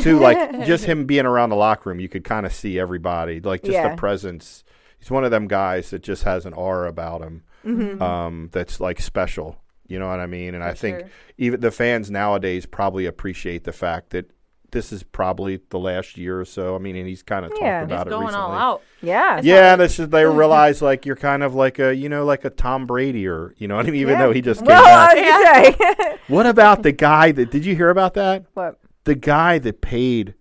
to 0.00 0.18
like 0.18 0.52
just 0.66 0.84
him 0.84 1.04
being 1.06 1.26
around 1.26 1.50
the 1.50 1.56
locker 1.56 1.90
room, 1.90 2.00
you 2.00 2.08
could 2.08 2.24
kind 2.24 2.46
of 2.46 2.52
see 2.52 2.78
everybody. 2.78 3.40
Like 3.40 3.62
just 3.62 3.72
Yeah. 3.72 3.90
the 3.90 3.96
presence. 3.96 4.64
He's 4.98 5.10
one 5.10 5.24
of 5.24 5.30
them 5.30 5.46
guys 5.46 5.90
that 5.90 6.02
just 6.02 6.24
has 6.24 6.46
an 6.46 6.54
aura 6.54 6.88
about 6.88 7.20
him. 7.22 7.42
Mm-hmm. 7.64 8.02
Um, 8.02 8.48
that's 8.52 8.80
like 8.80 9.00
special. 9.00 9.60
You 9.88 9.98
know 9.98 10.08
what 10.08 10.20
I 10.20 10.26
mean? 10.26 10.54
And 10.54 10.64
I 10.64 10.74
think 10.74 11.00
sure. 11.00 11.08
even 11.38 11.60
the 11.60 11.70
fans 11.70 12.10
nowadays 12.10 12.66
probably 12.66 13.06
appreciate 13.06 13.64
the 13.64 13.72
fact 13.72 14.10
that 14.10 14.30
this 14.72 14.92
is 14.92 15.02
probably 15.02 15.60
the 15.70 15.78
last 15.78 16.16
year 16.18 16.40
or 16.40 16.44
so. 16.44 16.74
I 16.74 16.78
mean, 16.78 16.96
and 16.96 17.06
he's 17.08 17.22
kind 17.22 17.44
of 17.44 17.52
Yeah. 17.60 17.80
talked 17.80 17.90
he's 17.90 17.94
about 17.94 18.06
it 18.06 18.10
going 18.10 18.26
recently. 18.26 18.46
all 18.46 18.52
out. 18.52 18.82
yeah. 19.02 19.40
Yeah, 19.42 19.76
that's 19.76 19.96
just 19.96 20.10
they 20.10 20.24
realize 20.26 20.82
like 20.82 21.06
you're 21.06 21.16
kind 21.16 21.42
of 21.42 21.54
like 21.54 21.78
a 21.78 21.94
you 21.94 22.08
know 22.08 22.24
like 22.24 22.44
a 22.44 22.50
Tom 22.50 22.86
Brady 22.86 23.26
or 23.28 23.54
you 23.58 23.68
know 23.68 23.76
what 23.76 23.86
I 23.86 23.90
mean. 23.90 24.00
Even 24.00 24.14
Yeah. 24.14 24.26
though 24.26 24.32
he 24.32 24.40
just 24.40 24.60
came 24.60 24.66
Well, 24.68 24.84
back. 24.84 25.16
I 25.16 25.66
was 25.68 25.76
gonna 25.76 26.06
say 26.08 26.18
What 26.28 26.46
about 26.46 26.82
the 26.82 26.92
guy 26.92 27.32
that 27.32 27.50
did 27.50 27.64
you 27.64 27.76
hear 27.76 27.90
about 27.90 28.14
that? 28.14 28.44
what? 28.54 28.78
the 29.04 29.14
guy 29.14 29.58
that 29.60 29.80
paid 29.80 30.34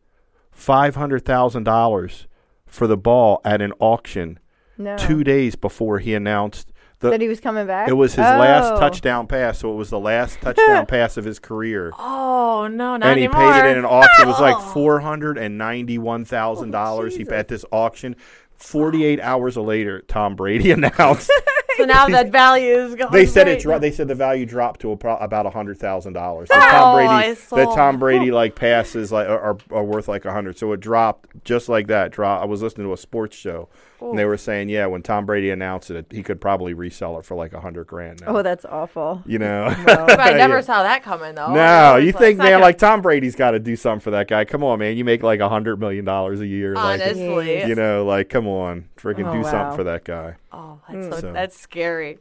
five 0.52 0.96
hundred 0.96 1.24
thousand 1.26 1.64
dollars 1.64 2.28
for 2.66 2.88
the 2.88 2.98
ball 2.98 3.40
at 3.46 3.62
an 3.62 3.72
auction 3.80 4.40
No. 4.78 4.98
two 4.98 5.24
days 5.24 5.56
before 5.56 6.00
he 6.00 6.14
announced 6.14 6.72
the. 7.06 7.12
that 7.12 7.22
he 7.22 7.28
was 7.28 7.40
coming 7.40 7.66
back. 7.68 7.88
it 7.88 7.94
was 7.94 8.12
his 8.14 8.20
last 8.20 8.74
Oh. 8.74 8.80
touchdown 8.80 9.28
pass, 9.28 9.60
so 9.60 9.72
it 9.72 9.76
was 9.76 9.90
the 9.90 10.00
last 10.00 10.40
touchdown 10.42 10.86
pass 10.88 11.18
of 11.18 11.26
his 11.26 11.40
career. 11.40 11.92
Oh 11.98 12.68
no, 12.72 12.98
not 12.98 13.04
and 13.04 13.20
he 13.20 13.26
anymore. 13.26 13.52
paid 13.54 13.66
it 13.66 13.72
in 13.72 13.78
an 13.80 13.86
auction. 13.86 14.26
It 14.26 14.28
was 14.28 14.40
like 14.40 14.60
four 14.74 15.00
hundred 15.00 15.38
and 15.38 15.58
ninety-one 15.58 16.26
thousand 16.26 16.72
dollars. 16.72 17.14
He 17.16 17.22
oh, 17.24 17.26
Jesus. 17.26 17.34
at 17.34 17.48
this 17.48 17.66
auction. 17.72 18.16
Forty-eight 18.58 19.20
hours 19.20 19.58
later, 19.58 20.02
Tom 20.08 20.36
Brady 20.38 20.72
announced 20.72 21.30
so 21.78 21.84
now 21.84 22.08
that 22.08 22.32
value 22.32 22.72
is 22.74 22.96
going. 22.96 23.12
they 23.12 23.26
said 23.26 23.50
it. 23.50 23.60
Dro- 23.60 23.80
they 23.80 23.92
said 23.92 24.08
the 24.08 24.16
value 24.16 24.46
dropped 24.46 24.80
to 24.80 24.92
a 24.94 24.98
pro- 24.98 25.18
about 25.18 25.46
a 25.46 25.50
hundred 25.50 25.78
thousand 25.78 26.14
dollars. 26.14 26.48
So 26.48 26.56
Oh, 26.56 26.60
Tom 26.72 26.96
Brady, 26.96 27.34
that 27.52 27.76
Tom 27.76 28.00
Brady 28.00 28.32
like 28.32 28.56
passes 28.56 29.12
like 29.12 29.28
are, 29.28 29.40
are, 29.40 29.58
are 29.72 29.84
worth 29.84 30.08
like 30.08 30.24
a 30.24 30.32
hundred. 30.32 30.58
So 30.58 30.72
it 30.72 30.80
dropped 30.80 31.44
just 31.44 31.68
like 31.68 31.88
that. 31.88 32.12
Drop. 32.14 32.42
I 32.42 32.46
was 32.46 32.62
listening 32.62 32.88
to 32.88 32.94
a 32.94 32.98
sports 32.98 33.36
show, 33.36 33.68
and 34.02 34.18
they 34.18 34.26
were 34.26 34.38
saying, 34.38 34.70
yeah, 34.70 34.86
when 34.86 35.02
Tom 35.02 35.26
Brady 35.26 35.50
announced 35.50 35.90
it, 35.92 36.06
he 36.12 36.24
could 36.24 36.40
probably 36.42 36.74
resell 36.74 37.18
it 37.20 37.26
for 37.26 37.36
like 37.36 37.54
a 37.54 37.60
hundred 37.60 37.88
grand. 37.88 38.22
Now. 38.22 38.38
Oh, 38.38 38.42
that's 38.42 38.66
awful. 38.66 39.22
you 39.26 39.40
know. 39.40 39.74
But 39.86 40.20
I 40.20 40.34
never 40.34 40.56
Yeah. 40.56 40.62
saw 40.62 40.84
that 40.84 41.04
coming 41.04 41.36
though. 41.36 41.54
No, 41.54 41.96
you 41.98 42.08
like, 42.12 42.18
think 42.18 42.38
man, 42.38 42.52
gonna- 42.52 42.64
like 42.64 42.78
Tom 42.78 43.02
Brady's 43.02 43.36
got 43.36 43.52
to 43.52 43.60
do 43.60 43.76
something 43.76 44.02
for 44.02 44.12
that 44.12 44.28
guy? 44.28 44.46
Come 44.46 44.64
on, 44.64 44.80
man, 44.80 44.98
you 44.98 45.06
make 45.06 45.24
like 45.24 45.40
a 45.40 45.50
hundred 45.50 45.80
million 45.80 46.06
dollars 46.06 46.42
a 46.42 46.48
year. 46.48 46.74
Like, 46.76 47.02
honestly. 47.02 47.64
you 47.68 47.76
know, 47.76 48.06
like 48.06 48.30
come 48.30 48.48
on, 48.48 48.90
freaking 48.98 49.28
Oh, 49.30 49.34
do 49.34 49.42
wow. 49.42 49.52
something 49.52 49.78
for 49.78 49.84
that 49.86 50.04
guy. 50.04 50.36
oh, 50.52 50.80
that's, 50.90 51.08
so, 51.08 51.20
So- 51.22 51.34
that's 51.34 51.58
scary. 51.60 52.20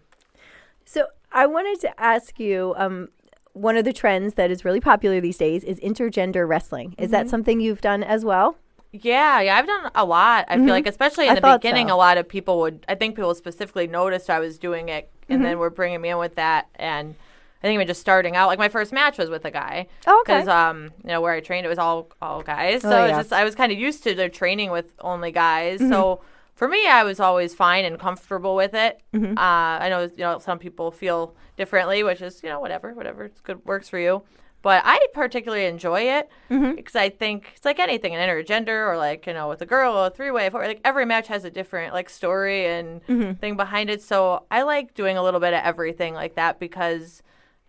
So 0.85 1.07
I 1.33 1.47
wanted 1.47 1.81
to 1.81 2.01
ask 2.01 2.39
you. 2.39 2.75
Um, 2.77 3.09
one 3.57 3.77
of 3.77 3.85
the 3.85 3.93
trends 3.93 4.35
that 4.35 4.51
is 4.51 4.65
really 4.65 4.81
popular 4.81 5.21
these 5.21 5.37
days 5.37 5.63
is 5.63 5.79
intergender 5.79 6.47
wrestling. 6.49 6.93
Is 6.99 7.05
Mm-hmm. 7.05 7.13
that 7.13 7.29
something 7.29 7.61
you've 7.61 7.81
done 7.81 8.03
as 8.03 8.25
well? 8.25 8.57
Yeah, 9.03 9.41
yeah, 9.41 9.57
I've 9.57 9.67
done 9.67 9.91
a 9.95 10.05
lot. 10.05 10.45
I 10.49 10.57
feel 10.57 10.67
like, 10.69 10.87
especially 10.87 11.27
in 11.27 11.37
I 11.37 11.41
the 11.41 11.59
beginning, 11.59 11.89
so. 11.89 11.95
a 11.95 11.97
lot 11.97 12.17
of 12.17 12.29
people 12.29 12.61
would. 12.61 12.85
I 12.89 12.95
think 12.95 13.17
people 13.17 13.35
specifically 13.35 13.89
noticed 13.89 14.31
I 14.31 14.39
was 14.39 14.57
doing 14.57 14.89
it, 14.89 15.11
and 15.29 15.45
then 15.45 15.59
were 15.59 15.71
bringing 15.71 16.01
me 16.01 16.11
in 16.11 16.19
with 16.19 16.37
that. 16.37 16.69
And 16.77 17.17
I 17.63 17.67
think 17.67 17.75
even 17.75 17.87
just 17.89 18.01
starting 18.01 18.37
out, 18.37 18.47
like 18.47 18.59
my 18.59 18.69
first 18.69 18.93
match 18.93 19.19
was 19.19 19.31
with 19.31 19.45
a 19.45 19.51
guy. 19.51 19.89
Oh, 20.07 20.21
okay. 20.21 20.41
Because 20.41 20.49
um, 20.49 20.93
you 21.03 21.09
know, 21.09 21.21
where 21.21 21.33
I 21.33 21.41
trained, 21.41 21.67
it 21.67 21.71
was 21.71 21.79
all 21.79 22.09
all 22.23 22.43
guys. 22.43 22.83
So 22.83 22.91
Oh, 22.91 23.07
yeah. 23.07 23.17
just 23.17 23.33
I 23.33 23.43
was 23.43 23.55
kind 23.55 23.73
of 23.73 23.79
used 23.79 24.05
to 24.05 24.15
the 24.15 24.29
training 24.29 24.71
with 24.71 24.93
only 25.01 25.33
guys. 25.33 25.81
Mm-hmm. 25.81 25.91
So 25.91 26.21
for 26.55 26.69
me, 26.69 26.87
I 26.87 27.03
was 27.03 27.19
always 27.19 27.53
fine 27.53 27.85
and 27.85 27.99
comfortable 27.99 28.55
with 28.55 28.75
it. 28.75 29.01
Mm-hmm. 29.13 29.37
Uh, 29.37 29.41
I 29.41 29.89
know 29.89 30.03
you 30.03 30.19
know 30.19 30.39
some 30.39 30.59
people 30.59 30.91
feel 30.93 31.35
differently, 31.57 32.05
which 32.05 32.23
is 32.23 32.43
you 32.43 32.49
know 32.49 32.61
whatever, 32.61 32.95
whatever 32.95 33.25
it's 33.25 33.41
good 33.41 33.65
works 33.65 33.89
for 33.89 33.99
you. 33.99 34.23
But 34.65 34.83
I 34.85 34.99
particularly 35.13 35.67
enjoy 35.67 36.01
it 36.19 36.29
Mm-hmm. 36.51 36.75
because 36.75 36.97
I 36.97 37.09
think 37.11 37.53
it's 37.55 37.65
like 37.65 37.79
anything, 37.79 38.15
an 38.17 38.27
intergender 38.29 38.89
or 38.89 38.97
like 38.97 39.27
you 39.29 39.33
know 39.35 39.49
with 39.49 39.61
a 39.63 39.67
girl, 39.67 39.95
a 39.97 40.11
three 40.11 40.31
way, 40.33 40.49
like 40.51 40.81
every 40.85 41.05
match 41.07 41.29
has 41.29 41.45
a 41.45 41.51
different 41.51 41.93
like 41.95 42.09
story 42.11 42.67
and 42.67 43.01
Mm-hmm. 43.07 43.35
thing 43.35 43.57
behind 43.57 43.91
it. 43.91 44.03
So 44.03 44.45
I 44.51 44.63
like 44.63 44.95
doing 44.95 45.17
a 45.17 45.23
little 45.23 45.39
bit 45.41 45.53
of 45.55 45.61
everything 45.63 46.15
like 46.15 46.35
that 46.35 46.59
because 46.59 47.23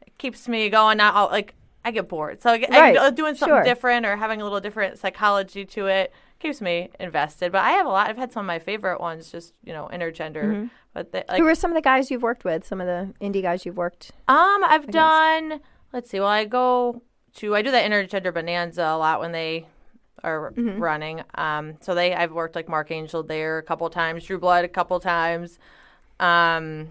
it 0.07 0.17
keeps 0.17 0.47
me 0.47 0.69
going. 0.69 0.97
Not 0.97 1.13
all, 1.13 1.27
like 1.29 1.53
I 1.83 1.91
get 1.91 2.07
bored, 2.07 2.41
so 2.41 2.49
like, 2.49 2.67
Right, 2.69 2.97
I, 2.97 3.09
doing 3.11 3.35
something 3.35 3.57
sure. 3.57 3.63
different 3.63 4.05
or 4.07 4.15
having 4.15 4.41
a 4.41 4.43
little 4.43 4.59
different 4.61 4.97
psychology 4.97 5.65
to 5.65 5.85
it 5.87 6.11
keeps 6.39 6.59
me 6.61 6.89
invested. 6.99 7.51
But 7.51 7.61
I 7.63 7.71
have 7.71 7.85
a 7.85 7.89
lot. 7.89 8.09
I've 8.09 8.17
had 8.17 8.31
some 8.31 8.41
of 8.45 8.47
my 8.47 8.57
favorite 8.59 8.99
ones, 8.99 9.31
just 9.31 9.53
you 9.63 9.71
know, 9.73 9.87
intergender. 9.93 10.69
But 10.93 11.11
they, 11.11 11.23
like, 11.27 11.39
Who 11.41 11.45
are 11.47 11.55
some 11.55 11.71
of 11.71 11.75
the 11.75 11.81
guys 11.81 12.09
you've 12.09 12.23
worked 12.23 12.43
with? 12.45 12.65
Some 12.65 12.79
of 12.81 12.87
the 12.87 13.13
indie 13.23 13.41
guys 13.41 13.65
you've 13.65 13.77
worked. 13.77 14.11
um, 14.29 14.63
I've 14.63 14.87
done. 14.87 15.59
Let's 15.95 16.09
see. 16.11 16.19
Well, 16.19 16.27
I 16.29 16.43
go 16.45 17.01
to. 17.35 17.55
I 17.55 17.61
do 17.63 17.71
that 17.71 17.89
intergender 17.89 18.33
bonanza 18.33 18.83
a 18.83 18.97
lot 18.97 19.19
when 19.21 19.31
they 19.31 19.65
are 20.23 20.51
Mm-hmm. 20.51 20.79
running. 20.81 21.23
Um, 21.35 21.75
so 21.79 21.95
they. 21.95 22.13
I've 22.13 22.33
worked 22.33 22.55
like 22.55 22.67
Mark 22.69 22.91
Angel 22.91 23.23
there 23.23 23.57
a 23.59 23.63
couple 23.63 23.89
times, 23.89 24.25
Drew 24.25 24.37
Blood 24.37 24.65
a 24.65 24.67
couple 24.67 24.99
times. 24.99 25.57
Um, 26.19 26.89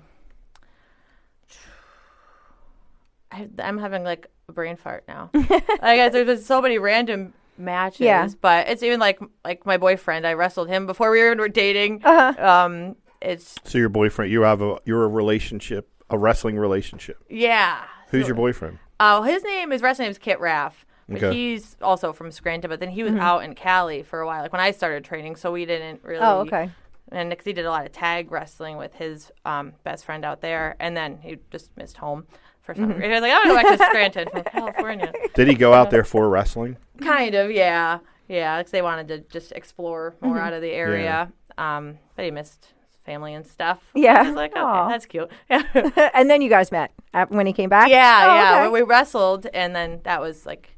I, 3.30 3.48
I'm 3.58 3.78
having 3.78 4.04
like 4.04 4.26
a 4.48 4.52
brain 4.52 4.76
fart 4.76 5.04
now. 5.08 5.30
I 5.34 5.96
guess 5.96 6.12
there's 6.12 6.26
been 6.26 6.38
so 6.42 6.60
many 6.62 6.78
random 6.78 7.32
matches, 7.58 8.00
Yeah. 8.00 8.28
but 8.40 8.68
it's 8.68 8.82
even 8.82 9.00
like 9.00 9.20
like 9.44 9.66
my 9.66 9.76
boyfriend. 9.76 10.26
I 10.26 10.34
wrestled 10.34 10.68
him 10.68 10.86
before 10.86 11.10
we 11.10 11.22
were 11.22 11.48
dating. 11.48 12.02
Uh-huh. 12.04 12.46
Um, 12.46 12.96
it's 13.20 13.56
So 13.64 13.78
your 13.78 13.88
boyfriend, 13.88 14.30
you 14.30 14.42
have 14.42 14.62
a 14.62 14.78
you're 14.84 15.04
a 15.04 15.08
relationship, 15.08 15.88
a 16.10 16.18
wrestling 16.18 16.56
relationship. 16.58 17.18
yeah. 17.28 17.82
Who's 18.10 18.28
your 18.28 18.36
boyfriend? 18.36 18.78
Oh, 19.00 19.22
his 19.22 19.42
name, 19.44 19.70
his 19.70 19.82
wrestling 19.82 20.06
name 20.06 20.10
is 20.12 20.18
Kit 20.18 20.40
Raff. 20.40 20.86
But 21.08 21.22
Okay. 21.22 21.34
he's 21.34 21.76
also 21.82 22.12
from 22.12 22.30
Scranton, 22.30 22.68
but 22.70 22.80
then 22.80 22.88
he 22.88 23.02
was 23.02 23.12
Mm-hmm. 23.12 23.20
out 23.20 23.44
in 23.44 23.54
Cali 23.54 24.02
for 24.02 24.20
a 24.20 24.26
while, 24.26 24.42
like 24.42 24.52
when 24.52 24.60
I 24.62 24.70
started 24.70 25.04
training. 25.04 25.36
So 25.36 25.52
we 25.52 25.66
didn't 25.66 26.02
really. 26.02 26.24
Oh, 26.24 26.40
okay. 26.40 26.70
And 27.12 27.28
because 27.30 27.44
he 27.44 27.52
did 27.52 27.66
a 27.66 27.70
lot 27.70 27.84
of 27.84 27.92
tag 27.92 28.30
wrestling 28.32 28.78
with 28.78 28.94
his 28.94 29.30
um, 29.44 29.72
best 29.84 30.04
friend 30.06 30.24
out 30.24 30.40
there, 30.40 30.74
and 30.80 30.96
then 30.96 31.18
he 31.18 31.36
just 31.50 31.76
missed 31.76 31.98
home 31.98 32.24
for 32.62 32.74
some 32.74 32.84
Mm-hmm. 32.84 32.92
reason. 33.00 33.10
He 33.10 33.14
was 33.14 33.22
like, 33.22 33.32
"I'm 33.32 33.42
gonna 33.42 33.62
go 33.62 33.68
back 33.70 33.78
to 33.78 33.84
Scranton 33.84 34.28
from 34.30 34.44
California." 34.52 35.12
Did 35.34 35.48
he 35.48 35.54
go 35.54 35.74
out 35.74 35.90
there 35.90 36.04
for 36.04 36.28
wrestling? 36.28 36.76
kind 37.02 37.34
of, 37.34 37.50
yeah, 37.50 37.98
yeah. 38.28 38.58
Because 38.58 38.72
they 38.72 38.82
wanted 38.82 39.08
to 39.08 39.18
just 39.30 39.52
explore 39.52 40.14
more 40.22 40.36
Mm-hmm. 40.36 40.46
out 40.46 40.52
of 40.54 40.62
the 40.62 40.70
area, 40.70 41.30
um, 41.58 41.98
but 42.16 42.24
he 42.24 42.30
missed 42.30 42.68
his 42.68 42.73
family 43.04 43.34
and 43.34 43.46
stuff. 43.46 43.80
Yeah. 43.94 44.20
I 44.20 44.26
was 44.26 44.34
like, 44.34 44.52
okay, 44.52 44.60
Aw. 44.60 44.88
that's 44.88 45.06
cute. 45.06 45.30
and 45.48 46.30
then 46.30 46.40
you 46.42 46.48
guys 46.48 46.72
met 46.72 46.92
when 47.28 47.46
he 47.46 47.52
came 47.52 47.68
back. 47.68 47.88
Yeah, 47.90 48.20
Oh, 48.28 48.34
yeah. 48.34 48.60
okay. 48.62 48.68
We, 48.72 48.82
we 48.82 48.88
wrestled, 48.88 49.46
and 49.52 49.74
then 49.76 50.00
that 50.04 50.20
was 50.20 50.46
like 50.46 50.70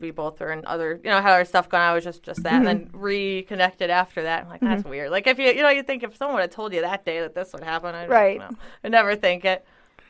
we 0.00 0.10
both 0.12 0.38
were 0.38 0.52
in 0.52 0.64
other, 0.64 1.00
you 1.02 1.10
know, 1.10 1.20
had 1.20 1.32
our 1.32 1.44
stuff 1.44 1.68
going. 1.68 1.82
I 1.82 1.92
was 1.92 2.04
just 2.04 2.22
just 2.22 2.42
that, 2.44 2.54
and 2.54 2.66
then 2.66 2.86
Mm-hmm. 2.86 2.98
reconnected 2.98 3.90
after 3.90 4.22
that. 4.22 4.44
I'm 4.44 4.48
like, 4.48 4.60
that's 4.60 4.84
weird. 4.84 5.10
Like 5.10 5.26
if 5.26 5.38
you, 5.38 5.46
you 5.46 5.62
know, 5.62 5.70
you 5.70 5.82
think 5.82 6.02
if 6.04 6.16
someone 6.16 6.40
had 6.40 6.50
told 6.52 6.72
you 6.72 6.80
that 6.82 7.04
day 7.04 7.20
that 7.20 7.34
this 7.34 7.52
would 7.52 7.64
happen, 7.64 7.94
I 7.94 8.06
Right. 8.06 8.40
I 8.84 8.88
never 8.88 9.16
think 9.16 9.44
it, 9.44 9.64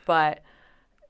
but 0.05 0.41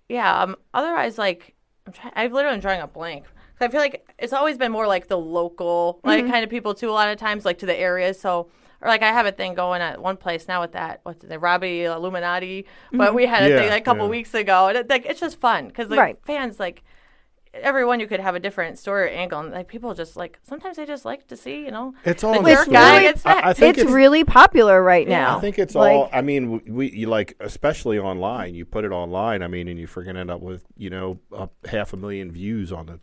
yeah. 0.07 0.41
Um. 0.43 0.55
Otherwise, 0.73 1.17
like 1.17 1.53
I'm 1.85 1.93
trying. 1.93 2.13
I'm 2.15 2.31
literally 2.31 2.59
drawing 2.59 2.81
a 2.81 2.87
blank. 2.87 3.25
I 3.61 3.67
feel 3.67 3.81
like 3.81 4.09
it's 4.17 4.31
always 4.31 4.57
been 4.57 4.71
more 4.71 4.87
like 4.87 5.07
the 5.07 5.17
local, 5.17 5.99
like 6.05 6.23
Mm-hmm. 6.23 6.31
kind 6.31 6.43
of 6.45 6.49
people 6.49 6.73
too. 6.73 6.89
A 6.89 6.91
lot 6.93 7.09
of 7.09 7.17
times, 7.17 7.43
like 7.45 7.59
to 7.59 7.65
the 7.65 7.77
area. 7.77 8.13
So. 8.13 8.49
Or 8.81 8.87
like 8.87 9.01
I 9.01 9.11
have 9.11 9.25
a 9.25 9.31
thing 9.31 9.55
going 9.55 9.81
at 9.81 10.01
one 10.01 10.17
place 10.17 10.47
now 10.47 10.61
with 10.61 10.71
that 10.73 11.01
what's 11.03 11.23
the 11.25 11.37
Robbie 11.39 11.83
Illuminati, 11.83 12.65
but 12.91 13.07
mm-hmm. 13.07 13.15
we 13.15 13.25
had 13.25 13.43
a 13.43 13.49
Yeah, 13.49 13.59
thing 13.59 13.69
like 13.69 13.81
a 13.81 13.85
couple 13.85 14.05
yeah. 14.05 14.09
weeks 14.11 14.33
ago, 14.33 14.67
and 14.69 14.77
it, 14.77 14.89
like 14.89 15.05
it's 15.05 15.19
just 15.19 15.39
fun 15.39 15.67
because 15.67 15.89
like 15.89 15.99
Right. 15.99 16.17
fans 16.23 16.59
like 16.59 16.83
everyone 17.53 17.99
you 17.99 18.05
could 18.07 18.19
have 18.19 18.35
a 18.35 18.39
different 18.39 18.77
story 18.77 19.05
or 19.05 19.09
angle, 19.09 19.39
and 19.39 19.51
like 19.51 19.67
people 19.67 19.93
just 19.93 20.15
like 20.15 20.39
sometimes 20.43 20.77
they 20.77 20.85
just 20.85 21.03
like 21.03 21.27
to 21.27 21.35
see 21.35 21.65
you 21.65 21.71
know 21.71 21.93
It's 22.05 22.23
all 22.23 22.41
the 22.43 22.51
in 22.51 22.71
guy 22.71 22.99
story. 22.99 23.01
gets 23.01 23.25
I- 23.25 23.49
I 23.49 23.53
think 23.53 23.77
it's, 23.77 23.91
really 23.91 24.23
popular 24.23 24.81
right 24.83 25.07
now. 25.07 25.37
I 25.37 25.41
think 25.41 25.57
it's 25.59 25.75
Like, 25.75 25.91
all. 25.91 26.09
I 26.13 26.21
mean, 26.21 26.51
we, 26.51 26.71
we 26.71 26.91
you 26.91 27.07
like 27.07 27.35
especially 27.39 27.97
online. 27.99 28.55
You 28.55 28.65
put 28.65 28.85
it 28.85 28.91
online. 28.91 29.41
I 29.41 29.47
mean, 29.47 29.67
and 29.67 29.79
you 29.79 29.87
freaking 29.87 30.15
end 30.15 30.29
up 30.31 30.41
with 30.41 30.63
you 30.77 30.89
know 30.89 31.19
a 31.31 31.49
half 31.67 31.91
a 31.93 31.97
million 31.97 32.31
views 32.31 32.71
on 32.71 32.85
the 32.85 32.99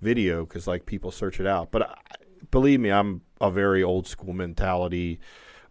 video 0.00 0.44
because 0.44 0.66
like 0.66 0.84
people 0.86 1.10
search 1.10 1.40
it 1.40 1.46
out. 1.46 1.70
But 1.70 1.82
I, 1.90 1.94
believe 2.50 2.80
me, 2.80 2.90
I'm 2.90 3.22
a 3.40 3.50
very 3.50 3.82
old 3.82 4.06
school 4.06 4.32
mentality. 4.32 5.18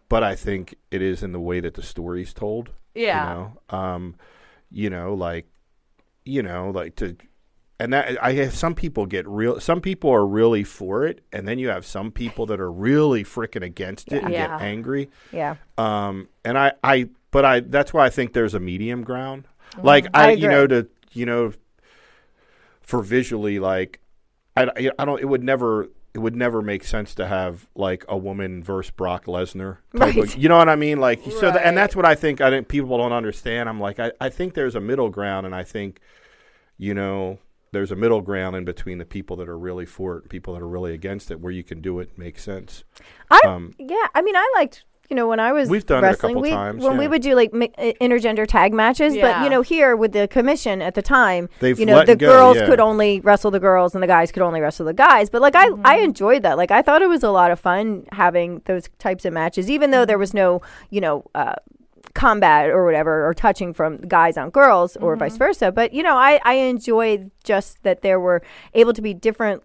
But 0.08 0.24
I 0.24 0.36
think 0.36 0.76
it 0.92 1.02
is 1.02 1.24
in 1.24 1.32
the 1.32 1.40
way 1.40 1.60
that 1.62 1.74
the 1.74 1.82
story's 1.82 2.32
told. 2.34 2.70
Yeah. 2.94 3.28
You 3.28 3.34
know, 3.36 3.78
um, 3.78 4.16
you 4.72 4.90
know, 4.92 5.16
like, 5.16 5.48
you 6.24 6.44
know, 6.44 6.70
like 6.70 6.96
to. 6.98 7.16
And 7.80 7.92
that 7.92 8.24
I 8.24 8.34
have 8.34 8.54
some 8.54 8.74
people 8.76 9.06
get 9.06 9.28
real. 9.28 9.60
Some 9.60 9.82
people 9.82 10.10
are 10.12 10.26
really 10.26 10.64
for 10.64 11.06
it, 11.06 11.26
and 11.34 11.46
then 11.48 11.60
you 11.60 11.68
have 11.70 11.86
some 11.86 12.10
people 12.12 12.46
that 12.46 12.60
are 12.62 12.72
really 12.72 13.24
freaking 13.24 13.64
against 13.64 14.14
it 14.14 14.24
and 14.24 14.32
Yeah. 14.32 14.48
get 14.48 14.62
angry. 14.62 15.10
yeah. 15.34 15.56
Um, 15.78 16.30
and 16.46 16.58
I, 16.58 16.72
I, 16.84 17.10
but 17.32 17.44
I, 17.44 17.60
that's 17.62 17.92
why 17.94 18.06
I 18.06 18.10
think 18.10 18.32
there's 18.32 18.54
a 18.54 18.60
medium 18.62 19.04
ground. 19.04 19.48
Like 19.82 20.06
I, 20.14 20.30
I 20.30 20.32
you 20.34 20.48
know, 20.48 20.68
to 20.68 20.88
you 21.12 21.26
know, 21.26 21.52
for 22.82 23.02
visually, 23.02 23.60
like 23.60 24.00
I, 24.56 24.92
I 24.98 25.04
don't. 25.06 25.20
It 25.20 25.26
would 25.26 25.44
never. 25.44 25.90
It 26.16 26.20
would 26.20 26.36
never 26.36 26.62
make 26.62 26.86
sense 26.86 27.14
to 27.16 27.28
have 27.28 27.68
like 27.76 28.06
a 28.08 28.16
woman 28.18 28.64
versus 28.64 28.90
Brock 28.92 29.26
Lesnar. 29.26 29.78
type 29.98 30.10
of- 30.12 30.16
Right. 30.24 30.38
you 30.38 30.48
know 30.48 30.58
what 30.58 30.70
I 30.70 30.78
mean? 30.78 31.00
Like 31.00 31.22
so, 31.30 31.52
the, 31.52 31.64
and 31.66 31.78
that's 31.78 31.94
what 31.96 32.06
I 32.06 32.16
think. 32.16 32.40
I 32.40 32.50
think 32.50 32.70
people 32.70 32.98
don't 32.98 33.12
understand. 33.12 33.68
I'm 33.68 33.80
like, 33.82 34.00
I, 34.00 34.14
I 34.22 34.30
think 34.30 34.54
there's 34.54 34.76
a 34.76 34.80
middle 34.80 35.10
ground, 35.10 35.46
and 35.46 35.54
I 35.54 35.64
think, 35.64 36.00
you 36.78 36.94
know, 36.94 37.40
there's 37.74 37.92
a 37.92 37.96
middle 37.98 38.22
ground 38.22 38.56
in 38.56 38.64
between 38.64 38.98
the 38.98 39.06
people 39.06 39.36
that 39.36 39.50
are 39.50 39.58
really 39.60 39.86
for 39.86 40.16
it 40.18 40.22
and 40.24 40.30
people 40.30 40.54
that 40.54 40.62
are 40.62 40.68
really 40.68 40.94
against 40.94 41.30
it, 41.32 41.42
where 41.42 41.52
you 41.52 41.64
can 41.64 41.82
do 41.82 42.00
it 42.00 42.18
make 42.18 42.40
sense. 42.40 42.86
I 43.30 43.42
Um, 43.46 43.74
yeah, 43.78 44.08
I 44.16 44.22
mean, 44.22 44.38
I 44.38 44.54
liked 44.56 44.86
you 45.10 45.16
know 45.16 45.28
when 45.28 45.40
I 45.40 45.52
was 45.52 45.70
We've 45.70 45.86
done 45.86 46.04
it 46.04 46.08
a 46.08 46.10
wrestling, 46.12 46.36
couple 46.36 46.42
we, 46.42 46.50
times, 46.50 46.84
when 46.84 46.98
we 46.98 47.08
would 47.08 47.22
do 47.22 47.36
like 47.36 47.54
mi- 47.54 47.72
intergender 48.02 48.48
tag 48.48 48.74
matches. 48.74 49.16
But 49.16 49.44
you 49.44 49.50
know, 49.50 49.62
here 49.62 49.96
with 49.96 50.14
the 50.14 50.28
commission 50.28 50.82
at 50.82 50.96
the 50.96 51.02
time, 51.02 51.50
They've 51.60 51.80
you 51.80 51.86
know, 51.86 51.96
let 51.96 52.08
the 52.08 52.16
go, 52.16 52.28
girls 52.28 52.58
yeah. 52.58 52.66
could 52.66 52.80
only 52.80 53.20
wrestle 53.22 53.52
the 53.52 53.60
girls 53.60 53.94
and 53.94 54.04
the 54.04 54.08
guys 54.08 54.32
could 54.32 54.44
only 54.44 54.62
wrestle 54.62 54.86
the 54.86 54.94
guys. 54.94 55.30
But 55.30 55.42
like 55.42 55.56
I, 55.56 55.70
I 55.84 55.98
enjoyed 55.98 56.44
that. 56.44 56.58
Like 56.58 56.72
I 56.72 56.82
thought 56.82 57.02
it 57.02 57.10
was 57.10 57.24
a 57.24 57.32
lot 57.32 57.52
of 57.52 57.60
fun 57.60 58.06
having 58.12 58.62
those 58.66 58.90
types 59.00 59.26
of 59.26 59.34
matches, 59.34 59.70
even 59.70 59.92
though 59.92 60.06
there 60.06 60.18
was 60.18 60.34
no, 60.34 60.62
you 60.90 61.02
know. 61.02 61.26
Uh, 61.36 61.56
combat 62.14 62.70
or 62.70 62.86
whatever 62.86 63.28
or 63.28 63.34
touching 63.34 63.74
from 63.74 63.98
guys 64.08 64.38
on 64.38 64.50
girls 64.50 64.96
or 64.98 65.18
vice 65.18 65.36
versa. 65.36 65.70
But 65.70 65.94
you 65.94 66.02
know, 66.02 66.16
I 66.16 66.40
I 66.46 66.54
enjoyed 66.54 67.30
just 67.44 67.84
that 67.84 68.04
there 68.04 68.22
were 68.22 68.42
able 68.74 68.94
to 68.94 69.02
be 69.02 69.14
different 69.14 69.62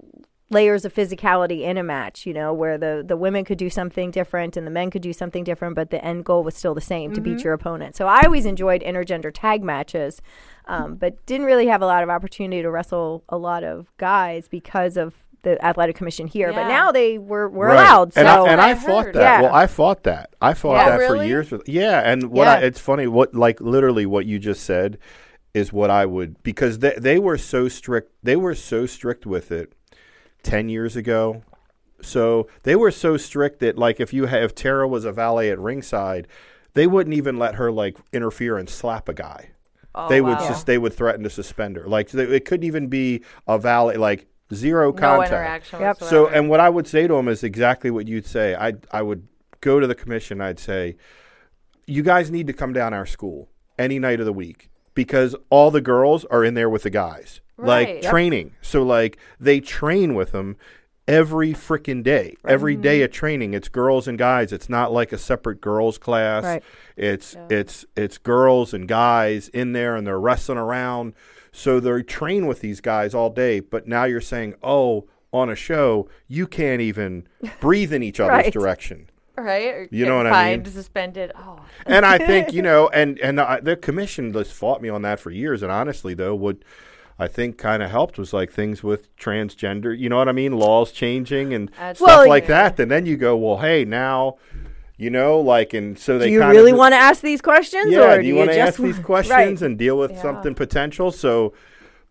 layers 0.50 0.84
of 0.84 0.92
physicality 0.92 1.60
in 1.62 1.76
a 1.78 1.82
match, 1.82 2.26
you 2.26 2.34
know, 2.34 2.52
where 2.52 2.76
the 2.76 3.04
the 3.06 3.16
women 3.16 3.44
could 3.44 3.56
do 3.58 3.70
something 3.70 4.10
different 4.10 4.56
and 4.56 4.66
the 4.66 4.70
men 4.70 4.90
could 4.90 5.02
do 5.02 5.12
something 5.12 5.44
different, 5.44 5.76
but 5.76 5.90
the 5.90 6.04
end 6.04 6.24
goal 6.24 6.42
was 6.42 6.54
still 6.56 6.74
the 6.74 6.80
same 6.80 7.12
to 7.14 7.20
beat 7.20 7.44
your 7.44 7.52
opponent. 7.54 7.96
So 7.96 8.06
I 8.06 8.22
always 8.24 8.44
enjoyed 8.46 8.82
intergender 8.82 9.30
tag 9.32 9.62
matches, 9.62 10.20
um, 10.66 10.96
but 10.96 11.24
didn't 11.26 11.46
really 11.46 11.66
have 11.68 11.82
a 11.82 11.86
lot 11.86 12.02
of 12.02 12.10
opportunity 12.10 12.62
to 12.62 12.70
wrestle 12.70 13.22
a 13.28 13.38
lot 13.38 13.62
of 13.64 13.90
guys 13.96 14.48
because 14.48 14.96
of 14.96 15.14
the 15.42 15.64
athletic 15.64 15.96
commission 15.96 16.26
here. 16.26 16.52
But 16.52 16.68
now 16.68 16.92
they 16.92 17.16
were 17.16 17.48
were 17.48 17.68
Right. 17.68 17.74
allowed. 17.76 18.12
So 18.14 18.20
and 18.20 18.28
I, 18.28 18.46
and 18.52 18.60
I 18.60 18.70
I 18.70 18.74
fought 18.74 19.12
that. 19.14 19.14
Yeah. 19.14 19.40
Well, 19.42 19.54
I 19.54 19.66
fought 19.66 20.02
that. 20.02 20.34
I 20.42 20.52
fought 20.54 20.74
Yeah. 20.84 20.98
that 20.98 21.06
for 21.08 21.24
years. 21.24 21.50
With, 21.50 21.68
yeah, 21.68 22.00
and 22.04 22.24
what 22.30 22.48
I, 22.48 22.58
it's 22.58 22.80
funny. 22.80 23.06
What 23.06 23.34
like 23.34 23.60
literally 23.60 24.04
what 24.04 24.26
you 24.26 24.38
just 24.38 24.64
said 24.64 24.98
is 25.54 25.72
what 25.72 25.90
I 25.90 26.06
would 26.06 26.42
because 26.42 26.80
they 26.80 26.94
they 26.98 27.18
were 27.18 27.38
so 27.38 27.68
strict. 27.68 28.12
They 28.22 28.36
were 28.36 28.54
so 28.54 28.84
strict 28.86 29.24
with 29.26 29.50
it 29.50 29.72
ten 30.42 30.68
years 30.68 30.96
ago. 30.96 31.42
So 32.02 32.48
they 32.62 32.76
were 32.76 32.90
so 32.90 33.16
strict 33.16 33.60
that 33.60 33.76
like 33.76 34.00
if 34.00 34.12
you 34.12 34.26
have 34.26 34.42
if 34.42 34.54
Tara 34.54 34.88
was 34.88 35.04
a 35.04 35.12
valet 35.12 35.50
at 35.50 35.58
ringside, 35.58 36.28
they 36.74 36.86
wouldn't 36.86 37.14
even 37.14 37.38
let 37.38 37.56
her 37.56 37.70
like 37.70 37.98
interfere 38.12 38.56
and 38.56 38.68
slap 38.68 39.08
a 39.08 39.14
guy. 39.14 39.50
Oh, 39.94 40.08
they 40.08 40.20
would 40.20 40.38
wow. 40.38 40.48
just 40.48 40.66
they 40.66 40.78
would 40.78 40.94
threaten 40.94 41.24
to 41.24 41.30
suspend 41.30 41.76
her. 41.76 41.86
Like 41.86 42.10
they, 42.10 42.24
it 42.24 42.44
couldn't 42.44 42.66
even 42.66 42.88
be 42.88 43.22
a 43.46 43.58
valet 43.58 43.96
like 43.96 44.26
zero 44.54 44.92
no 44.92 44.98
contact. 44.98 45.32
interaction 45.32 45.80
Yep. 45.80 46.02
So, 46.02 46.28
and 46.28 46.48
what 46.48 46.60
I 46.60 46.68
would 46.68 46.86
say 46.86 47.06
to 47.06 47.14
them 47.14 47.28
is 47.28 47.42
exactly 47.42 47.90
what 47.90 48.08
you'd 48.08 48.26
say. 48.26 48.54
I 48.54 48.74
I 48.90 49.02
would 49.02 49.26
go 49.60 49.80
to 49.80 49.86
the 49.86 49.94
commission. 49.94 50.40
I'd 50.40 50.58
say, 50.58 50.96
you 51.86 52.02
guys 52.02 52.30
need 52.30 52.46
to 52.46 52.52
come 52.52 52.72
down 52.72 52.94
our 52.94 53.06
school 53.06 53.50
any 53.78 53.98
night 53.98 54.20
of 54.20 54.26
the 54.26 54.32
week 54.32 54.70
because 54.94 55.34
all 55.50 55.70
the 55.70 55.80
girls 55.80 56.24
are 56.26 56.44
in 56.44 56.54
there 56.54 56.68
with 56.70 56.84
the 56.84 56.90
guys, 56.90 57.40
like 57.62 57.86
Right. 57.88 58.02
Yep. 58.02 58.10
training. 58.10 58.52
So, 58.62 58.82
like 58.82 59.18
they 59.38 59.60
train 59.60 60.14
with 60.14 60.32
them 60.32 60.56
every 61.08 61.52
freaking 61.52 62.02
day. 62.02 62.36
Every 62.46 62.74
Mm-hmm. 62.74 62.82
day 62.82 63.02
of 63.02 63.10
training, 63.10 63.54
it's 63.54 63.68
girls 63.68 64.06
and 64.06 64.16
guys. 64.18 64.52
It's 64.52 64.68
not 64.68 64.92
like 64.92 65.12
a 65.12 65.18
separate 65.18 65.60
girls 65.60 65.98
class. 65.98 66.44
Right. 66.44 66.62
It's 66.96 67.36
it's 67.48 67.84
it's 67.96 68.18
girls 68.18 68.72
and 68.74 68.86
guys 68.86 69.48
in 69.48 69.72
there, 69.72 69.96
and 69.96 70.06
they're 70.06 70.20
wrestling 70.20 70.58
around. 70.58 71.14
So 71.52 71.80
they 71.80 72.02
train 72.02 72.46
with 72.46 72.60
these 72.60 72.80
guys 72.80 73.12
all 73.14 73.30
day. 73.30 73.58
But 73.60 73.88
now 73.88 74.04
you're 74.04 74.20
saying, 74.20 74.54
oh, 74.62 75.08
on 75.32 75.50
a 75.50 75.56
show, 75.56 76.08
you 76.28 76.46
can't 76.46 76.80
even 76.80 77.26
breathe 77.60 77.92
in 77.92 78.02
each 78.02 78.20
other's 78.20 78.44
Right. 78.44 78.52
direction. 78.52 79.08
right? 79.36 79.66
Or 79.74 79.88
You 79.90 80.06
know 80.06 80.18
what 80.18 80.26
I 80.26 80.56
mean? 80.56 80.64
Suspended. 80.66 81.32
Oh, 81.36 81.58
And 81.86 82.04
I 82.06 82.18
think 82.18 82.52
you 82.52 82.62
know, 82.68 82.88
and 82.88 83.18
and 83.20 83.40
uh, 83.40 83.58
the 83.62 83.74
commission 83.74 84.32
just 84.32 84.52
fought 84.52 84.80
me 84.82 84.88
on 84.90 85.02
that 85.02 85.18
for 85.18 85.30
years. 85.30 85.62
And 85.62 85.72
honestly, 85.72 86.14
though, 86.14 86.34
what 86.36 86.58
I 87.20 87.28
think 87.28 87.58
kind 87.58 87.82
of 87.82 87.90
helped 87.90 88.16
was 88.18 88.32
like 88.32 88.50
things 88.50 88.82
with 88.82 89.14
transgender. 89.16 89.96
You 89.96 90.08
know 90.08 90.16
what 90.16 90.28
I 90.28 90.32
mean? 90.32 90.56
Laws 90.56 90.90
changing 90.90 91.52
and 91.54 91.70
stuff 91.94 92.26
like 92.26 92.46
that. 92.46 92.80
And 92.80 92.90
then 92.90 93.04
you 93.06 93.16
go, 93.16 93.36
well, 93.36 93.58
hey, 93.58 93.84
now. 93.84 94.38
You 94.96 95.08
know, 95.08 95.40
like, 95.40 95.72
and 95.72 95.98
so 95.98 96.18
they 96.18 96.26
do 96.26 96.32
you 96.32 96.44
really 96.44 96.74
want 96.74 96.92
to 96.92 96.98
ask 96.98 97.22
these 97.22 97.40
questions, 97.40 97.90
yeah, 97.90 98.00
or 98.12 98.20
do 98.20 98.26
you, 98.26 98.34
you 98.34 98.38
want 98.38 98.50
to 98.50 98.58
ask 98.58 98.78
these 98.78 98.96
Right. 98.96 99.02
questions 99.02 99.62
and 99.62 99.78
deal 99.78 99.96
with 99.96 100.10
Yeah. 100.10 100.20
something 100.20 100.54
potential? 100.54 101.10
So, 101.10 101.54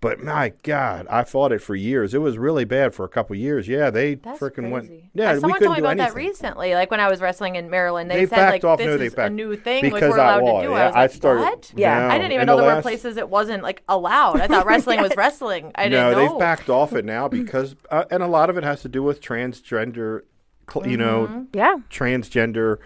but 0.02 0.24
my 0.24 0.54
God, 0.64 1.08
I 1.10 1.24
fought 1.26 1.52
it 1.52 1.62
for 1.62 1.76
years. 1.76 2.14
It 2.14 2.20
was 2.20 2.38
really 2.38 2.64
bad 2.64 2.94
for 2.94 3.04
a 3.04 3.10
couple 3.10 3.36
years. 3.36 3.68
Yeah, 3.68 3.90
they 3.90 4.16
freaking 4.16 4.70
went. 4.72 4.90
Yeah, 5.14 5.34
we 5.34 5.40
someone 5.42 5.60
couldn't 5.60 5.66
told 5.68 5.78
me 5.78 5.82
do 5.82 5.86
about 5.88 5.98
that 5.98 6.16
recently. 6.16 6.74
Like 6.74 6.90
when 6.90 7.02
I 7.02 7.10
was 7.10 7.20
wrestling 7.20 7.56
in 7.56 7.70
Maryland, 7.70 8.10
they 8.10 8.16
They 8.18 8.26
said 8.28 8.36
backed 8.38 8.52
like 8.52 8.64
off. 8.64 8.78
this 8.78 8.88
No, 8.88 8.98
they 8.98 9.08
is 9.08 9.14
a 9.14 9.16
backed- 9.18 9.34
new 9.34 9.56
thing. 9.58 9.84
Like 9.84 9.94
because 9.96 10.12
we're 10.12 10.18
allowed 10.18 10.44
I, 10.44 10.62
to 10.62 10.68
do. 10.68 10.74
yeah, 10.74 10.78
I 10.80 10.86
was 10.88 10.96
like, 10.96 11.12
started. 11.12 11.42
what? 11.42 11.74
Yeah. 11.76 12.00
no, 12.00 12.08
I 12.08 12.18
didn't 12.18 12.32
even 12.32 12.42
in 12.42 12.48
know 12.48 12.56
the 12.56 12.62
there 12.62 12.70
were 12.70 12.76
last- 12.76 12.84
places 12.84 13.18
it 13.18 13.30
wasn't 13.30 13.62
like 13.64 13.84
allowed. 13.90 14.40
I 14.40 14.48
thought 14.48 14.66
wrestling 14.68 15.02
was 15.02 15.12
wrestling. 15.18 15.72
I 15.76 15.90
no, 15.90 16.12
didn't 16.12 16.12
know. 16.26 16.30
they've 16.32 16.40
backed 16.40 16.70
off 16.70 16.94
it 16.94 17.04
now 17.04 17.28
because, 17.40 17.76
uh, 17.92 18.06
and 18.10 18.24
a 18.24 18.28
lot 18.28 18.50
of 18.50 18.58
it 18.58 18.64
has 18.64 18.82
to 18.84 18.90
do 18.90 19.04
with 19.04 19.22
transgender. 19.22 20.22
Cl- 20.72 20.88
You 20.88 20.98
know, 20.98 21.28
Mm-hmm. 21.28 21.44
Yeah. 21.58 21.76
transgender 21.90 22.78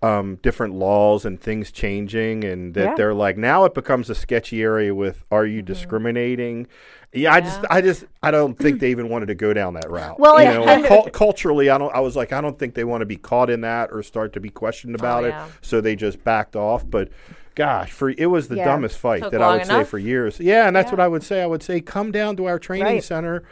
um, 0.00 0.36
different 0.42 0.74
laws 0.74 1.24
and 1.24 1.40
things 1.40 1.72
changing 1.72 2.44
and 2.44 2.74
that 2.74 2.84
Yeah. 2.84 2.94
they're 2.94 3.14
like 3.14 3.36
now 3.36 3.64
it 3.64 3.74
becomes 3.74 4.08
a 4.08 4.14
sketchy 4.14 4.62
area 4.62 4.94
with 4.94 5.24
are 5.30 5.44
you 5.44 5.60
discriminating 5.62 6.68
yeah, 7.10 7.32
I 7.32 7.40
just, 7.40 7.60
I 7.70 7.80
just, 7.80 8.04
I 8.22 8.30
don't 8.30 8.52
think 8.58 8.80
they 8.80 8.90
even 8.90 9.08
wanted 9.08 9.26
to 9.28 9.34
go 9.34 9.54
down 9.54 9.72
that 9.72 9.88
route. 9.90 10.20
Well, 10.20 10.38
you 10.42 10.50
it- 10.50 10.66
know, 10.82 10.86
cul- 10.86 11.08
culturally, 11.10 11.70
I 11.70 11.78
don't. 11.78 11.92
I 11.94 12.00
was 12.00 12.14
like, 12.16 12.34
I 12.34 12.42
don't 12.42 12.58
think 12.58 12.74
they 12.74 12.84
want 12.84 13.00
to 13.00 13.06
be 13.06 13.16
caught 13.16 13.48
in 13.48 13.62
that 13.62 13.88
or 13.90 14.02
start 14.02 14.34
to 14.34 14.40
be 14.40 14.50
questioned 14.50 14.94
about 14.94 15.24
it. 15.24 15.28
yeah. 15.28 15.48
So 15.62 15.80
they 15.80 15.96
just 15.96 16.22
backed 16.22 16.54
off. 16.54 16.84
But, 16.88 17.08
gosh, 17.54 17.92
for 17.92 18.10
it 18.10 18.26
was 18.26 18.48
the 18.48 18.56
Yeah. 18.56 18.66
dumbest 18.66 18.98
fight 18.98 19.22
Took 19.22 19.32
that 19.32 19.40
I 19.40 19.56
would 19.56 19.64
say 19.64 19.84
for 19.84 19.98
years. 19.98 20.38
Yeah, 20.38 20.66
and 20.66 20.76
that's 20.76 20.88
Yeah. 20.88 20.96
what 20.96 21.00
I 21.00 21.08
would 21.08 21.22
say. 21.22 21.40
I 21.42 21.46
would 21.46 21.62
say, 21.62 21.80
come 21.80 22.12
down 22.12 22.36
to 22.36 22.44
our 22.44 22.58
training 22.58 22.84
Right. 22.86 23.02
center. 23.02 23.42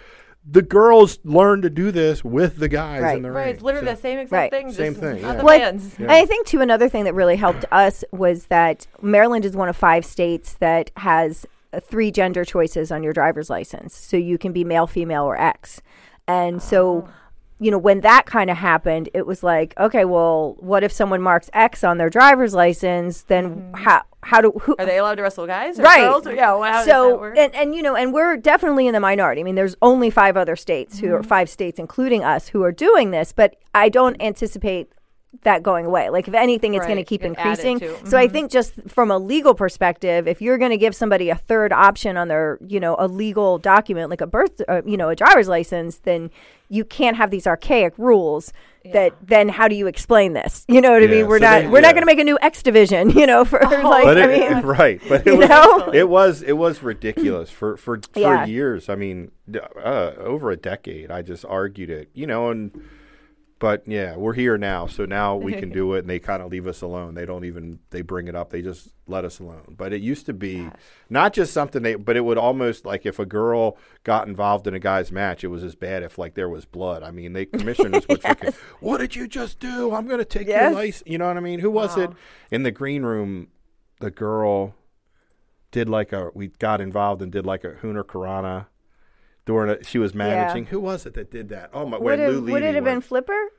The 0.48 0.62
girls 0.62 1.18
learn 1.24 1.62
to 1.62 1.70
do 1.70 1.90
this 1.90 2.24
with 2.24 2.58
the 2.58 2.68
guys 2.68 3.02
Right. 3.02 3.16
in 3.16 3.22
the 3.22 3.30
Right, 3.32 3.48
it's 3.48 3.62
literally 3.62 3.86
So- 3.88 3.94
the 3.94 4.00
same 4.00 4.18
exact 4.20 4.32
Right. 4.32 4.50
thing. 4.50 4.72
Same 4.72 4.92
just 4.92 5.00
thing, 5.00 5.22
Not 5.22 5.36
yeah. 5.38 5.42
Well, 5.42 5.58
fans. 5.58 5.96
And 5.98 6.10
I 6.12 6.24
think 6.24 6.46
too 6.46 6.60
another 6.60 6.88
thing 6.88 7.04
that 7.04 7.14
really 7.14 7.36
helped 7.36 7.64
us 7.72 8.04
was 8.12 8.46
that 8.46 8.86
Maryland 9.02 9.44
is 9.44 9.56
one 9.56 9.68
of 9.68 9.76
five 9.76 10.04
states 10.04 10.54
that 10.60 10.90
has 10.98 11.46
uh, 11.72 11.80
three 11.80 12.12
gender 12.12 12.44
choices 12.44 12.92
on 12.92 13.02
your 13.02 13.12
driver's 13.12 13.50
license. 13.50 13.92
So 13.96 14.16
you 14.16 14.38
can 14.38 14.52
be 14.52 14.62
male, 14.62 14.86
female, 14.86 15.24
or 15.24 15.36
X. 15.36 15.82
And 16.28 16.62
so, 16.62 17.08
you 17.58 17.70
know, 17.70 17.78
when 17.78 18.00
that 18.02 18.26
kind 18.26 18.50
of 18.50 18.56
happened, 18.58 19.08
it 19.14 19.26
was 19.26 19.42
like, 19.42 19.72
okay, 19.78 20.04
well, 20.04 20.56
what 20.58 20.84
if 20.84 20.92
someone 20.92 21.22
marks 21.22 21.48
X 21.54 21.82
on 21.84 21.96
their 21.96 22.10
driver's 22.10 22.52
license? 22.54 23.22
Then 23.22 23.70
how 23.74 24.02
how 24.22 24.40
do 24.40 24.50
who, 24.62 24.74
Are 24.78 24.84
they 24.84 24.98
allowed 24.98 25.14
to 25.14 25.22
wrestle 25.22 25.46
guys 25.46 25.78
or 25.78 25.82
right. 25.82 26.00
girls? 26.00 26.26
Yeah, 26.26 26.54
well, 26.54 26.84
so 26.84 27.24
and 27.24 27.54
and 27.54 27.74
you 27.74 27.82
know, 27.82 27.96
and 27.96 28.12
we're 28.12 28.36
definitely 28.36 28.86
in 28.86 28.92
the 28.92 29.00
minority. 29.00 29.40
I 29.40 29.44
mean, 29.44 29.54
there's 29.54 29.76
only 29.80 30.10
five 30.10 30.36
other 30.36 30.56
states 30.56 30.98
who 30.98 31.12
are 31.14 31.20
Mm-hmm. 31.20 31.28
five 31.28 31.48
states, 31.48 31.78
including 31.78 32.22
us, 32.24 32.48
who 32.48 32.62
are 32.62 32.72
doing 32.72 33.10
this. 33.10 33.32
But 33.32 33.56
I 33.74 33.88
don't 33.88 34.20
anticipate 34.20 34.90
that 35.42 35.62
going 35.62 35.86
away. 35.86 36.10
Like 36.10 36.28
if 36.28 36.34
anything, 36.34 36.74
it's 36.74 36.86
going 36.86 36.98
to 36.98 37.04
keep 37.04 37.22
get 37.22 37.36
added 37.38 37.64
increasing. 37.64 37.78
to. 37.80 37.86
Mm-hmm. 37.86 38.06
So 38.08 38.18
I 38.18 38.28
think 38.28 38.50
just 38.50 38.74
from 38.88 39.10
a 39.10 39.18
legal 39.18 39.54
perspective, 39.54 40.26
if 40.28 40.40
you're 40.40 40.58
going 40.58 40.70
to 40.70 40.76
give 40.76 40.94
somebody 40.94 41.30
a 41.30 41.34
third 41.36 41.72
option 41.72 42.16
on 42.16 42.28
their, 42.28 42.58
you 42.66 42.80
know, 42.80 42.96
a 42.98 43.06
legal 43.08 43.58
document 43.58 44.10
like 44.10 44.20
a 44.20 44.26
birth, 44.26 44.60
uh, 44.68 44.82
you 44.84 44.96
know, 44.96 45.08
a 45.08 45.16
driver's 45.16 45.48
license, 45.48 45.98
then 45.98 46.30
you 46.68 46.84
can't 46.84 47.16
have 47.16 47.30
these 47.30 47.46
archaic 47.46 47.94
rules. 47.98 48.52
That 48.92 49.14
then 49.20 49.48
how 49.48 49.66
do 49.66 49.74
you 49.74 49.88
explain 49.88 50.32
this? 50.34 50.64
You 50.68 50.80
know 50.80 50.92
what 50.92 51.02
I 51.02 51.08
mean? 51.08 51.26
We're 51.26 51.40
so 51.40 51.44
not 51.44 51.62
they- 51.62 51.66
we're 51.66 51.80
not 51.80 51.94
going 51.94 52.02
to 52.02 52.06
make 52.06 52.20
a 52.20 52.24
new 52.24 52.38
X 52.40 52.62
division. 52.62 53.10
You 53.10 53.26
know, 53.26 53.44
for 53.44 53.58
like 53.60 54.04
but 54.04 54.16
I 54.16 54.32
it, 54.32 54.52
mean, 54.54 54.62
right, 54.64 55.00
but 55.08 55.22
it 55.26 55.32
you 55.32 55.38
was, 55.38 55.48
know? 55.48 55.90
it 55.92 56.08
was 56.08 56.40
it 56.42 56.52
was 56.52 56.84
ridiculous 56.84 57.50
for 57.50 57.76
for, 57.76 57.98
for 58.12 58.20
Yeah. 58.20 58.44
years. 58.46 58.88
I 58.88 58.94
mean, 58.94 59.32
uh, 59.52 60.12
over 60.18 60.52
a 60.52 60.56
decade. 60.56 61.10
I 61.10 61.22
just 61.22 61.44
argued 61.44 61.90
it, 61.90 62.10
you 62.14 62.28
know, 62.28 62.48
and 62.50 62.70
but 63.58 63.82
yeah, 63.86 64.16
we're 64.16 64.34
here 64.34 64.58
now, 64.58 64.86
so 64.86 65.06
now 65.06 65.34
we 65.36 65.54
can 65.54 65.70
do 65.80 65.94
it, 65.94 66.00
and 66.00 66.10
they 66.10 66.18
kind 66.18 66.42
of 66.42 66.50
leave 66.50 66.66
us 66.66 66.82
alone. 66.82 67.14
They 67.14 67.24
don't 67.24 67.44
even 67.44 67.78
they 67.90 68.02
bring 68.02 68.28
it 68.28 68.34
up; 68.34 68.50
they 68.50 68.60
just 68.60 68.90
let 69.06 69.24
us 69.24 69.38
alone. 69.38 69.74
But 69.76 69.92
it 69.92 70.02
used 70.02 70.26
to 70.26 70.34
be 70.34 70.68
not 71.08 71.32
just 71.32 71.52
something 71.54 71.82
they, 71.82 71.94
but 71.94 72.16
it 72.16 72.20
would 72.24 72.36
almost 72.38 72.84
like 72.84 73.06
if 73.06 73.18
a 73.18 73.24
girl 73.26 73.78
got 74.04 74.28
involved 74.28 74.66
in 74.66 74.74
a 74.74 74.78
guy's 74.78 75.10
match, 75.10 75.42
it 75.42 75.48
was 75.48 75.64
as 75.64 75.74
bad 75.74 76.02
if 76.02 76.18
like 76.18 76.34
there 76.34 76.48
was 76.50 76.64
blood. 76.66 77.02
I 77.02 77.10
mean, 77.10 77.32
they 77.32 77.46
commissioners 77.46 78.06
would 78.08 78.20
freaking, 78.22 78.54
what 78.80 78.98
did 78.98 79.16
you 79.16 79.26
just 79.26 79.58
do? 79.58 79.94
I'm 79.94 80.06
going 80.06 80.18
to 80.18 80.24
take 80.24 80.48
Yes. 80.48 80.62
your 80.70 80.72
license. 80.72 81.08
You 81.10 81.16
know 81.18 81.26
what 81.28 81.36
I 81.36 81.40
mean? 81.40 81.60
Who 81.60 81.70
was 81.70 81.96
it 81.96 82.10
in 82.50 82.62
the 82.62 82.70
green 82.70 83.02
room? 83.04 83.48
The 84.00 84.10
girl 84.10 84.74
did 85.70 85.88
like 85.88 86.12
a 86.12 86.30
we 86.34 86.48
got 86.48 86.80
involved 86.82 87.22
and 87.22 87.32
did 87.32 87.46
like 87.46 87.64
a 87.64 87.72
hurricanrana 87.72 88.66
during 89.46 89.70
a, 89.70 89.82
she 89.84 89.98
was 89.98 90.14
managing. 90.14 90.66
Who 90.66 90.80
was 90.80 91.06
it 91.06 91.14
that 91.14 91.30
did 91.30 91.48
that? 91.48 91.70
Oh 91.72 91.86
my! 91.86 91.96
would 91.96 92.18
it, 92.18 92.30
Lou 92.30 92.52
would 92.52 92.62
it 92.62 92.74
have 92.74 92.84
been. 92.84 93.00
Flipper? 93.00 93.52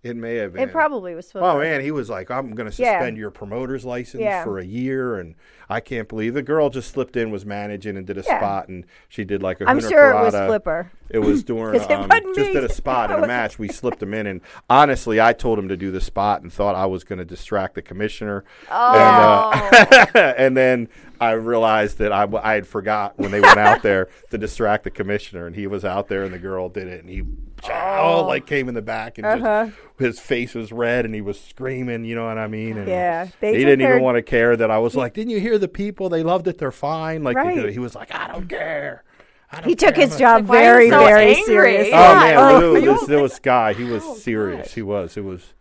It 0.00 0.16
may 0.16 0.36
have 0.36 0.52
been. 0.52 0.62
It 0.62 0.70
probably 0.70 1.16
was 1.16 1.32
Flipper. 1.32 1.44
Oh 1.44 1.58
man, 1.58 1.80
he 1.80 1.90
was 1.90 2.08
like, 2.08 2.30
"I'm 2.30 2.52
going 2.54 2.70
to 2.70 2.82
Yeah. 2.82 2.98
suspend 3.00 3.16
your 3.16 3.32
promoter's 3.32 3.84
license 3.84 4.22
Yeah. 4.22 4.44
for 4.44 4.58
a 4.58 4.64
year," 4.64 5.18
and 5.18 5.34
I 5.68 5.80
can't 5.80 6.08
believe 6.08 6.34
the 6.34 6.42
girl 6.42 6.70
just 6.70 6.92
slipped 6.92 7.16
in, 7.16 7.32
was 7.32 7.44
managing, 7.44 7.96
and 7.96 8.06
did 8.06 8.16
a 8.16 8.22
Yeah. 8.24 8.38
spot, 8.38 8.68
and 8.68 8.84
she 9.08 9.24
did 9.24 9.42
like 9.42 9.60
a. 9.60 9.68
I'm 9.68 9.80
sure 9.80 10.10
it 10.12 10.14
was 10.14 10.34
Flipper. 10.34 10.92
It 11.10 11.18
was 11.18 11.42
during 11.42 11.74
it 11.80 11.90
um, 11.90 12.08
just 12.34 12.52
did 12.52 12.62
a 12.62 12.72
spot 12.72 13.10
in 13.16 13.24
a 13.24 13.26
match. 13.26 13.58
We 13.58 13.66
slipped 13.80 14.00
him 14.00 14.14
in, 14.14 14.28
and 14.28 14.40
honestly, 14.70 15.20
I 15.20 15.32
told 15.32 15.58
him 15.58 15.68
to 15.68 15.76
do 15.76 15.90
the 15.90 16.00
spot 16.00 16.42
and 16.42 16.52
thought 16.52 16.76
I 16.76 16.86
was 16.86 17.02
going 17.02 17.18
to 17.18 17.24
distract 17.24 17.74
the 17.74 17.82
commissioner. 17.82 18.44
Oh. 18.70 19.50
And, 19.52 20.08
uh, 20.14 20.34
and 20.38 20.56
then 20.56 20.88
I 21.20 21.32
realized 21.32 21.98
that 21.98 22.12
I 22.12 22.54
had 22.54 22.66
forgot 22.66 23.18
when 23.18 23.30
they 23.30 23.40
went 23.40 23.58
out 23.58 23.82
there 23.82 24.08
to 24.30 24.38
distract 24.38 24.84
the 24.84 24.90
commissioner, 24.90 25.46
and 25.46 25.56
he 25.56 25.66
was 25.66 25.84
out 25.84 26.08
there, 26.08 26.22
and 26.24 26.32
the 26.32 26.38
girl 26.38 26.68
did 26.68 26.86
it, 26.88 27.00
and 27.00 27.10
he 27.10 27.22
oh, 27.70 28.24
like 28.26 28.46
came 28.46 28.68
in 28.68 28.74
the 28.74 28.82
back, 28.82 29.18
and 29.18 29.26
Uh-huh. 29.26 29.66
just, 29.66 29.76
his 29.98 30.20
face 30.20 30.54
was 30.54 30.70
red, 30.72 31.04
and 31.04 31.14
he 31.14 31.20
was 31.20 31.40
screaming. 31.40 32.04
You 32.04 32.14
know 32.14 32.26
what 32.26 32.38
I 32.38 32.46
mean? 32.46 32.78
And 32.78 32.88
Yeah, 32.88 33.28
they 33.40 33.52
he 33.52 33.58
didn't 33.64 33.80
their- 33.80 33.90
even 33.94 34.02
want 34.02 34.16
to 34.16 34.22
care 34.22 34.56
that 34.56 34.70
I 34.70 34.78
was 34.78 34.94
like, 34.94 35.14
"Didn't 35.14 35.30
you 35.30 35.40
hear 35.40 35.58
the 35.58 35.68
people? 35.68 36.08
They 36.08 36.22
loved 36.22 36.46
it. 36.46 36.58
They're 36.58 36.70
fine." 36.70 37.24
Like 37.24 37.36
Right. 37.36 37.56
did. 37.56 37.72
he 37.72 37.78
was 37.78 37.94
like, 37.94 38.14
"I 38.14 38.28
don't 38.28 38.48
care." 38.48 39.02
I 39.50 39.60
don't 39.60 39.68
He 39.70 39.74
took 39.74 39.96
his 39.96 40.16
job 40.18 40.46
Like, 40.48 40.60
very, 40.60 40.90
so 40.90 40.98
very 41.04 41.28
angry? 41.30 41.42
seriously. 41.44 41.92
Oh 41.94 42.14
man, 42.16 42.36
Oh, 42.36 42.58
Lou, 42.60 42.76
are 42.76 43.06
this, 43.06 43.08
was 43.08 43.38
Guy. 43.38 43.72
He 43.72 43.84
was 43.84 44.02
Oh, 44.04 44.14
serious. 44.14 44.66
gosh. 44.68 44.74
He 44.74 44.82
was. 44.82 45.16
It 45.16 45.24
was. 45.24 45.54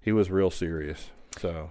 He 0.00 0.10
was 0.12 0.30
real 0.32 0.50
serious. 0.50 1.10
So, 1.38 1.70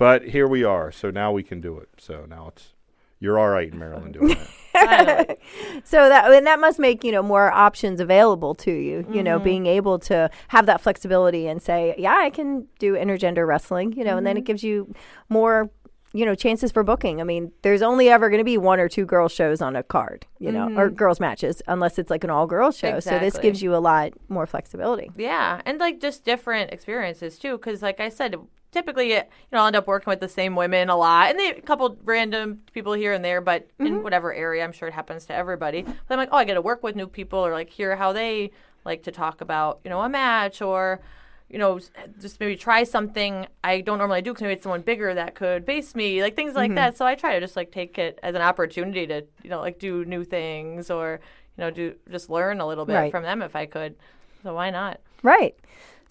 But 0.00 0.28
here 0.28 0.48
we 0.48 0.64
are. 0.64 0.90
So 0.90 1.10
now 1.10 1.30
we 1.30 1.42
can 1.42 1.60
do 1.60 1.76
it. 1.76 1.90
So 1.98 2.24
now 2.26 2.48
it's 2.48 2.72
you're 3.20 3.38
all 3.38 3.50
right 3.50 3.70
in 3.70 3.78
Maryland 3.78 4.14
doing 4.14 4.34
that. 4.72 5.38
So 5.84 6.08
that 6.08 6.32
and 6.32 6.46
that 6.46 6.58
must 6.58 6.78
make 6.78 7.04
you 7.04 7.12
know 7.12 7.22
more 7.22 7.52
options 7.52 8.00
available 8.00 8.54
to 8.56 8.70
you. 8.70 9.04
You 9.12 9.22
know, 9.22 9.36
mm-hmm. 9.36 9.44
being 9.44 9.66
able 9.66 9.98
to 10.00 10.30
have 10.48 10.64
that 10.66 10.80
flexibility 10.80 11.46
and 11.46 11.60
say, 11.60 11.94
yeah, 11.98 12.16
I 12.18 12.30
can 12.30 12.66
do 12.78 12.94
intergender 12.94 13.46
wrestling. 13.46 13.92
You 13.92 14.04
know, 14.04 14.16
and 14.16 14.26
then 14.26 14.38
it 14.38 14.40
mm-hmm. 14.40 14.46
gives 14.46 14.62
you 14.62 14.94
more 15.28 15.70
you 16.14 16.24
know 16.24 16.34
chances 16.34 16.72
for 16.72 16.82
booking. 16.82 17.20
I 17.20 17.24
mean, 17.24 17.52
there's 17.60 17.82
only 17.82 18.08
ever 18.08 18.30
going 18.30 18.38
to 18.40 18.44
be 18.44 18.56
one 18.56 18.80
or 18.80 18.88
two 18.88 19.04
girl 19.04 19.28
shows 19.28 19.60
on 19.60 19.76
a 19.76 19.82
card. 19.82 20.24
You 20.38 20.50
know, 20.50 20.64
or 20.78 20.86
mm-hmm. 20.86 20.94
girls 20.94 21.20
matches 21.20 21.60
unless 21.68 21.98
it's 21.98 22.08
like 22.08 22.24
an 22.24 22.30
all 22.30 22.46
girls 22.46 22.78
show. 22.78 23.00
So 23.00 23.18
this 23.18 23.36
gives 23.36 23.60
you 23.62 23.74
a 23.74 23.78
lot 23.78 24.12
more 24.30 24.46
flexibility. 24.46 25.10
Yeah, 25.16 25.60
and 25.66 25.78
like 25.78 26.00
just 26.00 26.24
different 26.24 26.72
experiences 26.72 27.38
too. 27.38 27.58
Because 27.58 27.82
like 27.82 28.00
I 28.00 28.08
said, 28.08 28.36
typically 28.72 29.10
you 29.10 29.22
know 29.52 29.60
I'll 29.60 29.66
end 29.66 29.76
up 29.76 29.86
working 29.86 30.10
with 30.10 30.20
the 30.20 30.28
same 30.28 30.56
women 30.56 30.88
a 30.88 30.96
lot, 30.96 31.30
and 31.30 31.38
they, 31.38 31.50
a 31.50 31.60
couple 31.60 31.96
random 32.04 32.60
people 32.72 32.92
here 32.92 33.12
and 33.12 33.24
there. 33.24 33.40
But 33.40 33.68
in 33.78 33.86
mm-hmm. 33.86 34.02
whatever 34.02 34.32
area, 34.32 34.64
I'm 34.64 34.72
sure 34.72 34.88
it 34.88 34.94
happens 34.94 35.26
to 35.26 35.34
everybody. 35.34 35.82
But 35.82 35.94
I'm 36.10 36.18
like, 36.18 36.30
oh, 36.32 36.36
I 36.36 36.44
get 36.44 36.54
to 36.54 36.62
work 36.62 36.82
with 36.82 36.96
new 36.96 37.06
people, 37.06 37.38
or 37.38 37.52
like 37.52 37.70
hear 37.70 37.96
how 37.96 38.12
they 38.12 38.50
like 38.84 39.02
to 39.04 39.10
talk 39.10 39.40
about 39.40 39.80
you 39.84 39.90
know 39.90 40.00
a 40.00 40.08
match, 40.08 40.62
or 40.62 41.00
you 41.48 41.58
know 41.58 41.80
just 42.20 42.38
maybe 42.40 42.56
try 42.56 42.84
something 42.84 43.46
I 43.64 43.80
don't 43.80 43.98
normally 43.98 44.22
do 44.22 44.32
because 44.32 44.42
maybe 44.42 44.54
it's 44.54 44.62
someone 44.62 44.82
bigger 44.82 45.14
that 45.14 45.34
could 45.34 45.64
base 45.64 45.94
me, 45.94 46.22
like 46.22 46.36
things 46.36 46.54
like 46.54 46.70
mm-hmm. 46.70 46.76
that. 46.76 46.96
So 46.96 47.06
I 47.06 47.14
try 47.14 47.34
to 47.34 47.40
just 47.40 47.56
like 47.56 47.72
take 47.72 47.98
it 47.98 48.18
as 48.22 48.34
an 48.34 48.42
opportunity 48.42 49.06
to 49.06 49.24
you 49.42 49.50
know 49.50 49.60
like 49.60 49.78
do 49.78 50.04
new 50.04 50.24
things 50.24 50.90
or 50.90 51.20
you 51.56 51.64
know 51.64 51.70
do 51.70 51.94
just 52.10 52.30
learn 52.30 52.60
a 52.60 52.66
little 52.66 52.86
bit 52.86 52.94
Right. 52.94 53.10
from 53.10 53.22
them 53.22 53.42
if 53.42 53.56
I 53.56 53.66
could. 53.66 53.96
So 54.42 54.54
why 54.54 54.70
not? 54.70 55.00
Right. 55.22 55.54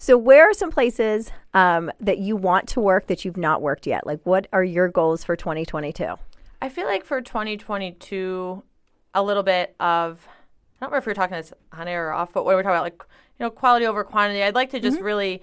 So, 0.02 0.16
where 0.16 0.48
are 0.48 0.54
some 0.54 0.70
places 0.70 1.30
um, 1.52 1.92
that 2.00 2.16
you 2.16 2.34
want 2.34 2.66
to 2.68 2.80
work 2.80 3.06
that 3.08 3.26
you've 3.26 3.36
not 3.36 3.60
worked 3.60 3.86
yet? 3.86 4.06
Like, 4.06 4.20
what 4.24 4.46
are 4.50 4.64
your 4.64 4.88
goals 4.88 5.24
for 5.24 5.36
2022? 5.36 6.14
I 6.62 6.68
feel 6.70 6.86
like 6.86 7.04
for 7.04 7.20
2022, 7.20 8.62
a 9.14 9.22
little 9.22 9.42
bit 9.42 9.76
of 9.78 10.26
I 10.26 10.86
don't 10.86 10.90
remember 10.90 10.96
if 10.96 11.06
we 11.06 11.10
are 11.10 11.14
talking 11.14 11.36
this 11.36 11.52
on 11.72 11.86
air 11.86 12.08
or 12.08 12.12
off, 12.12 12.32
but 12.32 12.46
when 12.46 12.56
we're 12.56 12.62
talking 12.62 12.76
about 12.76 12.84
like 12.84 13.02
you 13.38 13.44
know 13.44 13.50
quality 13.50 13.84
over 13.84 14.02
quantity, 14.02 14.42
I'd 14.42 14.54
like 14.54 14.70
to 14.70 14.80
just 14.80 14.98
really 15.00 15.42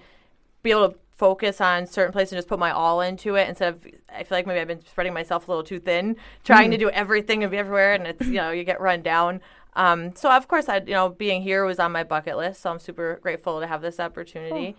be 0.64 0.72
able 0.72 0.90
to 0.90 0.98
focus 1.14 1.60
on 1.60 1.86
certain 1.86 2.12
places 2.12 2.32
and 2.32 2.38
just 2.38 2.48
put 2.48 2.58
my 2.58 2.72
all 2.72 3.00
into 3.00 3.36
it 3.36 3.48
instead 3.48 3.74
of 3.74 3.86
I 4.12 4.24
feel 4.24 4.38
like 4.38 4.46
maybe 4.48 4.58
I've 4.58 4.66
been 4.66 4.84
spreading 4.84 5.14
myself 5.14 5.46
a 5.46 5.52
little 5.52 5.62
too 5.62 5.78
thin, 5.78 6.16
trying 6.42 6.72
to 6.72 6.76
do 6.76 6.90
everything 6.90 7.44
and 7.44 7.52
be 7.52 7.58
everywhere, 7.58 7.94
and 7.94 8.08
it's 8.08 8.26
you 8.26 8.34
know 8.34 8.50
you 8.50 8.64
get 8.64 8.80
run 8.80 9.02
down. 9.02 9.40
Um, 9.78 10.14
so 10.16 10.30
of 10.30 10.48
course, 10.48 10.68
I 10.68 10.78
you 10.78 10.92
know 10.92 11.08
being 11.08 11.40
here 11.40 11.64
was 11.64 11.78
on 11.78 11.92
my 11.92 12.02
bucket 12.04 12.36
list, 12.36 12.60
so 12.62 12.70
I'm 12.70 12.78
super 12.80 13.18
grateful 13.22 13.60
to 13.60 13.66
have 13.66 13.80
this 13.80 13.98
opportunity. 14.00 14.76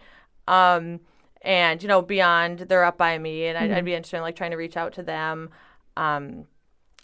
Um, 0.48 1.00
and 1.42 1.82
you 1.82 1.88
know 1.88 2.02
beyond, 2.02 2.60
they're 2.60 2.84
up 2.84 2.98
by 2.98 3.18
me, 3.18 3.46
and 3.46 3.58
I'd, 3.58 3.72
I'd 3.72 3.86
be 3.86 3.94
interested 3.94 4.18
in 4.18 4.24
like 4.24 4.36
trying 4.36 4.52
to 4.52 4.58
reach 4.58 4.76
out 4.78 4.94
to 4.94 5.04
them. 5.04 5.50
Um, 5.96 6.46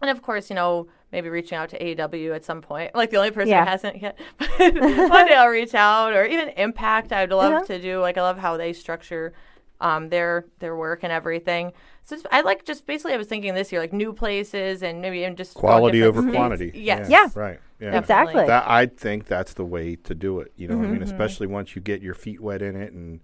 and 0.02 0.12
of 0.12 0.22
course, 0.22 0.50
you 0.50 0.56
know, 0.58 0.88
maybe 1.14 1.30
reaching 1.30 1.58
out 1.58 1.70
to 1.70 1.80
AEW 1.80 2.36
at 2.36 2.44
some 2.44 2.62
point. 2.62 2.94
Like 2.94 3.12
the 3.12 3.18
only 3.18 3.32
person 3.32 3.50
Yeah. 3.52 3.64
who 3.64 3.70
hasn't 3.72 4.02
yet. 4.02 4.20
But 4.58 4.74
one 5.10 5.28
day 5.28 5.36
I'll 5.36 5.48
reach 5.48 5.74
out, 5.74 6.14
or 6.14 6.26
even 6.26 6.50
Impact. 6.50 7.14
I'd 7.14 7.32
love 7.32 7.54
Uh-huh. 7.54 7.66
to 7.66 7.82
do. 7.82 8.02
Like 8.02 8.18
I 8.18 8.22
love 8.24 8.38
how 8.38 8.58
they 8.58 8.74
structure 8.74 9.34
um, 9.80 10.10
their 10.10 10.46
their 10.60 10.76
work 10.76 11.04
and 11.04 11.14
everything. 11.14 11.72
So 12.08 12.18
I 12.32 12.42
like 12.42 12.66
just 12.66 12.86
basically 12.86 13.14
I 13.14 13.18
was 13.18 13.26
thinking 13.28 13.56
this 13.56 13.72
year 13.72 13.82
like 13.82 13.92
new 13.92 14.14
places 14.14 14.84
and 14.84 15.02
maybe 15.02 15.20
even 15.20 15.36
just 15.36 15.56
Quality 15.56 16.04
over 16.04 16.22
states. 16.22 16.36
quantity. 16.36 16.72
Yes. 16.76 17.10
Yeah. 17.10 17.28
Right. 17.36 17.60
Yeah. 17.80 17.98
Exactly. 17.98 18.46
That 18.46 18.64
I 18.68 18.86
think 18.86 19.26
that's 19.26 19.54
the 19.56 19.66
way 19.66 19.96
to 19.98 20.14
do 20.14 20.40
it. 20.40 20.54
You 20.56 20.68
know, 20.68 20.78
what 20.78 20.86
I 20.86 20.92
mean, 20.92 21.02
Mm-hmm. 21.02 21.04
especially 21.12 21.48
once 21.48 21.76
you 21.76 21.82
get 21.82 22.02
your 22.04 22.14
feet 22.14 22.40
wet 22.40 22.62
in 22.62 22.76
it, 22.76 22.94
and 22.94 23.22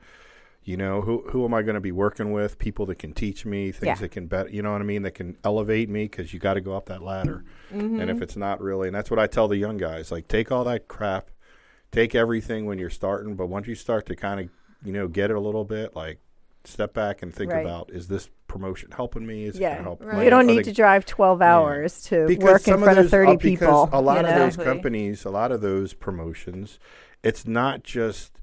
you 0.64 0.78
know 0.78 1.02
who 1.02 1.24
who 1.30 1.46
am 1.46 1.54
I 1.54 1.62
going 1.62 1.76
to 1.76 1.80
be 1.82 1.92
working 1.92 2.32
with? 2.32 2.58
People 2.58 2.88
that 2.88 2.98
can 2.98 3.14
teach 3.14 3.46
me 3.46 3.72
things 3.72 3.86
Yeah. 3.86 3.96
that 3.96 4.10
can 4.10 4.26
better. 4.26 4.50
You 4.50 4.64
know 4.64 4.72
what 4.72 4.82
I 4.82 4.84
mean? 4.84 5.04
That 5.04 5.14
can 5.14 5.38
elevate 5.44 5.88
me 5.90 6.06
because 6.06 6.34
you 6.34 6.40
got 6.40 6.56
to 6.56 6.62
go 6.62 6.76
up 6.76 6.88
that 6.88 7.04
ladder. 7.04 7.44
And 7.70 8.10
if 8.10 8.20
it's 8.22 8.36
not 8.36 8.62
really, 8.62 8.88
and 8.88 8.96
that's 8.96 9.12
what 9.12 9.20
I 9.20 9.28
tell 9.28 9.48
the 9.48 9.58
young 9.58 9.78
guys: 9.78 10.12
like 10.12 10.28
take 10.28 10.52
all 10.52 10.64
that 10.64 10.88
crap, 10.88 11.30
take 11.92 12.16
everything 12.16 12.66
when 12.66 12.80
you're 12.80 12.90
starting, 12.90 13.36
but 13.36 13.46
once 13.48 13.68
you 13.68 13.76
start 13.76 14.08
to 14.08 14.16
kind 14.16 14.40
of 14.40 14.50
you 14.84 14.92
know 14.92 15.08
get 15.08 15.30
it 15.30 15.36
a 15.36 15.40
little 15.40 15.66
bit, 15.66 15.96
like 15.96 16.20
step 16.64 16.94
back 16.94 17.22
and 17.24 17.34
think 17.34 17.52
Right. 17.52 17.64
about: 17.66 17.90
is 17.92 18.08
this 18.08 18.30
promotion 18.52 18.92
helping 18.92 19.26
me? 19.26 19.46
Is 19.46 19.58
Yeah. 19.58 19.82
help? 19.82 20.04
Right. 20.04 20.24
You 20.26 20.30
don't 20.30 20.46
need 20.46 20.66
to 20.66 20.74
drive 20.74 21.06
12 21.06 21.42
hours 21.42 22.04
to 22.04 22.28
because 22.28 22.44
work 22.44 22.68
in 22.68 22.78
front 22.80 23.00
of, 23.00 23.06
those- 23.06 23.12
30 23.12 23.32
uh, 23.32 23.36
because 23.38 23.60
people. 23.60 23.90
A 23.94 24.02
lot 24.02 24.26
you 24.26 24.32
of 24.32 24.36
those 24.36 24.58
companies, 24.58 25.24
a 25.26 25.30
lot 25.30 25.52
of 25.52 25.62
those 25.62 25.94
promotions, 25.94 26.78
it's 27.24 27.48
not 27.48 27.84
just 27.84 28.38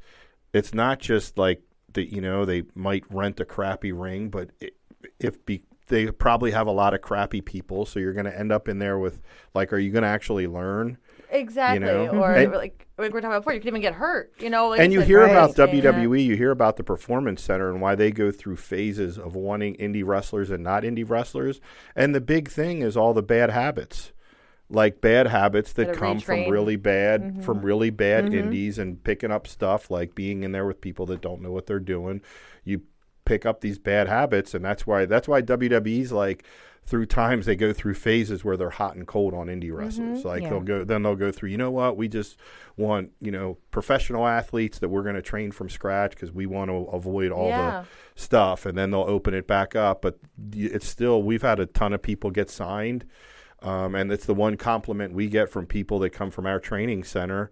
it's 0.55 0.73
not 0.73 0.99
just 0.99 1.37
like 1.37 1.63
that. 1.93 2.11
You 2.13 2.23
know, 2.23 2.45
they 2.47 2.63
might 2.75 3.05
rent 3.11 3.39
a 3.39 3.45
crappy 3.45 3.93
ring, 3.93 4.31
but 4.31 4.51
it, 4.61 4.75
if 5.21 5.45
be 5.45 5.63
they 5.89 6.11
probably 6.11 6.51
have 6.53 6.67
a 6.67 6.73
lot 6.73 6.95
of 6.95 7.03
crappy 7.03 7.41
people, 7.41 7.85
so 7.85 7.99
you're 8.01 8.13
going 8.15 8.27
to 8.27 8.39
end 8.39 8.51
up 8.53 8.69
in 8.69 8.79
there 8.79 8.99
with 8.99 9.21
like, 9.55 9.73
are 9.73 9.79
you 9.79 9.91
going 9.91 10.03
to 10.03 10.09
actually 10.09 10.47
learn? 10.47 10.97
Exactly. 11.31 11.87
know? 11.87 12.09
Or 12.09 12.33
And- 12.33 12.53
like 12.53 12.87
like 12.97 13.11
we 13.13 13.15
were 13.15 13.21
talking 13.21 13.33
about 13.33 13.41
before, 13.43 13.53
you 13.53 13.61
could 13.61 13.69
even 13.69 13.81
get 13.81 13.95
hurt. 13.95 14.33
You 14.41 14.51
know. 14.51 14.71
Like 14.71 14.81
and 14.81 14.93
you 14.93 15.01
said, 15.01 15.07
hear 15.09 15.21
right? 15.23 15.31
about. 15.31 15.55
WWE, 15.55 16.25
you 16.25 16.37
hear 16.37 16.51
about 16.51 16.77
the 16.77 16.83
Performance 16.83 17.43
Center 17.43 17.71
and 17.71 17.81
why 17.81 17.95
they 17.95 18.11
go 18.11 18.31
through 18.33 18.57
phases 18.57 19.19
of 19.19 19.35
wanting 19.37 19.75
indie 19.77 20.05
wrestlers 20.05 20.51
and 20.51 20.65
not 20.65 20.83
indie 20.83 21.09
wrestlers. 21.09 21.61
And 21.95 22.15
the 22.15 22.21
big 22.21 22.49
thing 22.49 22.83
is 22.83 22.97
all 22.97 23.15
the 23.15 23.23
bad 23.23 23.51
habits. 23.51 24.13
Like 24.71 25.01
bad 25.01 25.29
habits 25.29 25.73
that 25.75 25.95
come 25.95 26.21
from 26.21 26.49
really 26.51 26.77
bad 26.77 27.23
Mm-hmm. 27.23 27.41
from 27.43 27.63
really 27.63 27.89
bad 27.91 28.35
indies 28.35 28.79
and 28.79 29.03
picking 29.03 29.31
up 29.31 29.47
stuff 29.47 29.91
like 29.91 30.15
being 30.15 30.43
in 30.43 30.53
there 30.53 30.67
with 30.67 30.81
people 30.83 31.07
that 31.07 31.21
don't 31.23 31.41
know 31.41 31.53
what 31.53 31.67
they're 31.67 31.79
doing. 31.81 32.21
You 32.65 32.83
pick 33.25 33.47
up 33.47 33.61
these 33.61 33.79
bad 33.79 34.09
habits 34.09 34.55
and 34.55 34.63
that's 34.65 34.87
why 34.87 35.05
that's 35.07 35.27
why 35.29 35.41
WWE's 35.41 36.13
like 36.13 36.45
through 36.89 37.05
times 37.05 37.45
they 37.45 37.55
go 37.55 37.71
through 37.73 37.93
phases 37.93 38.45
where 38.45 38.57
they're 38.57 38.71
hot 38.71 38.97
and 38.97 39.07
cold 39.07 39.35
on 39.35 39.49
indie 39.49 39.71
wrestlers. 39.71 40.25
Like 40.25 40.43
Yeah. 40.43 40.49
they'll 40.49 40.61
go 40.61 40.85
then 40.85 41.03
they'll 41.03 41.17
go 41.17 41.31
through, 41.31 41.51
you 41.51 41.59
know 41.59 41.71
what, 41.71 41.99
we 41.99 42.09
just 42.09 42.39
want, 42.79 43.11
you 43.21 43.31
know, 43.31 43.59
professional 43.71 44.27
athletes 44.27 44.79
that 44.79 44.89
we're 44.89 45.03
going 45.03 45.15
to 45.15 45.21
train 45.23 45.51
from 45.53 45.69
scratch 45.69 46.13
because 46.13 46.33
we 46.33 46.47
want 46.47 46.71
to 46.71 46.77
avoid 46.91 47.31
all 47.31 47.49
Yeah. 47.49 47.85
the 48.15 48.21
stuff 48.21 48.65
and 48.65 48.77
then 48.79 48.91
they'll 48.91 49.03
open 49.03 49.35
it 49.35 49.47
back 49.47 49.77
up, 49.77 50.01
but 50.01 50.19
it's 50.53 50.89
still 50.89 51.23
we've 51.23 51.43
had 51.43 51.61
a 51.61 51.67
ton 51.67 51.93
of 51.93 52.01
people 52.01 52.31
get 52.31 52.49
signed. 52.49 53.05
Um, 53.61 53.95
and 53.95 54.11
it's 54.11 54.25
the 54.25 54.35
one 54.35 54.57
compliment 54.57 55.13
we 55.13 55.29
get 55.29 55.51
from 55.51 55.67
people 55.67 55.99
that 55.99 56.11
come 56.11 56.31
from 56.31 56.47
our 56.47 56.61
training 56.61 57.05
center 57.05 57.51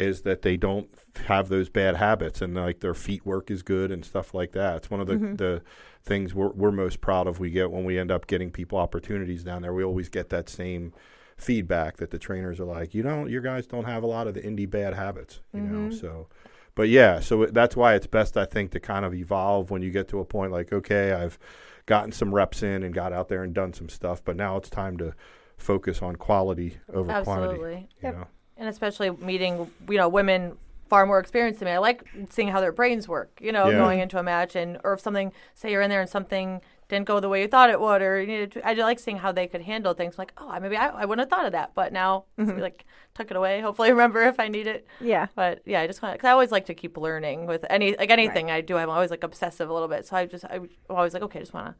is 0.00 0.22
that 0.22 0.42
they 0.42 0.56
don't 0.56 0.88
have 1.26 1.48
those 1.48 1.68
bad 1.68 1.96
habits 1.96 2.40
and 2.40 2.54
like 2.54 2.80
their 2.80 2.94
feet 2.94 3.24
work 3.26 3.50
is 3.50 3.62
good 3.62 3.90
and 3.90 4.04
stuff 4.04 4.32
like 4.34 4.52
that. 4.52 4.76
It's 4.76 4.90
one 4.90 5.00
of 5.00 5.06
the, 5.06 5.14
mm-hmm. 5.14 5.36
the 5.36 5.62
things 6.02 6.34
we're, 6.34 6.50
we're 6.50 6.72
most 6.72 7.00
proud 7.00 7.26
of 7.26 7.40
we 7.40 7.50
get 7.50 7.70
when 7.70 7.84
we 7.84 7.98
end 7.98 8.10
up 8.10 8.26
getting 8.26 8.50
people 8.50 8.78
opportunities 8.78 9.44
down 9.44 9.62
there. 9.62 9.74
We 9.74 9.84
always 9.84 10.08
get 10.08 10.30
that 10.30 10.48
same 10.48 10.92
feedback 11.36 11.98
that 11.98 12.10
the 12.10 12.18
trainers 12.18 12.60
are 12.60 12.64
like, 12.64 12.94
you 12.94 13.02
don't, 13.02 13.30
your 13.30 13.42
guys 13.42 13.66
don't 13.66 13.84
have 13.84 14.02
a 14.02 14.06
lot 14.06 14.26
of 14.26 14.34
the 14.34 14.40
indie 14.40 14.68
bad 14.68 14.94
habits, 14.94 15.40
you 15.52 15.60
know? 15.60 15.88
Mm-hmm. 15.90 15.98
So, 15.98 16.28
but 16.74 16.88
yeah, 16.88 17.20
so 17.20 17.46
that's 17.46 17.76
why 17.76 17.94
it's 17.94 18.06
best, 18.06 18.36
I 18.36 18.44
think, 18.44 18.70
to 18.72 18.80
kind 18.80 19.04
of 19.04 19.12
evolve 19.14 19.70
when 19.70 19.82
you 19.82 19.90
get 19.90 20.08
to 20.08 20.20
a 20.20 20.24
point 20.24 20.52
like, 20.52 20.72
okay, 20.72 21.12
I've 21.12 21.38
gotten 21.86 22.12
some 22.12 22.34
reps 22.34 22.62
in 22.62 22.82
and 22.82 22.94
got 22.94 23.12
out 23.12 23.28
there 23.28 23.42
and 23.42 23.52
done 23.52 23.72
some 23.72 23.88
stuff, 23.88 24.22
but 24.24 24.36
now 24.36 24.56
it's 24.56 24.70
time 24.70 24.96
to 24.98 25.14
focus 25.56 26.00
on 26.00 26.16
quality 26.16 26.78
over 26.92 27.22
quantity. 27.22 27.52
Absolutely. 27.52 27.88
You 28.02 28.12
know? 28.12 28.26
And 28.60 28.68
especially 28.68 29.10
meeting 29.10 29.68
you 29.88 29.96
know 29.96 30.08
women 30.08 30.56
far 30.88 31.06
more 31.06 31.18
experienced 31.20 31.60
than 31.60 31.66
me. 31.66 31.72
I 31.72 31.78
like 31.78 32.02
seeing 32.30 32.48
how 32.48 32.60
their 32.60 32.72
brains 32.72 33.08
work. 33.08 33.38
You 33.40 33.52
know, 33.52 33.68
Yeah. 33.68 33.78
going 33.78 34.00
into 34.00 34.18
a 34.18 34.22
match 34.22 34.54
and 34.56 34.78
or 34.84 34.92
if 34.94 35.00
something 35.00 35.32
say 35.54 35.70
you're 35.72 35.82
in 35.82 35.90
there 35.90 36.00
and 36.00 36.10
something 36.10 36.60
didn't 36.88 37.06
go 37.06 37.20
the 37.20 37.28
way 37.28 37.40
you 37.42 37.46
thought 37.46 37.70
it 37.70 37.80
would, 37.80 38.02
or 38.02 38.20
you 38.20 38.26
needed 38.26 38.50
to, 38.50 38.66
I 38.66 38.72
like 38.72 38.98
seeing 38.98 39.18
how 39.18 39.30
they 39.30 39.46
could 39.46 39.62
handle 39.62 39.94
things. 39.94 40.18
Like, 40.18 40.32
oh, 40.38 40.58
maybe 40.58 40.76
I, 40.76 40.88
I 40.88 41.04
wouldn't 41.04 41.20
have 41.24 41.30
thought 41.30 41.46
of 41.46 41.52
that, 41.52 41.70
but 41.76 41.92
now 41.92 42.24
Mm-hmm. 42.38 42.58
like 42.60 42.84
tuck 43.14 43.30
it 43.30 43.36
away. 43.36 43.60
Hopefully, 43.60 43.90
remember 43.92 44.22
if 44.22 44.40
I 44.40 44.48
need 44.48 44.66
it. 44.66 44.84
Yeah. 45.00 45.26
But 45.36 45.62
yeah, 45.64 45.80
I 45.80 45.86
just 45.86 46.02
want 46.02 46.14
because 46.14 46.26
I 46.28 46.32
always 46.32 46.50
like 46.50 46.66
to 46.66 46.74
keep 46.74 46.96
learning 46.96 47.46
with 47.46 47.64
any 47.70 47.96
like 47.96 48.10
anything 48.10 48.50
I 48.50 48.60
do. 48.60 48.76
I'm 48.76 48.90
always 48.90 49.10
like 49.12 49.22
obsessive 49.22 49.70
a 49.70 49.72
little 49.72 49.86
bit, 49.88 50.06
so 50.06 50.16
I 50.16 50.26
just 50.26 50.44
I'm 50.50 50.68
always 50.90 51.14
like 51.14 51.22
okay, 51.22 51.38
I 51.38 51.42
just 51.42 51.54
want 51.54 51.68
to 51.68 51.74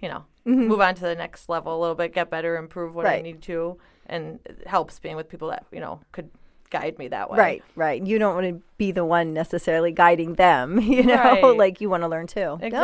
you 0.00 0.08
know 0.08 0.24
move 0.44 0.80
on 0.80 0.96
to 0.96 1.02
the 1.02 1.14
next 1.14 1.48
level 1.48 1.78
a 1.78 1.80
little 1.80 1.94
bit, 1.94 2.12
get 2.12 2.28
better, 2.30 2.56
improve 2.56 2.96
what 2.96 3.06
I 3.06 3.20
need 3.22 3.40
to, 3.42 3.78
and 4.10 4.38
it 4.44 4.66
helps 4.66 4.98
being 4.98 5.16
with 5.16 5.28
people 5.28 5.48
that 5.48 5.64
you 5.72 5.80
know 5.80 6.00
could 6.12 6.28
guide 6.70 6.98
me 6.98 7.08
that 7.08 7.28
way. 7.30 7.36
Right, 7.38 7.64
right. 7.74 8.06
You 8.06 8.18
don't 8.20 8.32
want 8.34 8.46
to 8.46 8.62
be 8.78 8.92
the 8.92 9.04
one 9.04 9.32
necessarily 9.34 9.90
guiding 9.90 10.34
them, 10.36 10.80
you 10.96 11.02
know, 11.02 11.14
Right. 11.16 11.56
like 11.56 11.80
you 11.80 11.90
want 11.90 12.04
to 12.04 12.08
learn 12.08 12.28
too. 12.28 12.58
No, 12.72 12.80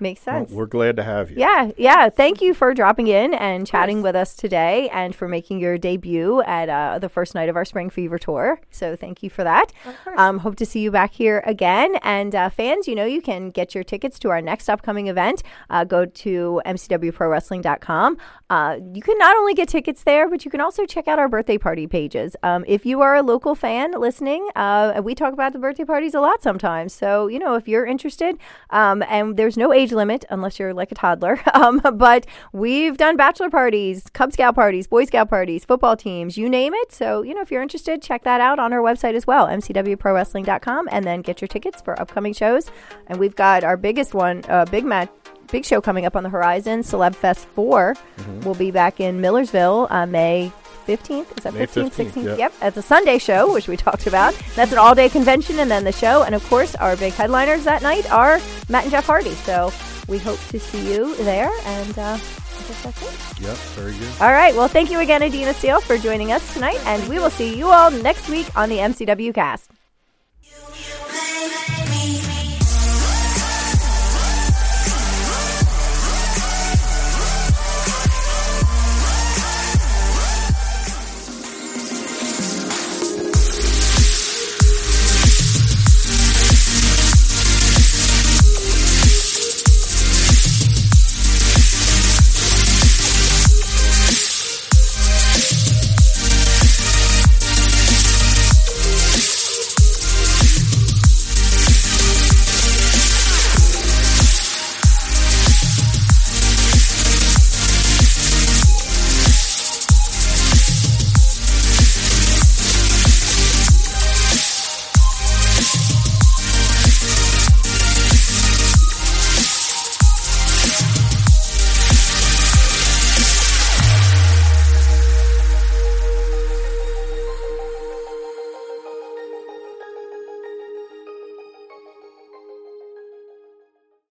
Exactly. 0.00 0.08
makes 0.08 0.26
Well, 0.26 0.40
sense. 0.46 0.50
we're 0.50 0.66
glad 0.66 0.96
to 0.96 1.02
have 1.04 1.30
you. 1.30 1.36
Yeah, 1.38 1.70
yeah. 1.76 2.08
Thank 2.08 2.40
you 2.42 2.54
for 2.54 2.74
dropping 2.74 3.06
in 3.06 3.34
and 3.34 3.66
chatting 3.66 4.02
with 4.02 4.16
us 4.16 4.34
today 4.34 4.88
and 4.90 5.14
for 5.14 5.28
making 5.28 5.60
your 5.60 5.78
debut 5.78 6.42
at 6.42 6.68
uh, 6.68 6.98
the 6.98 7.08
first 7.08 7.34
night 7.34 7.48
of 7.48 7.54
our 7.54 7.64
Spring 7.64 7.90
Fever 7.90 8.18
Tour. 8.18 8.60
So 8.70 8.96
thank 8.96 9.22
you 9.22 9.30
for 9.30 9.44
that. 9.44 9.72
Um, 10.16 10.38
hope 10.40 10.56
to 10.56 10.66
see 10.66 10.80
you 10.80 10.90
back 10.90 11.12
here 11.12 11.42
again. 11.46 11.96
And 12.02 12.34
uh, 12.34 12.48
fans, 12.50 12.88
you 12.88 12.94
know, 12.96 13.04
you 13.04 13.22
can 13.22 13.50
get 13.50 13.74
your 13.74 13.84
tickets 13.84 14.18
to 14.20 14.30
our 14.30 14.40
next 14.42 14.68
upcoming 14.68 15.06
event. 15.06 15.42
Uh, 15.70 15.84
go 15.84 16.06
to 16.06 16.60
mcwprowrestling.com. 16.66 18.16
Uh, 18.50 18.78
you 18.94 19.02
can 19.02 19.18
not 19.18 19.36
only 19.36 19.54
get 19.54 19.68
tickets 19.68 20.02
there, 20.02 20.28
but 20.28 20.44
you 20.44 20.50
can 20.50 20.60
also 20.60 20.84
check 20.86 21.06
out 21.08 21.18
our 21.18 21.28
birthday 21.28 21.58
party 21.58 21.86
pages. 21.86 22.34
Um, 22.42 22.64
if 22.66 22.84
you 22.84 22.96
you 22.96 23.02
are 23.02 23.14
a 23.16 23.22
local 23.22 23.54
fan 23.54 23.92
listening, 23.92 24.48
uh, 24.56 25.02
we 25.04 25.14
talk 25.14 25.34
about 25.34 25.52
the 25.52 25.58
birthday 25.58 25.84
parties 25.84 26.14
a 26.14 26.20
lot 26.20 26.42
sometimes. 26.42 26.94
So, 26.94 27.26
you 27.26 27.38
know, 27.38 27.56
if 27.56 27.68
you're 27.68 27.84
interested, 27.84 28.38
um, 28.70 29.02
and 29.06 29.36
there's 29.36 29.58
no 29.58 29.70
age 29.70 29.85
limit 29.92 30.24
unless 30.30 30.58
you're 30.58 30.74
like 30.74 30.90
a 30.92 30.94
toddler, 30.94 31.40
um, 31.54 31.80
but 31.94 32.26
we've 32.52 32.96
done 32.96 33.16
bachelor 33.16 33.50
parties, 33.50 34.04
Cub 34.12 34.32
Scout 34.32 34.54
parties, 34.54 34.86
Boy 34.86 35.04
Scout 35.04 35.28
parties, 35.28 35.64
football 35.64 35.96
teams, 35.96 36.36
you 36.36 36.48
name 36.48 36.74
it. 36.74 36.92
So, 36.92 37.22
you 37.22 37.34
know, 37.34 37.40
if 37.42 37.50
you're 37.50 37.62
interested, 37.62 38.02
check 38.02 38.24
that 38.24 38.40
out 38.40 38.58
on 38.58 38.72
our 38.72 38.80
website 38.80 39.14
as 39.14 39.26
well, 39.26 39.46
mcwprowrestling.com, 39.46 40.88
and 40.90 41.04
then 41.04 41.22
get 41.22 41.40
your 41.40 41.48
tickets 41.48 41.80
for 41.82 41.98
upcoming 42.00 42.32
shows. 42.32 42.70
And 43.06 43.18
we've 43.18 43.36
got 43.36 43.64
our 43.64 43.76
biggest 43.76 44.14
one, 44.14 44.44
uh, 44.48 44.64
big 44.66 44.84
match 44.84 45.08
big 45.52 45.64
show 45.64 45.80
coming 45.80 46.04
up 46.04 46.16
on 46.16 46.24
the 46.24 46.28
horizon. 46.28 46.80
Celeb 46.80 47.14
Fest 47.14 47.46
4 47.54 47.94
Mm-hmm. 47.94 48.40
will 48.40 48.54
be 48.56 48.70
back 48.72 48.98
in 48.98 49.20
Millersville 49.20 49.86
uh, 49.90 50.06
May 50.06 50.50
15th. 50.86 51.36
Is 51.36 51.44
that 51.44 51.54
May 51.54 51.66
15th, 51.66 51.90
15th, 51.92 52.10
16th? 52.12 52.26
yep. 52.26 52.38
Yep. 52.38 52.52
At 52.60 52.74
the 52.74 52.82
Sunday 52.82 53.18
show, 53.18 53.52
which 53.52 53.68
we 53.68 53.76
talked 53.76 54.06
about. 54.06 54.34
That's 54.54 54.72
an 54.72 54.78
all 54.78 54.94
day 54.94 55.08
convention 55.08 55.58
and 55.58 55.70
then 55.70 55.84
the 55.84 55.92
show. 55.92 56.22
And 56.22 56.34
of 56.34 56.44
course, 56.48 56.74
our 56.76 56.96
big 56.96 57.12
headliners 57.12 57.64
that 57.64 57.82
night 57.82 58.10
are 58.12 58.40
Matt 58.68 58.84
and 58.84 58.90
Jeff 58.90 59.06
Hardy. 59.06 59.34
So 59.34 59.72
we 60.08 60.18
hope 60.18 60.38
to 60.48 60.58
see 60.60 60.92
you 60.94 61.14
there. 61.16 61.50
And 61.64 61.98
uh, 61.98 62.02
I 62.02 62.68
guess 62.68 62.82
that's 62.82 63.02
it. 63.02 63.40
Yep, 63.42 63.56
very 63.76 63.92
good. 63.92 64.08
All 64.20 64.32
right. 64.32 64.54
Well, 64.54 64.68
thank 64.68 64.90
you 64.90 65.00
again, 65.00 65.22
Adina 65.22 65.54
Steele, 65.54 65.80
for 65.80 65.98
joining 65.98 66.32
us 66.32 66.52
tonight. 66.54 66.78
And 66.86 67.06
we 67.08 67.18
will 67.18 67.30
see 67.30 67.56
you 67.56 67.68
all 67.68 67.90
next 67.90 68.28
week 68.28 68.46
on 68.56 68.68
the 68.68 68.78
MCW 68.78 69.34
cast. 69.34 69.70